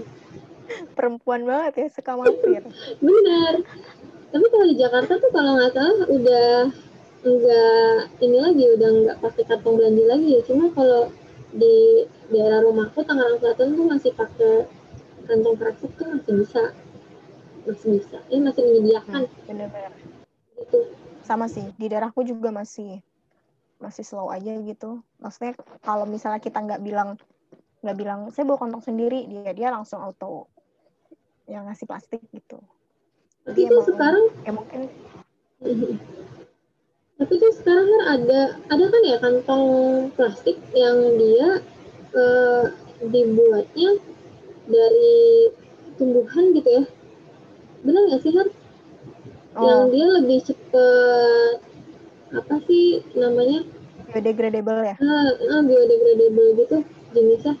Perempuan 0.93 1.41
banget 1.47 1.73
ya 1.79 1.87
suka 1.91 2.11
mampir 2.19 2.63
benar. 3.05 3.53
Tapi 4.27 4.45
kalau 4.51 4.65
di 4.67 4.75
Jakarta 4.75 5.11
tuh 5.15 5.31
kalau 5.31 5.51
nggak 5.55 5.71
salah 5.71 5.97
udah 6.11 6.51
enggak 7.25 7.97
ini 8.23 8.37
lagi 8.37 8.65
udah 8.77 8.89
nggak 9.03 9.17
pakai 9.23 9.43
kantong 9.47 9.75
belanja 9.79 10.03
lagi. 10.07 10.27
Ya 10.37 10.41
cuma 10.45 10.65
kalau 10.75 11.11
di 11.55 12.05
daerah 12.27 12.59
rumahku 12.61 13.01
Tangerang 13.07 13.39
Selatan 13.39 13.67
tuh 13.73 13.85
masih 13.87 14.11
pakai 14.13 14.55
kantong 15.27 15.55
plastik 15.55 15.91
tuh 15.95 16.07
masih 16.11 16.33
bisa. 16.43 16.63
Masih 17.63 17.87
bisa. 17.99 18.17
Ini 18.27 18.41
masih 18.43 18.61
menyediakan. 18.67 19.21
Hmm, 19.27 19.45
bener-bener 19.47 19.93
gitu. 20.57 20.79
Sama 21.23 21.45
sih 21.51 21.63
di 21.75 21.85
daerahku 21.87 22.23
juga 22.23 22.49
masih 22.51 23.03
masih 23.77 24.03
slow 24.05 24.29
aja 24.33 24.57
gitu. 24.61 25.01
Maksudnya 25.21 25.53
kalau 25.85 26.05
misalnya 26.09 26.41
kita 26.41 26.61
nggak 26.61 26.81
bilang 26.81 27.17
nggak 27.85 27.97
bilang 27.97 28.19
saya 28.33 28.49
bawa 28.49 28.65
kantong 28.65 28.83
sendiri 28.83 29.29
dia 29.29 29.53
dia 29.53 29.69
langsung 29.69 30.01
auto 30.01 30.49
yang 31.45 31.69
ngasih 31.69 31.85
plastik 31.85 32.21
gitu. 32.33 32.57
Tapi 33.45 33.63
Jadi 33.63 33.71
emang- 33.71 33.87
sekarang 33.87 34.25
ya 34.43 34.51
mungkin 34.51 34.81
tapi 37.17 37.33
tuh 37.41 37.49
sekarang 37.49 37.87
kan 37.89 38.01
ada 38.13 38.41
ada 38.69 38.85
kan 38.93 39.01
ya 39.01 39.17
kantong 39.17 39.65
plastik 40.13 40.57
yang 40.77 40.97
dia 41.17 41.65
eh, 42.13 42.63
dibuatnya 43.01 43.97
dari 44.69 45.49
tumbuhan 45.97 46.53
gitu 46.53 46.69
ya? 46.69 46.83
Benar 47.81 48.01
nggak 48.05 48.21
sih 48.21 48.33
yang 49.57 49.81
oh. 49.81 49.89
dia 49.89 50.05
lebih 50.21 50.39
cepet 50.45 51.57
apa 52.33 52.55
sih 52.67 53.01
namanya? 53.15 53.63
Biodegradable 54.11 54.79
ya? 54.83 54.95
Ah, 54.99 55.29
ah, 55.57 55.61
biodegradable 55.63 56.47
gitu 56.59 56.77
jenisnya. 57.15 57.55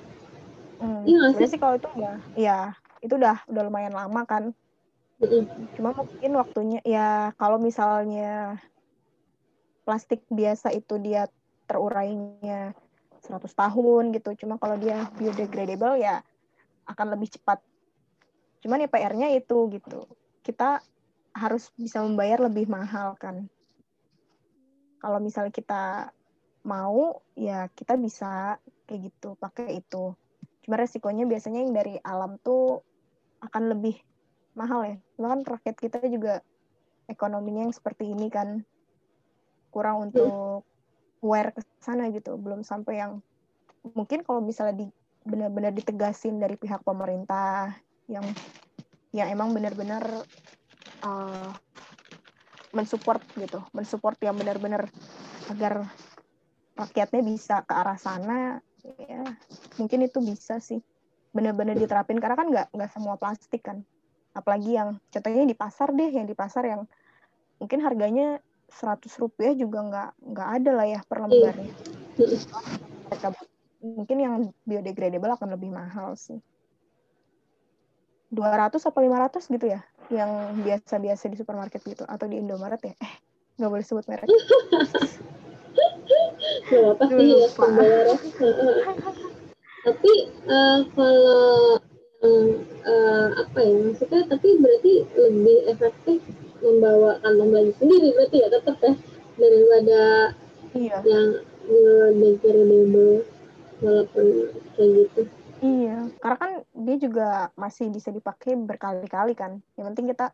Hmm, 0.77 1.01
Iya 1.07 1.33
sebenarnya 1.33 1.49
sih? 1.49 1.59
kalau 1.61 1.75
itu 1.79 1.89
ya 1.97 2.13
ya 2.37 2.59
itu 3.01 3.13
udah 3.17 3.37
udah 3.49 3.61
lumayan 3.65 3.95
lama 3.95 4.21
kan. 4.27 4.53
Mm-mm. 5.17 5.49
cuma 5.73 5.97
mungkin 5.97 6.29
waktunya 6.37 6.77
ya 6.85 7.33
kalau 7.41 7.57
misalnya 7.57 8.61
plastik 9.81 10.21
biasa 10.29 10.69
itu 10.69 11.01
dia 11.01 11.25
terurainya 11.65 12.77
100 13.25 13.49
tahun 13.57 14.13
gitu. 14.13 14.37
Cuma 14.45 14.61
kalau 14.61 14.77
dia 14.77 15.09
biodegradable 15.17 15.97
ya 15.97 16.21
akan 16.85 17.17
lebih 17.17 17.33
cepat. 17.33 17.57
Cuman 18.61 18.85
ya 18.85 18.89
PR-nya 18.93 19.33
itu 19.33 19.57
gitu. 19.73 20.05
Kita 20.45 20.85
harus 21.33 21.73
bisa 21.73 22.05
membayar 22.05 22.37
lebih 22.45 22.69
mahal 22.69 23.17
kan 23.17 23.49
kalau 24.97 25.19
misalnya 25.21 25.53
kita 25.53 26.11
mau 26.67 27.23
ya 27.37 27.71
kita 27.71 27.95
bisa 27.95 28.59
kayak 28.89 29.11
gitu 29.11 29.39
pakai 29.39 29.79
itu. 29.79 30.13
Cuma 30.65 30.75
resikonya 30.75 31.23
biasanya 31.23 31.63
yang 31.63 31.73
dari 31.75 31.95
alam 32.03 32.35
tuh 32.43 32.83
akan 33.39 33.71
lebih 33.71 33.95
mahal 34.57 34.83
ya. 34.83 34.97
Cuma 35.15 35.31
kan 35.31 35.41
rakyat 35.47 35.75
kita 35.79 36.03
juga 36.11 36.43
ekonominya 37.07 37.69
yang 37.69 37.75
seperti 37.75 38.11
ini 38.11 38.27
kan. 38.27 38.67
Kurang 39.71 40.11
untuk 40.11 40.67
aware 41.23 41.55
ke 41.55 41.61
sana 41.79 42.11
gitu. 42.11 42.35
Belum 42.35 42.67
sampai 42.67 42.99
yang 42.99 43.23
mungkin 43.95 44.27
kalau 44.27 44.43
misalnya 44.43 44.83
di 44.83 44.87
benar-benar 45.27 45.75
ditegasin 45.75 46.39
dari 46.39 46.55
pihak 46.55 46.83
pemerintah 46.87 47.75
yang 48.07 48.23
yang 49.11 49.27
emang 49.31 49.51
benar-benar 49.51 50.03
uh, 51.03 51.51
mensupport 52.75 53.21
gitu 53.39 53.63
mensupport 53.71 54.17
yang 54.23 54.35
benar-benar 54.35 54.87
agar 55.47 55.87
rakyatnya 56.77 57.21
bisa 57.23 57.55
ke 57.63 57.73
arah 57.73 57.97
sana 57.97 58.59
ya 58.83 59.23
mungkin 59.79 60.05
itu 60.05 60.19
bisa 60.21 60.59
sih 60.61 60.81
benar-benar 61.37 61.75
diterapin. 61.77 62.17
Karena 62.17 62.35
kan 62.37 62.47
nggak 62.49 62.67
nggak 62.73 62.91
semua 62.91 63.15
plastik 63.21 63.61
kan. 63.61 63.85
Apalagi 64.33 64.77
yang 64.77 64.97
contohnya 65.13 65.45
di 65.45 65.57
pasar 65.57 65.93
deh 65.93 66.09
yang 66.09 66.25
di 66.25 66.33
pasar 66.37 66.65
yang 66.65 66.81
mungkin 67.61 67.81
harganya 67.81 68.41
100 68.69 69.09
rupiah 69.21 69.53
juga 69.53 69.79
nggak 69.85 70.09
nggak 70.33 70.49
ada 70.61 70.71
lah 70.73 70.87
ya 70.89 70.99
per 71.05 71.17
lembarnya. 71.25 71.71
Mereka 73.07 73.27
mungkin 73.81 74.17
yang 74.17 74.33
biodegradable 74.65 75.33
akan 75.37 75.49
lebih 75.53 75.69
mahal 75.69 76.17
sih. 76.17 76.37
200 78.27 78.83
apa 78.83 78.99
500 78.99 79.47
gitu 79.47 79.71
ya 79.71 79.79
yang 80.13 80.61
biasa-biasa 80.63 81.27
di 81.31 81.37
supermarket 81.39 81.83
gitu 81.83 82.03
atau 82.07 82.25
di 82.25 82.39
Indomaret 82.39 82.79
ya? 82.83 82.95
Eh 82.99 83.13
nggak 83.57 83.71
boleh 83.73 83.85
sebut 83.85 84.05
merek. 84.05 84.29
Gak 86.67 86.83
apa 86.95 87.05
sih 87.11 87.27
ya 87.31 87.47
tapi 89.87 90.13
eh, 90.51 90.79
kalau 90.97 91.79
eh, 92.23 93.27
apa 93.39 93.57
ya 93.61 93.73
maksudnya 93.87 94.21
tapi 94.27 94.59
berarti 94.59 94.93
lebih 95.15 95.59
efektif 95.71 96.19
membawa 96.59 97.21
kantong 97.23 97.55
belanja 97.55 97.73
sendiri 97.79 98.11
berarti 98.17 98.37
ya 98.43 98.47
tetap 98.51 98.77
ya 98.83 98.93
daripada 99.37 100.01
iya. 100.75 100.97
yang 101.05 101.29
biodegradable 102.17 103.23
walaupun 103.79 104.27
kayak 104.75 104.89
gitu. 105.05 105.21
Iya, 105.57 106.13
karena 106.21 106.37
kan 106.37 106.51
dia 106.85 106.95
juga 107.01 107.49
masih 107.57 107.89
bisa 107.89 108.13
dipakai 108.13 108.53
berkali-kali 108.53 109.33
kan. 109.33 109.57
Yang 109.73 109.85
penting 109.93 110.07
kita 110.13 110.25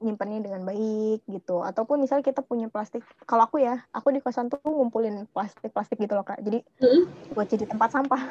nyimpannya 0.00 0.40
dengan 0.40 0.62
baik 0.64 1.28
gitu. 1.28 1.60
Ataupun 1.60 2.00
misalnya 2.00 2.24
kita 2.24 2.40
punya 2.40 2.72
plastik. 2.72 3.04
Kalau 3.28 3.44
aku 3.44 3.60
ya, 3.60 3.84
aku 3.92 4.16
di 4.16 4.20
kosan 4.24 4.48
tuh 4.48 4.58
ngumpulin 4.64 5.28
plastik-plastik 5.28 6.00
gitu 6.00 6.16
loh 6.16 6.24
kak. 6.24 6.40
Jadi 6.40 6.64
Hmm? 6.80 7.04
buat 7.36 7.46
jadi 7.46 7.68
tempat 7.68 7.92
sampah. 7.92 8.22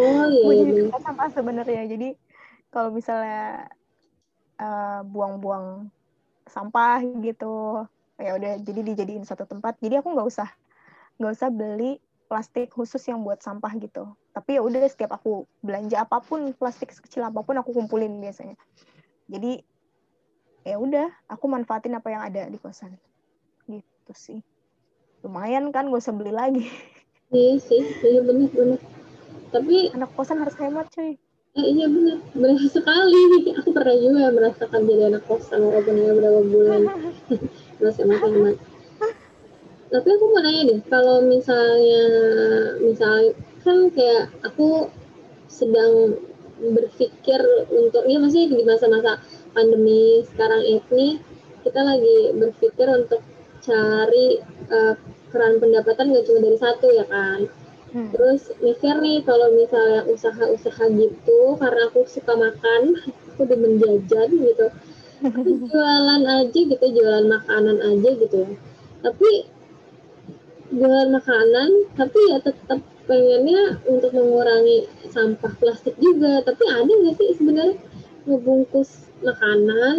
Oh 0.00 0.24
iya, 0.32 0.40
buat 0.42 0.54
iya 0.56 0.64
jadi 0.64 0.72
bener. 0.72 0.84
tempat 0.88 1.02
sampah 1.04 1.28
sebenarnya. 1.36 1.82
Jadi 1.92 2.08
kalau 2.72 2.88
misalnya 2.88 3.68
eh, 4.56 5.00
buang-buang 5.04 5.92
sampah 6.48 7.04
gitu, 7.20 7.84
ya 8.16 8.32
udah 8.40 8.52
jadi 8.64 8.80
dijadiin 8.80 9.28
satu 9.28 9.44
tempat. 9.44 9.76
Jadi 9.84 10.00
aku 10.00 10.08
nggak 10.16 10.28
usah 10.32 10.48
nggak 11.20 11.32
usah 11.36 11.50
beli 11.52 12.00
plastik 12.28 12.68
khusus 12.70 13.00
yang 13.08 13.24
buat 13.24 13.40
sampah 13.40 13.72
gitu. 13.80 14.04
Tapi 14.36 14.60
ya 14.60 14.62
udah 14.62 14.84
setiap 14.86 15.16
aku 15.16 15.48
belanja 15.64 16.04
apa 16.04 16.20
pun 16.20 16.52
plastik 16.54 16.92
sekecil 16.92 17.24
apa 17.24 17.40
pun 17.40 17.56
aku 17.56 17.72
kumpulin 17.72 18.20
biasanya. 18.20 18.54
Jadi 19.26 19.64
ya 20.62 20.76
udah 20.76 21.08
aku 21.26 21.48
manfaatin 21.48 21.96
apa 21.96 22.08
yang 22.12 22.22
ada 22.22 22.46
di 22.46 22.60
kosan. 22.60 22.94
Gitu 23.64 24.12
sih. 24.12 24.38
Lumayan 25.24 25.72
kan 25.72 25.88
gak 25.88 26.04
usah 26.04 26.14
beli 26.14 26.30
lagi. 26.30 26.68
Iya 27.28 27.60
sih, 27.60 27.82
iya 28.04 28.20
bener 28.24 28.48
bener. 28.52 28.80
Tapi 29.52 29.92
Anak 29.96 30.12
kosan 30.16 30.40
harus 30.40 30.56
hemat 30.60 30.88
cuy. 30.92 31.16
eh, 31.58 31.66
iya 31.74 31.88
bener, 31.88 32.20
bener 32.36 32.60
sekali. 32.68 33.22
Aku 33.58 33.72
pernah 33.72 33.96
juga 33.96 34.30
merasakan 34.32 34.80
jadi 34.84 35.02
anak 35.12 35.24
kosan 35.26 35.60
walaupun 35.64 35.96
ya 35.96 36.12
berapa 36.12 36.40
bulan. 36.44 36.80
Terus 37.80 37.96
emang 38.00 38.20
hemat. 38.20 38.56
Tapi 39.88 40.08
aku 40.12 40.24
mau 40.28 40.40
nanya 40.44 40.62
deh, 40.68 40.80
kalau 40.92 41.24
misalnya, 41.24 42.04
misalnya 42.84 43.32
kan 43.64 43.88
kayak 43.88 44.28
aku 44.44 44.92
sedang 45.48 46.20
berpikir 46.60 47.40
untuk, 47.72 48.04
ya 48.04 48.20
masih 48.20 48.52
di 48.52 48.64
masa-masa 48.68 49.16
pandemi 49.56 50.20
sekarang 50.28 50.60
ini, 50.60 51.16
kita 51.64 51.80
lagi 51.80 52.36
berpikir 52.36 52.84
untuk 52.84 53.24
cari 53.64 54.38
eh, 54.68 54.94
keran 55.32 55.60
pendapatan 55.60 56.12
gak 56.12 56.24
cuma 56.28 56.40
dari 56.44 56.58
satu 56.60 56.86
ya 56.92 57.04
kan. 57.08 57.48
Hmm. 57.88 58.12
Terus 58.12 58.52
mikir 58.60 59.00
nih 59.00 59.24
kalau 59.24 59.48
misalnya 59.56 60.04
usaha-usaha 60.04 60.84
gitu, 60.92 61.56
karena 61.56 61.88
aku 61.88 62.04
suka 62.04 62.36
makan, 62.36 62.92
aku 63.32 63.42
demen 63.48 63.80
jajan 63.80 64.28
gitu. 64.36 64.66
Aku 65.24 65.40
jualan 65.64 66.22
aja 66.28 66.60
gitu, 66.60 66.84
jualan 66.92 67.24
makanan 67.24 67.80
aja 67.80 68.10
gitu 68.12 68.36
ya. 68.44 68.52
Tapi 69.00 69.30
jualan 70.68 71.08
makanan, 71.12 71.70
tapi 71.96 72.18
ya 72.28 72.38
tetap 72.44 72.80
pengennya 73.08 73.80
untuk 73.88 74.12
mengurangi 74.12 74.84
sampah 75.08 75.52
plastik 75.56 75.96
juga. 75.96 76.44
Tapi 76.44 76.62
ada 76.68 76.88
nggak 76.88 77.16
sih 77.16 77.28
sebenarnya 77.40 77.76
ngebungkus 78.28 79.08
makanan, 79.24 79.96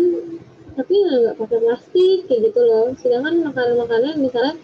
tapi 0.78 0.94
ya 0.94 1.14
nggak 1.26 1.38
pakai 1.41 1.60
plastik 1.60 2.20
kayak 2.30 2.41
gitu 2.50 2.62
loh. 2.66 2.94
Sedangkan 2.98 3.50
makanan-makanan 3.50 4.16
misalnya 4.22 4.56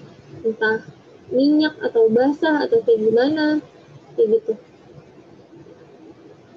entah 0.46 0.86
minyak 1.34 1.74
atau 1.82 2.06
basah 2.10 2.70
atau 2.70 2.86
kayak 2.86 3.02
gimana 3.02 3.58
kayak 4.14 4.42
gitu. 4.42 4.54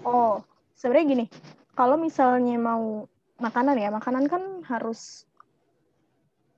Oh, 0.05 0.41
sebenarnya 0.77 1.07
gini, 1.09 1.25
kalau 1.77 2.01
misalnya 2.01 2.57
mau 2.57 3.05
makanan 3.41 3.77
ya, 3.77 3.89
makanan 3.93 4.25
kan 4.29 4.43
harus 4.65 5.28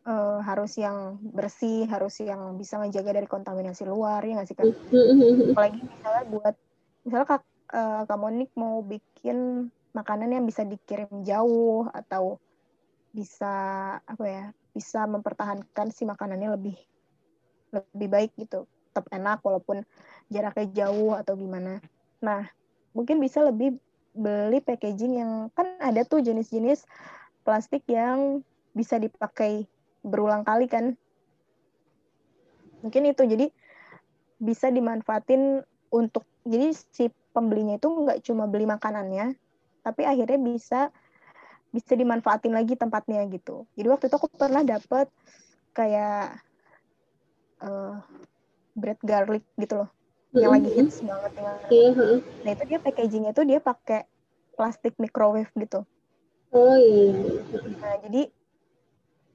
eh, 0.06 0.38
harus 0.44 0.72
yang 0.80 1.20
bersih, 1.20 1.84
harus 1.88 2.20
yang 2.20 2.56
bisa 2.56 2.80
menjaga 2.80 3.10
dari 3.12 3.28
kontaminasi 3.28 3.84
luar, 3.84 4.24
ya 4.24 4.40
nggak 4.40 4.48
sih 4.48 4.56
kan? 4.56 4.66
Apalagi 5.52 5.80
misalnya 5.84 6.24
buat, 6.28 6.54
misalnya 7.04 7.26
kak, 7.28 7.42
eh, 7.74 8.02
Kak 8.08 8.18
Monik 8.18 8.50
mau 8.56 8.80
bikin 8.80 9.68
makanan 9.90 10.30
yang 10.30 10.44
bisa 10.46 10.62
dikirim 10.62 11.10
jauh 11.26 11.90
atau 11.90 12.38
bisa 13.10 13.54
apa 14.06 14.24
ya, 14.26 14.44
bisa 14.70 15.04
mempertahankan 15.10 15.90
si 15.90 16.06
makanannya 16.06 16.54
lebih 16.54 16.78
lebih 17.70 18.08
baik 18.10 18.30
gitu, 18.38 18.66
tetap 18.90 19.06
enak 19.14 19.42
walaupun 19.42 19.82
jaraknya 20.30 20.86
jauh 20.86 21.14
atau 21.14 21.34
gimana. 21.38 21.82
Nah, 22.22 22.46
mungkin 22.94 23.22
bisa 23.22 23.42
lebih 23.46 23.78
beli 24.10 24.58
packaging 24.58 25.22
yang 25.22 25.32
kan 25.54 25.78
ada 25.78 26.02
tuh 26.02 26.18
jenis-jenis 26.18 26.82
plastik 27.46 27.86
yang 27.86 28.42
bisa 28.74 28.98
dipakai 28.98 29.66
berulang 30.04 30.44
kali 30.44 30.66
kan. 30.66 30.96
Mungkin 32.80 33.02
itu. 33.08 33.22
Jadi 33.24 33.46
bisa 34.40 34.72
dimanfaatin 34.72 35.60
untuk 35.92 36.24
jadi 36.48 36.72
si 36.72 37.12
pembelinya 37.30 37.76
itu 37.76 37.88
nggak 37.88 38.24
cuma 38.24 38.48
beli 38.48 38.64
makanannya 38.64 39.36
tapi 39.84 40.04
akhirnya 40.04 40.38
bisa 40.40 40.92
bisa 41.70 41.94
dimanfaatin 41.94 42.50
lagi 42.50 42.74
tempatnya 42.74 43.22
gitu. 43.30 43.64
Jadi 43.78 43.86
waktu 43.86 44.04
itu 44.10 44.16
aku 44.18 44.28
pernah 44.34 44.66
dapet 44.66 45.06
kayak 45.70 46.42
uh, 47.62 48.02
bread 48.74 48.98
garlic 49.06 49.46
gitu 49.54 49.86
loh. 49.86 49.90
Yang 50.34 50.50
lagi 50.50 50.70
hits 50.74 50.98
banget 51.02 51.32
yang 51.38 51.58
yeah. 51.70 52.18
nah 52.46 52.50
itu 52.54 52.64
dia 52.70 52.78
packagingnya 52.78 53.32
tuh 53.34 53.46
dia 53.46 53.58
pakai 53.58 54.06
plastik 54.54 54.94
microwave 54.98 55.50
gitu. 55.58 55.86
Oh 56.50 56.74
iya. 56.74 57.38
Nah 57.78 57.94
jadi 58.02 58.30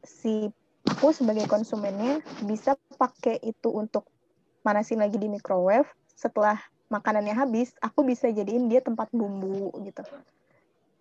si 0.06 0.50
aku 0.86 1.12
sebagai 1.12 1.50
konsumennya 1.50 2.22
bisa 2.46 2.78
pakai 2.96 3.42
itu 3.42 3.74
untuk 3.74 4.06
manasin 4.62 5.02
lagi 5.02 5.18
di 5.18 5.28
microwave. 5.30 5.90
Setelah 6.16 6.58
makanannya 6.90 7.34
habis 7.34 7.74
aku 7.82 8.06
bisa 8.06 8.30
jadiin 8.30 8.70
dia 8.70 8.80
tempat 8.80 9.10
bumbu 9.12 9.74
gitu. 9.84 10.06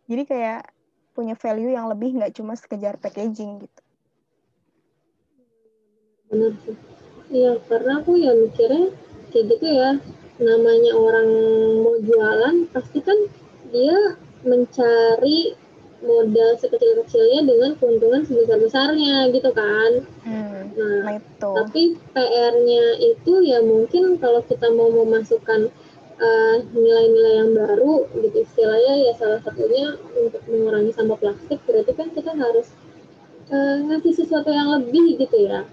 Jadi 0.08 0.22
kayak 0.28 0.68
punya 1.14 1.38
value 1.38 1.72
yang 1.72 1.86
lebih 1.86 2.18
nggak 2.18 2.34
cuma 2.34 2.58
sekejar 2.58 2.98
packaging 2.98 3.62
gitu. 3.62 3.80
Benar 6.28 6.52
sih. 6.66 6.76
Iya 7.30 7.56
karena 7.70 8.02
aku 8.02 8.18
ya 8.18 8.32
mikirnya 8.34 8.90
kayak 9.30 9.44
gitu 9.54 9.66
ya. 9.70 9.90
Namanya 10.42 10.92
orang 10.98 11.28
mau 11.86 11.94
jualan 12.02 12.66
pasti 12.74 12.98
kan 12.98 13.16
dia 13.70 14.18
mencari 14.42 15.54
modal 16.02 16.50
sekecil-kecilnya 16.58 17.46
dengan 17.46 17.70
keuntungan 17.78 18.26
sebesar-besarnya 18.26 19.30
gitu 19.30 19.50
kan. 19.54 19.92
Hmm, 20.26 20.74
nah, 20.74 20.98
nah 21.06 21.12
itu. 21.20 21.50
tapi 21.54 21.82
PR-nya 22.16 22.84
itu 22.98 23.32
ya 23.46 23.62
mungkin 23.62 24.18
kalau 24.18 24.42
kita 24.42 24.68
mau 24.74 24.90
memasukkan 24.90 25.70
uh, 26.18 26.56
nilai-nilai 26.74 27.34
yang 27.42 27.50
baru 27.54 28.06
gitu 28.18 28.46
istilahnya 28.46 28.94
ya 29.10 29.12
salah 29.18 29.40
satunya 29.42 29.98
untuk 30.18 30.42
mengurangi 30.46 30.92
sampah 30.94 31.18
plastik 31.18 31.58
berarti 31.66 31.92
kan 31.94 32.08
kita 32.14 32.32
harus 32.34 32.70
uh, 33.50 33.76
ngasih 33.90 34.14
sesuatu 34.24 34.50
yang 34.50 34.68
lebih 34.80 35.18
gitu 35.18 35.38
ya 35.48 35.66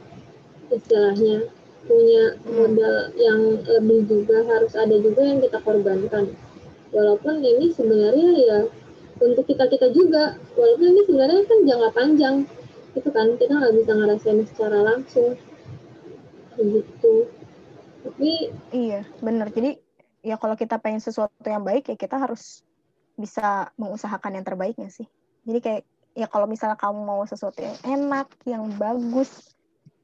istilahnya 0.71 1.51
punya 1.85 2.37
modal 2.45 3.09
yang 3.17 3.41
lebih 3.65 4.05
juga 4.05 4.45
harus 4.45 4.77
ada 4.77 4.95
juga 5.01 5.21
yang 5.25 5.41
kita 5.41 5.57
korbankan 5.65 6.31
walaupun 6.93 7.41
ini 7.41 7.73
sebenarnya 7.73 8.29
ya 8.37 8.59
untuk 9.21 9.45
kita 9.45 9.69
kita 9.69 9.93
juga. 9.93 10.35
Walaupun 10.57 10.85
ini 10.91 11.01
sebenarnya 11.05 11.41
kan 11.45 11.59
jangka 11.63 11.89
panjang. 11.93 12.35
Itu 12.97 13.09
kan 13.13 13.37
kita 13.37 13.53
nggak 13.55 13.75
bisa 13.77 13.91
ngerasain 13.95 14.39
secara 14.49 14.77
langsung. 14.81 15.37
Gitu. 16.57 17.15
Tapi 18.01 18.49
iya 18.73 19.05
benar 19.21 19.53
jadi 19.53 19.77
ya 20.25 20.37
kalau 20.41 20.57
kita 20.57 20.81
pengen 20.81 21.01
sesuatu 21.01 21.45
yang 21.45 21.61
baik 21.61 21.85
ya 21.89 21.97
kita 21.97 22.17
harus 22.17 22.65
bisa 23.13 23.69
mengusahakan 23.77 24.41
yang 24.41 24.45
terbaiknya 24.45 24.89
sih. 24.89 25.05
Jadi 25.45 25.59
kayak 25.61 25.81
ya 26.17 26.27
kalau 26.27 26.49
misalnya 26.49 26.75
kamu 26.75 27.01
mau 27.05 27.21
sesuatu 27.23 27.61
yang 27.61 27.77
enak 27.85 28.27
yang 28.43 28.67
bagus 28.75 29.53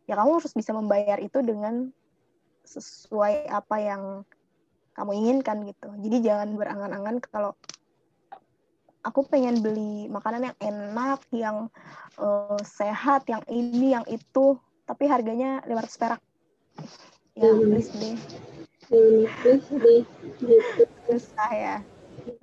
ya 0.08 0.16
kamu 0.16 0.40
harus 0.40 0.54
bisa 0.56 0.72
membayar 0.72 1.20
itu 1.20 1.44
dengan 1.44 1.92
sesuai 2.64 3.48
apa 3.52 3.76
yang 3.80 4.04
kamu 4.98 5.12
inginkan 5.14 5.68
gitu. 5.68 5.90
Jadi 6.02 6.18
jangan 6.26 6.58
berangan-angan 6.58 7.16
kalau 7.30 7.54
aku 9.08 9.24
pengen 9.24 9.64
beli 9.64 10.12
makanan 10.12 10.52
yang 10.52 10.58
enak 10.60 11.20
yang 11.32 11.58
uh, 12.20 12.60
sehat 12.60 13.24
yang 13.32 13.40
ini 13.48 13.96
yang 13.96 14.04
itu 14.12 14.60
tapi 14.84 15.08
harganya 15.08 15.64
500 15.64 15.96
perak 15.96 16.22
ya 17.40 17.48
hmm. 17.48 17.72
please 17.72 17.92
deh 17.96 18.18
hmm, 18.92 19.24
please 19.40 19.70
deh 19.72 20.02
gitu. 20.44 20.84
susah 21.08 21.52
ya 21.56 21.76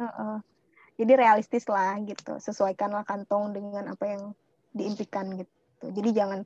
uh 0.01 0.05
-uh. 0.09 0.36
jadi 0.97 1.20
realistis 1.20 1.69
lah 1.69 2.01
gitu 2.01 2.41
sesuaikanlah 2.41 3.05
kantong 3.05 3.53
dengan 3.53 3.93
apa 3.93 4.05
yang 4.09 4.23
diimpikan 4.73 5.36
gitu 5.36 5.93
jadi 5.93 6.24
jangan 6.24 6.41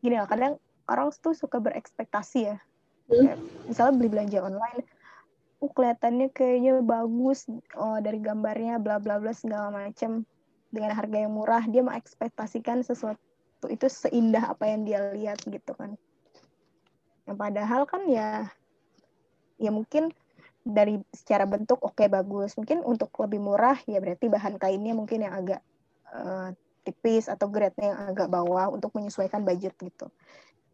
gini 0.00 0.16
lah 0.16 0.24
kadang 0.24 0.56
orang 0.88 1.12
tuh 1.20 1.36
suka 1.36 1.60
berekspektasi 1.60 2.40
ya 2.48 2.56
hmm. 3.12 3.68
misalnya 3.68 3.92
beli 4.00 4.08
belanja 4.08 4.40
online 4.40 4.80
uh, 5.60 5.70
kelihatannya 5.70 6.32
kayaknya 6.32 6.80
bagus 6.80 7.46
oh, 7.76 7.98
dari 8.00 8.18
gambarnya 8.20 8.80
bla 8.80 8.96
bla 8.98 9.20
bla 9.20 9.32
segala 9.36 9.68
macam 9.68 10.24
dengan 10.70 10.92
harga 10.94 11.18
yang 11.26 11.32
murah 11.34 11.64
dia 11.68 11.84
mengekspektasikan 11.84 12.80
sesuatu 12.80 13.20
itu 13.68 13.86
seindah 13.86 14.56
apa 14.56 14.64
yang 14.70 14.88
dia 14.88 15.12
lihat 15.12 15.40
gitu 15.44 15.72
kan 15.76 16.00
yang 17.28 17.36
padahal 17.36 17.84
kan 17.84 18.08
ya 18.08 18.48
ya 19.60 19.68
mungkin 19.68 20.10
dari 20.64 21.00
secara 21.12 21.44
bentuk 21.44 21.80
oke 21.80 21.96
okay, 21.96 22.08
bagus 22.08 22.56
mungkin 22.56 22.80
untuk 22.84 23.12
lebih 23.20 23.40
murah 23.40 23.76
ya 23.84 24.00
berarti 24.00 24.28
bahan 24.28 24.56
kainnya 24.56 24.96
mungkin 24.96 25.24
yang 25.24 25.34
agak 25.36 25.60
uh, 26.12 26.52
tipis 26.84 27.28
atau 27.28 27.48
grade-nya 27.48 27.92
yang 27.92 28.00
agak 28.12 28.28
bawah 28.32 28.72
untuk 28.72 28.92
menyesuaikan 28.96 29.44
budget 29.44 29.76
gitu. 29.78 30.08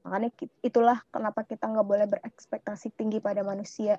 Makanya 0.06 0.30
itulah 0.62 0.98
kenapa 1.10 1.42
kita 1.42 1.66
nggak 1.66 1.86
boleh 1.86 2.06
berekspektasi 2.06 2.94
tinggi 2.94 3.18
pada 3.18 3.42
manusia. 3.42 3.98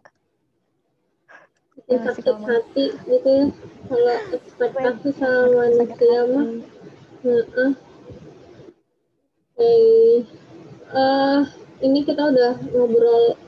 Ya, 1.87 1.97
sakit 2.03 2.35
hati 2.43 2.85
gitu 3.07 3.29
ya. 3.31 3.45
Kalau 3.87 4.15
ekspektasi 4.35 5.09
sama 5.15 5.47
manusia 5.55 6.19
mah. 6.27 6.47
Nah, 7.23 7.73
Hey, 9.57 10.21
uh, 10.93 11.41
ini 11.81 12.05
kita 12.05 12.29
udah 12.29 12.59
ngobrol 12.75 13.39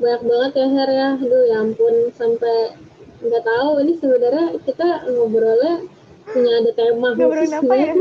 banyak 0.00 0.22
banget 0.24 0.52
ya 0.56 0.68
Her 0.72 0.90
ya. 0.90 1.08
Aduh 1.20 1.44
ya 1.46 1.56
ampun 1.60 2.10
sampai 2.16 2.74
nggak 3.22 3.44
tahu 3.46 3.70
ini 3.84 3.92
sebenarnya 4.00 4.46
kita 4.66 4.88
ngobrolnya 5.12 5.86
punya 6.26 6.52
ada 6.58 6.72
tema 6.74 7.08
ngobrolin 7.14 7.54
apa 7.54 7.74
ya 7.76 7.92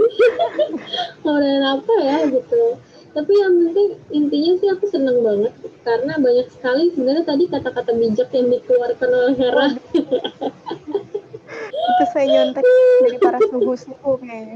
ngobrolin 1.22 1.66
apa 1.68 1.94
ya 2.02 2.18
gitu 2.32 2.64
tapi 3.12 3.34
yang 3.36 3.54
penting 3.60 3.90
intinya 4.16 4.52
sih 4.60 4.70
aku 4.72 4.86
seneng 4.88 5.20
banget 5.20 5.54
karena 5.84 6.14
banyak 6.16 6.48
sekali 6.54 6.96
sebenarnya 6.96 7.26
tadi 7.28 7.44
kata-kata 7.52 7.92
bijak 7.92 8.30
yang 8.32 8.48
dikeluarkan 8.48 9.10
oleh 9.12 9.36
Hera. 9.36 9.68
Itu 11.72 12.04
saya 12.16 12.26
nyontek 12.32 12.64
dari 13.04 13.18
para 13.20 13.40
suhu-suhu 13.44 14.12
kayaknya. 14.24 14.56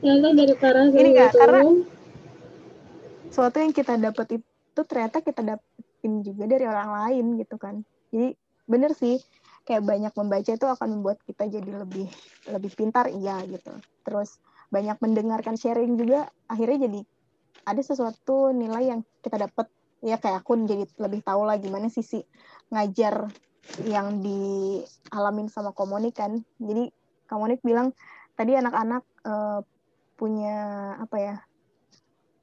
Nyontek 0.00 0.32
dari 0.32 0.54
para 0.56 0.80
suhu 0.88 1.00
ini 1.00 1.10
gak 1.12 1.32
karena 1.36 1.62
sesuatu 3.28 3.56
yang 3.60 3.72
kita 3.76 3.94
dapat 4.00 4.26
itu 4.40 4.80
ternyata 4.88 5.20
kita 5.20 5.40
dapetin 5.44 6.12
juga 6.24 6.44
dari 6.48 6.64
orang 6.64 6.90
lain 7.04 7.24
gitu 7.36 7.56
kan. 7.60 7.84
Jadi 8.08 8.32
bener 8.64 8.96
sih 8.96 9.20
kayak 9.68 9.84
banyak 9.84 10.12
membaca 10.16 10.50
itu 10.56 10.66
akan 10.66 10.88
membuat 10.98 11.20
kita 11.28 11.44
jadi 11.44 11.84
lebih 11.84 12.08
lebih 12.48 12.72
pintar 12.72 13.12
iya 13.12 13.44
gitu. 13.44 13.76
Terus 14.08 14.40
banyak 14.72 14.96
mendengarkan 15.04 15.60
sharing 15.60 16.00
juga 16.00 16.32
akhirnya 16.48 16.88
jadi 16.88 17.00
ada 17.64 17.82
sesuatu 17.82 18.54
nilai 18.54 18.94
yang 18.94 19.00
kita 19.22 19.48
dapat 19.48 19.66
ya 19.98 20.18
kayak 20.18 20.46
aku 20.46 20.54
jadi 20.62 20.86
lebih 21.02 21.26
tahu 21.26 21.42
lah 21.42 21.58
gimana 21.58 21.90
sisi 21.90 22.22
ngajar 22.70 23.26
yang 23.84 24.22
dialamin 24.22 25.50
sama 25.50 25.74
komunik 25.74 26.16
kan. 26.16 26.40
Jadi 26.62 26.90
komunik 27.28 27.60
bilang 27.60 27.92
tadi 28.38 28.54
anak-anak 28.54 29.02
uh, 29.26 29.60
punya 30.18 30.56
apa 30.98 31.16
ya 31.18 31.34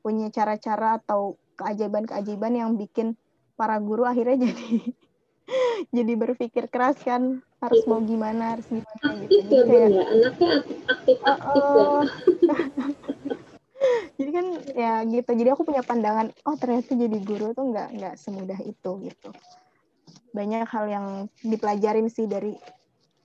punya 0.06 0.30
cara-cara 0.30 1.02
atau 1.02 1.36
keajaiban-keajaiban 1.58 2.54
yang 2.56 2.72
bikin 2.78 3.18
para 3.56 3.80
guru 3.80 4.06
akhirnya 4.06 4.38
jadi 4.46 4.70
jadi 5.92 6.14
berpikir 6.18 6.68
keras 6.70 7.00
kan 7.02 7.42
harus 7.64 7.82
mau 7.90 8.02
gimana 8.04 8.58
harus 8.58 8.68
gimana 8.70 8.96
aktif 9.02 9.30
gitu. 9.30 9.56
ya 9.56 9.64
kayak, 9.66 9.90
ya? 9.90 10.04
Anaknya 10.06 10.50
aktif 10.90 11.18
aktif 11.26 11.64
uh, 11.64 12.04
ya 12.06 12.86
jadi 14.26 14.32
kan 14.34 14.48
ya 14.74 14.94
gitu. 15.06 15.32
Jadi 15.38 15.50
aku 15.54 15.62
punya 15.62 15.86
pandangan 15.86 16.34
oh 16.50 16.58
ternyata 16.58 16.98
jadi 16.98 17.18
guru 17.22 17.54
tuh 17.54 17.70
nggak 17.70 17.90
nggak 18.02 18.14
semudah 18.18 18.58
itu 18.66 18.92
gitu. 19.06 19.30
Banyak 20.34 20.66
hal 20.66 20.86
yang 20.90 21.06
dipelajarin 21.46 22.10
sih 22.10 22.26
dari 22.26 22.58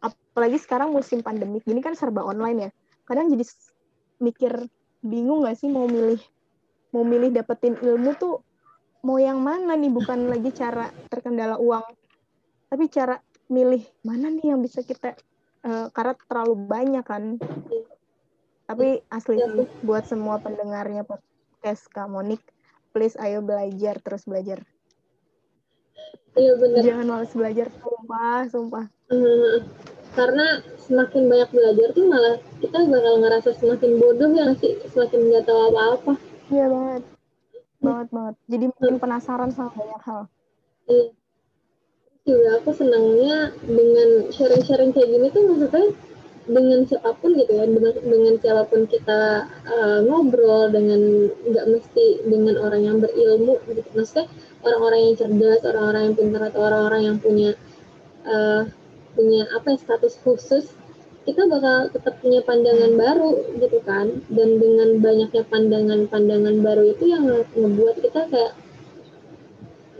apalagi 0.04 0.60
sekarang 0.60 0.92
musim 0.92 1.24
pandemik 1.24 1.64
ini 1.64 1.80
kan 1.80 1.96
serba 1.96 2.20
online 2.20 2.68
ya. 2.68 2.70
Kadang 3.08 3.32
jadi 3.32 3.48
mikir 4.20 4.52
bingung 5.00 5.40
nggak 5.40 5.56
sih 5.56 5.72
mau 5.72 5.88
milih 5.88 6.20
mau 6.92 7.00
milih 7.00 7.32
dapetin 7.32 7.80
ilmu 7.80 8.12
tuh 8.20 8.44
mau 9.00 9.16
yang 9.16 9.40
mana 9.40 9.72
nih? 9.80 9.88
Bukan 9.88 10.28
lagi 10.28 10.52
cara 10.52 10.92
terkendala 11.08 11.56
uang 11.56 11.96
tapi 12.70 12.86
cara 12.86 13.18
milih 13.50 13.82
mana 14.06 14.30
nih 14.30 14.54
yang 14.54 14.62
bisa 14.62 14.86
kita 14.86 15.18
uh, 15.66 15.90
karena 15.90 16.14
terlalu 16.30 16.54
banyak 16.54 17.02
kan 17.02 17.34
tapi 18.70 19.02
asli 19.10 19.34
sih 19.34 19.66
buat 19.82 20.06
semua 20.06 20.38
pendengarnya 20.38 21.02
podcast 21.02 21.90
Kamonik 21.90 22.38
please 22.94 23.18
ayo 23.18 23.42
belajar 23.42 23.98
terus 23.98 24.22
belajar. 24.22 24.62
Iya 26.38 26.54
benar 26.54 26.82
jangan 26.86 27.06
malas 27.10 27.34
belajar 27.34 27.66
sumpah 27.82 28.46
sumpah. 28.46 28.86
Uh, 29.10 29.66
karena 30.14 30.62
semakin 30.86 31.26
banyak 31.26 31.50
belajar 31.50 31.88
tuh 31.90 32.06
malah 32.06 32.38
kita 32.62 32.78
bakal 32.86 33.14
ngerasa 33.18 33.50
semakin 33.58 33.90
bodoh 33.98 34.30
ya 34.38 34.54
sih 34.62 34.78
semakin 34.86 35.18
nggak 35.18 35.50
tahu 35.50 35.60
apa-apa. 35.74 36.14
Iya 36.54 36.66
banget. 36.70 37.02
Banget 37.82 38.08
banget. 38.14 38.34
Jadi 38.54 38.64
makin 38.70 38.96
penasaran 39.02 39.50
sama 39.50 39.74
banyak 39.74 40.02
hal. 40.06 40.22
Iya. 40.86 41.06
Juga 42.22 42.50
aku 42.62 42.70
senangnya 42.70 43.50
dengan 43.66 44.30
sharing-sharing 44.30 44.94
kayak 44.94 45.10
gini 45.10 45.26
tuh 45.34 45.42
maksudnya 45.50 45.90
dengan 46.50 46.82
siapa 46.82 47.14
pun 47.22 47.38
gitu 47.38 47.52
ya 47.54 47.64
dengan, 47.64 47.94
dengan 48.02 48.34
siapa 48.42 48.62
pun 48.66 48.90
kita 48.90 49.46
uh, 49.70 49.98
ngobrol 50.02 50.74
dengan 50.74 51.30
nggak 51.46 51.66
mesti 51.70 52.06
dengan 52.26 52.58
orang 52.58 52.82
yang 52.82 52.96
berilmu 52.98 53.62
gitu. 53.70 53.86
Maksudnya 53.94 54.26
orang-orang 54.66 55.00
yang 55.06 55.14
cerdas 55.16 55.60
orang-orang 55.62 56.02
yang 56.10 56.14
pintar 56.18 56.42
atau 56.50 56.60
orang-orang 56.66 57.02
yang 57.06 57.16
punya 57.22 57.50
uh, 58.26 58.62
punya 59.14 59.42
apa 59.54 59.74
ya 59.74 59.78
status 59.78 60.14
khusus 60.26 60.74
kita 61.28 61.46
bakal 61.46 61.92
tetap 61.92 62.18
punya 62.18 62.40
pandangan 62.42 62.92
baru 62.98 63.32
gitu 63.62 63.78
kan. 63.86 64.20
Dan 64.26 64.58
dengan 64.58 64.98
banyaknya 64.98 65.42
pandangan-pandangan 65.46 66.56
baru 66.58 66.84
itu 66.90 67.04
yang 67.06 67.24
ngebuat 67.54 67.96
kita 68.02 68.26
kayak 68.26 68.52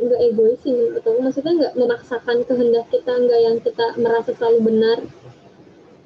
nggak 0.00 0.20
egois 0.32 0.56
sih 0.64 0.96
atau 0.96 1.12
maksudnya 1.20 1.52
nggak 1.60 1.74
memaksakan 1.76 2.40
kehendak 2.48 2.88
kita 2.88 3.12
nggak 3.20 3.40
yang 3.44 3.56
kita 3.60 3.86
merasa 4.00 4.32
selalu 4.32 4.72
benar 4.72 4.98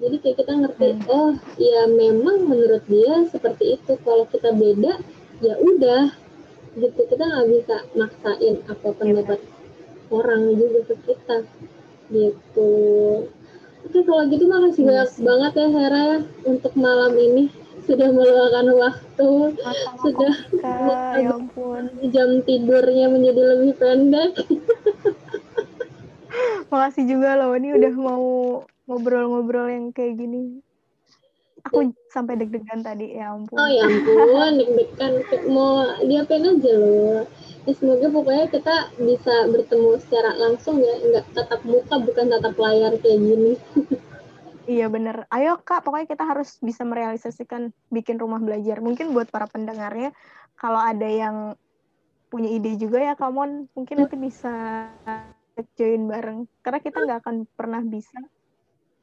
jadi 0.05 0.17
kayak 0.21 0.37
kita 0.45 0.53
ngerti 0.53 0.89
hmm. 0.93 1.09
oh 1.09 1.33
ya 1.57 1.89
memang 1.89 2.45
menurut 2.45 2.85
dia 2.85 3.25
seperti 3.33 3.81
itu. 3.81 3.97
Kalau 4.05 4.29
kita 4.29 4.53
beda 4.53 5.01
ya 5.41 5.57
udah. 5.57 6.13
Gitu 6.77 7.01
kita 7.09 7.25
nggak 7.25 7.49
bisa 7.49 7.77
maksain 7.97 8.61
apa 8.69 8.89
pendapat 8.93 9.41
ya. 9.41 9.49
orang 10.13 10.61
juga 10.61 10.93
ke 10.93 10.95
kita. 11.09 11.49
Gitu. 12.13 12.73
Oke 13.85 14.01
kalau 14.05 14.29
gitu 14.29 14.45
makasih 14.45 14.85
ya, 14.85 15.09
banyak 15.09 15.25
banget 15.25 15.53
ya 15.57 15.67
Hera 15.73 16.03
ya 16.05 16.19
untuk 16.45 16.73
malam 16.77 17.17
ini. 17.17 17.49
Sudah 17.89 18.13
meluangkan 18.13 18.69
waktu. 18.77 19.31
Masa 19.57 19.91
sudah 20.05 20.35
ya 21.17 21.33
ampun. 21.33 21.89
jam 22.13 22.45
tidurnya 22.45 23.09
menjadi 23.09 23.41
lebih 23.57 23.73
pendek. 23.81 24.37
Makasih 26.73 27.05
juga 27.09 27.41
loh 27.41 27.57
ini 27.57 27.73
udah 27.73 27.95
mau 27.95 28.27
ngobrol-ngobrol 28.85 29.69
yang 29.69 29.87
kayak 29.91 30.21
gini. 30.21 30.61
Aku 31.65 31.97
sampai 32.13 32.37
deg-degan 32.37 32.85
tadi, 32.85 33.17
ya 33.17 33.33
ampun. 33.33 33.57
Oh 33.57 33.69
ya 33.69 33.89
ampun, 33.89 34.53
deg-degan. 34.61 35.13
Mau 35.49 35.97
diapain 36.05 36.45
aja 36.45 36.73
loh. 36.77 37.25
Ya, 37.65 37.73
semoga 37.73 38.13
pokoknya 38.13 38.47
kita 38.53 38.77
bisa 39.01 39.49
bertemu 39.49 39.97
secara 40.05 40.37
langsung 40.37 40.85
ya, 40.85 41.01
nggak 41.01 41.25
tatap 41.33 41.65
muka, 41.65 41.97
bukan 41.97 42.29
tatap 42.29 42.55
layar 42.61 42.93
kayak 43.01 43.21
gini. 43.21 43.55
Iya 44.65 44.89
bener. 44.89 45.29
Ayo 45.29 45.61
kak, 45.61 45.85
pokoknya 45.85 46.09
kita 46.09 46.25
harus 46.25 46.57
bisa 46.65 46.89
merealisasikan 46.89 47.69
bikin 47.93 48.17
rumah 48.17 48.41
belajar. 48.41 48.81
Mungkin 48.81 49.13
buat 49.13 49.29
para 49.29 49.45
pendengarnya, 49.45 50.17
kalau 50.57 50.81
ada 50.81 51.05
yang 51.05 51.53
punya 52.33 52.49
ide 52.49 52.81
juga 52.81 52.97
ya, 52.97 53.13
Kamon, 53.13 53.69
mungkin 53.77 54.01
nanti 54.01 54.17
bisa 54.17 54.89
join 55.77 56.09
bareng. 56.09 56.49
Karena 56.65 56.81
kita 56.81 56.97
nggak 56.97 57.21
akan 57.21 57.37
pernah 57.53 57.85
bisa 57.85 58.17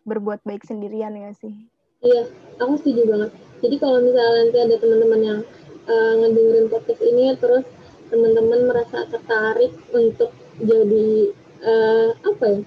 berbuat 0.06 0.42
baik 0.46 0.66
sendirian 0.66 1.14
ya 1.14 1.32
sih? 1.38 1.54
Iya 2.02 2.30
aku 2.58 2.82
setuju 2.82 3.02
banget. 3.10 3.32
Jadi 3.62 3.76
kalau 3.78 4.02
misalnya 4.02 4.34
nanti 4.42 4.58
ada 4.58 4.76
teman-teman 4.82 5.22
yang 5.22 5.40
uh, 5.86 6.14
ngedengerin 6.18 6.68
podcast 6.70 7.02
ini 7.06 7.34
terus 7.38 7.66
teman-teman 8.10 8.60
merasa 8.68 9.08
tertarik 9.08 9.72
untuk 9.94 10.34
jadi 10.60 11.32
uh, 11.64 12.10
apa 12.28 12.46
ya 12.46 12.62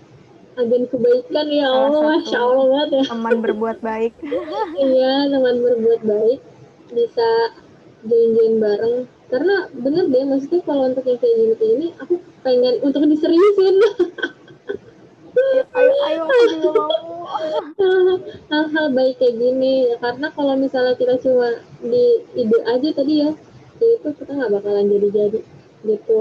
agen 0.55 0.87
kebaikan 0.87 1.51
ya 1.51 1.67
Allah 1.67 2.15
masya 2.15 2.39
Allah 2.39 2.65
banget 2.71 2.89
ya. 2.95 3.05
teman 3.11 3.37
berbuat 3.43 3.79
baik. 3.83 4.13
Iya 4.87 5.13
teman 5.35 5.57
berbuat 5.63 6.01
baik 6.07 6.41
bisa 6.95 7.29
join-join 8.07 8.63
bareng. 8.63 8.97
Karena 9.35 9.67
bener 9.75 10.05
deh 10.15 10.23
maksudnya 10.23 10.63
kalau 10.63 10.95
untuk 10.95 11.03
yang 11.11 11.19
kayak 11.19 11.35
gini 11.35 11.55
kayak 11.59 11.73
ini 11.75 11.87
aku 11.99 12.15
pengen 12.47 12.75
untuk 12.87 13.03
diseriusin 13.09 13.77
ayo 15.75 15.95
ayo 16.07 16.21
aku 16.31 16.45
juga 16.63 16.81
mau. 16.87 17.27
Hal-hal 18.51 18.87
baik 18.95 19.19
kayak 19.19 19.35
gini. 19.39 19.91
Karena 19.99 20.27
kalau 20.31 20.55
misalnya 20.55 20.95
kita 20.95 21.19
cuma 21.23 21.59
di 21.83 22.23
ide 22.39 22.59
aja 22.65 22.89
tadi 22.95 23.15
ya, 23.27 23.31
ya 23.83 23.87
itu 23.99 24.09
kita 24.15 24.31
nggak 24.33 24.53
bakalan 24.55 24.87
jadi-jadi 24.91 25.41
gitu. 25.85 26.21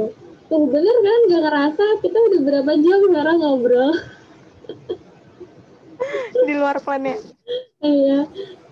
Tuh 0.50 0.64
bener 0.70 0.98
kan? 1.02 1.20
Gak 1.32 1.42
ngerasa 1.46 1.86
kita 2.04 2.18
udah 2.20 2.42
berapa 2.42 2.72
jam 2.82 3.00
sekarang 3.10 3.38
ngobrol. 3.40 3.92
Di 6.44 6.54
luar 6.58 6.78
plan 6.84 7.04
ya? 7.06 7.18
Iya. 7.80 8.20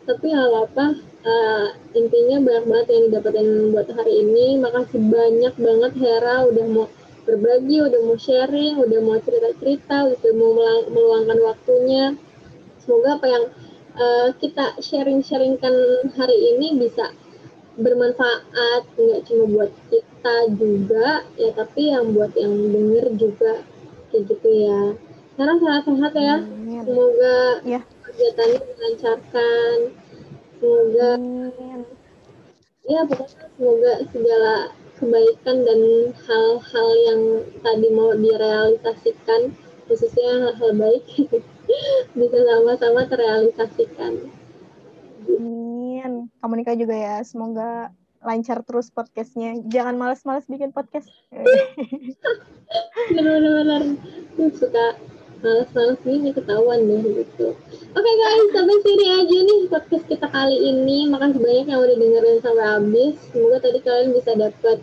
Tapi 0.01 0.27
hal 0.33 0.51
apa 0.65 0.85
uh, 1.23 1.65
intinya 1.93 2.37
banyak 2.41 2.65
banget 2.65 2.87
yang 2.89 3.03
didapetin 3.07 3.47
buat 3.71 3.87
hari 3.93 4.13
ini. 4.25 4.59
Makasih 4.59 4.99
banyak 4.99 5.53
banget 5.55 5.91
Hera 6.01 6.35
udah 6.49 6.65
mau 6.67 6.87
berbagi, 7.25 7.77
udah 7.81 7.99
mau 8.05 8.17
sharing, 8.17 8.81
udah 8.81 8.99
mau 9.03 9.17
cerita-cerita, 9.21 10.09
udah 10.15 10.31
mau 10.35 10.51
meluangkan 10.89 11.39
waktunya. 11.45 12.17
Semoga 12.81 13.21
apa 13.21 13.27
yang 13.29 13.45
uh, 13.95 14.29
kita 14.41 14.77
sharing-sharingkan 14.81 15.73
hari 16.17 16.37
ini 16.55 16.81
bisa 16.81 17.13
bermanfaat, 17.79 18.83
nggak 18.99 19.21
cuma 19.29 19.45
buat 19.47 19.71
kita 19.87 20.35
juga, 20.59 21.23
ya 21.39 21.49
tapi 21.55 21.93
yang 21.93 22.11
buat 22.11 22.35
yang 22.35 22.51
denger 22.51 23.05
juga 23.15 23.53
kayak 24.11 24.23
gitu 24.27 24.49
ya. 24.51 24.81
Sekarang 25.33 25.57
sehat-sehat 25.63 26.13
ya. 26.19 26.37
Amin. 26.43 26.83
Semoga 26.83 27.37
ya. 27.63 27.81
kegiatannya 28.05 28.59
dilancarkan. 28.59 29.77
Semoga 30.61 31.09
Amin. 31.17 31.81
ya 32.85 33.01
pokoknya 33.07 33.45
semoga 33.55 33.93
segala 34.11 34.53
kebaikan 35.01 35.65
dan 35.65 35.81
hal-hal 36.13 36.89
yang 37.09 37.21
tadi 37.65 37.87
mau 37.89 38.13
direalisasikan 38.13 39.49
khususnya 39.89 40.29
hal-hal 40.47 40.71
baik 40.77 41.03
bisa 42.17 42.37
sama-sama 42.45 43.09
terrealisasikan. 43.09 44.13
Amin. 45.25 46.29
Kamu 46.37 46.53
nikah 46.53 46.77
juga 46.77 46.93
ya. 46.93 47.17
Semoga 47.25 47.89
lancar 48.21 48.61
terus 48.61 48.93
podcastnya. 48.93 49.57
Jangan 49.65 49.97
males-males 49.97 50.45
bikin 50.45 50.69
podcast. 50.69 51.09
Benar-benar 53.15 53.97
suka 54.53 54.85
ini 55.41 56.29
ketahuan 56.33 56.85
deh 56.85 57.01
gitu. 57.01 57.57
Oke 57.91 57.97
okay 57.97 58.15
guys, 58.15 58.47
sampai 58.53 58.77
sini 58.85 59.05
aja 59.09 59.37
nih 59.41 59.59
podcast 59.67 60.05
kita 60.05 60.27
kali 60.29 60.57
ini. 60.69 61.09
Makasih 61.09 61.41
banyak 61.41 61.65
yang 61.65 61.79
udah 61.81 61.97
dengerin 61.97 62.37
sampai 62.45 62.65
habis. 62.65 63.15
Semoga 63.33 63.57
tadi 63.59 63.79
kalian 63.81 64.09
bisa 64.13 64.31
dapat 64.37 64.77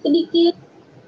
sedikit 0.00 0.54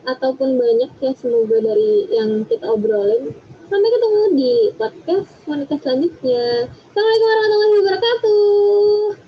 ataupun 0.09 0.59
banyak 0.59 0.91
ya 0.99 1.13
semoga 1.15 1.57
dari 1.63 2.11
yang 2.11 2.43
kita 2.47 2.67
obrolin. 2.67 3.31
Sampai 3.69 3.89
ketemu 3.93 4.21
di 4.35 4.53
podcast 4.75 5.31
Monika 5.45 5.77
selanjutnya. 5.79 6.73
Assalamualaikum 6.73 7.29
warahmatullahi 7.29 7.75
wabarakatuh. 7.79 9.28